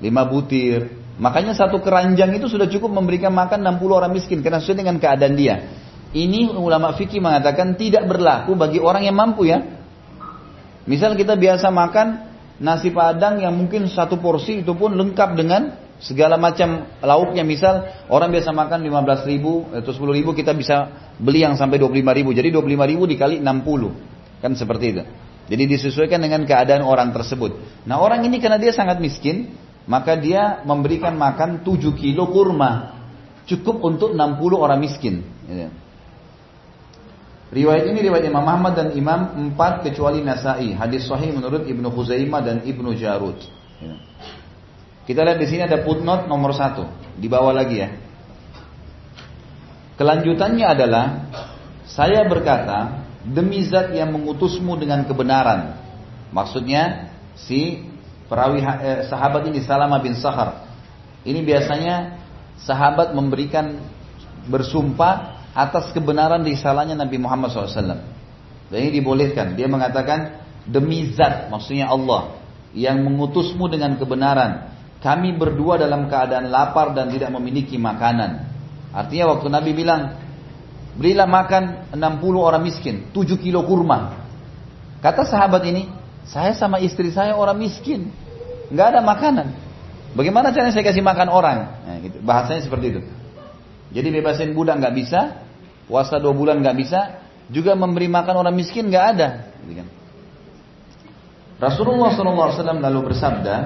lima 0.00 0.22
butir. 0.28 0.88
Makanya 1.18 1.52
satu 1.56 1.82
keranjang 1.82 2.30
itu 2.38 2.46
sudah 2.46 2.70
cukup 2.70 2.94
memberikan 2.94 3.34
makan 3.34 3.66
60 3.66 3.90
orang 3.90 4.12
miskin 4.14 4.38
karena 4.38 4.62
sesuai 4.62 4.86
dengan 4.86 4.96
keadaan 5.02 5.34
dia. 5.34 5.66
Ini 6.14 6.54
ulama 6.54 6.94
fikih 6.94 7.18
mengatakan 7.18 7.74
tidak 7.74 8.06
berlaku 8.06 8.54
bagi 8.54 8.78
orang 8.78 9.02
yang 9.02 9.18
mampu 9.18 9.50
ya. 9.50 9.60
Misal 10.86 11.18
kita 11.18 11.34
biasa 11.34 11.68
makan 11.68 12.08
nasi 12.62 12.94
padang 12.94 13.42
yang 13.42 13.52
mungkin 13.52 13.90
satu 13.90 14.16
porsi 14.22 14.62
itu 14.62 14.72
pun 14.78 14.94
lengkap 14.94 15.36
dengan 15.36 15.62
Segala 15.98 16.38
macam 16.38 16.86
lauknya 17.02 17.42
misal 17.42 18.06
orang 18.06 18.30
biasa 18.30 18.54
makan 18.54 18.86
15 18.86 19.26
ribu 19.34 19.66
atau 19.74 19.90
10 19.90 20.18
ribu 20.22 20.30
kita 20.30 20.54
bisa 20.54 21.10
beli 21.18 21.42
yang 21.42 21.58
sampai 21.58 21.82
25 21.82 22.18
ribu. 22.22 22.30
Jadi 22.30 22.54
25 22.54 22.86
ribu 22.86 23.02
dikali 23.10 23.42
60. 23.42 24.38
Kan 24.38 24.54
seperti 24.54 24.94
itu. 24.94 25.02
Jadi 25.48 25.64
disesuaikan 25.64 26.20
dengan 26.20 26.44
keadaan 26.44 26.84
orang 26.84 27.10
tersebut. 27.16 27.84
Nah 27.88 27.98
orang 27.98 28.22
ini 28.28 28.36
karena 28.38 28.60
dia 28.60 28.70
sangat 28.70 29.00
miskin. 29.00 29.56
Maka 29.88 30.20
dia 30.20 30.60
memberikan 30.68 31.16
makan 31.16 31.64
7 31.64 31.96
kilo 31.96 32.28
kurma. 32.28 33.00
Cukup 33.48 33.80
untuk 33.80 34.12
60 34.12 34.20
orang 34.60 34.76
miskin. 34.84 35.24
Gitu. 35.48 35.72
Riwayat 37.48 37.88
ini 37.88 38.04
riwayat 38.04 38.28
Imam 38.28 38.44
Ahmad 38.44 38.76
dan 38.76 38.92
Imam 38.92 39.48
empat 39.48 39.80
kecuali 39.80 40.20
Nasai. 40.20 40.76
Hadis 40.76 41.08
sahih 41.08 41.32
menurut 41.32 41.64
Ibnu 41.64 41.88
Khuzaimah 41.88 42.44
dan 42.44 42.56
Ibnu 42.68 42.92
Jarud. 43.00 43.40
Gitu. 43.80 43.96
Kita 45.08 45.24
lihat 45.24 45.40
di 45.40 45.48
sini 45.48 45.64
ada 45.64 45.80
footnote 45.80 46.28
nomor 46.28 46.52
satu, 46.52 46.84
di 47.16 47.32
bawah 47.32 47.56
lagi 47.56 47.80
ya. 47.80 47.88
Kelanjutannya 49.96 50.66
adalah 50.68 51.04
saya 51.88 52.28
berkata 52.28 53.07
demi 53.32 53.64
zat 53.64 53.92
yang 53.92 54.12
mengutusmu 54.12 54.76
dengan 54.80 55.04
kebenaran. 55.04 55.76
Maksudnya 56.32 57.12
si 57.36 57.84
perawi 58.28 58.60
eh, 58.60 59.08
sahabat 59.08 59.48
ini 59.48 59.64
Salama 59.64 60.00
bin 60.00 60.16
Sahar. 60.16 60.68
Ini 61.24 61.40
biasanya 61.44 62.18
sahabat 62.60 63.12
memberikan 63.12 63.80
bersumpah 64.48 65.44
atas 65.52 65.90
kebenaran 65.92 66.40
risalahnya 66.44 66.96
Nabi 66.96 67.20
Muhammad 67.20 67.52
SAW. 67.52 68.00
Dan 68.68 68.78
ini 68.78 69.00
dibolehkan. 69.00 69.56
Dia 69.56 69.68
mengatakan 69.68 70.44
demi 70.68 71.08
zat, 71.12 71.48
maksudnya 71.48 71.88
Allah 71.88 72.36
yang 72.76 73.00
mengutusmu 73.00 73.64
dengan 73.72 73.96
kebenaran 73.96 74.76
kami 74.98 75.38
berdua 75.38 75.78
dalam 75.78 76.10
keadaan 76.10 76.50
lapar 76.50 76.90
dan 76.90 77.08
tidak 77.08 77.30
memiliki 77.30 77.78
makanan. 77.78 78.50
Artinya 78.90 79.36
waktu 79.36 79.46
Nabi 79.46 79.70
bilang, 79.70 80.18
berilah 80.98 81.30
makan 81.30 81.94
60 81.94 82.02
orang 82.34 82.62
miskin, 82.66 83.06
7 83.14 83.38
kilo 83.38 83.62
kurma. 83.62 84.18
Kata 84.98 85.22
sahabat 85.22 85.62
ini, 85.70 85.86
saya 86.26 86.52
sama 86.58 86.82
istri 86.82 87.14
saya 87.14 87.38
orang 87.38 87.54
miskin, 87.54 88.10
nggak 88.74 88.86
ada 88.92 89.00
makanan. 89.00 89.46
Bagaimana 90.18 90.50
caranya 90.50 90.74
saya 90.74 90.82
kasih 90.82 91.04
makan 91.06 91.28
orang? 91.30 91.58
Nah, 91.86 91.96
gitu. 92.02 92.18
Bahasanya 92.26 92.66
seperti 92.66 92.86
itu. 92.98 93.00
Jadi 93.94 94.08
bebasin 94.10 94.52
budak 94.52 94.82
nggak 94.82 94.94
bisa, 94.98 95.20
puasa 95.86 96.18
dua 96.18 96.34
bulan 96.34 96.58
nggak 96.60 96.76
bisa, 96.76 97.00
juga 97.48 97.78
memberi 97.78 98.10
makan 98.10 98.34
orang 98.44 98.54
miskin 98.58 98.90
nggak 98.90 99.04
ada. 99.16 99.28
Gitu 99.64 99.72
kan. 99.78 99.88
Rasulullah 101.58 102.14
SAW 102.14 102.78
lalu 102.78 103.00
bersabda, 103.10 103.56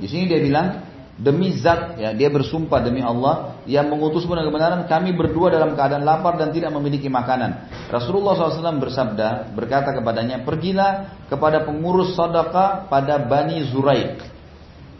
di 0.00 0.06
sini 0.08 0.28
dia 0.28 0.40
bilang 0.40 0.91
demi 1.12 1.52
zat 1.60 2.00
ya 2.00 2.16
dia 2.16 2.32
bersumpah 2.32 2.80
demi 2.80 3.04
Allah 3.04 3.60
yang 3.68 3.92
mengutus 3.92 4.24
dengan 4.24 4.48
kebenaran 4.48 4.80
kami 4.88 5.12
berdua 5.12 5.52
dalam 5.52 5.76
keadaan 5.76 6.02
lapar 6.02 6.40
dan 6.40 6.50
tidak 6.50 6.72
memiliki 6.72 7.12
makanan. 7.12 7.68
Rasulullah 7.92 8.32
SAW 8.32 8.80
bersabda 8.80 9.52
berkata 9.52 9.92
kepadanya 9.92 10.40
pergilah 10.42 11.24
kepada 11.28 11.68
pengurus 11.68 12.16
sedekah 12.16 12.88
pada 12.88 13.20
Bani 13.20 13.60
Zuraik. 13.68 14.24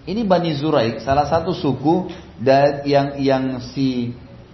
Ini 0.04 0.26
Bani 0.26 0.52
Zuraik 0.58 1.00
salah 1.00 1.24
satu 1.30 1.54
suku 1.56 2.10
yang 2.84 3.16
yang 3.22 3.44
si 3.72 4.12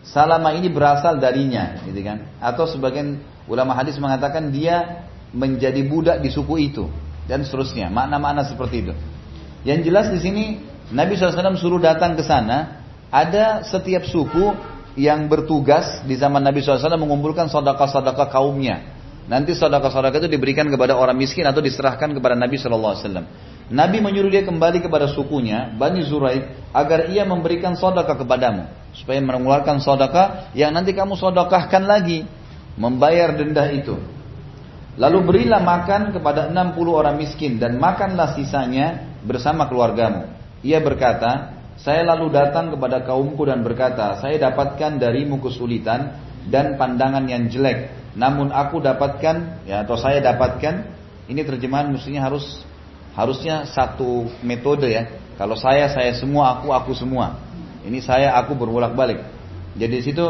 Salama 0.09 0.57
ini 0.57 0.73
berasal 0.73 1.21
darinya, 1.21 1.85
gitu 1.85 2.01
kan? 2.01 2.25
Atau 2.41 2.65
sebagian 2.65 3.21
ulama 3.45 3.77
hadis 3.77 4.01
mengatakan 4.01 4.49
dia 4.49 5.05
menjadi 5.37 5.85
budak 5.85 6.25
di 6.25 6.33
suku 6.33 6.73
itu 6.73 6.89
dan 7.29 7.45
seterusnya. 7.45 7.93
Makna-makna 7.93 8.49
seperti 8.49 8.89
itu. 8.89 8.95
Yang 9.69 9.81
jelas 9.85 10.07
di 10.09 10.19
sini 10.25 10.45
Nabi 10.89 11.21
SAW 11.21 11.61
suruh 11.61 11.81
datang 11.81 12.17
ke 12.17 12.25
sana. 12.25 12.81
Ada 13.09 13.65
setiap 13.65 14.05
suku 14.05 14.53
yang 14.97 15.29
bertugas 15.29 16.05
di 16.05 16.17
zaman 16.17 16.45
Nabi 16.45 16.61
SAW 16.61 16.97
mengumpulkan 17.01 17.49
sodaka-sodaka 17.49 18.29
kaumnya. 18.29 18.97
Nanti 19.29 19.53
sodaka-sodaka 19.53 20.25
itu 20.25 20.29
diberikan 20.29 20.69
kepada 20.69 20.97
orang 20.97 21.17
miskin 21.17 21.45
atau 21.45 21.61
diserahkan 21.61 22.13
kepada 22.13 22.37
Nabi 22.37 22.57
SAW. 22.57 23.25
Nabi 23.69 24.01
menyuruh 24.01 24.33
dia 24.33 24.49
kembali 24.49 24.81
kepada 24.81 25.13
sukunya, 25.13 25.77
Bani 25.77 26.01
Zuraid, 26.01 26.73
agar 26.73 27.13
ia 27.13 27.29
memberikan 27.29 27.77
sodaka 27.77 28.17
kepadamu. 28.17 28.65
Supaya 28.97 29.21
mengeluarkan 29.21 29.85
sodaka 29.85 30.49
yang 30.57 30.73
nanti 30.73 30.97
kamu 30.97 31.17
sodakahkan 31.21 31.85
lagi. 31.85 32.25
Membayar 32.81 33.37
denda 33.37 33.69
itu. 33.69 33.99
Lalu 34.97 35.19
berilah 35.23 35.61
makan 35.61 36.17
kepada 36.17 36.49
60 36.49 36.75
orang 36.89 37.21
miskin 37.21 37.61
dan 37.61 37.77
makanlah 37.77 38.35
sisanya 38.35 39.19
bersama 39.23 39.69
keluargamu. 39.69 40.38
Ia 40.67 40.83
berkata, 40.83 41.59
saya 41.79 42.03
lalu 42.03 42.35
datang 42.35 42.75
kepada 42.75 43.07
kaumku 43.07 43.47
dan 43.47 43.63
berkata, 43.63 44.19
saya 44.19 44.35
dapatkan 44.51 44.99
darimu 44.99 45.39
kesulitan 45.39 46.19
dan 46.51 46.75
pandangan 46.75 47.23
yang 47.31 47.47
jelek. 47.47 47.95
Namun 48.19 48.51
aku 48.51 48.83
dapatkan, 48.83 49.67
ya 49.69 49.87
atau 49.87 49.95
saya 49.95 50.19
dapatkan, 50.19 50.75
ini 51.31 51.41
terjemahan 51.47 51.95
mestinya 51.95 52.27
harus 52.27 52.67
harusnya 53.15 53.67
satu 53.71 54.27
metode 54.43 54.91
ya. 54.91 55.07
Kalau 55.39 55.55
saya, 55.55 55.87
saya 55.87 56.11
semua, 56.19 56.59
aku, 56.59 56.75
aku 56.75 56.99
semua. 56.99 57.39
Ini 57.87 58.03
saya, 58.03 58.35
aku 58.43 58.59
berbolak-balik. 58.59 59.23
Jadi 59.79 59.95
di 59.95 60.03
situ 60.03 60.27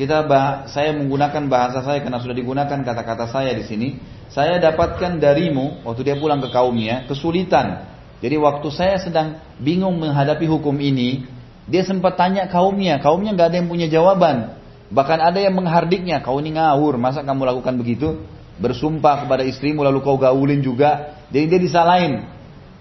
kita 0.00 0.24
bah, 0.24 0.64
saya 0.72 0.96
menggunakan 0.96 1.44
bahasa 1.52 1.84
saya 1.84 2.00
karena 2.00 2.16
sudah 2.24 2.32
digunakan 2.32 2.80
kata-kata 2.80 3.28
saya 3.28 3.52
di 3.52 3.68
sini. 3.68 3.88
Saya 4.32 4.56
dapatkan 4.56 5.20
darimu 5.20 5.84
waktu 5.84 6.08
dia 6.08 6.16
pulang 6.16 6.40
ke 6.40 6.48
kaumnya 6.48 7.04
kesulitan 7.04 7.84
jadi 8.20 8.36
waktu 8.36 8.68
saya 8.68 9.00
sedang 9.00 9.40
bingung 9.56 9.96
menghadapi 9.96 10.44
hukum 10.44 10.76
ini, 10.76 11.24
dia 11.64 11.88
sempat 11.88 12.20
tanya 12.20 12.44
kaumnya, 12.52 13.00
kaumnya 13.00 13.32
nggak 13.32 13.48
ada 13.48 13.56
yang 13.64 13.68
punya 13.72 13.88
jawaban. 13.88 14.60
Bahkan 14.92 15.18
ada 15.24 15.40
yang 15.40 15.56
menghardiknya, 15.56 16.20
kau 16.20 16.36
ini 16.36 16.52
ngawur, 16.52 17.00
masa 17.00 17.24
kamu 17.24 17.48
lakukan 17.48 17.80
begitu? 17.80 18.20
Bersumpah 18.60 19.24
kepada 19.24 19.40
istrimu 19.40 19.80
lalu 19.80 20.04
kau 20.04 20.20
gaulin 20.20 20.60
juga. 20.60 21.16
Jadi 21.32 21.46
dia 21.48 21.60
disalahin. 21.62 22.28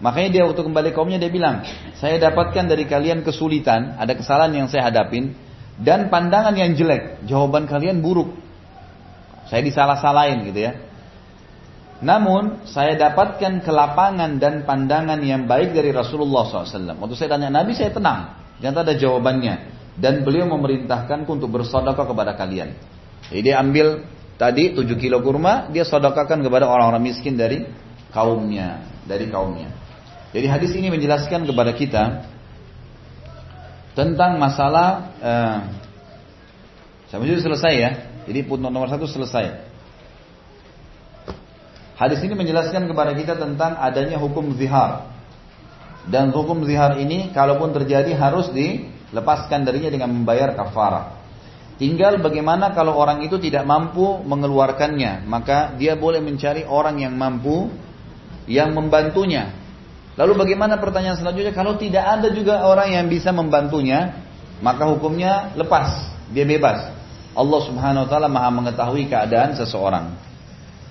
Makanya 0.03 0.30
dia 0.32 0.44
waktu 0.44 0.60
kembali 0.60 0.91
kaumnya 0.91 1.20
dia 1.22 1.32
bilang, 1.32 1.64
saya 1.95 2.20
dapatkan 2.20 2.68
dari 2.68 2.84
kalian 2.84 3.24
kesulitan, 3.24 3.95
ada 3.95 4.11
kesalahan 4.16 4.52
yang 4.52 4.68
saya 4.68 4.91
hadapin, 4.91 5.38
dan 5.80 6.11
pandangan 6.11 6.52
yang 6.56 6.76
jelek. 6.76 7.24
Jawaban 7.24 7.64
kalian 7.64 8.03
buruk. 8.03 8.36
Saya 9.48 9.64
disalah-salahin 9.64 10.44
gitu 10.52 10.68
ya. 10.68 10.89
Namun 12.00 12.64
saya 12.64 12.96
dapatkan 12.96 13.60
kelapangan 13.60 14.40
dan 14.40 14.64
pandangan 14.64 15.20
yang 15.20 15.44
baik 15.52 15.76
dari 15.76 15.92
Rasulullah 15.92 16.48
SAW. 16.48 16.96
Waktu 16.96 17.16
saya 17.20 17.36
tanya 17.36 17.52
Nabi 17.52 17.76
saya 17.76 17.92
tenang, 17.92 18.40
jangan 18.64 18.88
ada 18.88 18.96
jawabannya. 18.96 19.56
Dan 20.00 20.24
beliau 20.24 20.48
memerintahkanku 20.48 21.28
untuk 21.28 21.52
bersedekah 21.52 22.08
kepada 22.08 22.40
kalian. 22.40 22.72
Jadi 23.28 23.42
dia 23.44 23.60
ambil 23.60 24.08
tadi 24.40 24.72
7 24.72 24.88
kilo 24.96 25.20
kurma, 25.20 25.68
dia 25.68 25.84
sedekahkan 25.84 26.40
kepada 26.40 26.72
orang-orang 26.72 27.04
miskin 27.12 27.36
dari 27.36 27.68
kaumnya, 28.16 28.80
dari 29.04 29.28
kaumnya. 29.28 29.68
Jadi 30.32 30.48
hadis 30.48 30.72
ini 30.80 30.88
menjelaskan 30.88 31.44
kepada 31.44 31.76
kita 31.76 32.04
tentang 33.92 34.40
masalah 34.40 35.12
eh, 35.20 35.58
sudah 37.12 37.44
selesai 37.44 37.74
ya. 37.76 37.92
Jadi 38.24 38.40
pun 38.48 38.62
nomor 38.64 38.88
satu 38.88 39.04
selesai. 39.04 39.69
Hadis 42.00 42.24
ini 42.24 42.32
menjelaskan 42.32 42.88
kepada 42.88 43.12
kita 43.12 43.36
tentang 43.36 43.76
adanya 43.76 44.16
hukum 44.16 44.56
zihar. 44.56 45.12
Dan 46.08 46.32
hukum 46.32 46.64
zihar 46.64 46.96
ini 46.96 47.36
kalaupun 47.36 47.76
terjadi 47.76 48.16
harus 48.16 48.48
dilepaskan 48.56 49.68
darinya 49.68 49.92
dengan 49.92 50.16
membayar 50.16 50.56
kafarah. 50.56 51.20
Tinggal 51.76 52.24
bagaimana 52.24 52.72
kalau 52.72 52.96
orang 52.96 53.28
itu 53.28 53.36
tidak 53.36 53.68
mampu 53.68 54.24
mengeluarkannya, 54.24 55.28
maka 55.28 55.76
dia 55.76 56.00
boleh 56.00 56.24
mencari 56.24 56.64
orang 56.64 57.04
yang 57.04 57.20
mampu 57.20 57.68
yang 58.48 58.72
membantunya. 58.72 59.52
Lalu 60.16 60.40
bagaimana 60.40 60.80
pertanyaan 60.80 61.20
selanjutnya 61.20 61.52
kalau 61.52 61.76
tidak 61.76 62.04
ada 62.04 62.32
juga 62.32 62.64
orang 62.64 62.96
yang 62.96 63.08
bisa 63.12 63.36
membantunya, 63.36 64.24
maka 64.64 64.88
hukumnya 64.88 65.52
lepas, 65.56 66.08
dia 66.32 66.48
bebas. 66.48 66.96
Allah 67.36 67.60
Subhanahu 67.64 68.08
wa 68.08 68.10
taala 68.12 68.28
Maha 68.32 68.52
mengetahui 68.56 69.08
keadaan 69.08 69.56
seseorang. 69.56 70.29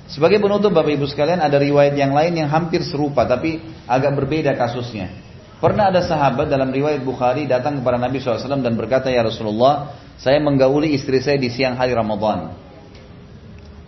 Sebagai 0.09 0.41
penutup 0.41 0.73
Bapak 0.73 0.97
Ibu 0.97 1.05
sekalian 1.05 1.45
ada 1.45 1.61
riwayat 1.61 1.93
yang 1.93 2.17
lain 2.17 2.33
yang 2.33 2.49
hampir 2.49 2.81
serupa 2.81 3.29
tapi 3.29 3.61
agak 3.85 4.17
berbeda 4.17 4.57
kasusnya. 4.57 5.13
Pernah 5.59 5.93
ada 5.93 6.01
sahabat 6.01 6.49
dalam 6.49 6.73
riwayat 6.73 7.05
Bukhari 7.05 7.45
datang 7.45 7.83
kepada 7.83 8.01
Nabi 8.01 8.23
SAW 8.23 8.63
dan 8.63 8.79
berkata, 8.79 9.11
Ya 9.11 9.27
Rasulullah, 9.27 10.01
saya 10.17 10.39
menggauli 10.39 10.95
istri 10.95 11.19
saya 11.21 11.37
di 11.37 11.51
siang 11.53 11.75
hari 11.77 11.93
Ramadan. 11.93 12.55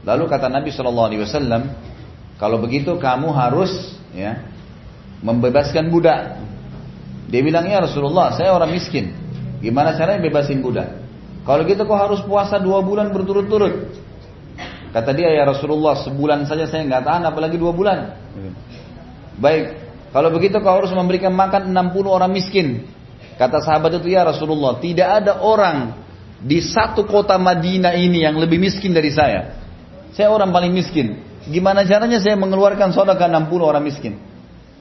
Lalu 0.03 0.25
kata 0.27 0.51
Nabi 0.51 0.75
SAW, 0.75 1.09
kalau 2.37 2.59
begitu 2.59 2.99
kamu 2.99 3.31
harus 3.33 3.71
ya 4.11 4.45
membebaskan 5.25 5.89
budak. 5.89 6.43
Dia 7.31 7.41
bilang, 7.47 7.65
ya 7.71 7.79
Rasulullah, 7.79 8.35
saya 8.35 8.51
orang 8.51 8.75
miskin. 8.75 9.15
Gimana 9.63 9.95
caranya 9.95 10.19
bebasin 10.27 10.59
budak? 10.59 11.01
Kalau 11.47 11.63
gitu 11.65 11.87
kau 11.87 11.95
harus 11.95 12.19
puasa 12.27 12.59
dua 12.59 12.83
bulan 12.83 13.15
berturut-turut. 13.15 13.95
Kata 14.91 15.15
dia 15.15 15.31
ya 15.31 15.47
Rasulullah 15.47 15.95
sebulan 16.03 16.51
saja 16.51 16.67
saya 16.67 16.83
nggak 16.83 17.05
tahan 17.07 17.23
apalagi 17.23 17.55
dua 17.55 17.71
bulan. 17.71 18.19
Baik, 19.39 19.79
kalau 20.11 20.35
begitu 20.35 20.59
kau 20.59 20.75
harus 20.75 20.91
memberikan 20.91 21.31
makan 21.31 21.71
60 21.71 22.11
orang 22.11 22.31
miskin. 22.35 22.91
Kata 23.39 23.62
sahabat 23.62 24.03
itu 24.03 24.11
ya 24.11 24.27
Rasulullah 24.27 24.83
tidak 24.83 25.09
ada 25.23 25.41
orang 25.41 25.95
di 26.43 26.59
satu 26.59 27.07
kota 27.07 27.39
Madinah 27.39 27.95
ini 27.95 28.27
yang 28.27 28.35
lebih 28.37 28.59
miskin 28.59 28.91
dari 28.91 29.15
saya. 29.15 29.55
Saya 30.11 30.35
orang 30.35 30.51
paling 30.51 30.75
miskin. 30.75 31.23
Gimana 31.47 31.87
caranya 31.87 32.19
saya 32.19 32.35
mengeluarkan 32.35 32.91
sodaka 32.91 33.31
60 33.31 33.62
orang 33.62 33.87
miskin? 33.87 34.19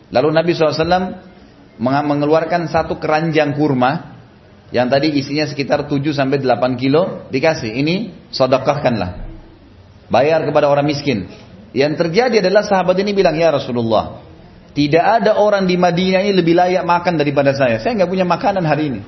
Lalu 0.10 0.34
Nabi 0.34 0.52
SAW 0.58 1.22
mengeluarkan 1.80 2.68
satu 2.68 2.98
keranjang 2.98 3.54
kurma 3.54 4.18
yang 4.74 4.90
tadi 4.90 5.14
isinya 5.14 5.46
sekitar 5.46 5.86
7 5.86 6.02
sampai 6.12 6.42
8 6.42 6.82
kilo 6.82 7.30
dikasih. 7.30 7.78
Ini 7.78 7.96
sodakahkanlah. 8.34 9.29
Bayar 10.10 10.42
kepada 10.44 10.66
orang 10.66 10.90
miskin. 10.90 11.30
Yang 11.70 12.02
terjadi 12.02 12.42
adalah 12.42 12.66
sahabat 12.66 12.98
ini 12.98 13.14
bilang, 13.14 13.38
ya 13.38 13.54
Rasulullah, 13.54 14.26
tidak 14.74 15.06
ada 15.22 15.38
orang 15.38 15.70
di 15.70 15.78
Madinah 15.78 16.26
ini 16.26 16.34
lebih 16.34 16.58
layak 16.58 16.82
makan 16.86 17.18
daripada 17.18 17.54
saya. 17.54 17.78
Saya 17.78 17.94
nggak 17.98 18.10
punya 18.10 18.26
makanan 18.26 18.66
hari 18.66 18.84
ini. 18.90 19.02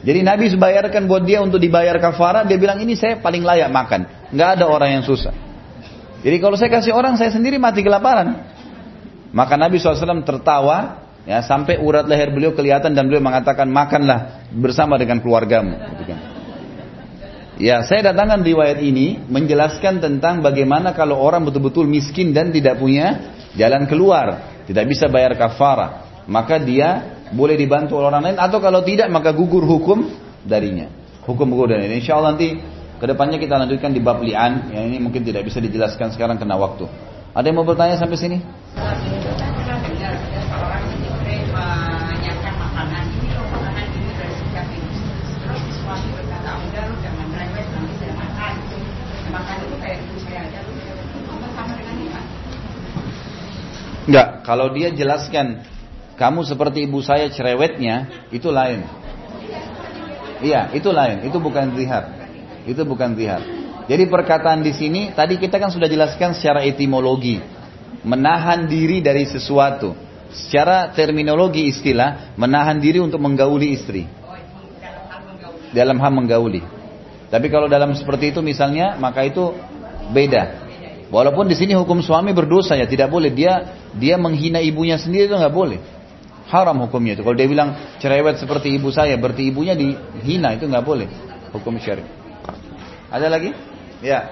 Jadi 0.00 0.20
Nabi 0.24 0.48
bayarkan 0.56 1.04
buat 1.04 1.22
dia 1.22 1.44
untuk 1.44 1.60
dibayar 1.60 1.92
kafarah, 2.00 2.48
dia 2.48 2.56
bilang 2.56 2.80
ini 2.80 2.96
saya 2.96 3.20
paling 3.20 3.44
layak 3.44 3.68
makan. 3.68 4.32
Nggak 4.32 4.48
ada 4.58 4.64
orang 4.66 4.98
yang 4.98 5.04
susah. 5.04 5.34
Jadi 6.24 6.36
kalau 6.40 6.56
saya 6.56 6.72
kasih 6.72 6.96
orang, 6.96 7.20
saya 7.20 7.30
sendiri 7.32 7.60
mati 7.60 7.84
kelaparan. 7.84 8.50
Maka 9.30 9.54
Nabi 9.60 9.78
SAW 9.78 10.24
tertawa, 10.24 11.06
ya 11.28 11.44
sampai 11.44 11.78
urat 11.78 12.08
leher 12.08 12.32
beliau 12.32 12.56
kelihatan 12.56 12.96
dan 12.96 13.06
beliau 13.06 13.22
mengatakan 13.22 13.68
makanlah 13.68 14.48
bersama 14.50 14.96
dengan 14.96 15.20
keluargamu. 15.20 15.76
Gitu 15.76 16.04
kan. 16.08 16.39
Ya, 17.60 17.84
saya 17.84 18.00
datangkan 18.00 18.40
riwayat 18.40 18.80
ini 18.80 19.20
menjelaskan 19.28 20.00
tentang 20.00 20.40
bagaimana 20.40 20.96
kalau 20.96 21.20
orang 21.20 21.44
betul-betul 21.44 21.84
miskin 21.84 22.32
dan 22.32 22.48
tidak 22.56 22.80
punya 22.80 23.36
jalan 23.52 23.84
keluar, 23.84 24.48
tidak 24.64 24.88
bisa 24.88 25.12
bayar 25.12 25.36
kafara, 25.36 26.08
maka 26.24 26.56
dia 26.56 27.20
boleh 27.28 27.60
dibantu 27.60 28.00
oleh 28.00 28.08
orang 28.08 28.32
lain 28.32 28.38
atau 28.40 28.64
kalau 28.64 28.80
tidak 28.80 29.12
maka 29.12 29.36
gugur 29.36 29.60
hukum 29.60 30.08
darinya. 30.40 30.88
Hukum 31.28 31.52
gugur 31.52 31.76
darinya. 31.76 32.00
Insya 32.00 32.16
Allah 32.16 32.32
nanti 32.32 32.56
ke 32.96 33.04
depannya 33.04 33.36
kita 33.36 33.60
lanjutkan 33.60 33.92
di 33.92 34.00
bab 34.00 34.24
li'an, 34.24 34.72
yang 34.72 34.88
ini 34.88 34.96
mungkin 34.96 35.20
tidak 35.20 35.44
bisa 35.44 35.60
dijelaskan 35.60 36.16
sekarang 36.16 36.40
kena 36.40 36.56
waktu. 36.56 36.88
Ada 37.36 37.44
yang 37.44 37.60
mau 37.60 37.68
bertanya 37.68 38.00
sampai 38.00 38.16
sini? 38.16 38.38
Enggak, 54.08 54.46
kalau 54.48 54.72
dia 54.72 54.88
jelaskan 54.92 55.60
kamu 56.20 56.44
seperti 56.44 56.84
ibu 56.84 57.00
saya 57.00 57.32
cerewetnya, 57.32 58.28
itu 58.28 58.52
lain. 58.52 58.84
Iya, 60.44 60.72
itu 60.76 60.92
lain. 60.92 61.24
Itu 61.24 61.40
bukan 61.40 61.72
zihar. 61.76 62.04
Itu 62.68 62.84
bukan 62.84 63.16
zihar. 63.16 63.40
Jadi 63.88 64.04
perkataan 64.04 64.60
di 64.60 64.76
sini 64.76 65.10
tadi 65.16 65.40
kita 65.40 65.56
kan 65.56 65.72
sudah 65.72 65.88
jelaskan 65.88 66.36
secara 66.36 66.60
etimologi, 66.62 67.40
menahan 68.04 68.68
diri 68.68 69.00
dari 69.00 69.24
sesuatu. 69.24 69.96
Secara 70.30 70.94
terminologi 70.94 71.66
istilah, 71.66 72.36
menahan 72.38 72.78
diri 72.78 73.02
untuk 73.02 73.18
menggauli 73.18 73.74
istri. 73.74 74.06
Dalam 75.74 75.98
hal 75.98 76.12
menggauli. 76.14 76.62
Tapi 77.32 77.46
kalau 77.50 77.66
dalam 77.66 77.96
seperti 77.98 78.30
itu 78.30 78.38
misalnya, 78.44 78.94
maka 79.00 79.26
itu 79.26 79.56
beda. 80.14 80.69
Walaupun 81.10 81.50
di 81.50 81.58
sini 81.58 81.74
hukum 81.74 81.98
suami 82.06 82.30
berdosa 82.30 82.78
ya 82.78 82.86
tidak 82.86 83.10
boleh 83.10 83.34
dia 83.34 83.82
dia 83.98 84.14
menghina 84.14 84.62
ibunya 84.62 84.94
sendiri 84.94 85.26
itu 85.26 85.34
nggak 85.34 85.50
boleh. 85.50 85.82
Haram 86.46 86.78
hukumnya 86.86 87.18
itu. 87.18 87.22
Kalau 87.26 87.34
dia 87.34 87.50
bilang 87.50 87.98
cerewet 87.98 88.38
seperti 88.38 88.74
ibu 88.74 88.90
saya, 88.94 89.18
berarti 89.18 89.50
ibunya 89.50 89.74
dihina 89.74 90.54
itu 90.54 90.70
nggak 90.70 90.86
boleh. 90.86 91.10
Hukum 91.50 91.78
syari. 91.82 92.06
Ada 93.10 93.26
lagi? 93.26 93.50
Ya. 94.02 94.30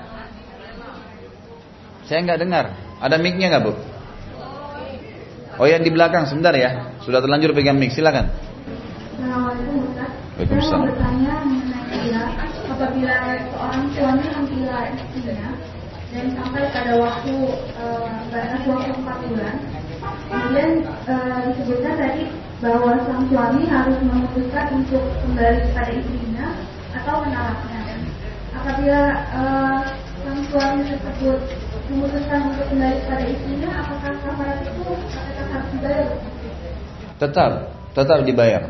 Saya 2.07 2.23
nggak 2.23 2.39
dengar. 2.47 2.65
Ada 3.03 3.19
micnya 3.19 3.51
nggak 3.51 3.63
bu? 3.67 3.73
Oh 5.59 5.67
yang 5.67 5.83
di 5.83 5.91
belakang 5.91 6.31
sebentar 6.31 6.55
ya. 6.55 6.95
Sudah 7.03 7.19
terlanjur 7.19 7.51
pegang 7.55 7.75
mic. 7.75 7.91
Silakan. 7.91 8.31
Assalamualaikum 9.19 9.83
Ustaz. 9.83 10.11
Waalaikumsalam. 10.39 10.63
Saya 10.63 10.79
mau 10.79 10.87
bertanya 10.87 11.35
mengenai 11.43 12.39
apabila 12.71 13.17
seorang 13.51 13.85
suami 13.91 14.27
menggila 14.31 14.79
istrinya 14.95 15.58
dan 16.19 16.35
sampai 16.35 16.67
pada 16.75 16.99
waktu 16.99 17.35
uh, 17.79 18.11
waktu 18.67 18.91
empat 18.91 19.19
bulan. 19.31 19.55
Kemudian 20.27 20.71
uh, 21.07 21.47
disebutkan 21.47 21.95
tadi 21.95 22.27
bahwa 22.59 22.99
sang 23.07 23.23
suami 23.31 23.63
harus 23.71 23.97
memutuskan 24.03 24.67
untuk 24.83 25.05
kembali 25.23 25.59
kepada 25.71 25.91
istrinya 25.95 26.47
atau 26.99 27.23
menolaknya. 27.23 27.81
Apabila 28.51 29.03
uh, 29.31 29.79
sang 30.27 30.41
suami 30.51 30.91
tersebut 30.91 31.39
memutuskan 31.87 32.41
untuk 32.51 32.67
kembali 32.67 32.97
kepada 33.07 33.25
istrinya, 33.31 33.71
apakah 33.79 34.13
kafarat 34.19 34.59
itu 34.67 34.85
tetap 35.07 35.47
harus 35.55 35.69
dibayar? 35.71 36.09
Tetap, 37.19 37.53
tetap 37.95 38.19
dibayar. 38.27 38.63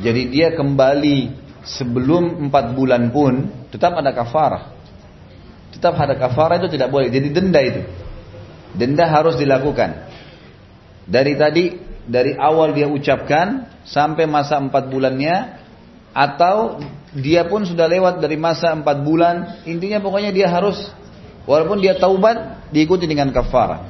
Jadi 0.00 0.22
dia 0.30 0.54
kembali 0.54 1.18
sebelum 1.66 2.48
empat 2.48 2.72
bulan 2.78 3.10
pun 3.10 3.50
tetap 3.74 3.98
ada 3.98 4.14
kafarah. 4.14 4.79
Tetap 5.70 5.94
ada 5.96 6.18
kafara 6.18 6.58
itu 6.58 6.68
tidak 6.70 6.90
boleh. 6.90 7.08
Jadi 7.10 7.28
denda 7.30 7.60
itu. 7.62 7.82
Denda 8.74 9.06
harus 9.06 9.38
dilakukan. 9.38 10.10
Dari 11.10 11.34
tadi, 11.34 11.74
dari 12.06 12.38
awal 12.38 12.74
dia 12.74 12.86
ucapkan 12.86 13.66
sampai 13.82 14.30
masa 14.30 14.58
empat 14.62 14.86
bulannya, 14.86 15.60
atau 16.10 16.82
dia 17.14 17.46
pun 17.46 17.62
sudah 17.62 17.86
lewat 17.86 18.22
dari 18.22 18.34
masa 18.38 18.74
empat 18.74 19.02
bulan, 19.02 19.62
intinya 19.66 20.02
pokoknya 20.02 20.30
dia 20.34 20.50
harus, 20.50 20.90
walaupun 21.46 21.82
dia 21.82 21.98
taubat, 21.98 22.70
diikuti 22.70 23.06
dengan 23.06 23.30
kafara. 23.30 23.86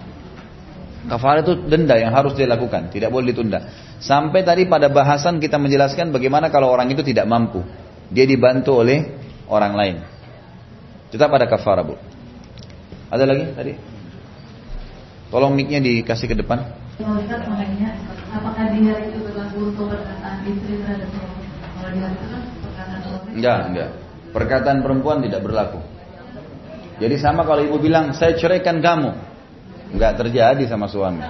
Kafara 1.09 1.41
itu 1.41 1.57
denda 1.65 1.97
yang 1.97 2.13
harus 2.13 2.37
dilakukan, 2.37 2.93
tidak 2.93 3.09
boleh 3.09 3.33
ditunda. 3.33 3.73
Sampai 4.01 4.45
tadi 4.45 4.69
pada 4.69 4.93
bahasan 4.93 5.41
kita 5.41 5.57
menjelaskan 5.57 6.13
bagaimana 6.13 6.53
kalau 6.53 6.69
orang 6.69 6.93
itu 6.93 7.01
tidak 7.01 7.25
mampu, 7.25 7.65
dia 8.13 8.29
dibantu 8.29 8.85
oleh 8.85 9.17
orang 9.49 9.73
lain. 9.77 9.97
Tetap 11.11 11.31
ada 11.35 11.47
kafara 11.51 11.83
bu. 11.83 11.99
Ada 13.11 13.27
lagi 13.27 13.51
tadi? 13.55 13.73
Tolong 15.31 15.55
mic 15.55 15.71
dikasih 15.71 16.27
ke 16.31 16.37
depan. 16.39 16.63
apakah 18.31 18.65
dia 18.79 18.95
itu 19.11 19.19
berlaku 19.27 19.75
untuk 19.75 19.91
perkataan 19.91 20.47
istri 20.47 20.79
terhadap 20.79 21.11
Kalau 21.11 21.91
dia 21.91 22.07
itu 22.15 22.27
kan 22.31 22.43
Enggak, 23.31 23.61
enggak. 23.71 23.91
Perkataan 24.31 24.79
perempuan 24.83 25.19
tidak 25.23 25.43
berlaku. 25.43 25.83
Jadi 27.03 27.17
sama 27.19 27.43
kalau 27.43 27.65
ibu 27.65 27.79
bilang, 27.81 28.15
saya 28.15 28.37
ceraikan 28.39 28.79
kamu. 28.79 29.11
Enggak 29.97 30.13
terjadi 30.21 30.63
sama 30.71 30.87
suami. 30.87 31.25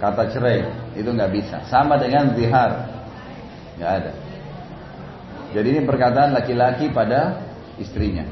Kata 0.00 0.28
cerai, 0.28 0.68
itu 0.98 1.08
enggak 1.08 1.32
bisa. 1.32 1.64
Sama 1.72 1.96
dengan 1.96 2.36
zihar. 2.36 2.88
Enggak 3.78 3.92
ada. 4.00 4.12
Jadi 5.54 5.66
ini 5.70 5.80
perkataan 5.86 6.34
laki-laki 6.34 6.90
pada 6.90 7.53
istrinya. 7.78 8.24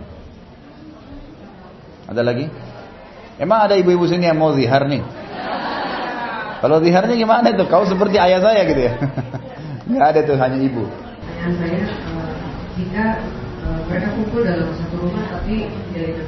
Ada 2.10 2.22
lagi? 2.22 2.46
Emang 3.40 3.64
ada 3.64 3.74
ibu-ibu 3.74 4.04
sini 4.04 4.28
yang 4.28 4.38
mau 4.38 4.52
zihar 4.52 4.86
nih? 4.86 5.02
Kalau 6.62 6.78
ziharnya 6.78 7.18
gimana 7.18 7.50
itu? 7.50 7.66
Kau 7.66 7.82
seperti 7.82 8.22
ayah 8.22 8.38
saya 8.38 8.62
gitu 8.70 8.80
ya? 8.86 8.94
Nggak 9.90 10.06
ada 10.14 10.20
tuh 10.22 10.36
hanya 10.38 10.58
ibu. 10.62 10.86
Pertanyaan 10.86 11.58
saya, 11.58 11.80
uh, 11.90 12.34
jika 12.78 13.04
uh, 13.66 13.80
mereka 13.90 14.08
kumpul 14.14 14.46
dalam 14.46 14.70
satu 14.78 14.94
rumah 15.02 15.26
tapi 15.26 15.66
dari 15.90 16.22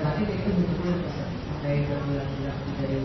batin 0.00 0.24
itu 0.24 0.50
betul 0.56 0.94
sampai 1.04 1.84
berbulan-bulan 1.84 2.56
dari 2.80 2.98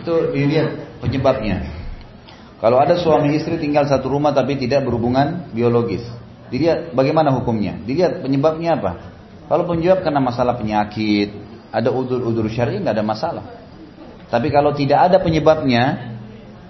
Itu 0.00 0.14
dilihat 0.32 0.70
penyebabnya. 1.04 1.68
Kalau 2.56 2.80
ada 2.80 2.96
suami 2.96 3.36
istri 3.36 3.60
tinggal 3.60 3.84
satu 3.84 4.08
rumah 4.08 4.32
tapi 4.32 4.56
tidak 4.56 4.88
berhubungan 4.88 5.52
biologis, 5.52 6.00
dilihat 6.52 6.92
bagaimana 6.92 7.32
hukumnya. 7.34 7.78
Dilihat 7.82 8.22
penyebabnya 8.22 8.78
apa. 8.78 8.92
Kalau 9.46 9.64
penyebab 9.66 10.02
karena 10.02 10.18
masalah 10.18 10.58
penyakit, 10.58 11.30
ada 11.70 11.90
udur-udur 11.94 12.50
syar'i 12.50 12.82
nggak 12.82 12.94
ada 12.96 13.06
masalah. 13.06 13.46
Tapi 14.26 14.50
kalau 14.50 14.74
tidak 14.74 15.06
ada 15.06 15.22
penyebabnya, 15.22 16.14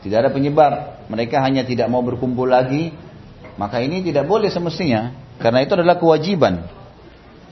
tidak 0.05 0.29
ada 0.29 0.31
penyebab, 0.33 0.73
mereka 1.09 1.41
hanya 1.41 1.65
tidak 1.65 1.89
mau 1.89 2.05
berkumpul 2.05 2.45
lagi, 2.45 2.93
maka 3.57 3.81
ini 3.81 4.05
tidak 4.05 4.29
boleh 4.29 4.53
semestinya, 4.53 5.17
karena 5.41 5.65
itu 5.65 5.73
adalah 5.73 5.97
kewajiban. 5.97 6.69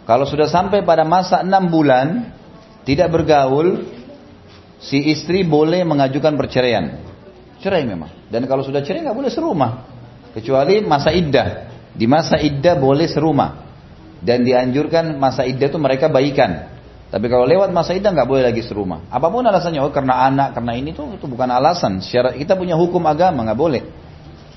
Kalau 0.05 0.29
sudah 0.29 0.45
sampai 0.45 0.85
pada 0.85 1.09
masa 1.09 1.41
enam 1.41 1.73
bulan 1.73 2.29
tidak 2.85 3.09
bergaul, 3.09 3.89
si 4.77 5.01
istri 5.09 5.41
boleh 5.41 5.81
mengajukan 5.89 6.37
perceraian 6.37 7.01
cerai 7.65 7.89
memang. 7.89 8.13
Dan 8.29 8.45
kalau 8.45 8.61
sudah 8.61 8.85
cerai 8.85 9.01
nggak 9.01 9.17
boleh 9.17 9.33
serumah, 9.33 9.73
kecuali 10.37 10.85
masa 10.85 11.17
iddah. 11.17 11.73
Di 11.95 12.11
masa 12.11 12.43
iddah 12.43 12.75
boleh 12.75 13.07
serumah. 13.07 13.63
Dan 14.25 14.43
dianjurkan 14.43 15.21
masa 15.21 15.47
iddah 15.47 15.71
itu 15.71 15.79
mereka 15.79 16.11
baikan. 16.11 16.75
Tapi 17.15 17.31
kalau 17.31 17.47
lewat 17.47 17.71
masa 17.71 17.95
iddah 17.95 18.11
nggak 18.11 18.27
boleh 18.27 18.43
lagi 18.43 18.65
serumah. 18.67 19.07
Apa 19.07 19.31
pun 19.31 19.47
alasannya, 19.47 19.79
oh 19.79 19.95
karena 19.95 20.27
anak, 20.27 20.59
karena 20.59 20.73
ini 20.75 20.91
tuh 20.91 21.15
itu 21.15 21.31
bukan 21.31 21.47
alasan. 21.47 22.03
Secara 22.03 22.35
kita 22.35 22.59
punya 22.59 22.75
hukum 22.75 22.99
agama 23.07 23.47
nggak 23.47 23.61
boleh. 23.61 23.83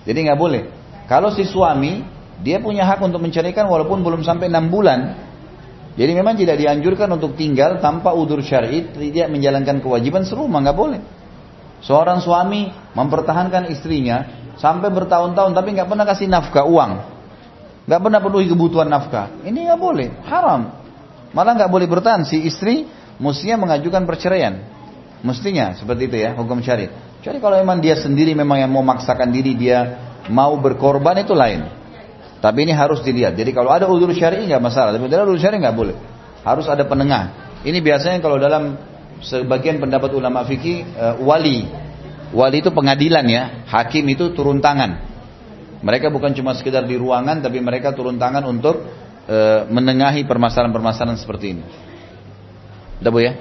Jadi 0.10 0.20
nggak 0.26 0.40
boleh. 0.40 0.64
Kalau 1.06 1.30
si 1.30 1.46
suami 1.46 2.02
dia 2.42 2.58
punya 2.58 2.86
hak 2.86 3.02
untuk 3.02 3.22
menceraikan 3.22 3.70
walaupun 3.70 4.02
belum 4.02 4.26
sampai 4.26 4.50
enam 4.50 4.74
bulan. 4.74 5.00
Jadi 5.98 6.12
memang 6.14 6.38
tidak 6.38 6.62
dianjurkan 6.62 7.10
untuk 7.10 7.34
tinggal 7.34 7.82
tanpa 7.82 8.14
udur 8.14 8.38
syar'i, 8.42 8.86
tidak 8.94 9.34
menjalankan 9.34 9.82
kewajiban 9.82 10.26
serumah 10.26 10.62
nggak 10.62 10.78
boleh. 10.78 11.02
Seorang 11.82 12.22
suami 12.22 12.70
mempertahankan 12.94 13.70
istrinya 13.70 14.26
sampai 14.58 14.90
bertahun-tahun 14.94 15.58
tapi 15.58 15.74
nggak 15.74 15.90
pernah 15.90 16.06
kasih 16.06 16.30
nafkah 16.30 16.66
uang, 16.70 17.17
nggak 17.88 18.00
pernah 18.04 18.20
penuhi 18.20 18.46
kebutuhan 18.52 18.92
nafkah. 18.92 19.42
Ini 19.48 19.72
nggak 19.72 19.80
boleh, 19.80 20.08
haram. 20.28 20.76
Malah 21.32 21.54
nggak 21.56 21.72
boleh 21.72 21.88
bertahan 21.88 22.28
si 22.28 22.44
istri 22.44 22.84
mestinya 23.18 23.64
mengajukan 23.64 24.04
perceraian. 24.04 24.60
Mestinya 25.26 25.74
seperti 25.74 26.12
itu 26.12 26.18
ya 26.22 26.38
hukum 26.38 26.62
syari. 26.62 26.92
Jadi 27.26 27.42
kalau 27.42 27.58
memang 27.58 27.82
dia 27.82 27.98
sendiri 27.98 28.38
memang 28.38 28.62
yang 28.62 28.70
mau 28.70 28.86
maksakan 28.86 29.34
diri 29.34 29.58
dia 29.58 29.98
mau 30.30 30.54
berkorban 30.62 31.18
itu 31.26 31.34
lain. 31.34 31.66
Tapi 32.38 32.70
ini 32.70 32.74
harus 32.76 33.02
dilihat. 33.02 33.34
Jadi 33.34 33.50
kalau 33.50 33.74
ada 33.74 33.90
udur 33.90 34.14
syari 34.14 34.46
nggak 34.46 34.62
masalah. 34.62 34.94
Tapi 34.94 35.10
kalau 35.10 35.34
udur 35.34 35.42
syari 35.42 35.58
nggak 35.58 35.74
boleh. 35.74 35.96
Harus 36.46 36.70
ada 36.70 36.86
penengah. 36.86 37.34
Ini 37.66 37.82
biasanya 37.82 38.22
kalau 38.22 38.38
dalam 38.38 38.78
sebagian 39.26 39.82
pendapat 39.82 40.14
ulama 40.14 40.46
fikih 40.46 40.86
uh, 40.94 41.16
wali. 41.26 41.66
Wali 42.30 42.60
itu 42.62 42.70
pengadilan 42.70 43.26
ya, 43.26 43.44
hakim 43.66 44.06
itu 44.12 44.36
turun 44.36 44.62
tangan. 44.62 45.17
Mereka 45.78 46.10
bukan 46.10 46.34
cuma 46.34 46.58
sekedar 46.58 46.86
di 46.90 46.98
ruangan 46.98 47.42
tapi 47.42 47.62
mereka 47.62 47.94
turun 47.94 48.18
tangan 48.18 48.46
untuk 48.50 48.82
uh, 49.30 49.70
menengahi 49.70 50.26
permasalahan-permasalahan 50.26 51.20
seperti 51.20 51.54
ini. 51.54 51.64
Udah 53.02 53.12
Bu 53.14 53.22
ya? 53.22 53.34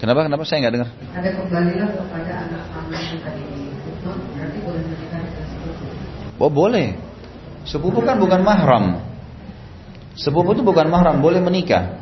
Kenapa? 0.00 0.24
Kenapa 0.24 0.42
saya 0.48 0.64
nggak 0.64 0.74
dengar? 0.80 0.88
Ada 1.12 1.28
kembalilah 1.36 1.88
kepada 1.92 2.32
anak 2.48 2.62
anak 2.72 3.00
yang 3.04 3.20
tadi 3.20 3.42
dihukum, 3.52 4.16
berarti 4.32 4.58
boleh 4.64 4.82
menikah 4.88 5.20
dengan 5.20 5.44
sepupu. 5.44 5.86
Oh 6.40 6.48
boleh. 6.48 6.88
Sepupu 7.68 8.00
kan 8.00 8.16
bukan 8.16 8.40
mahram. 8.40 8.84
Sepupu 10.16 10.56
itu 10.56 10.64
bukan 10.64 10.88
mahram, 10.88 11.20
boleh 11.20 11.44
menikah. 11.44 12.00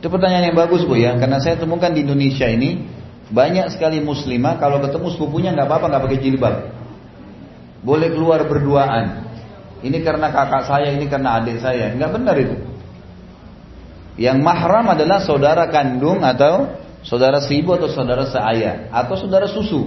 Itu 0.00 0.08
pertanyaan 0.08 0.48
yang 0.52 0.56
bagus 0.56 0.84
bu 0.88 0.96
ya, 0.96 1.16
karena 1.20 1.36
saya 1.40 1.60
temukan 1.60 1.92
di 1.92 2.04
Indonesia 2.04 2.48
ini 2.48 2.88
banyak 3.28 3.68
sekali 3.74 4.00
muslimah 4.00 4.56
kalau 4.56 4.80
ketemu 4.80 5.08
sepupunya 5.12 5.50
nggak 5.52 5.68
apa-apa 5.68 5.86
nggak 5.92 6.02
pakai 6.08 6.20
jilbab, 6.24 6.54
boleh 7.86 8.10
keluar 8.10 8.42
berduaan. 8.50 9.30
Ini 9.86 10.02
karena 10.02 10.34
kakak 10.34 10.66
saya, 10.66 10.90
ini 10.90 11.06
karena 11.06 11.38
adik 11.38 11.62
saya, 11.62 11.94
nggak 11.94 12.10
benar 12.10 12.34
itu. 12.34 12.56
Yang 14.18 14.38
mahram 14.42 14.90
adalah 14.90 15.22
saudara 15.22 15.70
kandung 15.70 16.26
atau 16.26 16.74
saudara 17.06 17.38
seibu 17.38 17.78
atau 17.78 17.86
saudara 17.86 18.26
seayah 18.26 18.90
atau 18.90 19.14
saudara 19.14 19.46
susu. 19.46 19.86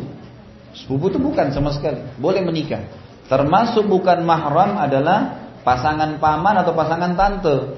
Sepupu 0.71 1.11
itu 1.11 1.19
bukan 1.19 1.51
sama 1.51 1.75
sekali, 1.75 1.99
boleh 2.21 2.39
menikah. 2.45 2.87
Termasuk 3.27 3.89
bukan 3.89 4.23
mahram 4.23 4.79
adalah 4.79 5.51
pasangan 5.65 6.21
paman 6.21 6.55
atau 6.63 6.71
pasangan 6.77 7.17
tante. 7.19 7.75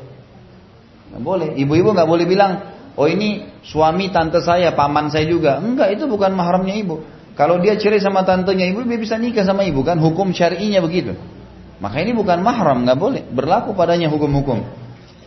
Nggak 1.11 1.23
boleh. 1.23 1.49
Ibu-ibu 1.55 1.95
nggak 1.95 2.07
boleh 2.07 2.25
bilang, 2.27 2.51
oh 2.99 3.07
ini 3.07 3.47
suami 3.63 4.11
tante 4.11 4.43
saya, 4.43 4.75
paman 4.75 5.07
saya 5.07 5.25
juga. 5.25 5.57
Enggak, 5.57 5.95
itu 5.95 6.05
bukan 6.05 6.35
mahramnya 6.35 6.75
ibu. 6.77 7.03
Kalau 7.41 7.57
dia 7.57 7.73
cerai 7.73 7.97
sama 7.97 8.21
tantenya 8.21 8.69
ibu, 8.69 8.85
dia 8.85 9.01
bisa 9.01 9.17
nikah 9.17 9.41
sama 9.41 9.65
ibu 9.65 9.81
kan? 9.81 9.97
Hukum 9.97 10.29
syar'inya 10.29 10.77
begitu. 10.77 11.17
Maka 11.81 11.97
ini 11.97 12.13
bukan 12.13 12.37
mahram, 12.45 12.85
nggak 12.85 12.99
boleh. 13.01 13.25
Berlaku 13.33 13.73
padanya 13.73 14.13
hukum-hukum. 14.13 14.61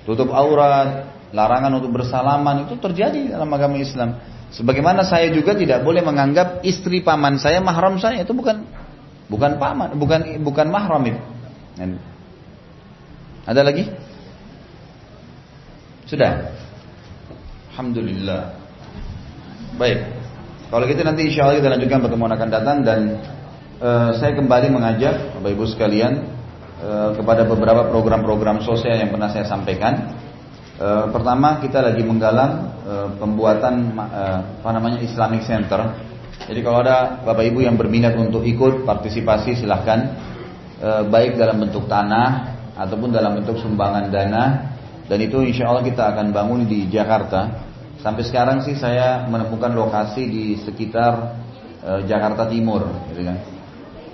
Tutup 0.07 0.31
aurat, 0.31 1.11
larangan 1.35 1.75
untuk 1.75 1.91
bersalaman 1.91 2.71
itu 2.71 2.79
terjadi 2.79 3.35
dalam 3.35 3.51
agama 3.51 3.83
Islam. 3.83 4.15
Sebagaimana 4.55 5.03
saya 5.03 5.27
juga 5.35 5.59
tidak 5.59 5.83
boleh 5.83 6.07
menganggap 6.07 6.63
istri 6.63 7.03
paman 7.03 7.35
saya 7.43 7.59
mahram 7.59 7.99
saya 7.99 8.23
itu 8.23 8.31
bukan 8.31 8.63
bukan 9.27 9.59
paman, 9.59 9.99
bukan 9.99 10.39
bukan 10.47 10.67
mahram 10.71 11.03
itu. 11.11 11.19
Ada 13.43 13.67
lagi? 13.67 13.91
Sudah? 16.07 16.55
Alhamdulillah. 17.75 18.55
Baik. 19.75 20.14
Kalau 20.75 20.91
gitu 20.91 21.07
nanti 21.07 21.31
insya 21.31 21.47
Allah 21.47 21.63
kita 21.63 21.71
lanjutkan 21.71 22.03
pertemuan 22.03 22.35
akan 22.35 22.49
datang 22.51 22.83
dan 22.83 23.23
uh, 23.79 24.11
saya 24.19 24.35
kembali 24.35 24.75
mengajak 24.75 25.39
Bapak 25.39 25.55
Ibu 25.55 25.71
sekalian 25.71 26.27
uh, 26.83 27.15
kepada 27.15 27.47
beberapa 27.47 27.87
program-program 27.95 28.59
sosial 28.67 28.99
yang 28.99 29.15
pernah 29.15 29.31
saya 29.31 29.47
sampaikan. 29.47 30.19
Uh, 30.75 31.15
pertama 31.15 31.63
kita 31.63 31.79
lagi 31.79 32.03
menggalang 32.03 32.75
pembuatan 33.23 33.95
apa 34.59 34.71
namanya 34.75 34.99
Islamic 34.99 35.47
Center. 35.47 35.95
Jadi 36.43 36.59
kalau 36.67 36.83
ada 36.83 37.23
Bapak 37.23 37.55
Ibu 37.55 37.63
yang 37.63 37.79
berminat 37.79 38.19
untuk 38.19 38.43
ikut 38.43 38.83
partisipasi 38.83 39.55
silahkan 39.55 40.11
baik 41.07 41.39
dalam 41.39 41.63
bentuk 41.63 41.87
tanah 41.87 42.51
ataupun 42.75 43.15
dalam 43.15 43.39
bentuk 43.39 43.63
sumbangan 43.63 44.11
dana 44.11 44.75
dan 45.07 45.19
itu 45.23 45.39
insya 45.47 45.71
Allah 45.71 45.87
kita 45.87 46.03
akan 46.03 46.35
bangun 46.35 46.67
di 46.67 46.91
Jakarta. 46.91 47.63
Sampai 48.05 48.21
sekarang 48.21 48.61
sih 48.61 48.77
saya 48.77 49.25
menemukan 49.25 49.73
lokasi 49.73 50.29
di 50.29 50.45
sekitar 50.61 51.41
e, 51.81 51.91
Jakarta 52.05 52.45
Timur, 52.53 52.85
gitu 53.09 53.25
kan. 53.25 53.41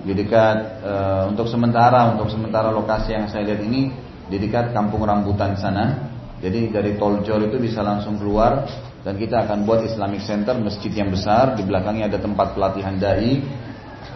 Di 0.07 0.15
dekat 0.15 0.59
e, 0.79 0.93
untuk 1.35 1.51
sementara 1.51 2.15
untuk 2.15 2.31
sementara 2.31 2.71
lokasi 2.71 3.19
yang 3.19 3.27
saya 3.27 3.51
lihat 3.51 3.67
ini 3.67 3.91
di 4.31 4.39
dekat 4.39 4.71
Kampung 4.71 5.03
Rambutan 5.03 5.59
sana. 5.59 6.07
Jadi 6.39 6.71
dari 6.71 6.95
Tol 7.03 7.27
Jor 7.27 7.43
itu 7.51 7.59
bisa 7.59 7.83
langsung 7.83 8.15
keluar 8.15 8.63
dan 9.03 9.19
kita 9.19 9.43
akan 9.43 9.67
buat 9.67 9.83
Islamic 9.83 10.23
Center 10.23 10.55
masjid 10.55 10.95
yang 10.95 11.11
besar 11.11 11.59
di 11.59 11.67
belakangnya 11.67 12.15
ada 12.15 12.23
tempat 12.23 12.55
pelatihan 12.55 12.95
dai 12.95 13.43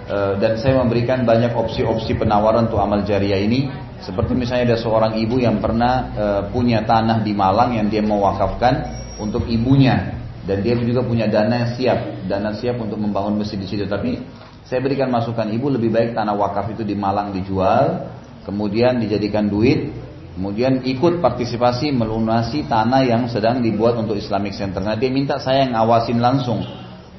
e, 0.07 0.19
dan 0.39 0.55
saya 0.55 0.79
memberikan 0.87 1.27
banyak 1.27 1.51
opsi-opsi 1.51 2.15
penawaran 2.15 2.71
untuk 2.71 2.79
amal 2.79 3.03
jariah 3.03 3.43
ini 3.43 3.75
seperti 3.99 4.39
misalnya 4.39 4.71
ada 4.71 4.79
seorang 4.79 5.19
ibu 5.19 5.43
yang 5.43 5.59
pernah 5.59 5.95
e, 6.15 6.27
punya 6.55 6.87
tanah 6.87 7.27
di 7.27 7.35
Malang 7.35 7.75
yang 7.75 7.91
dia 7.91 8.07
mau 8.07 8.23
wakafkan 8.23 9.04
untuk 9.21 9.47
ibunya 9.47 10.19
dan 10.45 10.61
dia 10.61 10.77
juga 10.77 11.03
punya 11.07 11.25
dana 11.31 11.65
yang 11.65 11.71
siap, 11.75 11.99
dana 12.29 12.53
siap 12.53 12.77
untuk 12.77 13.01
membangun 13.01 13.41
masjid 13.41 13.57
di 13.57 13.69
situ. 13.69 13.89
Tapi 13.89 14.21
saya 14.65 14.81
berikan 14.81 15.09
masukan 15.13 15.49
ibu 15.53 15.73
lebih 15.73 15.93
baik 15.93 16.17
tanah 16.17 16.37
wakaf 16.37 16.73
itu 16.73 16.85
di 16.85 16.97
Malang 16.97 17.33
dijual 17.33 18.15
kemudian 18.45 19.01
dijadikan 19.01 19.49
duit, 19.49 19.91
kemudian 20.37 20.85
ikut 20.85 21.19
partisipasi 21.19 21.91
melunasi 21.91 22.69
tanah 22.69 23.03
yang 23.03 23.27
sedang 23.27 23.65
dibuat 23.65 23.97
untuk 23.97 24.21
Islamic 24.21 24.53
Center. 24.55 24.85
Nah 24.85 24.95
dia 24.95 25.09
minta 25.09 25.41
saya 25.41 25.67
yang 25.67 25.75
ngawasin 25.75 26.21
langsung. 26.21 26.61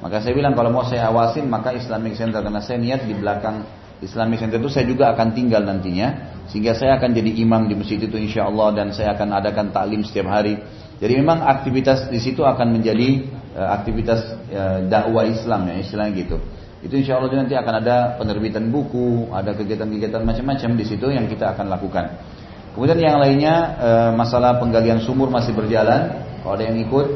Maka 0.00 0.22
saya 0.22 0.38
bilang 0.38 0.54
kalau 0.54 0.70
mau 0.70 0.86
saya 0.86 1.10
awasin 1.10 1.50
maka 1.50 1.74
Islamic 1.74 2.14
Center 2.14 2.38
karena 2.38 2.62
saya 2.62 2.78
niat 2.78 3.04
di 3.04 3.14
belakang 3.16 3.66
Islamic 3.98 4.38
Center 4.38 4.62
itu 4.62 4.70
saya 4.70 4.86
juga 4.86 5.10
akan 5.16 5.34
tinggal 5.34 5.66
nantinya 5.66 6.36
sehingga 6.46 6.76
saya 6.76 7.00
akan 7.00 7.10
jadi 7.16 7.42
imam 7.42 7.66
di 7.66 7.74
masjid 7.74 7.98
itu 7.98 8.14
insya 8.14 8.46
Allah 8.46 8.76
dan 8.76 8.94
saya 8.94 9.18
akan 9.18 9.34
adakan 9.34 9.74
taklim 9.74 10.06
setiap 10.06 10.30
hari. 10.30 10.62
Jadi 10.96 11.12
memang 11.12 11.44
aktivitas 11.44 12.08
di 12.08 12.16
situ 12.16 12.40
akan 12.40 12.80
menjadi 12.80 13.28
uh, 13.52 13.68
aktivitas 13.76 14.20
uh, 14.48 14.78
dakwah 14.88 15.28
Islam 15.28 15.68
ya 15.68 15.76
istilahnya 15.84 16.12
gitu. 16.16 16.36
Itu 16.80 16.96
insya 16.96 17.20
Allah 17.20 17.32
nanti 17.36 17.52
akan 17.56 17.74
ada 17.84 17.96
penerbitan 18.16 18.68
buku, 18.72 19.28
ada 19.32 19.52
kegiatan-kegiatan 19.52 20.22
macam-macam 20.24 20.70
di 20.76 20.84
situ 20.88 21.08
yang 21.12 21.28
kita 21.28 21.52
akan 21.52 21.68
lakukan. 21.68 22.16
Kemudian 22.72 23.00
yang 23.00 23.16
lainnya 23.20 23.54
uh, 23.76 24.10
masalah 24.16 24.56
penggalian 24.60 25.04
sumur 25.04 25.28
masih 25.28 25.52
berjalan. 25.56 26.24
Kalau 26.40 26.52
ada 26.56 26.64
yang 26.64 26.80
ikut, 26.80 27.06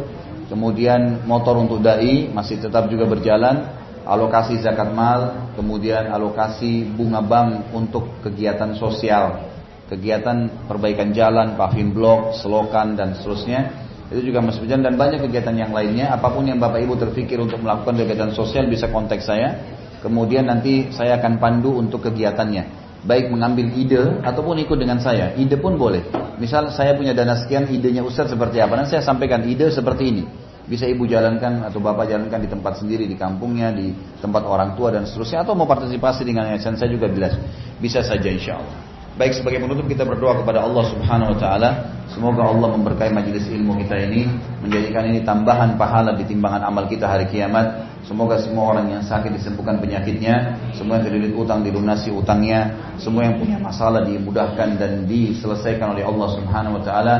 kemudian 0.52 1.24
motor 1.24 1.57
untuk 1.57 1.81
dai 1.81 2.28
masih 2.28 2.61
tetap 2.61 2.89
juga 2.93 3.09
berjalan. 3.09 3.81
Alokasi 4.01 4.59
zakat 4.65 4.97
mal, 4.97 5.52
kemudian 5.55 6.09
alokasi 6.09 6.89
bunga 6.89 7.20
bank 7.20 7.70
untuk 7.77 8.24
kegiatan 8.24 8.73
sosial 8.74 9.49
kegiatan 9.91 10.71
perbaikan 10.71 11.11
jalan, 11.11 11.59
paving 11.59 11.91
blok, 11.91 12.39
selokan 12.39 12.95
dan 12.95 13.19
seterusnya. 13.19 13.91
Itu 14.11 14.23
juga 14.23 14.43
masih 14.43 14.62
berjalan 14.62 14.83
dan 14.91 14.95
banyak 14.95 15.21
kegiatan 15.27 15.55
yang 15.55 15.71
lainnya. 15.75 16.15
Apa 16.15 16.31
pun 16.31 16.47
yang 16.47 16.62
Bapak 16.62 16.83
Ibu 16.83 16.95
terpikir 16.99 17.43
untuk 17.43 17.59
melakukan 17.62 17.99
kegiatan 17.99 18.31
sosial 18.35 18.71
bisa 18.71 18.91
kontak 18.91 19.23
saya. 19.23 19.59
Kemudian 20.01 20.47
nanti 20.47 20.95
saya 20.95 21.19
akan 21.19 21.43
pandu 21.43 21.75
untuk 21.79 22.07
kegiatannya. 22.07 22.81
Baik 23.01 23.33
mengambil 23.33 23.71
ide 23.75 24.03
ataupun 24.23 24.61
ikut 24.62 24.79
dengan 24.79 24.99
saya. 25.03 25.35
Ide 25.35 25.59
pun 25.59 25.79
boleh. 25.79 26.07
Misal 26.43 26.73
saya 26.75 26.95
punya 26.95 27.15
dana 27.15 27.37
sekian, 27.39 27.69
idenya 27.69 28.03
Ustaz 28.03 28.31
seperti 28.31 28.59
apa. 28.62 28.77
Nanti 28.77 28.97
saya 28.97 29.05
sampaikan 29.05 29.45
ide 29.47 29.71
seperti 29.71 30.05
ini. 30.11 30.25
Bisa 30.71 30.87
ibu 30.87 31.03
jalankan 31.09 31.67
atau 31.67 31.83
bapak 31.83 32.07
jalankan 32.07 32.39
di 32.39 32.49
tempat 32.51 32.79
sendiri, 32.79 33.09
di 33.11 33.19
kampungnya, 33.19 33.75
di 33.75 33.91
tempat 34.23 34.47
orang 34.47 34.79
tua 34.79 34.95
dan 34.95 35.07
seterusnya. 35.07 35.43
Atau 35.43 35.55
mau 35.55 35.67
partisipasi 35.67 36.23
dengan 36.27 36.51
yayasan 36.51 36.77
saya 36.77 36.91
juga 36.91 37.09
jelas. 37.09 37.39
Bisa 37.81 38.05
saja 38.05 38.29
insya 38.29 38.59
Allah. 38.59 38.90
Baik 39.21 39.37
sebagai 39.37 39.61
penutup 39.61 39.85
kita 39.85 40.09
berdoa 40.09 40.41
kepada 40.41 40.65
Allah 40.65 40.81
Subhanahu 40.89 41.37
wa 41.37 41.39
taala, 41.39 41.71
semoga 42.09 42.41
Allah 42.41 42.73
memberkahi 42.73 43.13
majelis 43.13 43.53
ilmu 43.53 43.77
kita 43.85 44.09
ini, 44.09 44.25
menjadikan 44.65 45.13
ini 45.13 45.21
tambahan 45.21 45.77
pahala 45.77 46.17
di 46.17 46.25
timbangan 46.25 46.65
amal 46.65 46.89
kita 46.89 47.05
hari 47.05 47.29
kiamat. 47.29 47.85
Semoga 48.09 48.41
semua 48.41 48.73
orang 48.73 48.97
yang 48.97 49.05
sakit 49.05 49.29
disembuhkan 49.37 49.77
penyakitnya, 49.77 50.57
semua 50.73 50.97
yang 50.97 51.05
terlilit 51.05 51.37
utang 51.37 51.61
dilunasi 51.61 52.09
utangnya, 52.09 52.73
semua 52.97 53.29
yang 53.29 53.37
punya 53.37 53.61
masalah 53.61 54.09
dimudahkan 54.09 54.81
dan 54.81 55.05
diselesaikan 55.05 55.93
oleh 55.93 56.01
Allah 56.01 56.29
Subhanahu 56.41 56.81
wa 56.81 56.83
taala 56.89 57.15